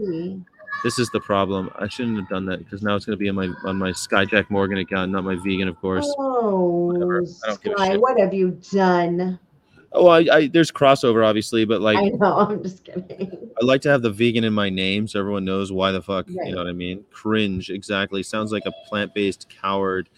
This 0.83 0.99
is 0.99 1.09
the 1.11 1.21
problem. 1.21 1.71
I 1.77 1.87
shouldn't 1.87 2.17
have 2.17 2.29
done 2.29 2.45
that 2.47 2.59
because 2.59 2.83
now 2.83 2.97
it's 2.97 3.05
going 3.05 3.17
to 3.17 3.21
be 3.21 3.29
on 3.29 3.37
my 3.37 3.51
on 3.65 3.77
my 3.77 3.91
Skyjack 3.91 4.51
Morgan 4.51 4.79
account, 4.79 5.13
not 5.13 5.23
my 5.23 5.37
vegan, 5.37 5.69
of 5.69 5.81
course. 5.81 6.13
oh 6.19 6.93
Whatever. 6.93 7.23
I 7.45 7.47
don't 7.47 7.63
give 7.63 7.73
a 7.75 7.77
Sky, 7.77 7.97
what 7.99 8.19
have 8.19 8.35
you 8.35 8.59
done 8.73 9.39
Oh, 9.93 10.09
I, 10.09 10.27
I 10.33 10.47
there's 10.49 10.73
crossover 10.73 11.25
obviously, 11.25 11.65
but 11.65 11.81
like 11.81 11.99
i 11.99 12.09
know 12.09 12.37
i'm 12.49 12.63
just 12.63 12.83
kidding 12.83 13.51
I 13.61 13.65
like 13.65 13.83
to 13.83 13.91
have 13.91 14.03
the 14.03 14.11
vegan 14.11 14.43
in 14.43 14.53
my 14.53 14.71
name 14.71 15.07
so 15.07 15.21
everyone 15.21 15.45
knows 15.45 15.71
why 15.71 15.93
the 15.93 16.03
fuck. 16.03 16.27
Right. 16.29 16.49
You 16.49 16.53
know 16.53 16.59
what 16.59 16.67
I 16.67 16.73
mean? 16.73 17.05
Cringe. 17.13 17.71
Exactly. 17.71 18.23
Sounds 18.25 18.51
like 18.51 18.65
a 18.67 18.73
plant 18.89 19.15
based 19.15 19.49
coward. 19.49 20.09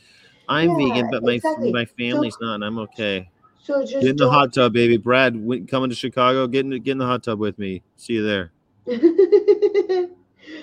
I'm 0.48 0.70
Yeah, 0.70 0.88
vegan, 0.88 1.10
but 1.10 1.24
my 1.24 1.32
exactly. 1.32 1.72
my 1.72 1.84
family's 1.84 2.36
not, 2.40 2.54
and 2.54 2.64
I'm 2.64 2.78
okay. 2.78 3.28
So 3.64 3.80
just 3.80 4.02
Get 4.02 4.10
in 4.10 4.16
the 4.16 4.30
hot 4.30 4.52
tub, 4.52 4.74
baby. 4.74 4.98
Brad, 4.98 5.32
coming 5.68 5.88
to 5.88 5.96
Chicago. 5.96 6.46
Get 6.46 6.66
in, 6.66 6.70
get 6.82 6.92
in 6.92 6.98
the 6.98 7.06
hot 7.06 7.22
tub 7.22 7.38
with 7.38 7.58
me. 7.58 7.82
See 7.96 8.12
you 8.12 8.22
there. 8.22 8.52
that 8.86 10.10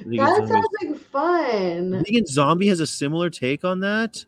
sounds 0.06 0.52
like 0.84 0.96
fun 1.00 2.04
Vegan 2.06 2.28
Zombie 2.28 2.68
has 2.68 2.80
a 2.80 2.86
similar 2.86 3.32
take 3.32 3.66
on 3.66 3.80
that. 3.80 4.24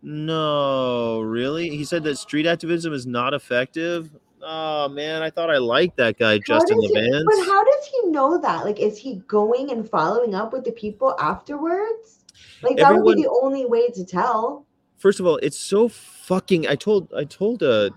No, 0.00 1.20
really? 1.22 1.70
He 1.70 1.84
said 1.84 2.04
that 2.04 2.18
street 2.18 2.46
activism 2.46 2.92
is 2.92 3.04
not 3.04 3.34
effective. 3.34 4.10
Oh 4.40 4.88
man, 4.88 5.20
I 5.22 5.30
thought 5.30 5.50
I 5.50 5.58
liked 5.58 5.96
that 5.96 6.20
guy, 6.20 6.38
Justin 6.38 6.80
does 6.80 6.88
he- 6.88 6.94
Levans. 6.94 7.24
But 7.26 7.46
how 7.46 7.64
does 7.64 7.86
he 7.86 8.10
know 8.10 8.38
that? 8.38 8.64
Like, 8.64 8.78
is 8.78 8.96
he 8.96 9.16
going 9.26 9.72
and 9.72 9.90
following 9.90 10.36
up 10.36 10.52
with 10.52 10.64
the 10.64 10.72
people 10.72 11.16
afterwards? 11.18 12.20
Like, 12.62 12.76
that 12.76 12.94
would 12.94 13.16
be 13.16 13.22
the 13.22 13.40
only 13.42 13.66
way 13.66 13.88
to 13.90 14.04
tell. 14.04 14.66
First 14.98 15.18
of 15.18 15.26
all, 15.26 15.38
it's 15.38 15.58
so 15.58 15.88
fucking. 16.32 16.66
I 16.66 16.76
told 16.76 17.12
I 17.14 17.24
told 17.24 17.62
uh, 17.62 17.90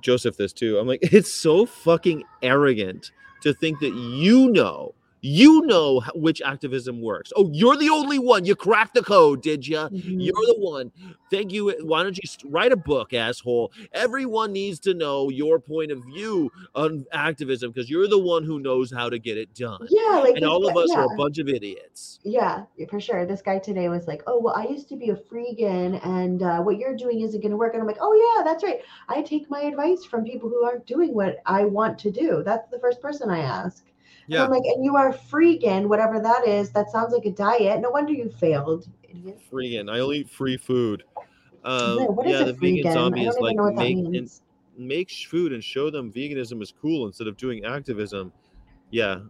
Joseph 0.00 0.36
this 0.36 0.52
too. 0.52 0.78
I'm 0.78 0.86
like, 0.86 1.00
it's 1.12 1.32
so 1.32 1.66
fucking 1.66 2.22
arrogant 2.42 3.10
to 3.42 3.52
think 3.52 3.80
that 3.80 3.94
you 3.94 4.48
know, 4.50 4.94
you 5.20 5.62
know 5.66 6.00
which 6.14 6.40
activism 6.42 7.00
works. 7.00 7.32
Oh, 7.36 7.50
you're 7.52 7.76
the 7.76 7.90
only 7.90 8.18
one. 8.18 8.44
You 8.44 8.54
cracked 8.56 8.94
the 8.94 9.02
code, 9.02 9.42
did 9.42 9.66
you? 9.66 9.88
You're 9.92 10.46
the 10.46 10.56
one. 10.58 10.92
Thank 11.30 11.52
you. 11.52 11.70
Why 11.82 12.02
don't 12.02 12.16
you 12.16 12.28
write 12.50 12.72
a 12.72 12.76
book, 12.76 13.12
asshole? 13.12 13.72
Everyone 13.92 14.52
needs 14.52 14.78
to 14.80 14.94
know 14.94 15.28
your 15.28 15.58
point 15.58 15.92
of 15.92 16.04
view 16.04 16.50
on 16.74 17.06
activism 17.12 17.70
because 17.70 17.88
you're 17.88 18.08
the 18.08 18.18
one 18.18 18.44
who 18.44 18.58
knows 18.58 18.92
how 18.92 19.08
to 19.08 19.18
get 19.18 19.36
it 19.36 19.54
done. 19.54 19.86
Yeah, 19.88 20.18
like 20.18 20.36
And 20.36 20.44
all 20.44 20.68
of 20.68 20.76
us 20.76 20.88
yeah. 20.90 21.00
are 21.00 21.12
a 21.12 21.16
bunch 21.16 21.38
of 21.38 21.48
idiots. 21.48 22.18
Yeah, 22.24 22.64
for 22.88 23.00
sure. 23.00 23.26
This 23.26 23.42
guy 23.42 23.58
today 23.58 23.88
was 23.88 24.06
like, 24.06 24.22
"Oh, 24.26 24.40
well, 24.40 24.54
I 24.54 24.66
used 24.66 24.88
to 24.88 24.96
be 24.96 25.10
a 25.10 25.16
freegan, 25.16 26.04
and 26.04 26.42
uh, 26.42 26.60
what 26.60 26.78
you're 26.78 26.96
doing 26.96 27.20
isn't 27.20 27.40
going 27.40 27.50
to 27.50 27.56
work." 27.56 27.74
And 27.74 27.80
I'm 27.80 27.86
like, 27.86 27.98
"Oh 28.00 28.14
yeah, 28.14 28.42
that's 28.42 28.64
right. 28.64 28.80
I 29.08 29.22
take 29.22 29.50
my 29.50 29.60
advice 29.60 30.04
from 30.04 30.24
people 30.24 30.48
who 30.48 30.64
aren't 30.64 30.86
doing 30.86 31.14
what 31.14 31.38
I 31.46 31.64
want 31.64 31.98
to 32.00 32.10
do. 32.10 32.42
That's 32.44 32.68
the 32.70 32.78
first 32.78 33.00
person 33.00 33.30
I 33.30 33.40
ask." 33.40 33.84
And 34.30 34.34
Yeah, 34.34 34.44
I'm 34.44 34.50
like, 34.50 34.64
"And 34.64 34.84
you 34.84 34.96
are 34.96 35.12
freegan, 35.12 35.88
whatever 35.88 36.20
that 36.20 36.46
is. 36.46 36.70
That 36.70 36.90
sounds 36.90 37.12
like 37.12 37.26
a 37.26 37.32
diet. 37.32 37.80
No 37.80 37.90
wonder 37.90 38.12
you 38.12 38.30
failed." 38.30 38.86
idiot." 39.02 39.40
freegan. 39.52 39.90
I 39.90 39.98
only 39.98 40.18
eat 40.18 40.30
free 40.30 40.56
food. 40.56 41.02
Um, 41.64 41.98
Yeah, 41.98 42.06
what 42.06 42.26
is 42.26 42.32
yeah, 42.32 42.42
a 42.42 42.52
the 42.52 42.52
vegan 42.52 42.92
zombie 42.92 43.26
is 43.26 43.36
like 43.40 43.54
even 43.54 43.56
know 43.56 43.62
what 43.64 43.76
that 43.76 43.82
make 43.82 43.96
and 43.98 44.30
make 44.78 45.10
food 45.10 45.52
and 45.52 45.62
show 45.62 45.90
them 45.90 46.12
veganism 46.12 46.62
is 46.62 46.72
cool 46.80 47.06
instead 47.06 47.26
of 47.26 47.36
doing 47.36 47.64
activism. 47.64 48.32
Yeah, 48.90 49.20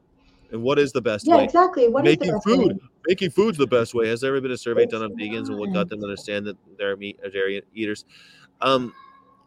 And 0.53 0.63
what 0.63 0.79
is 0.79 0.93
the 0.93 1.01
best 1.01 1.27
Yeah, 1.27 1.37
way? 1.37 1.45
exactly. 1.45 1.89
What 1.89 2.07
is 2.07 2.19
the 2.19 2.25
Making 2.25 2.33
best 2.35 2.49
food. 2.49 2.73
way? 2.73 2.79
Making 3.09 3.31
food's 3.31 3.59
the 3.59 3.67
best 3.67 3.95
way. 3.95 4.09
Has 4.09 4.21
there 4.21 4.31
ever 4.31 4.41
been 4.41 4.51
a 4.53 4.57
survey 4.59 4.83
It's 4.83 4.93
done 4.93 5.03
on 5.03 5.13
vegans 5.13 5.49
and 5.49 5.59
what 5.59 5.73
got 5.73 5.89
them 5.89 6.01
to 6.01 6.05
understand 6.05 6.47
that 6.47 6.57
they're 6.79 6.97
meat 6.97 7.19
or 7.23 7.31
dairy 7.31 7.63
eaters? 7.75 8.05
Um, 8.61 8.93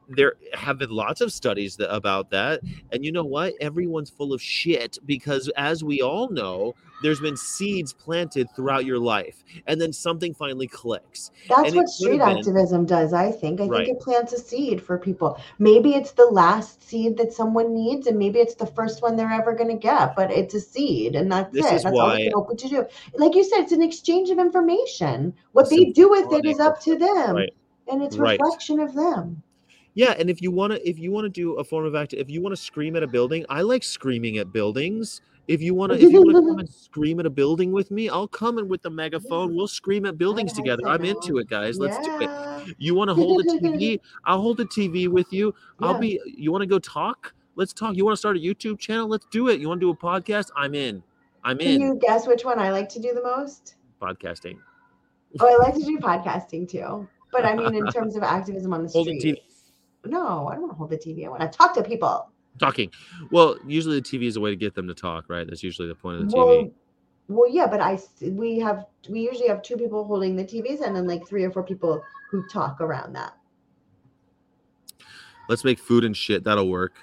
there 0.09 0.33
have 0.53 0.77
been 0.77 0.89
lots 0.91 1.21
of 1.21 1.31
studies 1.31 1.75
that, 1.77 1.93
about 1.93 2.29
that, 2.31 2.61
and 2.91 3.03
you 3.05 3.11
know 3.11 3.23
what? 3.23 3.53
Everyone's 3.61 4.09
full 4.09 4.33
of 4.33 4.41
shit 4.41 4.97
because, 5.05 5.49
as 5.57 5.83
we 5.83 6.01
all 6.01 6.29
know, 6.29 6.75
there's 7.01 7.19
been 7.19 7.35
seeds 7.35 7.91
planted 7.93 8.47
throughout 8.55 8.85
your 8.85 8.99
life, 8.99 9.43
and 9.67 9.79
then 9.81 9.91
something 9.91 10.33
finally 10.33 10.67
clicks. 10.67 11.31
That's 11.49 11.67
And 11.69 11.75
what 11.75 11.89
street 11.89 12.21
activism 12.21 12.85
does, 12.85 13.13
I 13.13 13.31
think. 13.31 13.59
I 13.59 13.65
Right. 13.65 13.85
think 13.85 13.97
it 13.97 14.03
plants 14.03 14.31
a 14.33 14.39
seed 14.39 14.81
for 14.81 14.97
people. 14.97 15.37
Maybe 15.59 15.95
it's 15.95 16.11
the 16.11 16.25
last 16.25 16.81
seed 16.87 17.17
that 17.17 17.33
someone 17.33 17.73
needs, 17.73 18.07
and 18.07 18.17
maybe 18.17 18.39
it's 18.39 18.55
the 18.55 18.67
first 18.67 19.01
one 19.01 19.15
they're 19.15 19.31
ever 19.31 19.53
going 19.53 19.69
to 19.69 19.75
get, 19.77 20.15
but 20.15 20.31
it's 20.31 20.53
a 20.53 20.61
seed, 20.61 21.15
and 21.15 21.31
that's 21.31 21.51
This 21.53 21.65
it. 21.65 21.73
is 21.75 21.83
That's 21.83 21.93
all 21.97 22.07
why- 22.07 22.15
they 22.17 22.23
can 22.25 22.35
open 22.35 22.55
to 22.57 22.67
do. 22.69 22.85
Like 23.15 23.35
you 23.35 23.43
said, 23.43 23.61
it's 23.61 23.71
an 23.73 23.81
exchange 23.81 24.29
of 24.29 24.39
information. 24.39 25.33
What 25.51 25.69
they 25.69 25.85
do 25.85 26.09
with 26.09 26.31
it 26.31 26.45
is 26.45 26.59
up 26.59 26.79
to 26.81 26.97
them, 26.97 27.35
Right. 27.35 27.53
and 27.89 28.01
it's 28.01 28.17
Right. 28.17 28.39
reflection 28.39 28.79
of 28.79 28.93
them. 28.93 29.43
Yeah, 29.95 30.15
and 30.17 30.29
if 30.29 30.41
you 30.41 30.51
want 30.51 30.73
to, 30.73 30.89
if 30.89 30.97
you 30.97 31.11
want 31.11 31.25
to 31.25 31.29
do 31.29 31.53
a 31.53 31.63
form 31.63 31.85
of 31.85 31.95
act, 31.95 32.13
if 32.13 32.29
you 32.29 32.41
want 32.41 32.55
to 32.55 32.61
scream 32.61 32.95
at 32.95 33.03
a 33.03 33.07
building, 33.07 33.45
I 33.49 33.61
like 33.61 33.83
screaming 33.83 34.37
at 34.37 34.51
buildings. 34.51 35.21
If 35.47 35.61
you 35.61 35.75
want 35.75 35.91
to, 35.91 35.97
if 35.97 36.11
you 36.11 36.21
want 36.21 36.35
to 36.35 36.41
come 36.41 36.59
and 36.59 36.69
scream 36.73 37.19
at 37.19 37.25
a 37.25 37.29
building 37.29 37.71
with 37.71 37.91
me, 37.91 38.09
I'll 38.09 38.27
come 38.27 38.57
in 38.57 38.67
with 38.67 38.81
the 38.81 38.89
megaphone. 38.89 39.55
We'll 39.55 39.67
scream 39.67 40.05
at 40.05 40.17
buildings 40.17 40.53
oh, 40.53 40.57
together. 40.57 40.87
I 40.87 40.93
I'm 40.93 41.03
into 41.03 41.37
it, 41.37 41.49
guys. 41.49 41.77
Let's 41.77 41.97
do 42.05 42.21
it. 42.21 42.75
You 42.79 42.95
want 42.95 43.09
to 43.09 43.13
hold 43.21 43.41
a 43.41 43.43
TV? 43.43 43.99
I'll 44.25 44.41
hold 44.41 44.59
a 44.61 44.65
TV 44.65 45.09
with 45.09 45.31
you. 45.31 45.53
I'll 45.79 45.93
Yeah. 45.95 45.99
be. 45.99 46.19
You 46.25 46.51
want 46.51 46.61
to 46.61 46.67
go 46.67 46.79
talk? 46.79 47.33
Let's 47.55 47.73
talk. 47.73 47.95
You 47.95 48.05
want 48.05 48.13
to 48.13 48.19
start 48.19 48.37
a 48.37 48.39
YouTube 48.39 48.79
channel? 48.79 49.07
Let's 49.07 49.27
do 49.31 49.49
it. 49.49 49.59
You 49.59 49.67
want 49.67 49.81
to 49.81 49.85
do 49.85 49.91
a 49.91 49.95
podcast? 49.95 50.49
I'm 50.55 50.73
in. 50.73 51.03
I'm 51.43 51.59
in. 51.59 51.79
Can 51.79 51.81
you 51.81 51.99
guess 52.01 52.25
which 52.25 52.45
one 52.45 52.57
I 52.57 52.71
like 52.71 52.89
to 52.89 52.99
do 52.99 53.13
the 53.13 53.21
most? 53.21 53.75
podcasting. 54.01 54.57
Oh, 55.39 55.47
I 55.47 55.65
like 55.65 55.75
to 55.75 55.83
do 55.83 55.97
podcasting 55.97 56.69
too. 56.69 57.07
But 57.31 57.45
I 57.45 57.55
mean, 57.55 57.73
in 57.75 57.85
terms 57.91 58.15
of 58.15 58.23
activism 58.23 58.73
on 58.73 58.83
the 58.83 58.89
street. 58.89 59.39
No, 60.05 60.47
I 60.47 60.53
don't 60.53 60.61
want 60.61 60.71
to 60.73 60.77
hold 60.77 60.89
the 60.89 60.97
TV. 60.97 61.25
I 61.25 61.29
want 61.29 61.41
to 61.41 61.57
talk 61.57 61.73
to 61.75 61.83
people. 61.83 62.29
Talking. 62.59 62.91
Well, 63.31 63.57
usually 63.65 63.99
the 63.99 64.05
TV 64.05 64.27
is 64.27 64.35
a 64.35 64.41
way 64.41 64.49
to 64.49 64.55
get 64.55 64.75
them 64.75 64.87
to 64.87 64.93
talk, 64.93 65.25
right? 65.27 65.47
That's 65.47 65.63
usually 65.63 65.87
the 65.87 65.95
point 65.95 66.21
of 66.21 66.29
the 66.29 66.37
TV. 66.37 66.71
Well, 67.29 67.49
yeah, 67.49 67.67
but 67.67 67.79
I 67.79 67.97
we 68.21 68.59
have 68.59 68.85
we 69.09 69.21
usually 69.21 69.47
have 69.47 69.61
two 69.63 69.77
people 69.77 70.03
holding 70.03 70.35
the 70.35 70.43
TVs 70.43 70.85
and 70.85 70.95
then 70.95 71.07
like 71.07 71.25
three 71.27 71.43
or 71.43 71.51
four 71.51 71.63
people 71.63 72.03
who 72.29 72.45
talk 72.47 72.81
around 72.81 73.13
that. 73.13 73.33
Let's 75.47 75.63
make 75.63 75.79
food 75.79 76.03
and 76.03 76.15
shit. 76.15 76.43
That'll 76.43 76.69
work. 76.69 76.93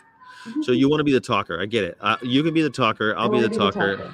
So 0.63 0.73
you 0.73 0.89
want 0.89 1.01
to 1.01 1.05
be 1.05 1.13
the 1.13 1.21
talker? 1.21 1.61
I 1.61 1.67
get 1.67 1.85
it. 1.85 1.99
Uh, 2.01 2.17
you 2.23 2.43
can 2.43 2.55
be 2.55 2.63
the 2.63 2.71
talker. 2.71 3.15
I'll 3.17 3.29
be 3.29 3.37
wanna 3.37 3.49
the 3.49 3.59
talker. 3.59 4.13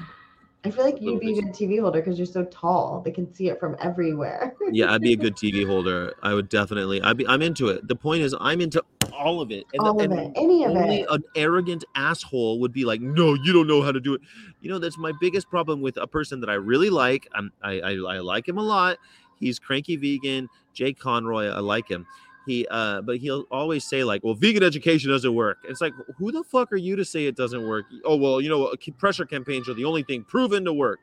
I 0.65 0.71
feel 0.71 0.85
like 0.85 1.01
you'd 1.01 1.21
be 1.21 1.39
a 1.39 1.43
good 1.43 1.53
TV 1.53 1.81
holder 1.81 2.01
because 2.01 2.19
you're 2.19 2.27
so 2.27 2.45
tall. 2.45 3.01
They 3.05 3.13
can 3.13 3.33
see 3.33 3.49
it 3.49 3.61
from 3.61 3.77
everywhere. 3.81 4.55
Yeah, 4.73 4.93
I'd 4.93 5.01
be 5.01 5.13
a 5.13 5.17
good 5.17 5.37
TV 5.37 5.65
holder. 5.65 6.13
I 6.25 6.35
would 6.35 6.49
definitely. 6.49 7.01
I'd 7.01 7.17
be. 7.17 7.27
I'm 7.29 7.41
into 7.41 7.69
it. 7.69 7.87
The 7.87 7.95
point 7.95 8.23
is, 8.23 8.35
I'm 8.41 8.61
into 8.61 8.83
all 9.13 9.41
of 9.41 9.53
it. 9.53 9.65
And 9.73 9.87
the- 9.87 9.91
All 9.91 10.01
of 10.03 10.11
and 10.11 10.19
it. 10.19 10.33
Any 10.35 10.65
of 10.65 10.73
only 10.73 11.01
it. 11.03 11.07
an 11.09 11.23
arrogant 11.37 11.85
asshole 11.95 12.59
would 12.61 12.73
be 12.73 12.85
like, 12.85 13.01
"No, 13.01 13.35
you 13.35 13.53
don't 13.53 13.69
know 13.69 13.81
how 13.81 13.93
to 13.93 14.01
do 14.01 14.15
it." 14.15 14.21
You 14.61 14.69
know, 14.71 14.81
that's 14.81 14.99
my 14.99 15.13
biggest 15.21 15.49
problem 15.49 15.81
with 15.83 15.97
a 15.99 16.07
person 16.09 16.41
that 16.41 16.51
I 16.51 16.55
really 16.55 16.91
like. 16.91 17.29
I'm, 17.33 17.53
I, 17.63 17.79
I 17.81 17.91
I 17.93 18.19
like 18.19 18.49
him 18.49 18.59
a 18.59 18.63
lot. 18.63 18.99
He's 19.39 19.61
cranky 19.61 19.95
vegan, 19.97 20.49
Jake 20.75 20.99
Conroy. 20.99 21.47
I 21.47 21.61
like 21.61 21.87
him. 21.89 22.07
He, 22.47 22.67
uh, 22.71 23.03
but 23.03 23.19
he'll 23.19 23.45
always 23.51 23.85
say 23.85 24.05
like, 24.05 24.23
"Well, 24.23 24.35
vegan 24.35 24.63
education 24.63 25.11
doesn't 25.11 25.35
work." 25.35 25.59
It's 25.65 25.81
like, 25.81 25.93
who 26.17 26.31
the 26.31 26.45
fuck 26.45 26.73
are 26.73 26.77
you 26.77 26.95
to 26.97 27.05
say 27.05 27.27
it 27.27 27.35
doesn't 27.37 27.67
work? 27.67 27.87
Oh 28.05 28.17
well, 28.17 28.41
you 28.41 28.49
know, 28.49 28.73
pressure 28.99 29.25
campaigns 29.27 29.69
are 29.69 29.75
the 29.75 29.85
only 29.85 30.05
thing 30.05 30.23
proven 30.23 30.65
to 30.65 30.73
work. 30.73 31.01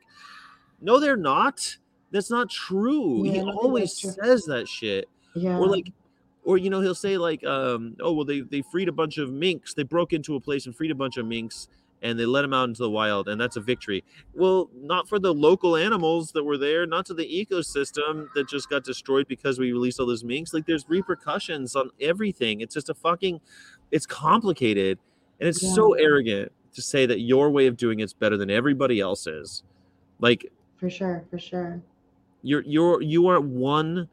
No, 0.80 0.98
they're 0.98 1.16
not. 1.16 1.76
That's 2.10 2.30
not 2.30 2.48
true. 2.48 3.24
Yeah, 3.26 3.32
he 3.32 3.40
always 3.42 3.92
says 3.96 4.44
that 4.44 4.68
shit 4.68 5.08
Yeah. 5.34 5.58
or 5.58 5.66
like 5.66 5.90
or 6.44 6.58
you 6.58 6.70
know 6.70 6.80
he'll 6.80 6.94
say 6.94 7.16
like 7.18 7.42
um 7.44 7.96
oh 8.00 8.12
well 8.12 8.24
they 8.24 8.40
they 8.40 8.62
freed 8.62 8.88
a 8.88 8.92
bunch 8.92 9.18
of 9.18 9.30
minks 9.32 9.74
they 9.74 9.82
broke 9.82 10.12
into 10.12 10.34
a 10.36 10.40
place 10.40 10.66
and 10.66 10.76
freed 10.76 10.90
a 10.90 10.94
bunch 10.94 11.16
of 11.16 11.26
minks 11.26 11.68
and 12.02 12.18
they 12.18 12.26
let 12.26 12.42
them 12.42 12.52
out 12.52 12.68
into 12.68 12.82
the 12.82 12.90
wild 12.90 13.28
and 13.28 13.40
that's 13.40 13.56
a 13.56 13.60
victory. 13.60 14.04
Well 14.34 14.70
not 14.74 15.08
for 15.08 15.18
the 15.18 15.32
local 15.32 15.76
animals 15.76 16.32
that 16.32 16.44
were 16.44 16.58
there 16.58 16.86
not 16.86 17.06
to 17.06 17.14
the 17.14 17.24
ecosystem 17.24 18.28
that 18.34 18.48
just 18.48 18.68
got 18.68 18.84
destroyed 18.84 19.26
because 19.28 19.58
we 19.58 19.72
released 19.72 20.00
all 20.00 20.06
those 20.06 20.24
minks. 20.24 20.52
Like 20.52 20.66
there's 20.66 20.88
repercussions 20.88 21.74
on 21.76 21.90
everything. 22.00 22.60
It's 22.60 22.74
just 22.74 22.90
a 22.90 22.94
fucking 22.94 23.40
it's 23.90 24.06
complicated 24.06 24.98
and 25.40 25.48
it's 25.48 25.60
so 25.74 25.94
arrogant 25.94 26.52
to 26.74 26.82
say 26.82 27.06
that 27.06 27.20
your 27.20 27.50
way 27.50 27.66
of 27.66 27.76
doing 27.76 28.00
it's 28.00 28.12
better 28.12 28.36
than 28.36 28.50
everybody 28.50 29.00
else's. 29.00 29.62
Like 30.20 30.50
for 30.76 30.90
sure, 30.90 31.24
for 31.30 31.38
sure. 31.38 31.80
you're 32.42 32.62
you're 32.62 33.00
you 33.02 33.28
are 33.28 33.40
one 33.40 34.08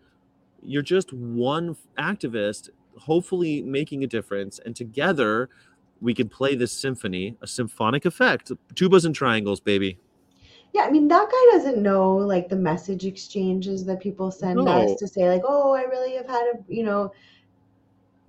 you're 0.63 0.81
just 0.81 1.11
one 1.11 1.75
activist 1.97 2.69
hopefully 2.97 3.61
making 3.63 4.03
a 4.03 4.07
difference 4.07 4.59
and 4.65 4.75
together 4.75 5.49
we 6.01 6.13
could 6.13 6.29
play 6.31 6.55
this 6.55 6.71
symphony 6.71 7.37
a 7.41 7.47
symphonic 7.47 8.05
effect 8.05 8.51
tubas 8.73 9.05
and 9.05 9.15
triangles 9.15 9.59
baby 9.59 9.97
Yeah, 10.73 10.83
I 10.83 10.91
mean 10.91 11.07
that 11.09 11.29
guy 11.29 11.57
doesn't 11.57 11.81
know 11.81 12.15
like 12.15 12.49
the 12.49 12.55
message 12.55 13.05
exchanges 13.05 13.85
that 13.85 13.99
people 13.99 14.31
send 14.31 14.57
No. 14.57 14.67
us 14.67 14.95
to 14.99 15.07
say 15.07 15.29
like, 15.29 15.43
"Oh, 15.45 15.73
I 15.73 15.83
really 15.83 16.13
have 16.15 16.27
had 16.27 16.43
a, 16.53 16.73
you 16.73 16.83
know." 16.83 17.11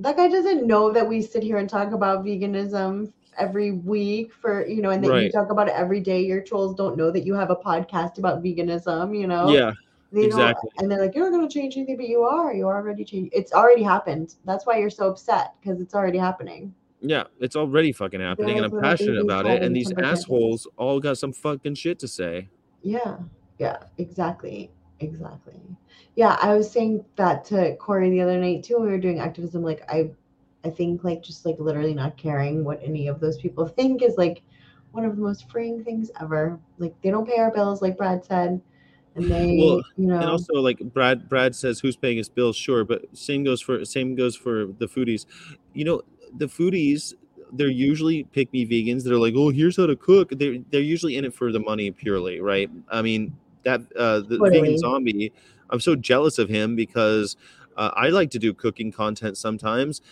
That 0.00 0.16
guy 0.16 0.28
doesn't 0.28 0.66
know 0.66 0.90
that 0.92 1.08
we 1.08 1.22
sit 1.22 1.42
here 1.44 1.58
and 1.58 1.68
talk 1.70 1.92
about 1.92 2.24
veganism 2.24 3.12
every 3.38 3.70
week 3.70 4.32
for, 4.34 4.66
you 4.66 4.82
know, 4.82 4.90
and 4.90 5.02
that 5.04 5.22
you 5.22 5.30
talk 5.30 5.50
about 5.50 5.68
it 5.68 5.74
every 5.74 6.00
day. 6.00 6.20
Your 6.20 6.40
trolls 6.42 6.74
don't 6.74 6.96
know 6.96 7.12
that 7.12 7.24
you 7.24 7.34
have 7.34 7.50
a 7.50 7.56
podcast 7.56 8.18
about 8.18 8.42
veganism, 8.42 9.16
you 9.18 9.28
know. 9.28 9.52
yeah 9.52 9.70
They 10.12 10.24
exactly. 10.26 10.70
and 10.78 10.90
they're 10.90 11.00
like, 11.00 11.14
"You're 11.14 11.30
not 11.30 11.36
going 11.36 11.48
to 11.48 11.52
change 11.54 11.76
anything," 11.76 11.96
but 11.96 12.08
you 12.08 12.22
are. 12.22 12.52
You 12.52 12.66
already 12.66 13.04
changed. 13.04 13.32
It's 13.32 13.52
already 13.52 13.82
happened. 13.84 14.34
That's 14.44 14.66
why 14.66 14.78
you're 14.78 14.90
so 14.90 15.08
upset 15.08 15.54
because 15.60 15.80
it's 15.80 15.94
already 15.94 16.18
happening. 16.18 16.74
Yeah 17.02 17.24
it's 17.40 17.56
already 17.56 17.92
fucking 17.92 18.20
happening 18.20 18.56
and 18.56 18.66
i'm 18.66 18.80
passionate 18.80 19.20
about 19.20 19.44
it 19.44 19.62
and 19.62 19.74
these 19.74 19.92
assholes 19.98 20.66
all 20.76 21.00
got 21.00 21.18
some 21.18 21.32
fucking 21.32 21.74
shit 21.74 21.98
to 21.98 22.08
say 22.08 22.48
Yeah, 22.82 23.18
yeah, 23.58 23.78
exactly, 23.98 24.70
exactly. 25.00 25.60
Yeah, 26.16 26.36
I 26.42 26.54
was 26.54 26.70
saying 26.70 27.04
that 27.16 27.44
to 27.46 27.76
Corey 27.76 28.10
the 28.10 28.20
other 28.20 28.38
night 28.38 28.64
too. 28.64 28.74
when 28.74 28.86
We 28.86 28.92
were 28.92 28.98
doing 28.98 29.20
activism. 29.20 29.62
Like, 29.62 29.82
I, 29.88 30.10
I 30.64 30.70
think 30.70 31.04
like 31.04 31.22
just 31.22 31.46
like 31.46 31.56
literally 31.58 31.94
not 31.94 32.16
caring 32.16 32.64
what 32.64 32.80
any 32.82 33.06
of 33.08 33.20
those 33.20 33.38
people 33.38 33.66
think 33.78 34.02
is 34.02 34.16
like 34.16 34.42
one 34.90 35.04
of 35.04 35.16
the 35.16 35.22
most 35.22 35.50
freeing 35.50 35.82
things 35.84 36.10
ever. 36.20 36.58
Like, 36.78 36.94
they 37.02 37.10
don't 37.10 37.26
pay 37.26 37.38
our 37.38 37.52
bills, 37.52 37.80
like 37.80 37.96
Brad 37.96 38.24
said, 38.24 38.60
and 39.14 39.30
they, 39.30 39.58
Well, 39.58 39.82
you 39.96 40.08
know, 40.08 40.18
and 40.18 40.28
also 40.28 40.54
like 40.54 40.78
brad 40.78 41.28
brad 41.28 41.54
says 41.54 41.80
who's 41.80 41.96
paying 41.96 42.16
his 42.16 42.30
bills 42.30 42.56
sure 42.56 42.82
but 42.82 43.04
same 43.16 43.44
goes 43.44 43.60
for 43.60 43.84
same 43.84 44.14
goes 44.14 44.34
for 44.34 44.66
the 44.78 44.86
foodies 44.86 45.26
you 45.74 45.84
know 45.84 46.00
the 46.36 46.46
foodies 46.46 47.14
they're 47.54 47.68
usually 47.68 48.24
pick 48.24 48.50
me 48.52 48.66
vegans. 48.66 49.04
They're 49.04 49.18
like 49.18 49.34
oh 49.36 49.50
here's 49.50 49.76
how 49.76 49.86
to 49.86 49.96
cook. 49.96 50.30
They're, 50.30 50.58
they're 50.70 50.80
usually 50.80 51.16
in 51.16 51.24
it 51.24 51.34
for 51.34 51.52
the 51.52 51.60
money 51.60 51.90
purely 51.90 52.40
right? 52.40 52.70
I 52.90 53.02
mean 53.02 53.36
that 53.64 53.80
uh 53.96 54.20
the 54.20 54.38
Totally. 54.38 54.60
vegan 54.60 54.78
zombie 54.78 55.32
i'm 55.70 55.80
so 55.80 55.94
jealous 55.94 56.38
of 56.38 56.48
him 56.48 56.76
because 56.76 57.36
uh, 57.76 57.90
i 57.94 58.08
like 58.08 58.30
to 58.30 58.38
do 58.38 58.52
cooking 58.52 58.92
content 58.92 59.36
sometimes 59.36 60.02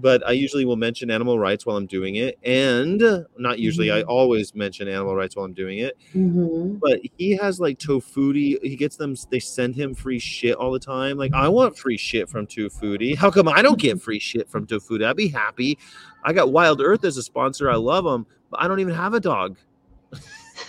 but 0.00 0.24
i 0.26 0.30
usually 0.30 0.64
will 0.64 0.76
mention 0.76 1.10
animal 1.10 1.38
rights 1.38 1.66
while 1.66 1.76
i'm 1.76 1.86
doing 1.86 2.14
it 2.16 2.38
and 2.44 3.02
uh, 3.02 3.22
not 3.36 3.58
usually 3.58 3.90
i 3.90 4.02
Mhm. 4.02 4.06
always 4.08 4.54
mention 4.54 4.86
animal 4.88 5.14
rights 5.16 5.34
while 5.36 5.44
i'm 5.44 5.52
doing 5.52 5.78
it 5.78 5.98
mhm. 6.14 6.78
but 6.80 7.00
he 7.16 7.36
has 7.36 7.58
like 7.60 7.78
Tofuti. 7.78 8.56
He 8.62 8.76
gets 8.76 8.96
them. 8.96 9.14
They 9.30 9.40
send 9.40 9.74
him 9.74 9.94
free 9.94 10.18
shit 10.18 10.54
all 10.54 10.70
the 10.72 10.78
time. 10.78 11.16
Like 11.16 11.32
I 11.34 11.48
want 11.48 11.76
free 11.76 11.96
shit 11.96 12.28
from 12.28 12.46
Tofuti. 12.46 13.16
How 13.16 13.30
come 13.30 13.48
I 13.48 13.62
don't 13.62 13.78
get 13.78 14.00
free 14.00 14.18
shit 14.18 14.48
from 14.48 14.66
Tofuti? 14.66 15.04
I'd 15.04 15.16
be 15.16 15.28
happy. 15.28 15.78
I 16.24 16.32
got 16.32 16.52
Wild 16.52 16.80
Earth 16.80 17.04
as 17.04 17.16
a 17.16 17.22
sponsor. 17.22 17.70
I 17.70 17.76
love 17.76 18.04
them, 18.04 18.26
but 18.50 18.60
I 18.60 18.68
don't 18.68 18.80
even 18.80 18.94
have 18.94 19.14
a 19.14 19.20
dog. 19.20 19.56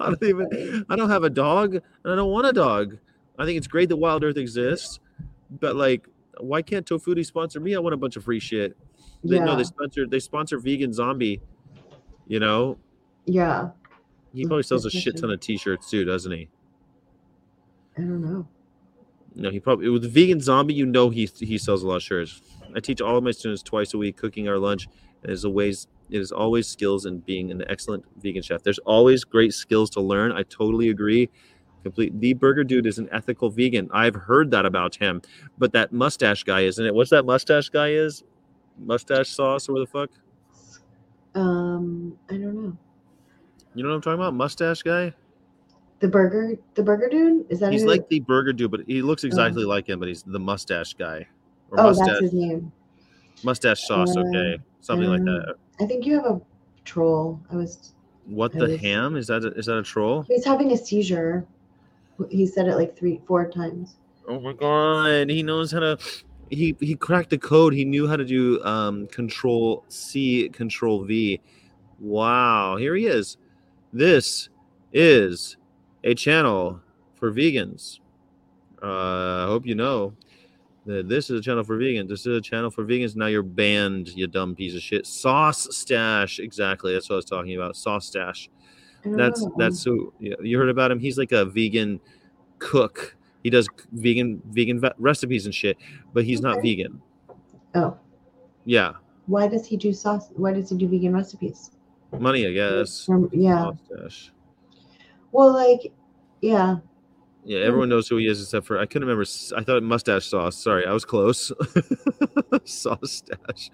I 0.00 0.10
don't 0.10 0.22
even. 0.22 0.84
I 0.88 0.96
don't 0.96 1.10
have 1.10 1.24
a 1.24 1.30
dog, 1.30 1.74
and 1.74 1.82
I 2.12 2.14
don't 2.16 2.30
want 2.30 2.46
a 2.46 2.52
dog. 2.52 2.98
I 3.38 3.44
think 3.44 3.58
it's 3.58 3.66
great 3.66 3.88
that 3.88 3.96
Wild 3.96 4.24
Earth 4.24 4.36
exists, 4.36 5.00
but 5.50 5.76
like, 5.76 6.06
why 6.38 6.62
can't 6.62 6.86
Tofuti 6.86 7.24
sponsor 7.24 7.60
me? 7.60 7.74
I 7.74 7.78
want 7.78 7.94
a 7.94 7.96
bunch 7.96 8.16
of 8.16 8.24
free 8.24 8.40
shit. 8.40 8.76
They 9.24 9.38
know 9.38 9.52
yeah, 9.52 9.56
they 9.56 9.64
sponsor. 9.64 10.06
They 10.06 10.18
sponsor 10.18 10.58
Vegan 10.58 10.92
Zombie. 10.92 11.40
You 12.26 12.40
know, 12.40 12.78
yeah. 13.26 13.70
He 14.32 14.46
probably 14.46 14.62
sells 14.62 14.86
a 14.86 14.90
shit 14.90 15.18
ton 15.18 15.30
of 15.30 15.40
t-shirts 15.40 15.90
too, 15.90 16.04
doesn't 16.04 16.32
he? 16.32 16.48
I 17.98 18.00
don't 18.00 18.22
know. 18.22 18.48
No, 19.34 19.50
he 19.50 19.60
probably 19.60 19.88
with 19.88 20.12
vegan 20.12 20.40
zombie. 20.40 20.74
You 20.74 20.86
know, 20.86 21.10
he 21.10 21.26
he 21.38 21.58
sells 21.58 21.82
a 21.82 21.88
lot 21.88 21.96
of 21.96 22.02
shirts. 22.02 22.40
I 22.74 22.80
teach 22.80 23.00
all 23.00 23.16
of 23.16 23.24
my 23.24 23.30
students 23.30 23.62
twice 23.62 23.94
a 23.94 23.98
week 23.98 24.16
cooking 24.16 24.48
our 24.48 24.58
lunch. 24.58 24.88
And 25.22 25.30
it 25.30 25.34
is 25.34 25.44
always 25.44 25.86
it 26.10 26.20
is 26.20 26.32
always 26.32 26.66
skills 26.66 27.06
in 27.06 27.18
being 27.20 27.50
an 27.50 27.64
excellent 27.68 28.04
vegan 28.22 28.42
chef. 28.42 28.62
There's 28.62 28.78
always 28.80 29.24
great 29.24 29.54
skills 29.54 29.90
to 29.90 30.00
learn. 30.00 30.32
I 30.32 30.42
totally 30.44 30.88
agree. 30.88 31.30
Complete. 31.82 32.18
The 32.20 32.32
burger 32.34 32.64
dude 32.64 32.86
is 32.86 32.98
an 32.98 33.08
ethical 33.12 33.50
vegan. 33.50 33.88
I've 33.92 34.14
heard 34.14 34.50
that 34.52 34.64
about 34.66 34.94
him, 34.94 35.20
but 35.58 35.72
that 35.72 35.92
mustache 35.92 36.44
guy 36.44 36.60
isn't 36.60 36.84
it? 36.84 36.94
What's 36.94 37.10
that 37.10 37.24
mustache 37.24 37.68
guy 37.70 37.90
is? 37.90 38.22
Mustache 38.78 39.28
sauce 39.28 39.68
or 39.68 39.78
the 39.80 39.86
fuck? 39.86 40.10
Um, 41.34 42.16
I 42.30 42.34
don't 42.34 42.54
know. 42.54 42.76
You 43.74 43.82
know 43.82 43.88
what 43.90 43.94
I'm 43.96 44.02
talking 44.02 44.20
about? 44.20 44.34
Mustache 44.34 44.82
guy. 44.82 45.12
The 46.00 46.08
burger, 46.08 46.56
the 46.74 46.82
burger 46.82 47.08
dude. 47.08 47.46
Is 47.48 47.60
that 47.60 47.72
He's 47.72 47.84
like 47.84 48.08
the 48.08 48.20
burger 48.20 48.52
dude, 48.52 48.70
but 48.70 48.80
he 48.86 49.02
looks 49.02 49.24
exactly 49.24 49.64
like 49.64 49.88
him, 49.88 49.98
but 49.98 50.08
he's 50.08 50.22
the 50.22 50.38
mustache 50.38 50.94
guy. 50.94 51.26
Or 51.70 51.80
Oh, 51.80 51.84
mustache 51.84 52.06
that's 52.08 52.20
his 52.20 52.32
name. 52.32 52.72
mustache 53.44 53.86
sauce, 53.86 54.16
Uh, 54.16 54.20
okay. 54.20 54.58
Something 54.80 55.08
like 55.08 55.20
um, 55.20 55.26
that. 55.26 55.54
I 55.80 55.86
think 55.86 56.04
you 56.04 56.14
have 56.16 56.24
a 56.26 56.40
troll. 56.84 57.40
I 57.50 57.56
was. 57.56 57.94
What 58.26 58.54
I 58.56 58.58
the 58.58 58.64
was- 58.72 58.80
ham? 58.80 59.16
Is 59.16 59.26
that 59.28 59.44
a, 59.44 59.48
is 59.52 59.66
that 59.66 59.78
a 59.78 59.82
troll? 59.82 60.22
He's 60.22 60.44
having 60.44 60.72
a 60.72 60.76
seizure. 60.76 61.46
He 62.30 62.46
said 62.46 62.68
it 62.68 62.76
like 62.76 62.96
three, 62.96 63.20
four 63.26 63.50
times. 63.50 63.96
Oh 64.28 64.40
my 64.40 64.52
god, 64.52 65.30
he 65.30 65.42
knows 65.42 65.72
how 65.72 65.80
to 65.80 65.98
he 66.50 66.76
he 66.80 66.94
cracked 66.94 67.30
the 67.30 67.38
code. 67.38 67.72
He 67.72 67.84
knew 67.84 68.06
how 68.06 68.16
to 68.16 68.24
do 68.24 68.62
um 68.64 69.06
control 69.08 69.84
C, 69.88 70.48
control 70.50 71.04
V. 71.04 71.40
Wow, 71.98 72.76
here 72.76 72.94
he 72.94 73.06
is. 73.06 73.36
This 73.92 74.48
is 74.92 75.56
a 76.04 76.14
channel 76.14 76.80
for 77.14 77.32
vegans. 77.32 78.00
Uh, 78.82 79.44
I 79.44 79.46
hope 79.46 79.66
you 79.66 79.74
know 79.74 80.14
that 80.86 81.08
this 81.08 81.30
is 81.30 81.38
a 81.38 81.42
channel 81.42 81.62
for 81.62 81.78
vegans. 81.78 82.08
This 82.08 82.26
is 82.26 82.38
a 82.38 82.40
channel 82.40 82.70
for 82.70 82.84
vegans. 82.84 83.14
Now 83.14 83.26
you're 83.26 83.42
banned, 83.42 84.08
you 84.08 84.26
dumb 84.26 84.54
piece 84.54 84.74
of 84.74 84.82
shit. 84.82 85.06
Sauce 85.06 85.68
Stache, 85.70 86.40
exactly. 86.40 86.92
That's 86.92 87.08
what 87.08 87.14
I 87.14 87.16
was 87.16 87.24
talking 87.24 87.54
about. 87.54 87.76
Sauce 87.76 88.06
Stache. 88.06 88.50
That's 89.04 89.46
that's 89.56 89.86
oh. 89.86 89.90
who 89.90 90.12
yeah, 90.20 90.34
you 90.40 90.58
heard 90.58 90.68
about 90.68 90.90
him. 90.90 90.98
He's 90.98 91.18
like 91.18 91.32
a 91.32 91.44
vegan 91.44 92.00
cook. 92.58 93.16
He 93.42 93.50
does 93.50 93.68
vegan 93.92 94.40
vegan 94.50 94.80
ve- 94.80 94.92
recipes 94.98 95.46
and 95.46 95.54
shit, 95.54 95.76
but 96.12 96.24
he's 96.24 96.40
not 96.40 96.62
vegan. 96.62 97.02
Oh, 97.74 97.96
Yeah, 98.64 98.92
why 99.26 99.48
does 99.48 99.66
he 99.66 99.76
do 99.76 99.92
sauce? 99.92 100.28
Why 100.36 100.52
does 100.52 100.70
he 100.70 100.76
do 100.76 100.88
vegan 100.88 101.12
recipes? 101.14 101.70
money, 102.20 102.46
I 102.46 102.52
guess. 102.52 103.04
From, 103.04 103.30
yeah. 103.32 103.70
Mustache. 103.90 104.32
Well, 105.30 105.52
like, 105.52 105.92
yeah. 106.40 106.76
Yeah, 107.44 107.60
hmm. 107.60 107.66
everyone 107.66 107.88
knows 107.88 108.08
who 108.08 108.16
he 108.18 108.26
is 108.26 108.40
except 108.40 108.66
for 108.66 108.78
I 108.78 108.86
couldn't 108.86 109.08
remember. 109.08 109.28
I 109.56 109.62
thought 109.64 109.82
mustache 109.82 110.26
sauce. 110.26 110.56
Sorry, 110.56 110.86
I 110.86 110.92
was 110.92 111.04
close. 111.04 111.50
sauce 112.64 113.22
stache. 113.24 113.70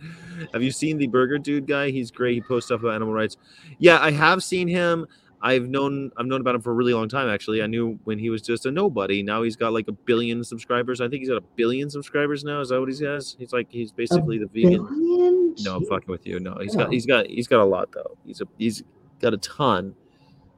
Have 0.53 0.63
you 0.63 0.71
seen 0.71 0.99
the 0.99 1.07
burger 1.07 1.39
dude 1.39 1.67
guy? 1.67 1.91
He's 1.91 2.11
great. 2.11 2.35
He 2.35 2.41
posts 2.41 2.69
stuff 2.69 2.81
about 2.81 2.95
animal 2.95 3.15
rights. 3.15 3.37
Yeah, 3.79 3.99
I 4.01 4.11
have 4.11 4.43
seen 4.43 4.69
him. 4.69 5.07
I've 5.41 5.69
known 5.69 6.11
I've 6.17 6.27
known 6.27 6.41
about 6.41 6.57
him 6.57 6.63
for 6.63 6.73
a 6.73 6.75
really 6.75 6.95
long 6.95 7.09
time. 7.09 7.29
Actually, 7.29 7.63
I 7.63 7.67
knew 7.67 7.99
when 8.05 8.19
he 8.19 8.29
was 8.31 8.43
just 8.43 8.67
a 8.67 8.71
nobody. 8.71 9.23
Now 9.23 9.43
he's 9.43 9.55
got 9.55 9.73
like 9.73 9.87
a 9.89 9.93
billion 9.93 10.43
subscribers. 10.43 11.01
I 11.01 11.09
think 11.09 11.21
he's 11.21 11.29
got 11.29 11.39
a 11.39 11.45
billion 11.55 11.91
subscribers 11.91 12.43
now. 12.45 12.61
Is 12.61 12.71
that 12.71 12.81
what 12.81 12.93
he 12.93 13.05
has? 13.05 13.37
He's 13.39 13.53
like 13.53 13.69
he's 13.71 13.93
basically 13.93 14.39
the 14.39 14.47
vegan. 14.47 14.85
Billion? 14.85 15.55
No, 15.61 15.77
I'm 15.77 15.85
fucking 15.87 16.09
with 16.11 16.27
you. 16.27 16.41
No, 16.41 16.57
he's 16.61 16.75
Oh. 16.75 16.81
got 16.81 16.93
he's 16.93 17.07
got 17.07 17.27
he's 17.27 17.47
got 17.47 17.61
a 17.61 17.65
lot 17.65 17.93
though. 17.93 18.17
He's 18.25 18.41
a 18.41 18.47
he's 18.59 18.83
got 19.21 19.33
a 19.35 19.39
ton, 19.39 19.95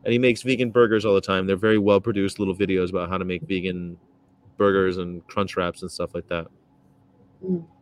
and 0.04 0.12
he 0.12 0.18
makes 0.18 0.42
vegan 0.42 0.70
burgers 0.70 1.04
all 1.04 1.14
the 1.14 1.20
time. 1.20 1.46
They're 1.46 1.56
very 1.56 1.78
well 1.78 2.00
produced 2.00 2.38
little 2.38 2.54
videos 2.54 2.90
about 2.90 3.08
how 3.08 3.18
to 3.18 3.24
make 3.24 3.42
vegan 3.42 3.96
burgers 4.56 4.98
and 4.98 5.26
crunch 5.26 5.56
wraps 5.56 5.82
and 5.82 5.90
stuff 5.90 6.14
like 6.14 6.28
that. 6.28 6.46
Mm. 7.44 7.64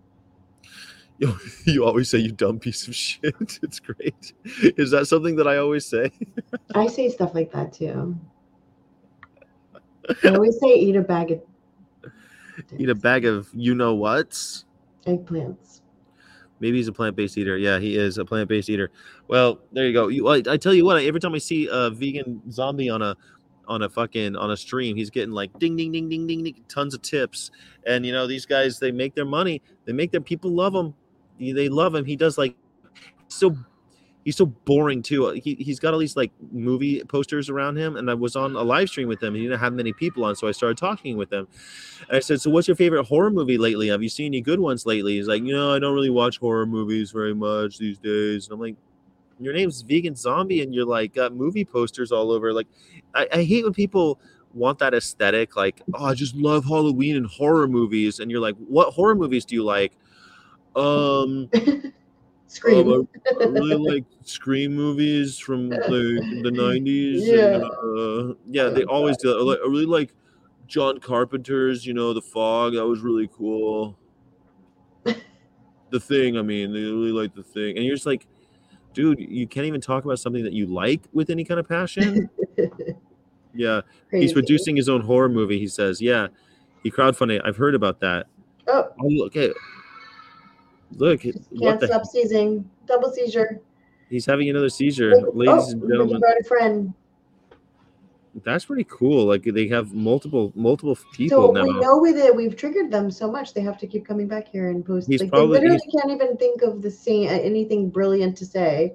You, 1.21 1.37
you 1.65 1.85
always 1.85 2.09
say 2.09 2.19
you 2.19 2.31
dumb 2.31 2.61
piece 2.61 2.87
of 2.87 2.95
shit. 2.95 3.35
It's 3.65 3.81
great. 3.81 4.33
Is 4.63 4.93
that 4.93 5.09
something 5.09 5.35
that 5.35 5.49
I 5.49 5.57
always 5.57 5.85
say? 5.85 6.13
I 6.77 6.87
say 6.87 7.09
stuff 7.11 7.35
like 7.35 7.51
that 7.51 7.73
too. 7.73 8.17
I 10.23 10.29
always 10.29 10.61
say 10.61 10.69
eat 10.77 10.95
a 10.95 11.03
bag 11.03 11.33
of 11.33 11.43
Eat 12.79 12.89
a 12.89 12.95
bag 12.95 13.25
of 13.25 13.49
you 13.53 13.75
know 13.75 13.97
what's. 13.97 14.65
eggplants. 15.09 15.81
Maybe 16.61 16.77
he's 16.77 16.89
a 16.89 16.93
plant-based 16.93 17.39
eater. 17.39 17.57
Yeah, 17.57 17.79
he 17.79 17.97
is 17.97 18.19
a 18.19 18.25
plant-based 18.25 18.69
eater. 18.69 18.91
Well, 19.29 19.61
there 19.73 19.87
you 19.87 19.93
go. 19.93 20.09
You, 20.09 20.29
I, 20.29 20.43
I 20.47 20.57
tell 20.57 20.75
you 20.75 20.85
what. 20.85 21.03
Every 21.03 21.21
time 21.21 21.35
I 21.35 21.39
see 21.39 21.69
a 21.71 21.91
vegan 21.91 22.43
zombie 22.51 22.91
on 22.91 23.03
a 23.03 23.17
on 23.67 23.83
a 23.83 23.89
fucking 23.89 24.35
on 24.35 24.51
a 24.51 24.57
stream, 24.57 24.97
he's 24.97 25.11
getting 25.11 25.33
like 25.33 25.57
ding 25.59 25.77
ding 25.77 25.93
ding 25.93 26.09
ding 26.09 26.27
ding 26.27 26.43
ding, 26.43 26.65
tons 26.69 26.95
of 26.95 27.03
tips. 27.03 27.51
And 27.87 28.05
you 28.05 28.13
know 28.13 28.27
these 28.27 28.47
guys, 28.47 28.79
they 28.79 28.91
make 28.91 29.15
their 29.15 29.27
money. 29.27 29.63
They 29.85 29.93
make 29.93 30.11
their 30.11 30.21
people 30.21 30.51
love 30.51 30.75
him. 30.75 30.95
They 31.39 31.69
love 31.69 31.95
him. 31.95 32.05
He 32.05 32.17
does 32.17 32.39
like 32.39 32.57
so. 33.29 33.57
He's 34.29 34.37
so 34.37 34.45
boring 34.45 35.01
too. 35.01 35.31
He 35.31 35.55
he's 35.55 35.81
got 35.81 35.95
all 35.95 35.99
these 35.99 36.15
like 36.15 36.31
movie 36.53 37.03
posters 37.05 37.49
around 37.49 37.79
him, 37.79 37.97
and 37.97 38.11
I 38.11 38.15
was 38.15 38.37
on 38.37 38.57
a 38.57 38.63
live 38.63 38.91
stream 38.91 39.09
with 39.09 39.23
him. 39.23 39.29
And 39.29 39.37
he 39.37 39.45
didn't 39.45 39.59
have 39.59 39.73
many 39.73 39.95
people 39.95 40.23
on, 40.23 40.37
so 40.37 40.47
I 40.47 40.53
started 40.53 40.77
talking 40.77 41.17
with 41.17 41.33
him. 41.33 41.49
And 42.09 42.19
I 42.19 42.21
said, 42.21 42.39
"So, 42.39 42.51
what's 42.51 42.69
your 42.69 42.75
favorite 42.75 43.05
horror 43.07 43.31
movie 43.31 43.57
lately? 43.57 43.89
Have 43.89 44.03
you 44.03 44.11
seen 44.11 44.27
any 44.27 44.43
good 44.43 44.61
ones 44.61 44.85
lately?" 44.85 45.17
He's 45.17 45.29
like, 45.29 45.43
"You 45.45 45.57
know, 45.57 45.73
I 45.73 45.79
don't 45.79 45.95
really 45.95 46.11
watch 46.11 46.37
horror 46.37 46.67
movies 46.67 47.11
very 47.11 47.35
much 47.35 47.79
these 47.79 47.97
days." 47.97 48.49
And 48.49 48.53
I'm 48.53 48.61
like, 48.61 48.77
"Your 49.41 49.55
name's 49.55 49.81
Vegan 49.81 50.15
Zombie, 50.15 50.61
and 50.61 50.75
you're 50.75 50.85
like 50.85 51.15
got 51.15 51.35
movie 51.35 51.65
posters 51.65 52.13
all 52.13 52.31
over. 52.31 52.53
Like, 52.53 52.67
I, 53.15 53.29
I 53.33 53.45
hate 53.45 53.65
when 53.65 53.73
people 53.73 54.21
want 54.53 54.79
that 54.81 54.93
aesthetic. 54.93 55.57
Like, 55.57 55.81
oh, 55.95 56.05
I 56.05 56.13
just 56.13 56.35
love 56.35 56.67
Halloween 56.67 57.17
and 57.17 57.25
horror 57.25 57.67
movies, 57.67 58.21
and 58.21 58.31
you're 58.31 58.41
like, 58.41 58.57
what 58.57 58.93
horror 58.93 59.15
movies 59.15 59.47
do 59.47 59.55
you 59.55 59.65
like? 59.65 59.95
Um, 60.77 61.49
Scream. 62.49 62.91
um, 62.91 63.09
I, 63.27 63.45
I 63.45 63.47
really 63.47 63.75
like 63.95 64.05
Scream 64.25 64.75
movies 64.75 65.39
from 65.39 65.69
like 65.71 65.81
the 65.87 66.51
'90s. 66.53 67.21
Yeah. 67.23 67.55
And, 67.55 68.31
uh, 68.33 68.35
yeah, 68.47 68.69
they 68.71 68.85
always 68.85 69.17
do. 69.19 69.29
That. 69.29 69.37
I, 69.37 69.43
like, 69.43 69.59
I 69.65 69.69
really 69.69 69.87
like 69.87 70.15
John 70.67 70.99
Carpenter's. 70.99 71.87
You 71.87 71.95
know, 71.95 72.13
The 72.13 72.23
Fog. 72.23 72.75
That 72.75 72.87
was 72.87 73.01
really 73.01 73.29
cool. 73.33 73.99
the 75.05 76.01
Thing. 76.01 76.37
I 76.39 76.43
mean, 76.43 76.73
they 76.73 76.81
really 76.81 77.13
like 77.13 77.35
The 77.35 77.43
Thing, 77.43 77.77
and 77.77 77.85
you're 77.85 77.95
just 77.95 78.07
like, 78.07 78.27
dude, 78.95 79.19
you 79.21 79.47
can't 79.47 79.67
even 79.67 79.81
talk 79.81 80.05
about 80.05 80.19
something 80.19 80.43
that 80.43 80.53
you 80.53 80.67
like 80.67 81.03
with 81.13 81.31
any 81.31 81.45
kind 81.45 81.61
of 81.61 81.69
passion. 81.69 82.29
yeah, 83.55 83.83
he's 84.11 84.33
producing 84.33 84.75
his 84.75 84.89
own 84.89 85.01
horror 85.03 85.29
movie. 85.29 85.59
He 85.59 85.69
says, 85.69 86.01
yeah, 86.01 86.29
he 86.83 86.91
crowdfunded. 86.91 87.43
I've 87.45 87.57
heard 87.57 87.75
about 87.75 88.01
that. 88.01 88.27
Oh, 88.67 88.89
Oh, 89.01 89.07
look 89.07 89.37
at. 89.37 89.51
Look, 90.97 91.21
can't 91.23 91.81
the 91.81 91.87
stop 91.87 92.07
seizing. 92.07 92.69
Double 92.87 93.11
seizure. 93.13 93.61
He's 94.09 94.25
having 94.25 94.49
another 94.49 94.71
seizure, 94.71 95.13
Oh, 95.17 95.31
ladies 95.35 95.69
and 95.73 95.83
oh, 95.85 95.89
gentlemen. 95.89 96.21
Brought 96.21 96.41
a 96.41 96.45
friend. 96.45 96.95
That's 98.45 98.65
pretty 98.67 98.87
cool. 98.89 99.25
Like 99.25 99.43
they 99.43 99.67
have 99.69 99.93
multiple 99.93 100.53
multiple 100.55 100.97
people 101.13 101.49
So 101.49 101.53
now. 101.53 101.63
we 101.65 101.81
know 101.81 101.99
with 101.99 102.17
it, 102.17 102.35
we've 102.35 102.57
triggered 102.57 102.91
them 102.91 103.11
so 103.11 103.31
much 103.31 103.53
they 103.53 103.61
have 103.63 103.79
to 103.79 103.87
keep 103.87 104.07
coming 104.07 104.29
back 104.29 104.49
here 104.49 104.71
and 104.71 104.85
post. 104.85 105.09
He's 105.09 105.21
like 105.23 105.31
probably- 105.31 105.59
they 105.59 105.65
literally 105.69 105.93
can't 105.93 106.11
even 106.13 106.37
think 106.37 106.63
of 106.63 106.81
the 106.81 106.91
same 106.91 107.29
anything 107.29 107.91
brilliant 107.91 108.37
to 108.39 108.47
say. 108.47 108.95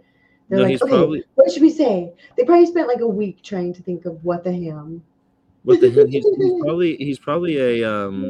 They're 0.49 0.59
No, 0.59 0.65
like, 0.65 0.81
okay, 0.81 0.89
probably- 0.91 1.23
what 1.35 1.51
should 1.51 1.61
we 1.61 1.71
say? 1.71 2.13
They 2.37 2.43
probably 2.43 2.67
spent 2.67 2.87
like 2.87 3.01
a 3.01 3.07
week 3.07 3.41
trying 3.43 3.73
to 3.73 3.83
think 3.83 4.05
of 4.05 4.23
what 4.23 4.43
the 4.43 4.53
ham. 4.53 5.03
What 5.63 5.81
the 5.81 5.89
hell? 5.91 6.05
He's, 6.05 6.25
he's 6.25 6.53
probably 6.61 6.95
he's 6.97 7.19
probably 7.19 7.81
a 7.81 7.89
um. 7.89 8.29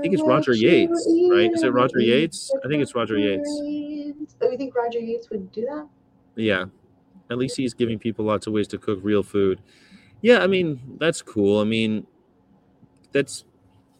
I 0.00 0.02
think 0.02 0.14
it's 0.14 0.22
Roger 0.22 0.54
Yates, 0.54 1.06
right? 1.30 1.50
Is 1.52 1.62
it 1.62 1.74
Roger 1.74 2.00
Yates? 2.00 2.50
I 2.64 2.68
think 2.68 2.82
it's 2.82 2.94
Roger 2.94 3.18
Yates. 3.18 3.46
Oh, 3.46 4.50
you 4.50 4.56
think 4.56 4.74
Roger 4.74 4.98
Yates 4.98 5.28
would 5.28 5.52
do 5.52 5.60
that? 5.66 5.86
Yeah. 6.36 6.64
At 7.30 7.36
least 7.36 7.58
he's 7.58 7.74
giving 7.74 7.98
people 7.98 8.24
lots 8.24 8.46
of 8.46 8.54
ways 8.54 8.66
to 8.68 8.78
cook 8.78 8.98
real 9.02 9.22
food. 9.22 9.60
Yeah, 10.22 10.38
I 10.38 10.46
mean 10.46 10.96
that's 10.98 11.20
cool. 11.20 11.60
I 11.60 11.64
mean, 11.64 12.06
that's 13.12 13.44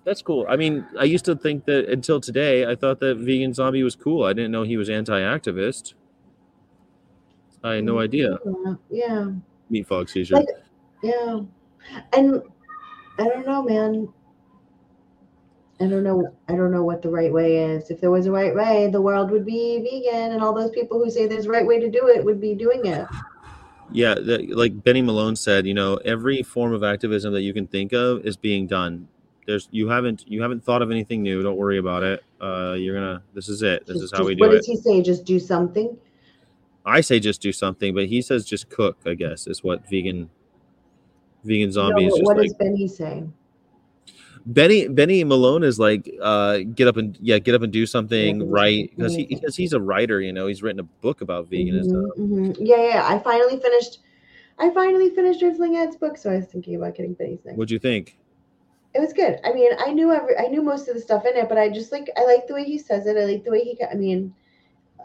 that's 0.04 0.22
cool. 0.22 0.46
I 0.48 0.56
mean, 0.56 0.86
I 0.98 1.04
used 1.04 1.26
to 1.26 1.36
think 1.36 1.66
that 1.66 1.88
until 1.90 2.18
today, 2.18 2.66
I 2.66 2.74
thought 2.74 2.98
that 3.00 3.18
vegan 3.18 3.52
zombie 3.52 3.82
was 3.82 3.94
cool. 3.94 4.24
I 4.24 4.32
didn't 4.32 4.50
know 4.50 4.62
he 4.62 4.78
was 4.78 4.88
anti-activist. 4.88 5.94
I 7.62 7.74
had 7.74 7.84
no 7.84 7.96
mm-hmm. 7.96 8.02
idea. 8.02 8.38
Yeah, 8.90 9.32
Meat 9.68 9.86
fog 9.86 10.08
seizure. 10.08 10.36
Like- 10.36 10.46
yeah, 11.02 11.40
and 12.14 12.42
I 13.18 13.24
don't 13.24 13.46
know, 13.46 13.62
man. 13.62 14.08
I 15.80 15.86
don't 15.86 16.04
know. 16.04 16.34
I 16.48 16.56
don't 16.56 16.70
know 16.72 16.84
what 16.84 17.00
the 17.00 17.08
right 17.08 17.32
way 17.32 17.56
is. 17.56 17.90
If 17.90 18.00
there 18.00 18.10
was 18.10 18.26
a 18.26 18.30
right 18.30 18.54
way, 18.54 18.88
the 18.90 19.00
world 19.00 19.30
would 19.30 19.46
be 19.46 19.78
vegan, 19.78 20.32
and 20.32 20.42
all 20.42 20.52
those 20.54 20.70
people 20.70 21.02
who 21.02 21.10
say 21.10 21.26
there's 21.26 21.46
a 21.46 21.50
right 21.50 21.66
way 21.66 21.80
to 21.80 21.90
do 21.90 22.08
it 22.08 22.22
would 22.24 22.40
be 22.40 22.54
doing 22.54 22.84
it. 22.84 23.06
Yeah, 23.90 24.14
like 24.20 24.84
Benny 24.84 25.02
Malone 25.02 25.34
said, 25.36 25.66
you 25.66 25.74
know, 25.74 25.96
every 26.04 26.42
form 26.42 26.72
of 26.74 26.84
activism 26.84 27.32
that 27.32 27.40
you 27.42 27.54
can 27.54 27.66
think 27.66 27.92
of 27.92 28.24
is 28.26 28.36
being 28.36 28.66
done. 28.66 29.08
There's 29.46 29.68
you 29.72 29.88
haven't 29.88 30.24
you 30.28 30.42
haven't 30.42 30.62
thought 30.62 30.82
of 30.82 30.90
anything 30.90 31.22
new. 31.22 31.42
Don't 31.42 31.56
worry 31.56 31.78
about 31.78 32.02
it. 32.02 32.22
Uh, 32.40 32.74
you're 32.78 32.94
gonna. 32.94 33.22
This 33.34 33.48
is 33.48 33.62
it. 33.62 33.86
This 33.86 33.94
Just- 33.96 34.04
is 34.04 34.12
how 34.12 34.18
just- 34.18 34.28
we 34.28 34.34
What 34.36 34.38
do 34.38 34.44
it. 34.44 34.48
What 34.48 34.56
does 34.58 34.66
he 34.66 34.76
say? 34.76 35.02
Just 35.02 35.24
do 35.24 35.38
something. 35.40 35.96
I 36.84 37.00
say 37.00 37.20
just 37.20 37.40
do 37.42 37.52
something, 37.52 37.94
but 37.94 38.06
he 38.06 38.22
says 38.22 38.44
just 38.44 38.68
cook. 38.68 38.98
I 39.06 39.14
guess 39.14 39.46
is 39.46 39.64
what 39.64 39.88
vegan 39.90 40.30
vegan 41.44 41.72
zombies. 41.72 42.08
No, 42.08 42.08
is 42.08 42.12
but 42.12 42.18
just 42.18 42.26
what 42.26 42.36
like. 42.36 42.46
does 42.46 42.54
Benny 42.54 42.86
say? 42.88 43.24
Benny 44.46 44.88
Benny 44.88 45.24
Malone 45.24 45.62
is 45.62 45.78
like 45.78 46.10
uh, 46.20 46.58
get 46.74 46.88
up 46.88 46.96
and 46.96 47.16
yeah 47.20 47.38
get 47.38 47.54
up 47.54 47.62
and 47.62 47.72
do 47.72 47.86
something 47.86 48.40
Yeah, 48.40 48.46
right 48.48 48.90
because 48.96 49.14
he 49.14 49.24
because 49.26 49.56
he's 49.56 49.72
a 49.72 49.80
writer. 49.80 50.20
You 50.20 50.32
know, 50.32 50.46
he's 50.46 50.62
written 50.62 50.80
a 50.80 50.84
book 50.84 51.20
about 51.20 51.50
veganism. 51.50 52.10
Mhm, 52.16 52.18
mhm. 52.18 52.56
Yeah, 52.58 52.88
yeah. 52.88 53.06
I 53.06 53.18
finally 53.18 53.58
finished. 53.60 53.98
I 54.58 54.70
finally 54.70 55.10
finished 55.10 55.42
Earthling 55.42 55.76
Ed's 55.76 55.96
book, 55.96 56.16
so 56.18 56.30
I 56.30 56.36
was 56.36 56.46
thinking 56.46 56.76
about 56.76 56.94
getting 56.94 57.14
Benny's 57.14 57.40
next. 57.44 57.56
What'd 57.56 57.70
you 57.70 57.78
think? 57.78 58.18
It 58.94 59.00
was 59.00 59.12
good. 59.12 59.38
I 59.44 59.52
mean, 59.52 59.70
I 59.78 59.92
knew 59.92 60.12
every, 60.12 60.36
I 60.36 60.48
knew 60.48 60.62
most 60.62 60.88
of 60.88 60.94
the 60.94 61.00
stuff 61.00 61.24
in 61.24 61.36
it, 61.36 61.48
but 61.48 61.56
I 61.56 61.68
just 61.68 61.92
like 61.92 62.10
I 62.16 62.24
like 62.24 62.46
the 62.46 62.54
way 62.54 62.64
he 62.64 62.78
says 62.78 63.06
it. 63.06 63.16
I 63.16 63.24
like 63.24 63.44
the 63.44 63.50
way 63.50 63.62
he. 63.62 63.78
I 63.84 63.94
mean, 63.94 64.34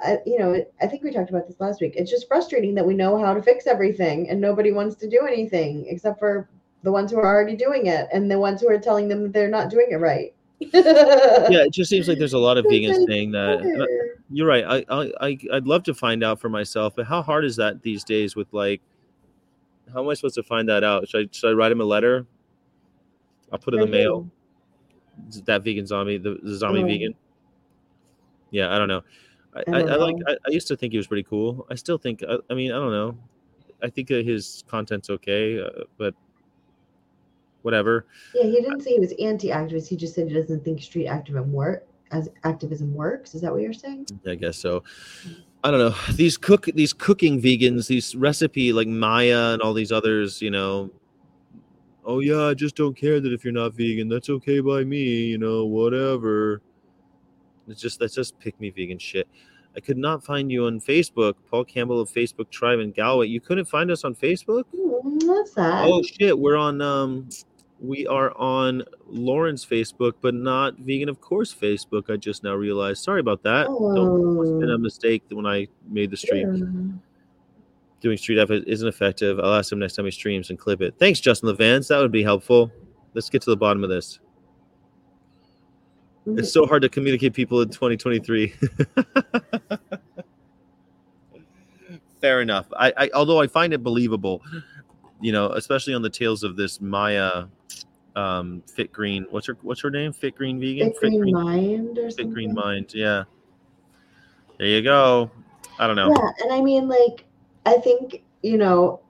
I, 0.03 0.19
you 0.25 0.39
know, 0.39 0.65
I 0.81 0.87
think 0.87 1.03
we 1.03 1.11
talked 1.11 1.29
about 1.29 1.47
this 1.47 1.59
last 1.59 1.81
week. 1.81 1.93
It's 1.95 2.11
just 2.11 2.27
frustrating 2.27 2.73
that 2.75 2.85
we 2.85 2.93
know 2.93 3.17
how 3.17 3.33
to 3.33 3.41
fix 3.41 3.67
everything 3.67 4.29
and 4.29 4.41
nobody 4.41 4.71
wants 4.71 4.95
to 4.97 5.09
do 5.09 5.25
anything 5.27 5.85
except 5.87 6.19
for 6.19 6.49
the 6.85 6.91
ones 6.91 7.11
who 7.11 7.17
are 7.17 7.25
already 7.25 7.55
doing 7.55 7.87
it 7.87 8.07
and 8.13 8.29
the 8.31 8.39
ones 8.39 8.61
who 8.61 8.69
are 8.69 8.77
telling 8.79 9.07
them 9.09 9.31
they're 9.31 9.49
not 9.49 9.69
doing 9.69 9.87
it 9.89 9.95
right. 9.95 10.33
Yeah, 10.61 11.63
it 11.65 11.73
just 11.73 11.89
seems 11.89 12.07
like 12.07 12.17
there's 12.19 12.33
a 12.33 12.37
lot 12.37 12.57
of 12.57 12.65
vegans 12.71 13.05
saying 13.07 13.31
that. 13.31 13.59
I-. 13.61 14.19
You're 14.29 14.47
right. 14.47 14.63
I, 14.63 14.85
I, 14.89 15.11
I, 15.19 15.37
I'd 15.53 15.67
love 15.67 15.83
to 15.83 15.93
find 15.93 16.23
out 16.23 16.39
for 16.39 16.47
myself, 16.47 16.95
but 16.95 17.05
how 17.07 17.21
hard 17.21 17.43
is 17.43 17.55
that 17.57 17.81
these 17.81 18.03
days? 18.03 18.35
With 18.35 18.47
like, 18.53 18.81
how 19.93 20.01
am 20.03 20.09
I 20.09 20.13
supposed 20.13 20.35
to 20.35 20.43
find 20.43 20.69
that 20.69 20.83
out? 20.83 21.09
Should 21.09 21.25
I, 21.25 21.29
should 21.31 21.49
I 21.49 21.53
write 21.53 21.71
him 21.71 21.81
a 21.81 21.85
letter? 21.85 22.25
I'll 23.51 23.59
put 23.59 23.73
it 23.73 23.77
in 23.77 23.81
the 23.81 23.97
mail. 23.97 24.29
That 25.45 25.63
vegan 25.63 25.85
zombie, 25.87 26.17
the, 26.17 26.37
the 26.43 26.55
zombie 26.55 26.83
Oh. 26.83 26.87
vegan. 26.87 27.15
Yeah, 28.51 28.73
I 28.73 28.77
don't 28.77 28.87
know. 28.87 29.01
I, 29.55 29.59
I 29.59 29.61
I, 29.67 29.79
don't 29.79 29.89
I 29.89 29.95
like. 29.95 30.15
know. 30.17 30.25
I, 30.27 30.33
I 30.47 30.51
used 30.51 30.67
to 30.67 30.75
think 30.77 30.93
he 30.93 30.97
was 30.97 31.07
pretty 31.07 31.23
cool. 31.23 31.65
I 31.69 31.75
still 31.75 31.97
think. 31.97 32.23
I, 32.27 32.37
I 32.49 32.53
mean, 32.53 32.71
I 32.71 32.75
don't 32.75 32.91
know. 32.91 33.17
I 33.83 33.89
think 33.89 34.09
his 34.09 34.63
content's 34.67 35.09
okay, 35.09 35.59
uh, 35.59 35.83
but 35.97 36.13
whatever. 37.65 38.05
Yeah, 38.33 38.43
he 38.43 38.61
didn't 38.61 38.81
say 38.81 38.91
he 38.91 38.99
was 38.99 39.13
anti-activist. 39.19 39.87
He 39.87 39.97
just 39.97 40.13
said 40.13 40.27
he 40.27 40.33
doesn't 40.33 40.63
think 40.63 40.81
street 40.81 41.07
activism 41.07 41.51
work 41.51 41.87
as 42.11 42.29
activism 42.43 42.93
works. 42.93 43.33
Is 43.33 43.41
that 43.41 43.51
what 43.51 43.61
you're 43.61 43.73
saying? 43.73 44.07
I 44.27 44.35
guess 44.35 44.57
so. 44.57 44.83
I 45.63 45.71
don't 45.71 45.79
know. 45.79 45.95
These 46.13 46.37
cook 46.37 46.65
these 46.75 46.93
cooking 46.93 47.41
vegans, 47.41 47.87
these 47.87 48.15
recipe 48.15 48.71
like 48.71 48.87
Maya 48.87 49.53
and 49.53 49.61
all 49.61 49.73
these 49.73 49.91
others, 49.91 50.41
you 50.41 50.51
know. 50.51 50.91
Oh 52.05 52.19
yeah, 52.19 52.43
I 52.43 52.53
just 52.53 52.75
don't 52.75 52.95
care 52.95 53.19
that 53.19 53.33
if 53.33 53.43
you're 53.43 53.51
not 53.51 53.73
vegan, 53.73 54.07
that's 54.07 54.29
okay 54.29 54.59
by 54.59 54.83
me, 54.83 55.25
you 55.25 55.39
know, 55.39 55.65
whatever. 55.65 56.61
It's 57.67 57.81
just 57.81 57.99
that's 57.99 58.13
just 58.13 58.37
pick 58.39 58.59
me 58.59 58.69
vegan 58.69 58.99
shit. 58.99 59.27
I 59.75 59.79
could 59.79 59.97
not 59.97 60.23
find 60.23 60.51
you 60.51 60.67
on 60.67 60.79
Facebook, 60.79 61.33
Paul 61.49 61.65
Campbell 61.65 61.99
of 61.99 62.09
Facebook 62.09 62.49
Tribe 62.49 62.79
in 62.79 62.91
Galway. 62.91 63.27
You 63.27 63.41
couldn't 63.41 63.65
find 63.65 63.91
us 63.91 64.05
on 64.05 64.15
Facebook? 64.15 64.63
Hmm, 64.73 65.27
what's 65.27 65.55
that? 65.55 65.83
Oh 65.85 66.03
shit, 66.03 66.37
we're 66.37 66.57
on 66.57 66.79
um 66.81 67.27
we 67.87 68.07
are 68.07 68.35
on 68.37 68.83
Lauren's 69.07 69.65
Facebook, 69.65 70.13
but 70.21 70.33
not 70.33 70.77
Vegan 70.77 71.09
of 71.09 71.21
Course 71.21 71.53
Facebook. 71.53 72.11
I 72.11 72.17
just 72.17 72.43
now 72.43 72.53
realized. 72.55 73.03
Sorry 73.03 73.19
about 73.19 73.43
that. 73.43 73.67
Don't, 73.67 74.39
it's 74.41 74.51
been 74.51 74.69
a 74.69 74.75
Oh, 74.75 74.77
mistake 74.77 75.23
when 75.29 75.45
I 75.45 75.67
made 75.89 76.11
the 76.11 76.17
stream. 76.17 76.57
sure. 76.57 77.01
Doing 78.01 78.17
street 78.17 78.39
F 78.39 78.51
isn't 78.51 78.87
effective. 78.87 79.39
I'll 79.39 79.53
ask 79.55 79.71
him 79.71 79.79
next 79.79 79.95
time 79.95 80.05
he 80.05 80.11
streams 80.11 80.49
and 80.49 80.59
clip 80.59 80.81
it. 80.81 80.95
Thanks, 80.99 81.19
Justin 81.19 81.49
Levans. 81.49 81.87
That 81.87 81.99
would 81.99 82.11
be 82.11 82.23
helpful. 82.23 82.71
Let's 83.13 83.29
get 83.29 83.41
to 83.43 83.49
the 83.49 83.57
bottom 83.57 83.83
of 83.83 83.89
this. 83.89 84.19
Mm-hmm. 86.27 86.39
It's 86.39 86.51
so 86.51 86.65
hard 86.65 86.81
to 86.81 86.89
communicate 86.89 87.33
people 87.33 87.61
in 87.61 87.69
2023. 87.69 88.53
Fair 92.21 92.41
enough. 92.41 92.65
I, 92.77 92.93
I 92.97 93.09
although 93.13 93.39
I 93.39 93.47
find 93.47 93.73
it 93.73 93.83
believable, 93.83 94.41
you 95.21 95.31
know, 95.31 95.51
especially 95.51 95.93
on 95.93 96.01
the 96.01 96.09
tails 96.09 96.43
of 96.43 96.55
this 96.55 96.81
Maya 96.81 97.45
um 98.15 98.63
fit 98.65 98.91
green. 98.91 99.25
What's 99.29 99.47
her 99.47 99.57
what's 99.61 99.81
her 99.81 99.91
name? 99.91 100.13
Fit 100.13 100.35
green 100.35 100.59
vegan? 100.59 100.93
Fit 100.93 101.19
Green 101.19 101.33
Mind 101.33 101.97
or 101.97 102.03
Fit 102.03 102.13
something. 102.13 102.33
green 102.33 102.53
mind. 102.53 102.93
Yeah. 102.93 103.23
There 104.57 104.67
you 104.67 104.81
go. 104.81 105.29
I 105.79 105.87
don't 105.87 105.97
know. 105.97 106.09
Yeah, 106.09 106.31
and 106.43 106.53
I 106.53 106.61
mean, 106.61 106.87
like, 106.87 107.25
I 107.65 107.77
think 107.77 108.23
you 108.41 108.57
know, 108.57 109.01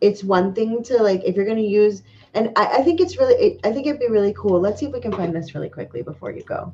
it's 0.00 0.22
one 0.22 0.54
thing 0.54 0.82
to 0.84 1.02
like 1.02 1.22
if 1.24 1.34
you're 1.34 1.46
gonna 1.46 1.60
use, 1.60 2.02
and 2.34 2.52
I, 2.56 2.78
I 2.78 2.82
think 2.82 3.00
it's 3.00 3.18
really, 3.18 3.34
it, 3.34 3.60
I 3.64 3.72
think 3.72 3.86
it'd 3.86 4.00
be 4.00 4.08
really 4.08 4.34
cool. 4.34 4.60
Let's 4.60 4.78
see 4.78 4.86
if 4.86 4.92
we 4.92 5.00
can 5.00 5.12
find 5.12 5.34
this 5.34 5.54
really 5.54 5.68
quickly 5.68 6.02
before 6.02 6.30
you 6.30 6.42
go. 6.44 6.72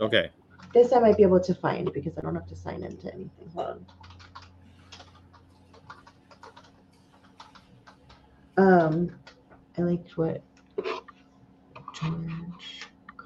Okay. 0.00 0.30
This 0.72 0.92
I 0.92 0.98
might 0.98 1.16
be 1.16 1.22
able 1.22 1.38
to 1.40 1.54
find 1.54 1.92
because 1.92 2.18
I 2.18 2.22
don't 2.22 2.34
have 2.34 2.48
to 2.48 2.56
sign 2.56 2.82
into 2.82 3.12
anything. 3.14 3.48
Hold 3.54 3.66
on. 3.66 3.86
Um, 8.56 9.10
I 9.78 9.82
liked 9.82 10.16
what 10.16 10.42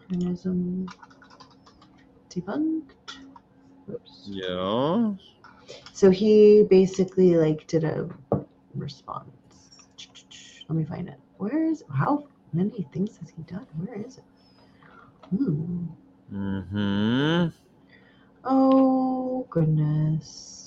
Carnism 0.08 0.88
debunked. 2.30 2.92
Oops. 3.90 4.22
Yeah. 4.26 5.12
So 5.92 6.10
he 6.10 6.64
basically 6.70 7.36
like 7.36 7.66
did 7.66 7.84
a 7.84 8.08
response. 8.74 9.88
Let 10.68 10.76
me 10.76 10.84
find 10.84 11.08
it. 11.08 11.18
Where 11.38 11.64
is 11.64 11.82
how 11.92 12.28
many 12.52 12.86
things 12.92 13.16
has 13.18 13.30
he 13.30 13.42
done? 13.42 13.66
Where 13.76 14.00
is 14.00 14.18
it? 14.18 14.24
Hmm. 15.30 15.86
Mm-hmm. 16.32 17.48
Oh 18.44 19.46
goodness. 19.50 20.57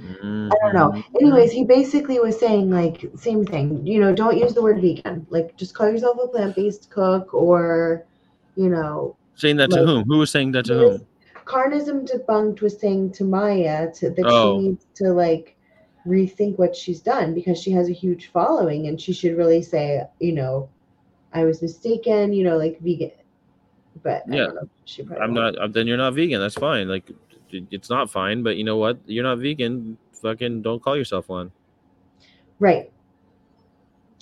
Mm-hmm. 0.00 0.50
I 0.52 0.56
don't 0.72 0.74
know. 0.74 1.02
Anyways, 1.20 1.52
he 1.52 1.64
basically 1.64 2.18
was 2.20 2.38
saying 2.38 2.70
like 2.70 3.04
same 3.16 3.44
thing. 3.44 3.86
You 3.86 4.00
know, 4.00 4.14
don't 4.14 4.36
use 4.38 4.54
the 4.54 4.62
word 4.62 4.80
vegan. 4.80 5.26
Like 5.30 5.56
just 5.56 5.74
call 5.74 5.88
yourself 5.90 6.18
a 6.22 6.28
plant-based 6.28 6.90
cook 6.90 7.32
or, 7.34 8.04
you 8.56 8.68
know, 8.68 9.16
Saying 9.36 9.56
that 9.56 9.70
to 9.70 9.76
like- 9.76 9.86
whom? 9.86 10.04
Who 10.04 10.18
was 10.18 10.30
saying 10.30 10.52
that 10.52 10.64
to 10.66 10.74
whom? 10.74 11.06
Carnism 11.44 12.06
debunked 12.08 12.60
was 12.62 12.78
saying 12.78 13.12
to 13.12 13.24
Maya 13.24 13.92
to, 13.94 14.10
that 14.10 14.24
Oh. 14.26 14.60
she 14.60 14.68
needs 14.68 14.86
to 14.94 15.12
like 15.12 15.56
rethink 16.06 16.58
what 16.58 16.74
she's 16.76 17.00
done 17.00 17.34
because 17.34 17.60
she 17.60 17.70
has 17.72 17.88
a 17.88 17.92
huge 17.92 18.28
following 18.32 18.86
and 18.88 19.00
she 19.00 19.12
should 19.12 19.36
really 19.36 19.62
say, 19.62 20.02
you 20.20 20.32
know, 20.32 20.68
I 21.32 21.44
was 21.44 21.60
mistaken, 21.62 22.32
you 22.32 22.44
know, 22.44 22.56
like 22.56 22.78
vegan. 22.80 23.10
But 24.02 24.22
I 24.30 24.34
Yeah. 24.36 24.44
don't 24.46 24.54
know. 24.54 24.68
She 24.86 25.02
I'm 25.02 25.08
won't. 25.18 25.32
not. 25.34 25.56
uh, 25.58 25.66
Then 25.68 25.86
you're 25.86 25.96
not 25.96 26.14
vegan. 26.14 26.40
That's 26.40 26.54
fine. 26.54 26.88
Like, 26.88 27.10
it- 27.10 27.16
it's 27.50 27.90
not 27.90 28.10
fine. 28.10 28.42
But 28.42 28.56
you 28.56 28.64
know 28.64 28.76
what? 28.76 28.98
You're 29.06 29.24
not 29.24 29.38
vegan. 29.38 29.96
Fucking 30.22 30.62
don't 30.62 30.82
call 30.82 30.96
yourself 30.96 31.28
one. 31.28 31.50
right. 32.58 32.90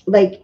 Like 0.07 0.43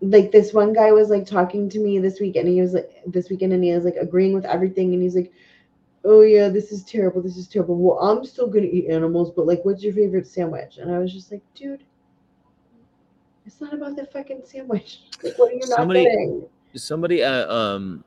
like 0.00 0.30
this 0.32 0.52
one 0.52 0.72
guy 0.72 0.92
was 0.92 1.08
like 1.08 1.26
talking 1.26 1.68
to 1.70 1.78
me 1.80 1.98
this 1.98 2.20
week 2.20 2.36
and 2.36 2.48
he 2.48 2.60
was 2.60 2.72
like 2.72 2.90
this 3.06 3.30
weekend 3.30 3.52
and 3.52 3.62
he 3.64 3.72
was 3.72 3.84
like 3.84 3.96
agreeing 3.96 4.32
with 4.32 4.44
everything 4.44 4.94
and 4.94 5.02
he's 5.02 5.16
like 5.16 5.32
oh 6.04 6.20
yeah 6.20 6.48
this 6.48 6.70
is 6.70 6.84
terrible 6.84 7.20
this 7.20 7.36
is 7.36 7.48
terrible 7.48 7.76
well 7.76 7.98
i'm 7.98 8.24
still 8.24 8.46
gonna 8.46 8.66
eat 8.66 8.88
animals 8.88 9.32
but 9.34 9.44
like 9.44 9.64
what's 9.64 9.82
your 9.82 9.92
favorite 9.92 10.24
sandwich 10.26 10.78
and 10.78 10.92
i 10.92 10.98
was 11.00 11.12
just 11.12 11.32
like 11.32 11.42
dude 11.56 11.82
it's 13.44 13.60
not 13.60 13.74
about 13.74 13.96
the 13.96 14.06
fucking 14.06 14.40
sandwich 14.44 15.00
like 15.24 15.36
what 15.36 15.50
are 15.50 15.54
you 15.54 15.60
not 15.60 15.76
Somebody- 15.76 16.04
getting 16.04 16.46
Somebody 16.76 17.22
at 17.24 17.48
um 17.50 18.04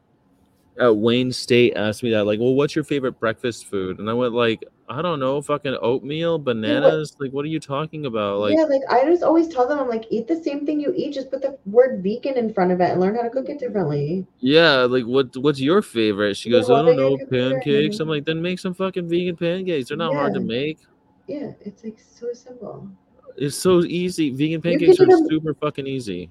at 0.80 0.96
Wayne 0.96 1.32
State 1.32 1.74
asked 1.76 2.02
me 2.04 2.12
that. 2.12 2.26
Like, 2.26 2.40
well, 2.40 2.54
what's 2.56 2.76
your 2.76 2.84
favorite 2.84 3.20
breakfast 3.20 3.66
food? 3.68 4.00
And 4.00 4.10
I 4.10 4.14
went 4.14 4.34
like, 4.34 4.64
I 4.90 5.02
don't 5.02 5.20
know, 5.20 5.42
fucking 5.42 5.78
oatmeal, 5.82 6.38
bananas. 6.38 7.16
Like, 7.20 7.32
what 7.32 7.46
are 7.46 7.50
you 7.50 7.60
talking 7.60 8.06
about? 8.06 8.40
Like, 8.40 8.56
yeah 8.58 8.64
like 8.64 8.82
i 8.90 9.06
just 9.06 9.24
always 9.24 9.48
tell 9.48 9.66
them 9.68 9.80
i'm 9.80 9.88
like 9.88 10.04
eat 10.10 10.28
the 10.28 10.36
same 10.44 10.66
thing 10.66 10.82
you 10.82 10.92
eat 10.96 11.14
just 11.14 11.32
put 11.32 11.42
the 11.42 11.58
word 11.66 12.04
vegan 12.04 12.36
in 12.38 12.54
front 12.54 12.72
of 12.74 12.82
it 12.82 12.90
and 12.92 13.00
learn 13.00 13.16
how 13.16 13.22
to 13.22 13.30
cook 13.30 13.48
it 13.48 13.58
differently 13.60 14.26
yeah, 14.40 14.80
like 14.82 15.06
what? 15.06 15.36
What's 15.38 15.62
your 15.62 15.82
favorite? 15.82 16.36
She 16.36 16.50
Yeah, 16.50 16.60
goes, 16.60 16.70
oh, 16.70 16.76
I 16.76 16.82
don't 16.84 16.98
know, 16.98 17.18
pancakes. 17.30 18.00
I'm 18.02 18.10
like, 18.10 18.26
then 18.26 18.42
make 18.42 18.60
some 18.60 18.74
fucking 18.74 19.08
vegan 19.08 19.38
pancakes. 19.38 19.88
They're 19.90 19.98
not 19.98 20.14
hard 20.14 20.34
to 20.34 20.40
make. 20.42 20.80
yeah 21.28 21.52
it's 21.62 21.84
like 21.84 21.98
so 22.00 22.34
simple 22.34 22.90
It's 23.38 23.56
so 23.56 23.84
easy. 23.84 24.30
Vegan 24.32 24.62
pancakes 24.62 25.00
are 25.00 25.06
them- 25.08 25.28
super 25.30 25.54
fucking 25.54 25.88
easy. 25.88 26.30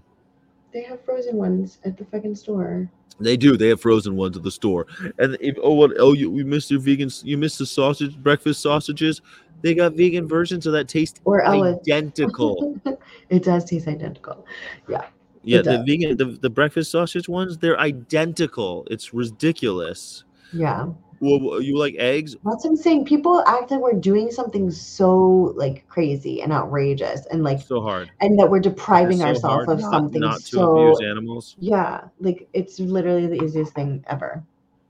they 0.73 0.83
have 0.83 1.03
frozen 1.05 1.37
ones 1.37 1.79
at 1.85 1.97
the 1.97 2.05
fucking 2.05 2.35
store 2.35 2.91
They 3.21 3.37
do. 3.37 3.57
They 3.57 3.69
have 3.69 3.81
frozen 3.81 4.17
ones 4.17 4.37
at 4.37 4.43
the 4.43 4.51
store. 4.51 4.87
And 5.19 5.37
if 5.41 5.57
oh 5.63 5.75
what 5.75 5.93
oh 5.99 6.13
you 6.13 6.31
we 6.31 6.43
missed 6.43 6.71
your 6.71 6.81
vegan 6.81 7.11
you 7.23 7.37
missed 7.37 7.59
the 7.59 7.67
sausage 7.67 8.17
breakfast 8.17 8.63
sausages. 8.63 9.21
They 9.63 9.75
got 9.75 9.93
vegan 9.93 10.27
versions 10.27 10.67
of 10.67 10.73
that 10.73 10.89
taste 10.89 11.21
or 11.25 11.45
oh, 11.47 11.63
identical. 11.65 12.81
it 13.29 13.45
does 13.45 13.67
taste 13.67 13.87
identical. 13.89 14.47
yeah, 14.89 15.05
Yeah, 15.43 15.61
the 15.61 15.85
vegan 15.87 16.17
the, 16.17 16.39
the 16.41 16.51
breakfast 16.51 16.91
sausage 16.91 17.29
ones 17.29 17.59
they're 17.59 17.79
identical. 17.79 18.87
It's 18.91 19.13
ridiculous. 19.13 20.25
Yeah. 20.53 20.87
Well, 21.21 21.61
you 21.61 21.77
like 21.79 21.95
eggs? 21.99 22.35
That's 22.45 22.65
what 22.65 22.71
I'm 22.71 22.77
saying. 22.77 23.05
People 23.05 23.45
act 23.47 23.71
like 23.71 23.81
we're 23.81 23.93
doing 23.93 24.31
something 24.31 24.71
so 24.71 25.53
like 25.55 25.87
crazy 25.87 26.41
and 26.41 26.51
outrageous 26.53 27.27
and 27.27 27.45
like 27.45 27.61
So 27.61 27.83
hard. 27.83 28.11
and 28.23 28.39
that 28.39 28.51
we're 28.51 28.61
depriving 28.61 29.19
so 29.19 29.27
ourselves 29.27 29.69
of 29.69 29.81
not- 29.81 29.91
something 29.91 30.21
not 30.21 30.41
to 30.45 30.57
so 30.57 30.73
abuse 30.73 31.01
animals. 31.03 31.57
yeah, 31.59 32.05
like 32.21 32.49
it's 32.55 32.81
literally 32.81 33.27
the 33.27 33.43
easiest 33.45 33.75
thing 33.75 34.03
ever. 34.09 34.43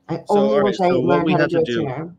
I 0.08 0.18
So, 0.28 0.36
only 0.36 0.50
alright, 0.54 0.64
wish 0.64 0.80
I 0.80 0.90
so 0.90 1.00
what 1.00 1.06
learned 1.08 1.24
we 1.24 1.32
how 1.32 1.38
to 1.38 1.42
have 1.42 1.50
do 1.50 1.56
to 1.56 1.62
it 1.62 1.66
do- 1.66 1.74
sooner. 1.74 2.14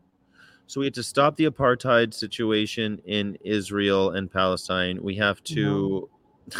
So 0.66 0.80
we 0.80 0.86
have 0.86 0.94
to 0.94 1.02
stop 1.02 1.36
the 1.36 1.46
apartheid 1.46 2.14
situation 2.14 3.00
in 3.04 3.36
Israel 3.42 4.10
and 4.10 4.30
Palestine. 4.30 5.02
We 5.02 5.16
have 5.16 5.42
to. 5.44 6.08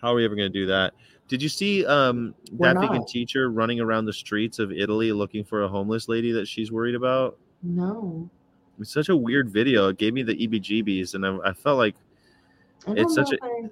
How 0.00 0.12
are 0.12 0.14
we 0.14 0.24
ever 0.24 0.36
going 0.36 0.52
to 0.52 0.58
do 0.58 0.66
that? 0.66 0.94
Did 1.28 1.42
you 1.42 1.48
see 1.48 1.84
um, 1.84 2.34
We're 2.52 2.72
that 2.72 2.80
vegan 2.80 3.04
teacher 3.06 3.50
running 3.50 3.80
around 3.80 4.06
the 4.06 4.12
streets 4.12 4.58
of 4.58 4.72
Italy 4.72 5.12
looking 5.12 5.44
for 5.44 5.62
a 5.62 5.68
homeless 5.68 6.08
lady 6.08 6.32
that 6.32 6.48
she's 6.48 6.72
worried 6.72 6.94
about? 6.94 7.38
No. 7.62 8.28
It's 8.80 8.92
such 8.92 9.08
a 9.08 9.16
weird 9.16 9.50
video. 9.50 9.88
It 9.88 9.98
gave 9.98 10.14
me 10.14 10.22
the 10.22 10.34
EBGBs, 10.34 11.14
and 11.14 11.26
I, 11.26 11.50
I 11.50 11.52
felt 11.52 11.78
like 11.78 11.96
I 12.86 12.92
It's 12.92 13.14
such 13.14 13.32
if 13.32 13.38
I 13.42 13.68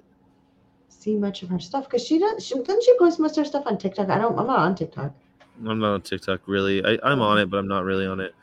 see 0.89 1.15
much 1.15 1.43
of 1.43 1.49
her 1.49 1.59
stuff 1.59 1.85
because 1.85 2.05
she 2.05 2.19
does. 2.19 2.45
She, 2.45 2.55
doesn't 2.55 2.83
she 2.83 2.97
post 2.99 3.19
most 3.19 3.37
of 3.37 3.45
her 3.45 3.45
stuff 3.45 3.63
on 3.65 3.77
TikTok? 3.77 4.09
I 4.09 4.17
don't. 4.17 4.37
I'm 4.37 4.47
not 4.47 4.59
on 4.59 4.75
TikTok. 4.75 5.13
I'm 5.65 5.79
not 5.79 5.93
on 5.93 6.01
TikTok 6.01 6.41
really. 6.45 6.83
I, 6.85 6.99
I'm 7.03 7.21
on 7.21 7.39
it, 7.39 7.49
but 7.49 7.57
I'm 7.57 7.67
not 7.67 7.83
really 7.83 8.05
on 8.05 8.19
it. 8.19 8.35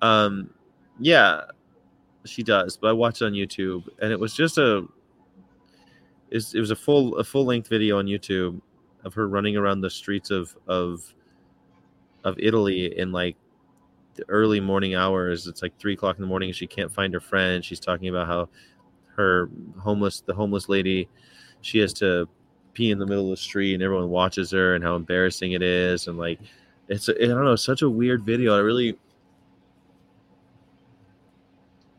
Um, 0.00 0.50
yeah, 0.98 1.42
she 2.24 2.42
does, 2.42 2.76
but 2.76 2.88
I 2.88 2.92
watched 2.92 3.22
on 3.22 3.32
YouTube, 3.32 3.88
and 4.00 4.12
it 4.12 4.18
was 4.18 4.34
just 4.34 4.58
a. 4.58 4.86
It's, 6.32 6.54
it 6.54 6.60
was 6.60 6.70
a 6.70 6.76
full 6.76 7.16
a 7.18 7.24
full 7.24 7.44
length 7.44 7.68
video 7.68 7.98
on 7.98 8.06
YouTube 8.06 8.60
of 9.04 9.12
her 9.14 9.28
running 9.28 9.56
around 9.56 9.82
the 9.82 9.90
streets 9.90 10.30
of 10.30 10.56
of 10.66 11.14
of 12.24 12.36
Italy 12.38 12.98
in 12.98 13.12
like 13.12 13.36
the 14.14 14.24
early 14.28 14.58
morning 14.58 14.94
hours. 14.94 15.46
It's 15.46 15.60
like 15.62 15.78
three 15.78 15.92
o'clock 15.92 16.16
in 16.16 16.22
the 16.22 16.28
morning. 16.28 16.48
and 16.48 16.56
She 16.56 16.66
can't 16.66 16.90
find 16.90 17.12
her 17.12 17.20
friend. 17.20 17.62
She's 17.62 17.80
talking 17.80 18.08
about 18.08 18.26
how 18.26 18.48
her 19.14 19.50
homeless 19.78 20.22
the 20.22 20.32
homeless 20.32 20.70
lady 20.70 21.06
she 21.60 21.78
has 21.78 21.92
to 21.94 22.26
pee 22.72 22.90
in 22.90 22.98
the 22.98 23.04
middle 23.06 23.24
of 23.24 23.30
the 23.30 23.36
street 23.36 23.74
and 23.74 23.82
everyone 23.82 24.08
watches 24.08 24.50
her 24.52 24.74
and 24.74 24.82
how 24.82 24.96
embarrassing 24.96 25.52
it 25.52 25.62
is 25.62 26.06
and 26.06 26.16
like 26.16 26.40
it's 26.88 27.10
I 27.10 27.12
don't 27.12 27.44
know 27.44 27.56
such 27.56 27.82
a 27.82 27.90
weird 27.90 28.22
video. 28.22 28.56
I 28.56 28.60
really 28.60 28.90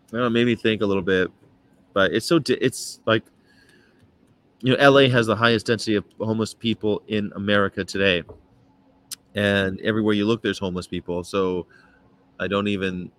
I 0.09 0.17
don't 0.17 0.21
know, 0.21 0.25
it 0.25 0.31
made 0.31 0.47
me 0.47 0.55
think 0.55 0.81
a 0.81 0.85
little 0.87 1.03
bit, 1.03 1.29
but 1.93 2.13
it's 2.13 2.25
so 2.25 2.39
it's 2.47 2.99
like 3.05 3.23
you 4.63 4.75
know 4.75 4.89
LA 4.89 5.09
has 5.09 5.27
the 5.27 5.35
highest 5.35 5.67
density 5.67 5.95
of 5.95 6.05
homeless 6.19 6.53
people 6.53 7.03
in 7.07 7.31
America 7.35 7.83
today, 7.83 8.23
and 9.35 9.79
everywhere 9.81 10.13
you 10.13 10.25
look 10.25 10.41
there's 10.41 10.57
homeless 10.57 10.87
people. 10.87 11.23
So 11.23 11.67
I 12.39 12.47
don't 12.47 12.67
even 12.69 13.11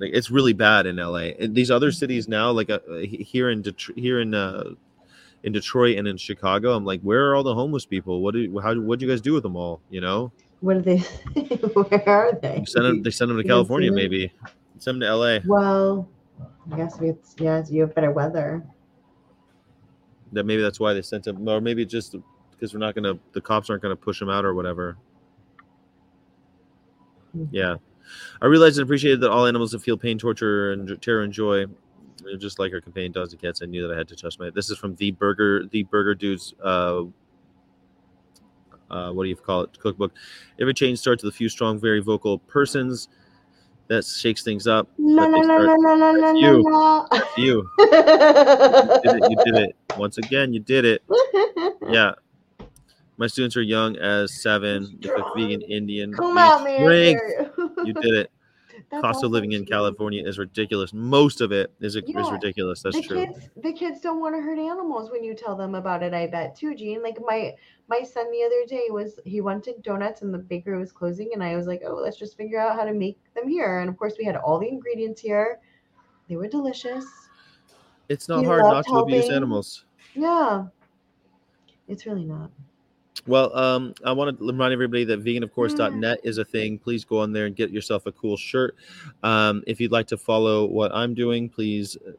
like 0.00 0.10
it's 0.12 0.30
really 0.30 0.52
bad 0.52 0.86
in 0.86 0.96
LA. 0.96 1.32
And 1.38 1.54
these 1.54 1.70
other 1.70 1.92
cities 1.92 2.26
now, 2.26 2.50
like 2.50 2.68
uh, 2.68 2.80
here 3.02 3.50
in 3.50 3.62
Detroit, 3.62 3.98
here 3.98 4.20
in 4.20 4.34
uh, 4.34 4.70
in 5.44 5.52
Detroit 5.52 5.98
and 5.98 6.08
in 6.08 6.16
Chicago, 6.16 6.74
I'm 6.74 6.84
like, 6.84 7.00
where 7.02 7.30
are 7.30 7.36
all 7.36 7.42
the 7.42 7.54
homeless 7.54 7.86
people? 7.86 8.20
What 8.20 8.34
do 8.34 8.58
how 8.60 8.74
what 8.80 8.98
do 8.98 9.06
you 9.06 9.12
guys 9.12 9.20
do 9.20 9.32
with 9.32 9.42
them 9.42 9.56
all? 9.56 9.80
You 9.88 10.00
know, 10.00 10.32
What 10.60 10.76
are 10.76 10.82
they? 10.82 10.98
Where 11.74 12.08
are 12.08 12.32
they? 12.40 12.64
send 12.66 12.84
them, 12.86 13.02
they 13.02 13.10
send 13.10 13.30
them 13.30 13.38
to 13.38 13.44
You 13.44 13.48
California, 13.48 13.92
maybe 13.92 14.32
send 14.78 15.00
them 15.00 15.08
to 15.08 15.14
LA. 15.14 15.38
Well, 15.46 16.08
I 16.72 16.76
guess 16.76 16.98
it's 17.00 17.36
yeah. 17.38 17.62
You 17.68 17.82
have 17.82 17.94
better 17.94 18.10
weather. 18.10 18.64
That 20.32 20.44
maybe 20.44 20.62
that's 20.62 20.78
why 20.78 20.94
they 20.94 21.02
sent 21.02 21.26
him, 21.26 21.48
or 21.48 21.60
maybe 21.60 21.84
just 21.84 22.14
because 22.50 22.72
we're 22.72 22.80
not 22.80 22.94
gonna, 22.94 23.18
the 23.32 23.40
cops 23.40 23.70
aren't 23.70 23.82
gonna 23.82 23.96
push 23.96 24.20
him 24.20 24.28
out 24.28 24.44
or 24.44 24.54
whatever. 24.54 24.96
Hmm. 27.32 27.44
Yeah, 27.50 27.76
I 28.40 28.46
realized 28.46 28.78
and 28.78 28.84
appreciated 28.84 29.20
that 29.20 29.30
all 29.30 29.46
animals 29.46 29.72
that 29.72 29.82
feel 29.82 29.96
pain, 29.96 30.18
torture, 30.18 30.72
and 30.72 31.00
terror 31.02 31.22
and 31.22 31.32
joy, 31.32 31.66
just 32.38 32.58
like 32.58 32.72
our 32.72 32.80
companion 32.80 33.12
dogs 33.12 33.32
and 33.32 33.40
cats. 33.40 33.60
I 33.62 33.66
knew 33.66 33.86
that 33.86 33.94
I 33.94 33.98
had 33.98 34.08
to 34.08 34.16
trust 34.16 34.38
my. 34.38 34.50
This 34.50 34.70
is 34.70 34.78
from 34.78 34.94
the 34.96 35.10
burger, 35.12 35.66
the 35.70 35.82
burger 35.84 36.14
dudes. 36.14 36.54
Uh, 36.62 37.04
uh, 38.90 39.12
what 39.12 39.22
do 39.22 39.28
you 39.28 39.36
call 39.36 39.62
it? 39.62 39.78
Cookbook. 39.78 40.12
Every 40.60 40.74
change 40.74 40.98
starts 40.98 41.22
with 41.22 41.34
a 41.34 41.36
few 41.36 41.48
strong, 41.48 41.78
very 41.78 42.00
vocal 42.00 42.38
persons. 42.38 43.08
That 43.90 44.04
shakes 44.04 44.44
things 44.44 44.68
up. 44.68 44.88
La 44.98 45.24
la 45.26 45.42
start- 45.42 45.64
la 45.64 46.12
That's 46.12 46.38
you. 46.38 47.06
That's 47.10 47.36
you. 47.36 47.68
You 47.80 47.86
did 49.02 49.16
it. 49.16 49.30
You 49.30 49.36
did 49.44 49.54
it. 49.56 49.76
Once 49.96 50.16
again, 50.18 50.52
you 50.54 50.60
did 50.60 50.84
it. 50.84 51.02
Yeah. 51.88 52.12
My 53.16 53.26
students 53.26 53.56
are 53.56 53.62
young 53.62 53.96
as 53.96 54.40
seven. 54.40 54.96
Vegan 55.34 55.62
Indian. 55.62 56.14
Come 56.14 56.38
out, 56.38 56.62
man. 56.62 57.50
You 57.84 57.92
did 57.92 58.14
it. 58.14 58.30
That's 58.90 59.02
Cost 59.02 59.22
of 59.22 59.30
living 59.30 59.52
in 59.52 59.64
California 59.64 60.26
is 60.26 60.36
ridiculous. 60.36 60.92
Most 60.92 61.40
of 61.40 61.52
it 61.52 61.72
is, 61.80 61.94
is 61.94 62.02
ridiculous. 62.30 62.82
That's 62.82 62.96
the 62.96 63.02
true. 63.02 63.26
kids 63.26 63.48
the 63.56 63.72
kids 63.72 64.00
don't 64.00 64.20
want 64.20 64.34
to 64.34 64.40
hurt 64.42 64.58
animals 64.58 65.10
when 65.12 65.22
you 65.22 65.34
tell 65.34 65.54
them 65.54 65.74
about 65.74 66.02
it 66.02 66.12
i 66.12 66.26
bet 66.26 66.56
too 66.56 66.74
gene 66.74 67.02
like 67.02 67.16
my 67.24 67.52
my 67.88 68.02
son 68.02 68.30
the 68.32 68.42
other 68.42 68.66
day 68.66 68.86
was 68.90 69.20
he 69.24 69.40
wanted 69.40 69.80
donuts 69.82 70.22
and 70.22 70.32
the 70.34 70.38
bakery 70.38 70.78
was 70.78 70.90
closing 70.92 71.30
and 71.34 71.42
i 71.42 71.56
was 71.56 71.66
like 71.66 71.82
oh 71.86 71.94
let's 71.94 72.16
just 72.16 72.36
figure 72.36 72.58
out 72.58 72.74
how 72.76 72.84
to 72.84 72.92
make 72.92 73.18
them 73.34 73.48
here 73.48 73.78
and 73.80 73.88
of 73.88 73.96
course 73.96 74.14
we 74.18 74.24
had 74.24 74.36
all 74.36 74.58
the 74.58 74.68
ingredients 74.68 75.20
here 75.20 75.60
they 76.28 76.36
were 76.36 76.48
delicious 76.48 77.04
It's 78.08 78.28
not 78.28 78.40
he 78.40 78.46
hard 78.46 78.62
not 78.62 78.86
to 78.86 78.94
abuse 78.96 79.28
animals. 79.28 79.84
yeah 80.14 80.64
it's 81.86 82.06
really 82.06 82.24
not 82.24 82.50
Well, 83.26 83.54
um, 83.56 83.94
I 84.04 84.12
want 84.12 84.38
to 84.38 84.46
remind 84.46 84.72
everybody 84.72 85.04
that 85.04 85.22
veganofcourse.net 85.22 86.20
is 86.24 86.38
a 86.38 86.44
thing. 86.44 86.78
Please 86.78 87.04
go 87.04 87.18
on 87.18 87.32
there 87.32 87.46
and 87.46 87.54
get 87.54 87.70
yourself 87.70 88.06
a 88.06 88.12
cool 88.12 88.36
shirt. 88.36 88.76
Um, 89.22 89.62
if 89.66 89.80
you'd 89.80 89.92
like 89.92 90.06
to 90.08 90.16
follow 90.16 90.66
what 90.66 90.94
I'm 90.94 91.14
doing, 91.14 91.48
please, 91.48 91.96
uh, 92.06 92.12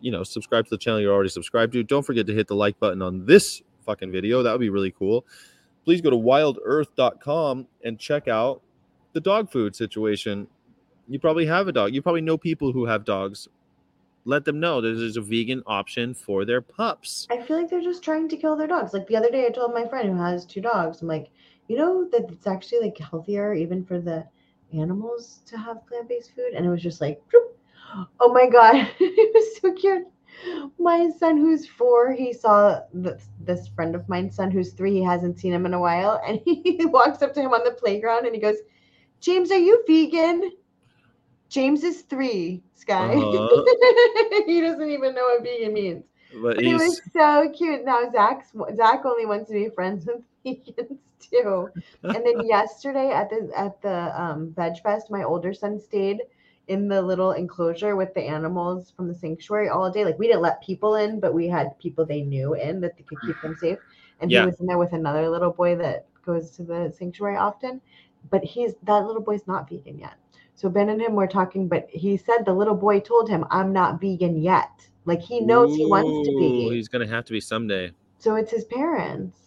you 0.00 0.10
know, 0.10 0.22
subscribe 0.24 0.64
to 0.64 0.70
the 0.70 0.78
channel 0.78 1.00
you're 1.00 1.14
already 1.14 1.30
subscribed 1.30 1.72
to. 1.74 1.82
Don't 1.82 2.04
forget 2.04 2.26
to 2.26 2.34
hit 2.34 2.48
the 2.48 2.56
like 2.56 2.78
button 2.80 3.02
on 3.02 3.24
this 3.24 3.62
fucking 3.86 4.10
video. 4.10 4.42
That 4.42 4.52
would 4.52 4.60
be 4.60 4.70
really 4.70 4.90
cool. 4.90 5.24
Please 5.84 6.00
go 6.00 6.10
to 6.10 6.16
wildearth.com 6.16 7.66
and 7.84 7.98
check 7.98 8.28
out 8.28 8.60
the 9.12 9.20
dog 9.20 9.50
food 9.50 9.74
situation. 9.74 10.46
You 11.08 11.18
probably 11.18 11.46
have 11.46 11.68
a 11.68 11.72
dog. 11.72 11.94
You 11.94 12.02
probably 12.02 12.20
know 12.20 12.36
people 12.36 12.72
who 12.72 12.84
have 12.84 13.04
dogs. 13.04 13.48
Let 14.24 14.44
them 14.44 14.60
know 14.60 14.80
that 14.80 14.94
there's 14.94 15.16
a 15.16 15.22
vegan 15.22 15.62
option 15.66 16.12
for 16.14 16.44
their 16.44 16.60
pups. 16.60 17.26
i 17.30 17.40
feel 17.40 17.56
like 17.56 17.70
they're 17.70 17.80
just 17.80 18.02
trying 18.02 18.28
to 18.28 18.36
kill 18.36 18.56
their 18.56 18.66
dogs. 18.66 18.92
Like 18.92 19.06
the 19.06 19.16
other 19.16 19.30
day 19.30 19.46
i 19.46 19.50
told 19.50 19.72
my 19.72 19.86
friend 19.86 20.08
who 20.10 20.22
has 20.22 20.44
two 20.44 20.60
dogs 20.60 21.02
i'm 21.02 21.08
like 21.08 21.30
you 21.68 21.76
know 21.76 22.08
that 22.12 22.30
it's 22.30 22.46
actually 22.46 22.80
like 22.80 22.98
healthier 22.98 23.54
even 23.54 23.84
for 23.84 24.00
the 24.00 24.24
animals 24.72 25.40
to 25.46 25.56
have 25.56 25.86
plant-based 25.86 26.34
food? 26.34 26.52
And 26.54 26.66
it 26.66 26.70
was 26.70 26.82
just 26.82 27.00
like 27.00 27.22
oh 28.20 28.32
my 28.32 28.48
god. 28.48 28.88
It 29.00 29.34
was 29.34 29.60
so 29.60 29.72
cute. 29.72 30.06
My 30.78 31.10
son 31.18 31.36
who's 31.36 31.66
four 31.66 32.12
he 32.12 32.32
saw 32.32 32.80
this, 32.92 33.28
this 33.40 33.68
friend 33.68 33.94
of 33.94 34.08
mine's 34.08 34.36
son 34.36 34.50
who's 34.50 34.72
three 34.72 34.94
he 34.94 35.02
hasn't 35.02 35.38
seen 35.38 35.52
him 35.52 35.66
in 35.66 35.74
a 35.74 35.80
while 35.80 36.20
and 36.26 36.40
he 36.44 36.84
walks 36.86 37.22
up 37.22 37.34
to 37.34 37.40
him 37.40 37.52
on 37.52 37.64
the 37.64 37.72
playground 37.72 38.26
and 38.26 38.34
he 38.34 38.40
goes 38.40 38.58
james 39.20 39.50
are 39.50 39.58
you 39.58 39.82
vegan 39.86 40.52
james 41.48 41.82
is 41.84 42.02
three 42.02 42.62
sky 42.74 43.14
Uh-huh. 43.14 43.64
he 44.46 44.60
doesn't 44.60 44.90
even 44.90 45.14
know 45.14 45.24
what 45.24 45.42
vegan 45.42 45.72
means 45.72 46.04
But 46.32 46.60
but 46.64 46.64
he's 46.64 46.84
was 46.84 47.00
so 47.12 47.50
cute. 47.56 47.84
Now 47.84 48.08
Zach's 48.10 48.52
Zach 48.76 49.04
only 49.04 49.26
wants 49.26 49.48
to 49.48 49.54
be 49.54 49.68
friends 49.70 50.06
with 50.06 50.22
vegans 50.44 50.98
too. 51.18 51.70
And 52.12 52.24
then 52.26 52.40
yesterday 52.46 53.10
at 53.10 53.30
the 53.30 53.50
at 53.56 53.80
the 53.82 54.20
um, 54.20 54.52
Veg 54.56 54.74
Fest, 54.82 55.10
my 55.10 55.22
older 55.22 55.52
son 55.52 55.78
stayed 55.78 56.20
in 56.68 56.88
the 56.88 57.00
little 57.02 57.32
enclosure 57.32 57.96
with 57.96 58.14
the 58.14 58.22
animals 58.22 58.90
from 58.96 59.08
the 59.08 59.14
sanctuary 59.14 59.68
all 59.68 59.90
day. 59.90 60.04
Like 60.04 60.18
we 60.18 60.26
didn't 60.26 60.42
let 60.42 60.62
people 60.62 60.94
in, 60.96 61.20
but 61.20 61.34
we 61.34 61.48
had 61.48 61.78
people 61.78 62.04
they 62.06 62.22
knew 62.22 62.54
in 62.54 62.80
that 62.80 62.96
they 62.96 63.02
could 63.04 63.20
keep 63.20 63.40
them 63.40 63.56
safe. 63.56 63.78
And 64.20 64.30
Yeah. 64.30 64.40
he 64.40 64.42
was 64.44 64.60
in 64.60 64.66
there 64.66 64.78
with 64.78 64.92
another 64.92 65.28
little 65.28 65.52
boy 65.52 65.76
that 65.76 66.06
goes 66.24 66.50
to 66.56 66.64
the 66.64 66.92
sanctuary 66.96 67.36
often. 67.36 67.80
But 68.30 68.44
he's 68.44 68.74
that 68.84 69.06
little 69.06 69.22
boy's 69.22 69.46
not 69.46 69.68
vegan 69.68 69.98
yet. 69.98 70.16
So 70.58 70.68
Ben 70.68 70.88
and 70.88 71.00
him 71.00 71.14
were 71.14 71.28
talking, 71.28 71.68
but 71.68 71.86
he 71.88 72.16
said 72.16 72.44
the 72.44 72.52
little 72.52 72.74
boy 72.74 72.98
told 72.98 73.28
him, 73.28 73.44
"I'm 73.48 73.72
not 73.72 74.00
vegan 74.00 74.42
yet." 74.42 74.88
Like 75.04 75.20
he 75.20 75.40
knows 75.40 75.76
he 75.76 75.86
wants 75.86 76.28
to 76.28 76.36
be. 76.36 76.68
He's 76.70 76.88
gonna 76.88 77.06
have 77.06 77.24
to 77.26 77.32
be 77.32 77.40
someday. 77.40 77.92
So 78.18 78.34
it's 78.34 78.50
his 78.50 78.64
parents. 78.64 79.38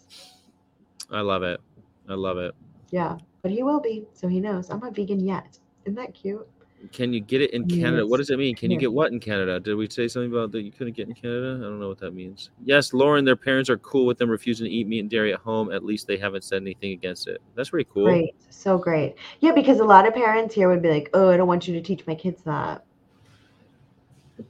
I 1.10 1.20
love 1.20 1.42
it. 1.42 1.60
I 2.08 2.14
love 2.14 2.38
it. 2.38 2.54
Yeah, 2.92 3.18
but 3.42 3.50
he 3.50 3.62
will 3.62 3.78
be. 3.78 4.06
So 4.14 4.26
he 4.26 4.40
knows 4.40 4.70
I'm 4.70 4.80
not 4.80 4.96
vegan 4.96 5.20
yet. 5.20 5.58
Isn't 5.84 5.96
that 5.96 6.14
cute? 6.14 6.48
Can 6.90 7.12
you 7.12 7.20
get 7.20 7.40
it 7.40 7.52
in 7.52 7.68
Canada? 7.68 8.04
What 8.04 8.16
does 8.16 8.30
it 8.30 8.38
mean? 8.38 8.56
Can 8.56 8.70
you 8.70 8.78
get 8.78 8.92
what 8.92 9.12
in 9.12 9.20
Canada? 9.20 9.60
Did 9.60 9.74
we 9.76 9.88
say 9.88 10.08
something 10.08 10.32
about 10.32 10.50
that 10.52 10.62
you 10.62 10.72
couldn't 10.72 10.96
get 10.96 11.06
in 11.06 11.14
Canada? 11.14 11.58
I 11.60 11.68
don't 11.68 11.78
know 11.78 11.88
what 11.88 11.98
that 11.98 12.12
means. 12.12 12.50
Yes, 12.64 12.92
Lauren, 12.92 13.24
their 13.24 13.36
parents 13.36 13.70
are 13.70 13.78
cool 13.78 14.04
with 14.04 14.18
them 14.18 14.28
refusing 14.28 14.64
to 14.64 14.70
eat 14.70 14.88
meat 14.88 14.98
and 14.98 15.10
dairy 15.10 15.32
at 15.32 15.38
home. 15.38 15.70
At 15.70 15.84
least 15.84 16.08
they 16.08 16.16
haven't 16.16 16.42
said 16.42 16.60
anything 16.62 16.92
against 16.92 17.28
it. 17.28 17.40
That's 17.54 17.70
pretty 17.70 17.88
cool. 17.92 18.06
Great. 18.06 18.34
So 18.50 18.78
great. 18.78 19.14
Yeah, 19.40 19.52
because 19.52 19.78
a 19.78 19.84
lot 19.84 20.08
of 20.08 20.14
parents 20.14 20.54
here 20.54 20.68
would 20.68 20.82
be 20.82 20.90
like, 20.90 21.10
oh, 21.14 21.30
I 21.30 21.36
don't 21.36 21.48
want 21.48 21.68
you 21.68 21.74
to 21.74 21.80
teach 21.80 22.04
my 22.06 22.16
kids 22.16 22.42
that. 22.42 22.84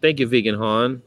Thank 0.01 0.19
you, 0.19 0.27
Vegan 0.27 0.55
Han. 0.55 1.03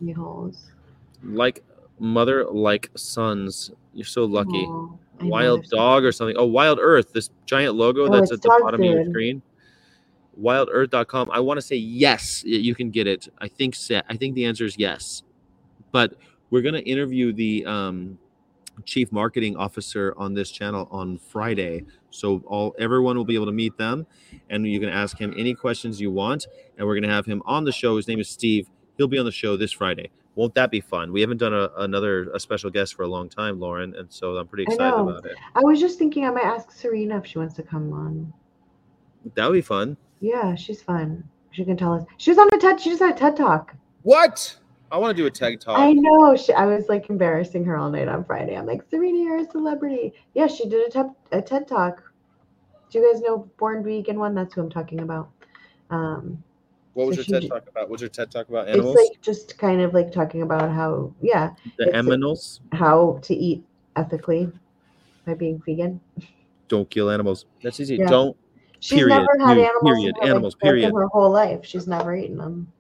Like 1.24 1.64
mother, 2.00 2.46
like 2.46 2.92
sons. 2.96 3.72
You're 3.94 4.06
so 4.06 4.26
lucky. 4.26 4.58
Aw, 4.58 4.90
I 5.20 5.24
know, 5.24 5.30
Wild 5.30 5.66
so 5.66 5.78
dog 5.78 6.04
or 6.04 6.12
something. 6.12 6.36
Oh, 6.38 6.46
Wild 6.46 6.78
Earth, 6.80 7.14
this 7.14 7.30
giant 7.46 7.76
logo 7.76 8.06
Oh, 8.06 8.10
that's 8.10 8.32
at 8.32 8.42
the 8.42 8.50
bottom 8.62 8.82
of 8.82 8.86
your 8.86 9.06
screen. 9.06 9.42
Wildearth.com. 10.42 11.32
I 11.32 11.40
want 11.40 11.58
to 11.58 11.62
say 11.62 11.76
yes, 11.76 12.44
you 12.46 12.76
can 12.76 12.90
get 12.90 13.08
it. 13.08 13.28
I 13.40 13.48
think 13.48 13.76
I 14.10 14.16
think 14.16 14.36
the 14.36 14.46
answer 14.46 14.66
is 14.66 14.78
yes. 14.78 15.24
But 15.92 16.16
we're 16.50 16.62
going 16.62 16.76
to 16.76 16.84
interview 16.84 17.34
the 17.34 17.66
um, 17.66 18.18
chief 18.84 19.12
marketing 19.12 19.56
officer 19.56 20.14
on 20.18 20.34
this 20.34 20.52
channel 20.52 20.88
on 20.92 21.18
Friday. 21.18 21.86
So 22.10 22.44
all 22.46 22.76
everyone 22.78 23.18
will 23.18 23.26
be 23.26 23.36
able 23.36 23.46
to 23.46 23.52
meet 23.52 23.78
them 23.78 24.06
and 24.50 24.68
you 24.68 24.80
can 24.80 24.90
ask 24.90 25.18
him 25.18 25.34
any 25.38 25.54
questions 25.54 26.02
you 26.02 26.12
want 26.12 26.48
and 26.78 26.86
we're 26.86 26.96
going 26.96 27.04
to 27.04 27.10
have 27.10 27.26
him 27.26 27.42
on 27.46 27.64
the 27.64 27.72
show. 27.72 27.96
His 27.98 28.08
name 28.08 28.20
is 28.20 28.30
Steve. 28.30 28.70
He'll 28.98 29.08
be 29.08 29.18
on 29.18 29.26
the 29.26 29.32
show 29.32 29.58
this 29.58 29.72
Friday. 29.72 30.10
Won't 30.36 30.54
that 30.56 30.70
be 30.70 30.82
fun? 30.82 31.14
We 31.14 31.22
haven't 31.22 31.38
done 31.38 31.54
a, 31.54 31.70
another 31.78 32.30
a 32.34 32.40
special 32.40 32.70
guest 32.70 32.96
for 32.96 33.04
a 33.04 33.08
long 33.08 33.30
time, 33.30 33.58
Lauren, 33.58 33.96
and 33.96 34.12
so 34.12 34.36
I'm 34.36 34.48
pretty 34.48 34.64
excited 34.64 35.00
about 35.00 35.26
it. 35.26 35.38
I 35.56 35.62
was 35.62 35.80
just 35.80 35.98
thinking 35.98 36.26
I 36.26 36.30
might 36.30 36.44
ask 36.44 36.72
Serena 36.72 37.18
if 37.20 37.26
she 37.26 37.38
wants 37.40 37.54
to 37.56 37.64
come 37.64 37.94
on. 37.94 38.34
That 39.36 39.48
would 39.48 39.54
be 39.54 39.62
fun. 39.62 39.96
Yeah, 40.26 40.56
she's 40.56 40.82
fun. 40.82 41.24
She 41.52 41.64
can 41.64 41.78
tell 41.78 41.94
us. 41.94 42.04
She 42.18 42.32
was 42.32 42.40
on 42.40 42.48
a 42.52 42.58
TED. 42.58 42.82
She 42.82 42.90
just 42.90 43.00
had 43.02 43.16
a 43.16 43.18
TED 43.18 43.38
talk. 43.38 43.76
What? 44.02 44.58
I 44.92 44.98
want 44.98 45.16
to 45.16 45.22
do 45.22 45.28
a 45.28 45.30
TED 45.32 45.62
talk. 45.62 45.78
I 45.78 45.94
know. 45.94 46.36
She, 46.36 46.52
I 46.52 46.66
was 46.66 46.90
like 46.90 47.12
embarrassing 47.12 47.64
her 47.66 47.78
all 47.78 47.92
night 47.92 48.08
on 48.08 48.24
Friday. 48.26 48.58
I'm 48.58 48.66
like, 48.66 48.82
Serena, 48.90 49.20
you're 49.20 49.38
a 49.38 49.46
celebrity. 49.52 50.14
Yeah, 50.34 50.48
she 50.48 50.68
did 50.68 50.88
a 50.88 50.90
TED, 50.90 51.12
a 51.32 51.42
TED 51.44 51.68
talk. 51.68 52.02
Do 52.90 53.00
you 53.00 53.14
guys 53.14 53.22
know 53.22 53.48
Born 53.60 53.84
Vegan 53.84 54.18
one? 54.18 54.34
That's 54.34 54.56
who 54.56 54.62
I'm 54.62 54.70
talking 54.72 55.02
about. 55.02 55.30
Um, 55.92 56.44
What 56.96 57.06
was 57.06 57.18
So 57.18 57.22
your 57.22 57.34
TED 57.40 57.42
j- 57.44 57.50
talk 57.50 57.70
about? 57.70 57.90
Was 57.90 58.02
your 58.02 58.10
TED 58.10 58.32
talk 58.32 58.50
about 58.50 58.68
animals? 58.68 58.96
it's 58.98 59.12
like 59.12 59.22
just 59.22 59.58
kind 59.60 59.80
of 59.82 59.94
like 59.94 60.12
talking 60.12 60.42
about 60.42 60.72
how, 60.72 61.14
yeah, 61.22 61.52
the 61.78 61.90
it's 61.90 61.96
a- 61.96 62.02
aminals? 62.02 62.60
how 62.72 63.20
to 63.22 63.36
eat 63.36 63.64
ethically 63.96 64.52
by 65.26 65.36
being 65.36 65.62
vegan. 65.68 66.00
Don't 66.68 66.90
kill 66.90 67.12
animals. 67.12 67.46
That's 67.62 67.80
easy. 67.80 67.98
Yeah. 67.98 68.08
Don't. 68.08 68.38
She's 68.86 69.00
Period. 69.00 69.16
never 69.18 69.40
had 69.48 69.58
animals. 69.58 69.82
period. 69.84 70.16
in 70.18 70.28
her, 70.28 70.30
Animals, 70.30 70.54
period. 70.54 70.94
Her 70.94 71.08
whole 71.08 71.32
life, 71.32 71.66
she's 71.66 71.88
never 71.88 72.16
eaten 72.16 72.38
them. 72.38 72.72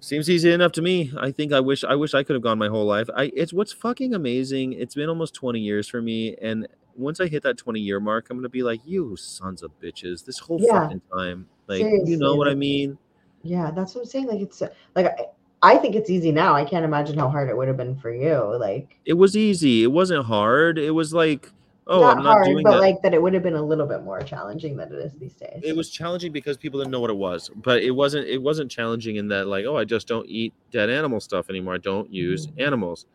Seems 0.00 0.30
easy 0.30 0.50
enough 0.50 0.72
to 0.72 0.80
me. 0.80 1.12
I 1.18 1.30
think 1.30 1.52
I 1.52 1.60
wish 1.60 1.84
I 1.84 1.94
wish 1.96 2.14
I 2.14 2.22
could 2.22 2.32
have 2.32 2.42
gone 2.42 2.56
my 2.58 2.68
whole 2.68 2.86
life. 2.86 3.10
I 3.14 3.24
it's 3.36 3.52
what's 3.52 3.72
fucking 3.72 4.14
amazing. 4.14 4.72
It's 4.72 4.94
been 4.94 5.10
almost 5.10 5.34
20 5.34 5.60
years 5.60 5.86
for 5.86 6.00
me 6.00 6.34
and 6.40 6.66
once 6.96 7.20
I 7.20 7.26
hit 7.26 7.42
that 7.42 7.58
20 7.58 7.78
year 7.78 8.00
mark, 8.00 8.28
I'm 8.30 8.38
gonna 8.38 8.48
be 8.48 8.62
like, 8.62 8.80
you 8.86 9.14
sons 9.16 9.62
of 9.62 9.70
bitches, 9.80 10.24
this 10.24 10.38
whole 10.38 10.58
Yeah. 10.62 10.80
fucking 10.84 11.02
time. 11.14 11.46
Like, 11.66 11.82
you 11.82 12.16
know 12.16 12.34
what 12.36 12.48
I 12.48 12.54
mean? 12.54 12.96
Yeah, 13.42 13.70
that's 13.70 13.94
what 13.94 14.00
I'm 14.02 14.06
saying. 14.06 14.28
Like 14.28 14.40
it's 14.40 14.62
like 14.96 15.04
I, 15.06 15.26
I 15.62 15.76
think 15.76 15.94
it's 15.94 16.08
easy 16.08 16.32
now. 16.32 16.54
I 16.54 16.64
can't 16.64 16.86
imagine 16.86 17.18
how 17.18 17.28
hard 17.28 17.50
it 17.50 17.56
would 17.58 17.68
have 17.68 17.76
been 17.76 17.96
for 17.98 18.10
you. 18.10 18.56
Like 18.58 18.96
It 19.04 19.12
was 19.14 19.36
easy. 19.36 19.82
It 19.82 19.92
wasn't 19.92 20.24
hard. 20.24 20.78
It 20.78 20.92
was 20.92 21.12
like, 21.12 21.52
oh, 21.90 22.00
not 22.00 22.16
I'm 22.18 22.22
not 22.24 22.32
hard, 22.32 22.46
doing 22.46 22.62
but 22.64 22.70
that. 22.72 22.78
like 22.80 23.02
that 23.02 23.12
it 23.14 23.20
would 23.20 23.34
have 23.34 23.42
been 23.42 23.54
a 23.56 23.62
little 23.62 23.86
bit 23.86 24.02
more 24.02 24.20
challenging 24.22 24.76
than 24.76 24.92
it 24.92 24.98
is 24.98 25.12
these 25.14 25.34
days. 25.34 25.60
it 25.62 25.76
was 25.76 25.90
challenging 25.90 26.32
because 26.32 26.56
people 26.56 26.78
didn't 26.80 26.90
know 26.92 27.00
what 27.00 27.10
it 27.10 27.16
was 27.16 27.50
but 27.56 27.82
it 27.82 27.90
wasn't 27.90 28.26
it 28.26 28.40
wasn't 28.40 28.70
challenging 28.70 29.16
in 29.16 29.28
that 29.28 29.46
like 29.46 29.64
oh 29.66 29.76
i 29.76 29.84
just 29.84 30.06
don't 30.08 30.26
eat 30.28 30.54
dead 30.70 30.88
animal 30.88 31.20
stuff 31.20 31.50
anymore 31.50 31.74
i 31.74 31.78
don't 31.78 32.10
use 32.12 32.46
Mhm. 32.46 32.60
animals 32.66 33.06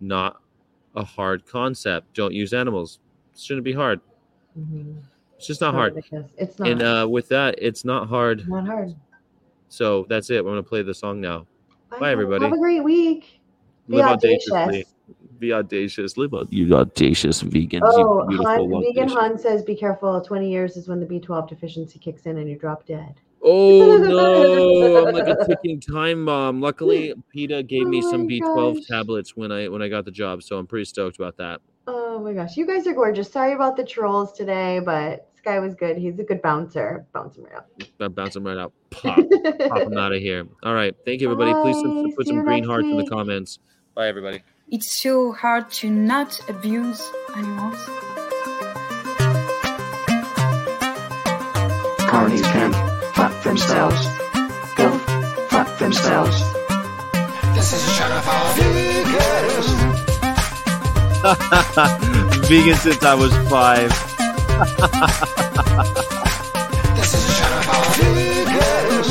not 0.00 0.40
a 0.94 1.04
hard 1.04 1.46
concept 1.46 2.12
don't 2.14 2.32
use 2.34 2.52
animals 2.52 2.98
shouldn't 3.36 3.64
be 3.64 3.72
hard 3.72 4.00
Mhm. 4.58 4.96
it's 5.36 5.46
just 5.46 5.60
not 5.60 5.72
hard 5.74 6.02
It's 6.36 6.58
not. 6.58 6.68
and 6.68 6.82
uh 6.82 7.06
with 7.08 7.28
that 7.28 7.54
it's 7.58 7.84
not 7.84 8.08
hard 8.08 8.48
not 8.48 8.66
hard. 8.66 8.94
so 9.68 10.04
that's 10.08 10.30
it 10.30 10.38
i'm 10.40 10.46
gonna 10.46 10.62
play 10.62 10.82
the 10.82 10.94
song 10.94 11.20
now 11.20 11.46
Bye, 12.00 12.10
everybody. 12.12 12.44
Have 12.44 12.52
a 12.52 12.58
great 12.58 12.82
week. 12.84 13.40
Be 13.88 13.96
live 13.96 14.06
audacious. 14.18 14.50
audaciously 14.52 14.84
be 15.38 15.52
audacious 15.52 16.16
live 16.16 16.34
out 16.34 16.52
you 16.52 16.74
audacious 16.74 17.42
vegans 17.42 17.80
Oh, 17.84 18.22
you 18.22 18.28
beautiful 18.38 18.46
Han, 18.46 18.82
vegan 18.82 19.02
audacious- 19.04 19.12
Han 19.20 19.38
says, 19.38 19.62
"Be 19.62 19.74
careful. 19.76 20.20
Twenty 20.20 20.50
years 20.50 20.76
is 20.76 20.88
when 20.88 21.00
the 21.00 21.06
B12 21.06 21.48
deficiency 21.48 21.98
kicks 21.98 22.22
in 22.26 22.38
and 22.38 22.48
you 22.48 22.56
drop 22.56 22.86
dead." 22.86 23.14
Oh 23.42 23.96
no! 23.98 25.06
I'm 25.06 25.14
like 25.14 25.28
a 25.28 25.46
ticking 25.46 25.78
time 25.80 26.24
bomb. 26.24 26.60
Luckily, 26.60 27.14
PETA 27.32 27.62
gave 27.64 27.86
me 27.86 28.00
Oh 28.04 28.10
some 28.10 28.26
B12 28.28 28.74
gosh. 28.76 28.86
tablets 28.86 29.36
when 29.36 29.52
I 29.52 29.68
when 29.68 29.82
I 29.82 29.88
got 29.88 30.04
the 30.04 30.10
job, 30.10 30.42
so 30.42 30.58
I'm 30.58 30.66
pretty 30.66 30.84
stoked 30.86 31.16
about 31.16 31.36
that. 31.36 31.60
Oh 31.86 32.18
my 32.18 32.32
gosh, 32.32 32.56
you 32.56 32.66
guys 32.66 32.86
are 32.86 32.92
gorgeous. 32.94 33.30
Sorry 33.30 33.52
about 33.52 33.76
the 33.76 33.84
trolls 33.84 34.32
today, 34.32 34.80
but 34.84 35.28
this 35.32 35.40
guy 35.44 35.60
was 35.60 35.74
good. 35.76 35.96
He's 35.96 36.18
a 36.18 36.24
good 36.24 36.42
bouncer. 36.42 37.06
Bounce 37.12 37.36
him 37.36 37.44
right 37.44 37.54
up. 37.56 37.70
I'm 38.00 38.12
bouncing 38.14 38.42
right 38.42 38.58
out. 38.58 38.72
Pop, 38.90 39.16
pop 39.68 39.78
them 39.88 39.98
out 39.98 40.12
of 40.12 40.20
here. 40.20 40.48
All 40.64 40.74
right, 40.74 40.94
thank 41.04 41.20
you 41.20 41.30
everybody. 41.30 41.52
Please 41.62 41.76
put 42.16 42.26
See 42.26 42.32
some 42.32 42.42
green 42.42 42.60
next 42.60 42.68
hearts 42.68 42.86
in 42.88 42.96
the 42.96 43.06
comments. 43.06 43.60
Bye 43.94 44.08
everybody. 44.08 44.42
It's 44.68 45.00
so 45.00 45.30
hard 45.30 45.70
to 45.78 45.88
not 45.88 46.40
abuse 46.48 47.00
animals. 47.36 47.76
Carnies 52.10 52.42
can 52.50 52.72
fuck 53.14 53.44
themselves. 53.44 54.08
Go 54.74 54.90
fuck 55.50 55.78
themselves. 55.78 56.42
This 57.54 57.72
is 57.74 57.86
a 57.86 57.90
shout 57.92 58.10
out 58.10 58.24
for 58.24 58.32
vegans. 58.58 59.68
Vegan 62.48 62.74
since 62.74 63.04
I 63.04 63.14
was 63.14 63.32
five. 63.48 63.90
This 66.96 67.14
is 67.14 67.22
a 67.24 67.32
shout 67.38 67.52
out 67.52 67.64
for 67.66 67.82
vegans. 68.02 69.10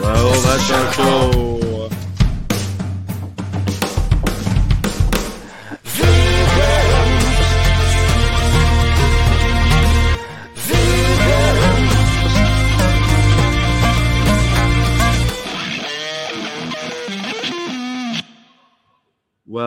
Well, 0.00 0.28
oh, 0.28 0.40
that's 0.46 0.70
our 0.70 0.92
show. 0.92 1.65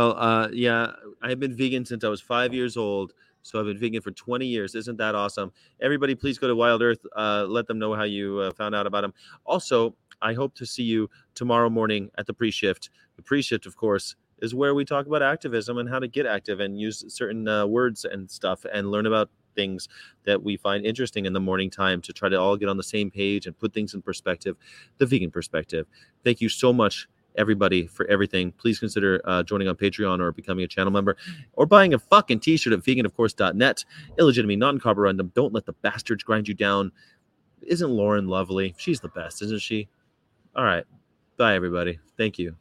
Well, 0.10 0.18
uh, 0.18 0.48
yeah, 0.52 0.92
I've 1.22 1.40
been 1.40 1.56
vegan 1.56 1.86
since 1.86 2.04
I 2.04 2.10
was 2.10 2.20
five 2.20 2.52
years 2.52 2.78
old. 2.78 3.14
So 3.44 3.60
I've 3.60 3.68
been 3.68 3.78
vegan 3.78 4.02
for 4.02 4.10
20 4.10 4.46
years. 4.46 4.74
Isn't 4.74 4.98
that 4.98 5.14
awesome? 5.14 5.52
Everybody, 5.80 6.16
please 6.16 6.40
go 6.40 6.48
to 6.48 6.56
Wild 6.56 6.82
Earth. 6.82 7.06
Uh, 7.16 7.46
let 7.48 7.68
them 7.68 7.78
know 7.78 7.94
how 7.94 8.04
you 8.04 8.40
uh, 8.40 8.52
found 8.52 8.74
out 8.74 8.88
about 8.88 9.02
them. 9.02 9.14
Also, 9.46 9.96
I 10.20 10.34
hope 10.34 10.56
to 10.56 10.66
see 10.66 10.82
you 10.82 11.12
tomorrow 11.36 11.70
morning 11.70 12.10
at 12.18 12.26
the 12.26 12.34
pre 12.34 12.50
shift. 12.50 12.90
The 13.18 13.22
pre 13.22 13.44
shift, 13.44 13.68
of 13.68 13.76
course, 13.76 14.16
is 14.40 14.56
where 14.56 14.74
we 14.74 14.84
talk 14.84 15.06
about 15.06 15.22
activism 15.22 15.78
and 15.78 15.88
how 15.88 16.00
to 16.00 16.08
get 16.08 16.26
active 16.26 16.60
and 16.60 16.80
use 16.80 17.06
certain 17.08 17.48
uh, 17.48 17.68
words 17.68 18.04
and 18.04 18.30
stuff 18.30 18.66
and 18.74 18.90
learn 18.90 19.06
about 19.06 19.30
things 19.56 19.88
that 20.26 20.42
we 20.42 20.58
find 20.58 20.88
interesting 20.88 21.26
in 21.28 21.34
the 21.34 21.40
morning 21.40 21.70
time 21.70 22.02
to 22.02 22.14
try 22.14 22.30
to 22.30 22.40
all 22.40 22.58
get 22.58 22.68
on 22.68 22.78
the 22.78 22.84
same 22.84 23.12
page 23.12 23.46
and 23.46 23.58
put 23.60 23.76
things 23.76 23.94
in 23.94 24.02
perspective, 24.02 24.58
the 24.98 25.06
vegan 25.06 25.30
perspective. 25.30 25.86
Thank 26.24 26.42
you 26.42 26.50
so 26.50 26.74
much 26.74 27.08
everybody 27.38 27.88
for 27.88 28.06
everything. 28.08 28.52
Please 28.54 28.80
consider 28.80 29.22
uh, 29.26 29.44
joining 29.44 29.68
on 29.68 29.76
Patreon 29.76 30.20
or 30.20 30.32
becoming 30.32 30.64
a 30.64 30.68
channel 30.68 30.92
member 30.92 31.18
or 31.54 31.66
buying 31.66 31.94
a 31.94 32.00
fucking 32.00 32.40
t-shirt 32.40 32.74
at 32.74 32.80
veganofcourse.net. 32.80 33.86
Illegitimate, 34.18 34.60
non-carborundum. 34.60 35.34
Don't 35.34 35.54
let 35.54 35.66
the 35.66 35.74
bastards 35.74 36.24
grind 36.24 36.48
you 36.48 36.54
down. 36.54 36.92
Isn't 37.62 37.90
Lauren 37.90 38.28
lovely? 38.28 38.76
She's 38.78 39.00
the 39.00 39.10
best, 39.10 39.42
isn't 39.42 39.62
she? 39.62 39.88
All 40.56 40.64
right. 40.64 40.86
Bye, 41.38 41.56
everybody. 41.56 42.00
Thank 42.18 42.40
you. 42.40 42.56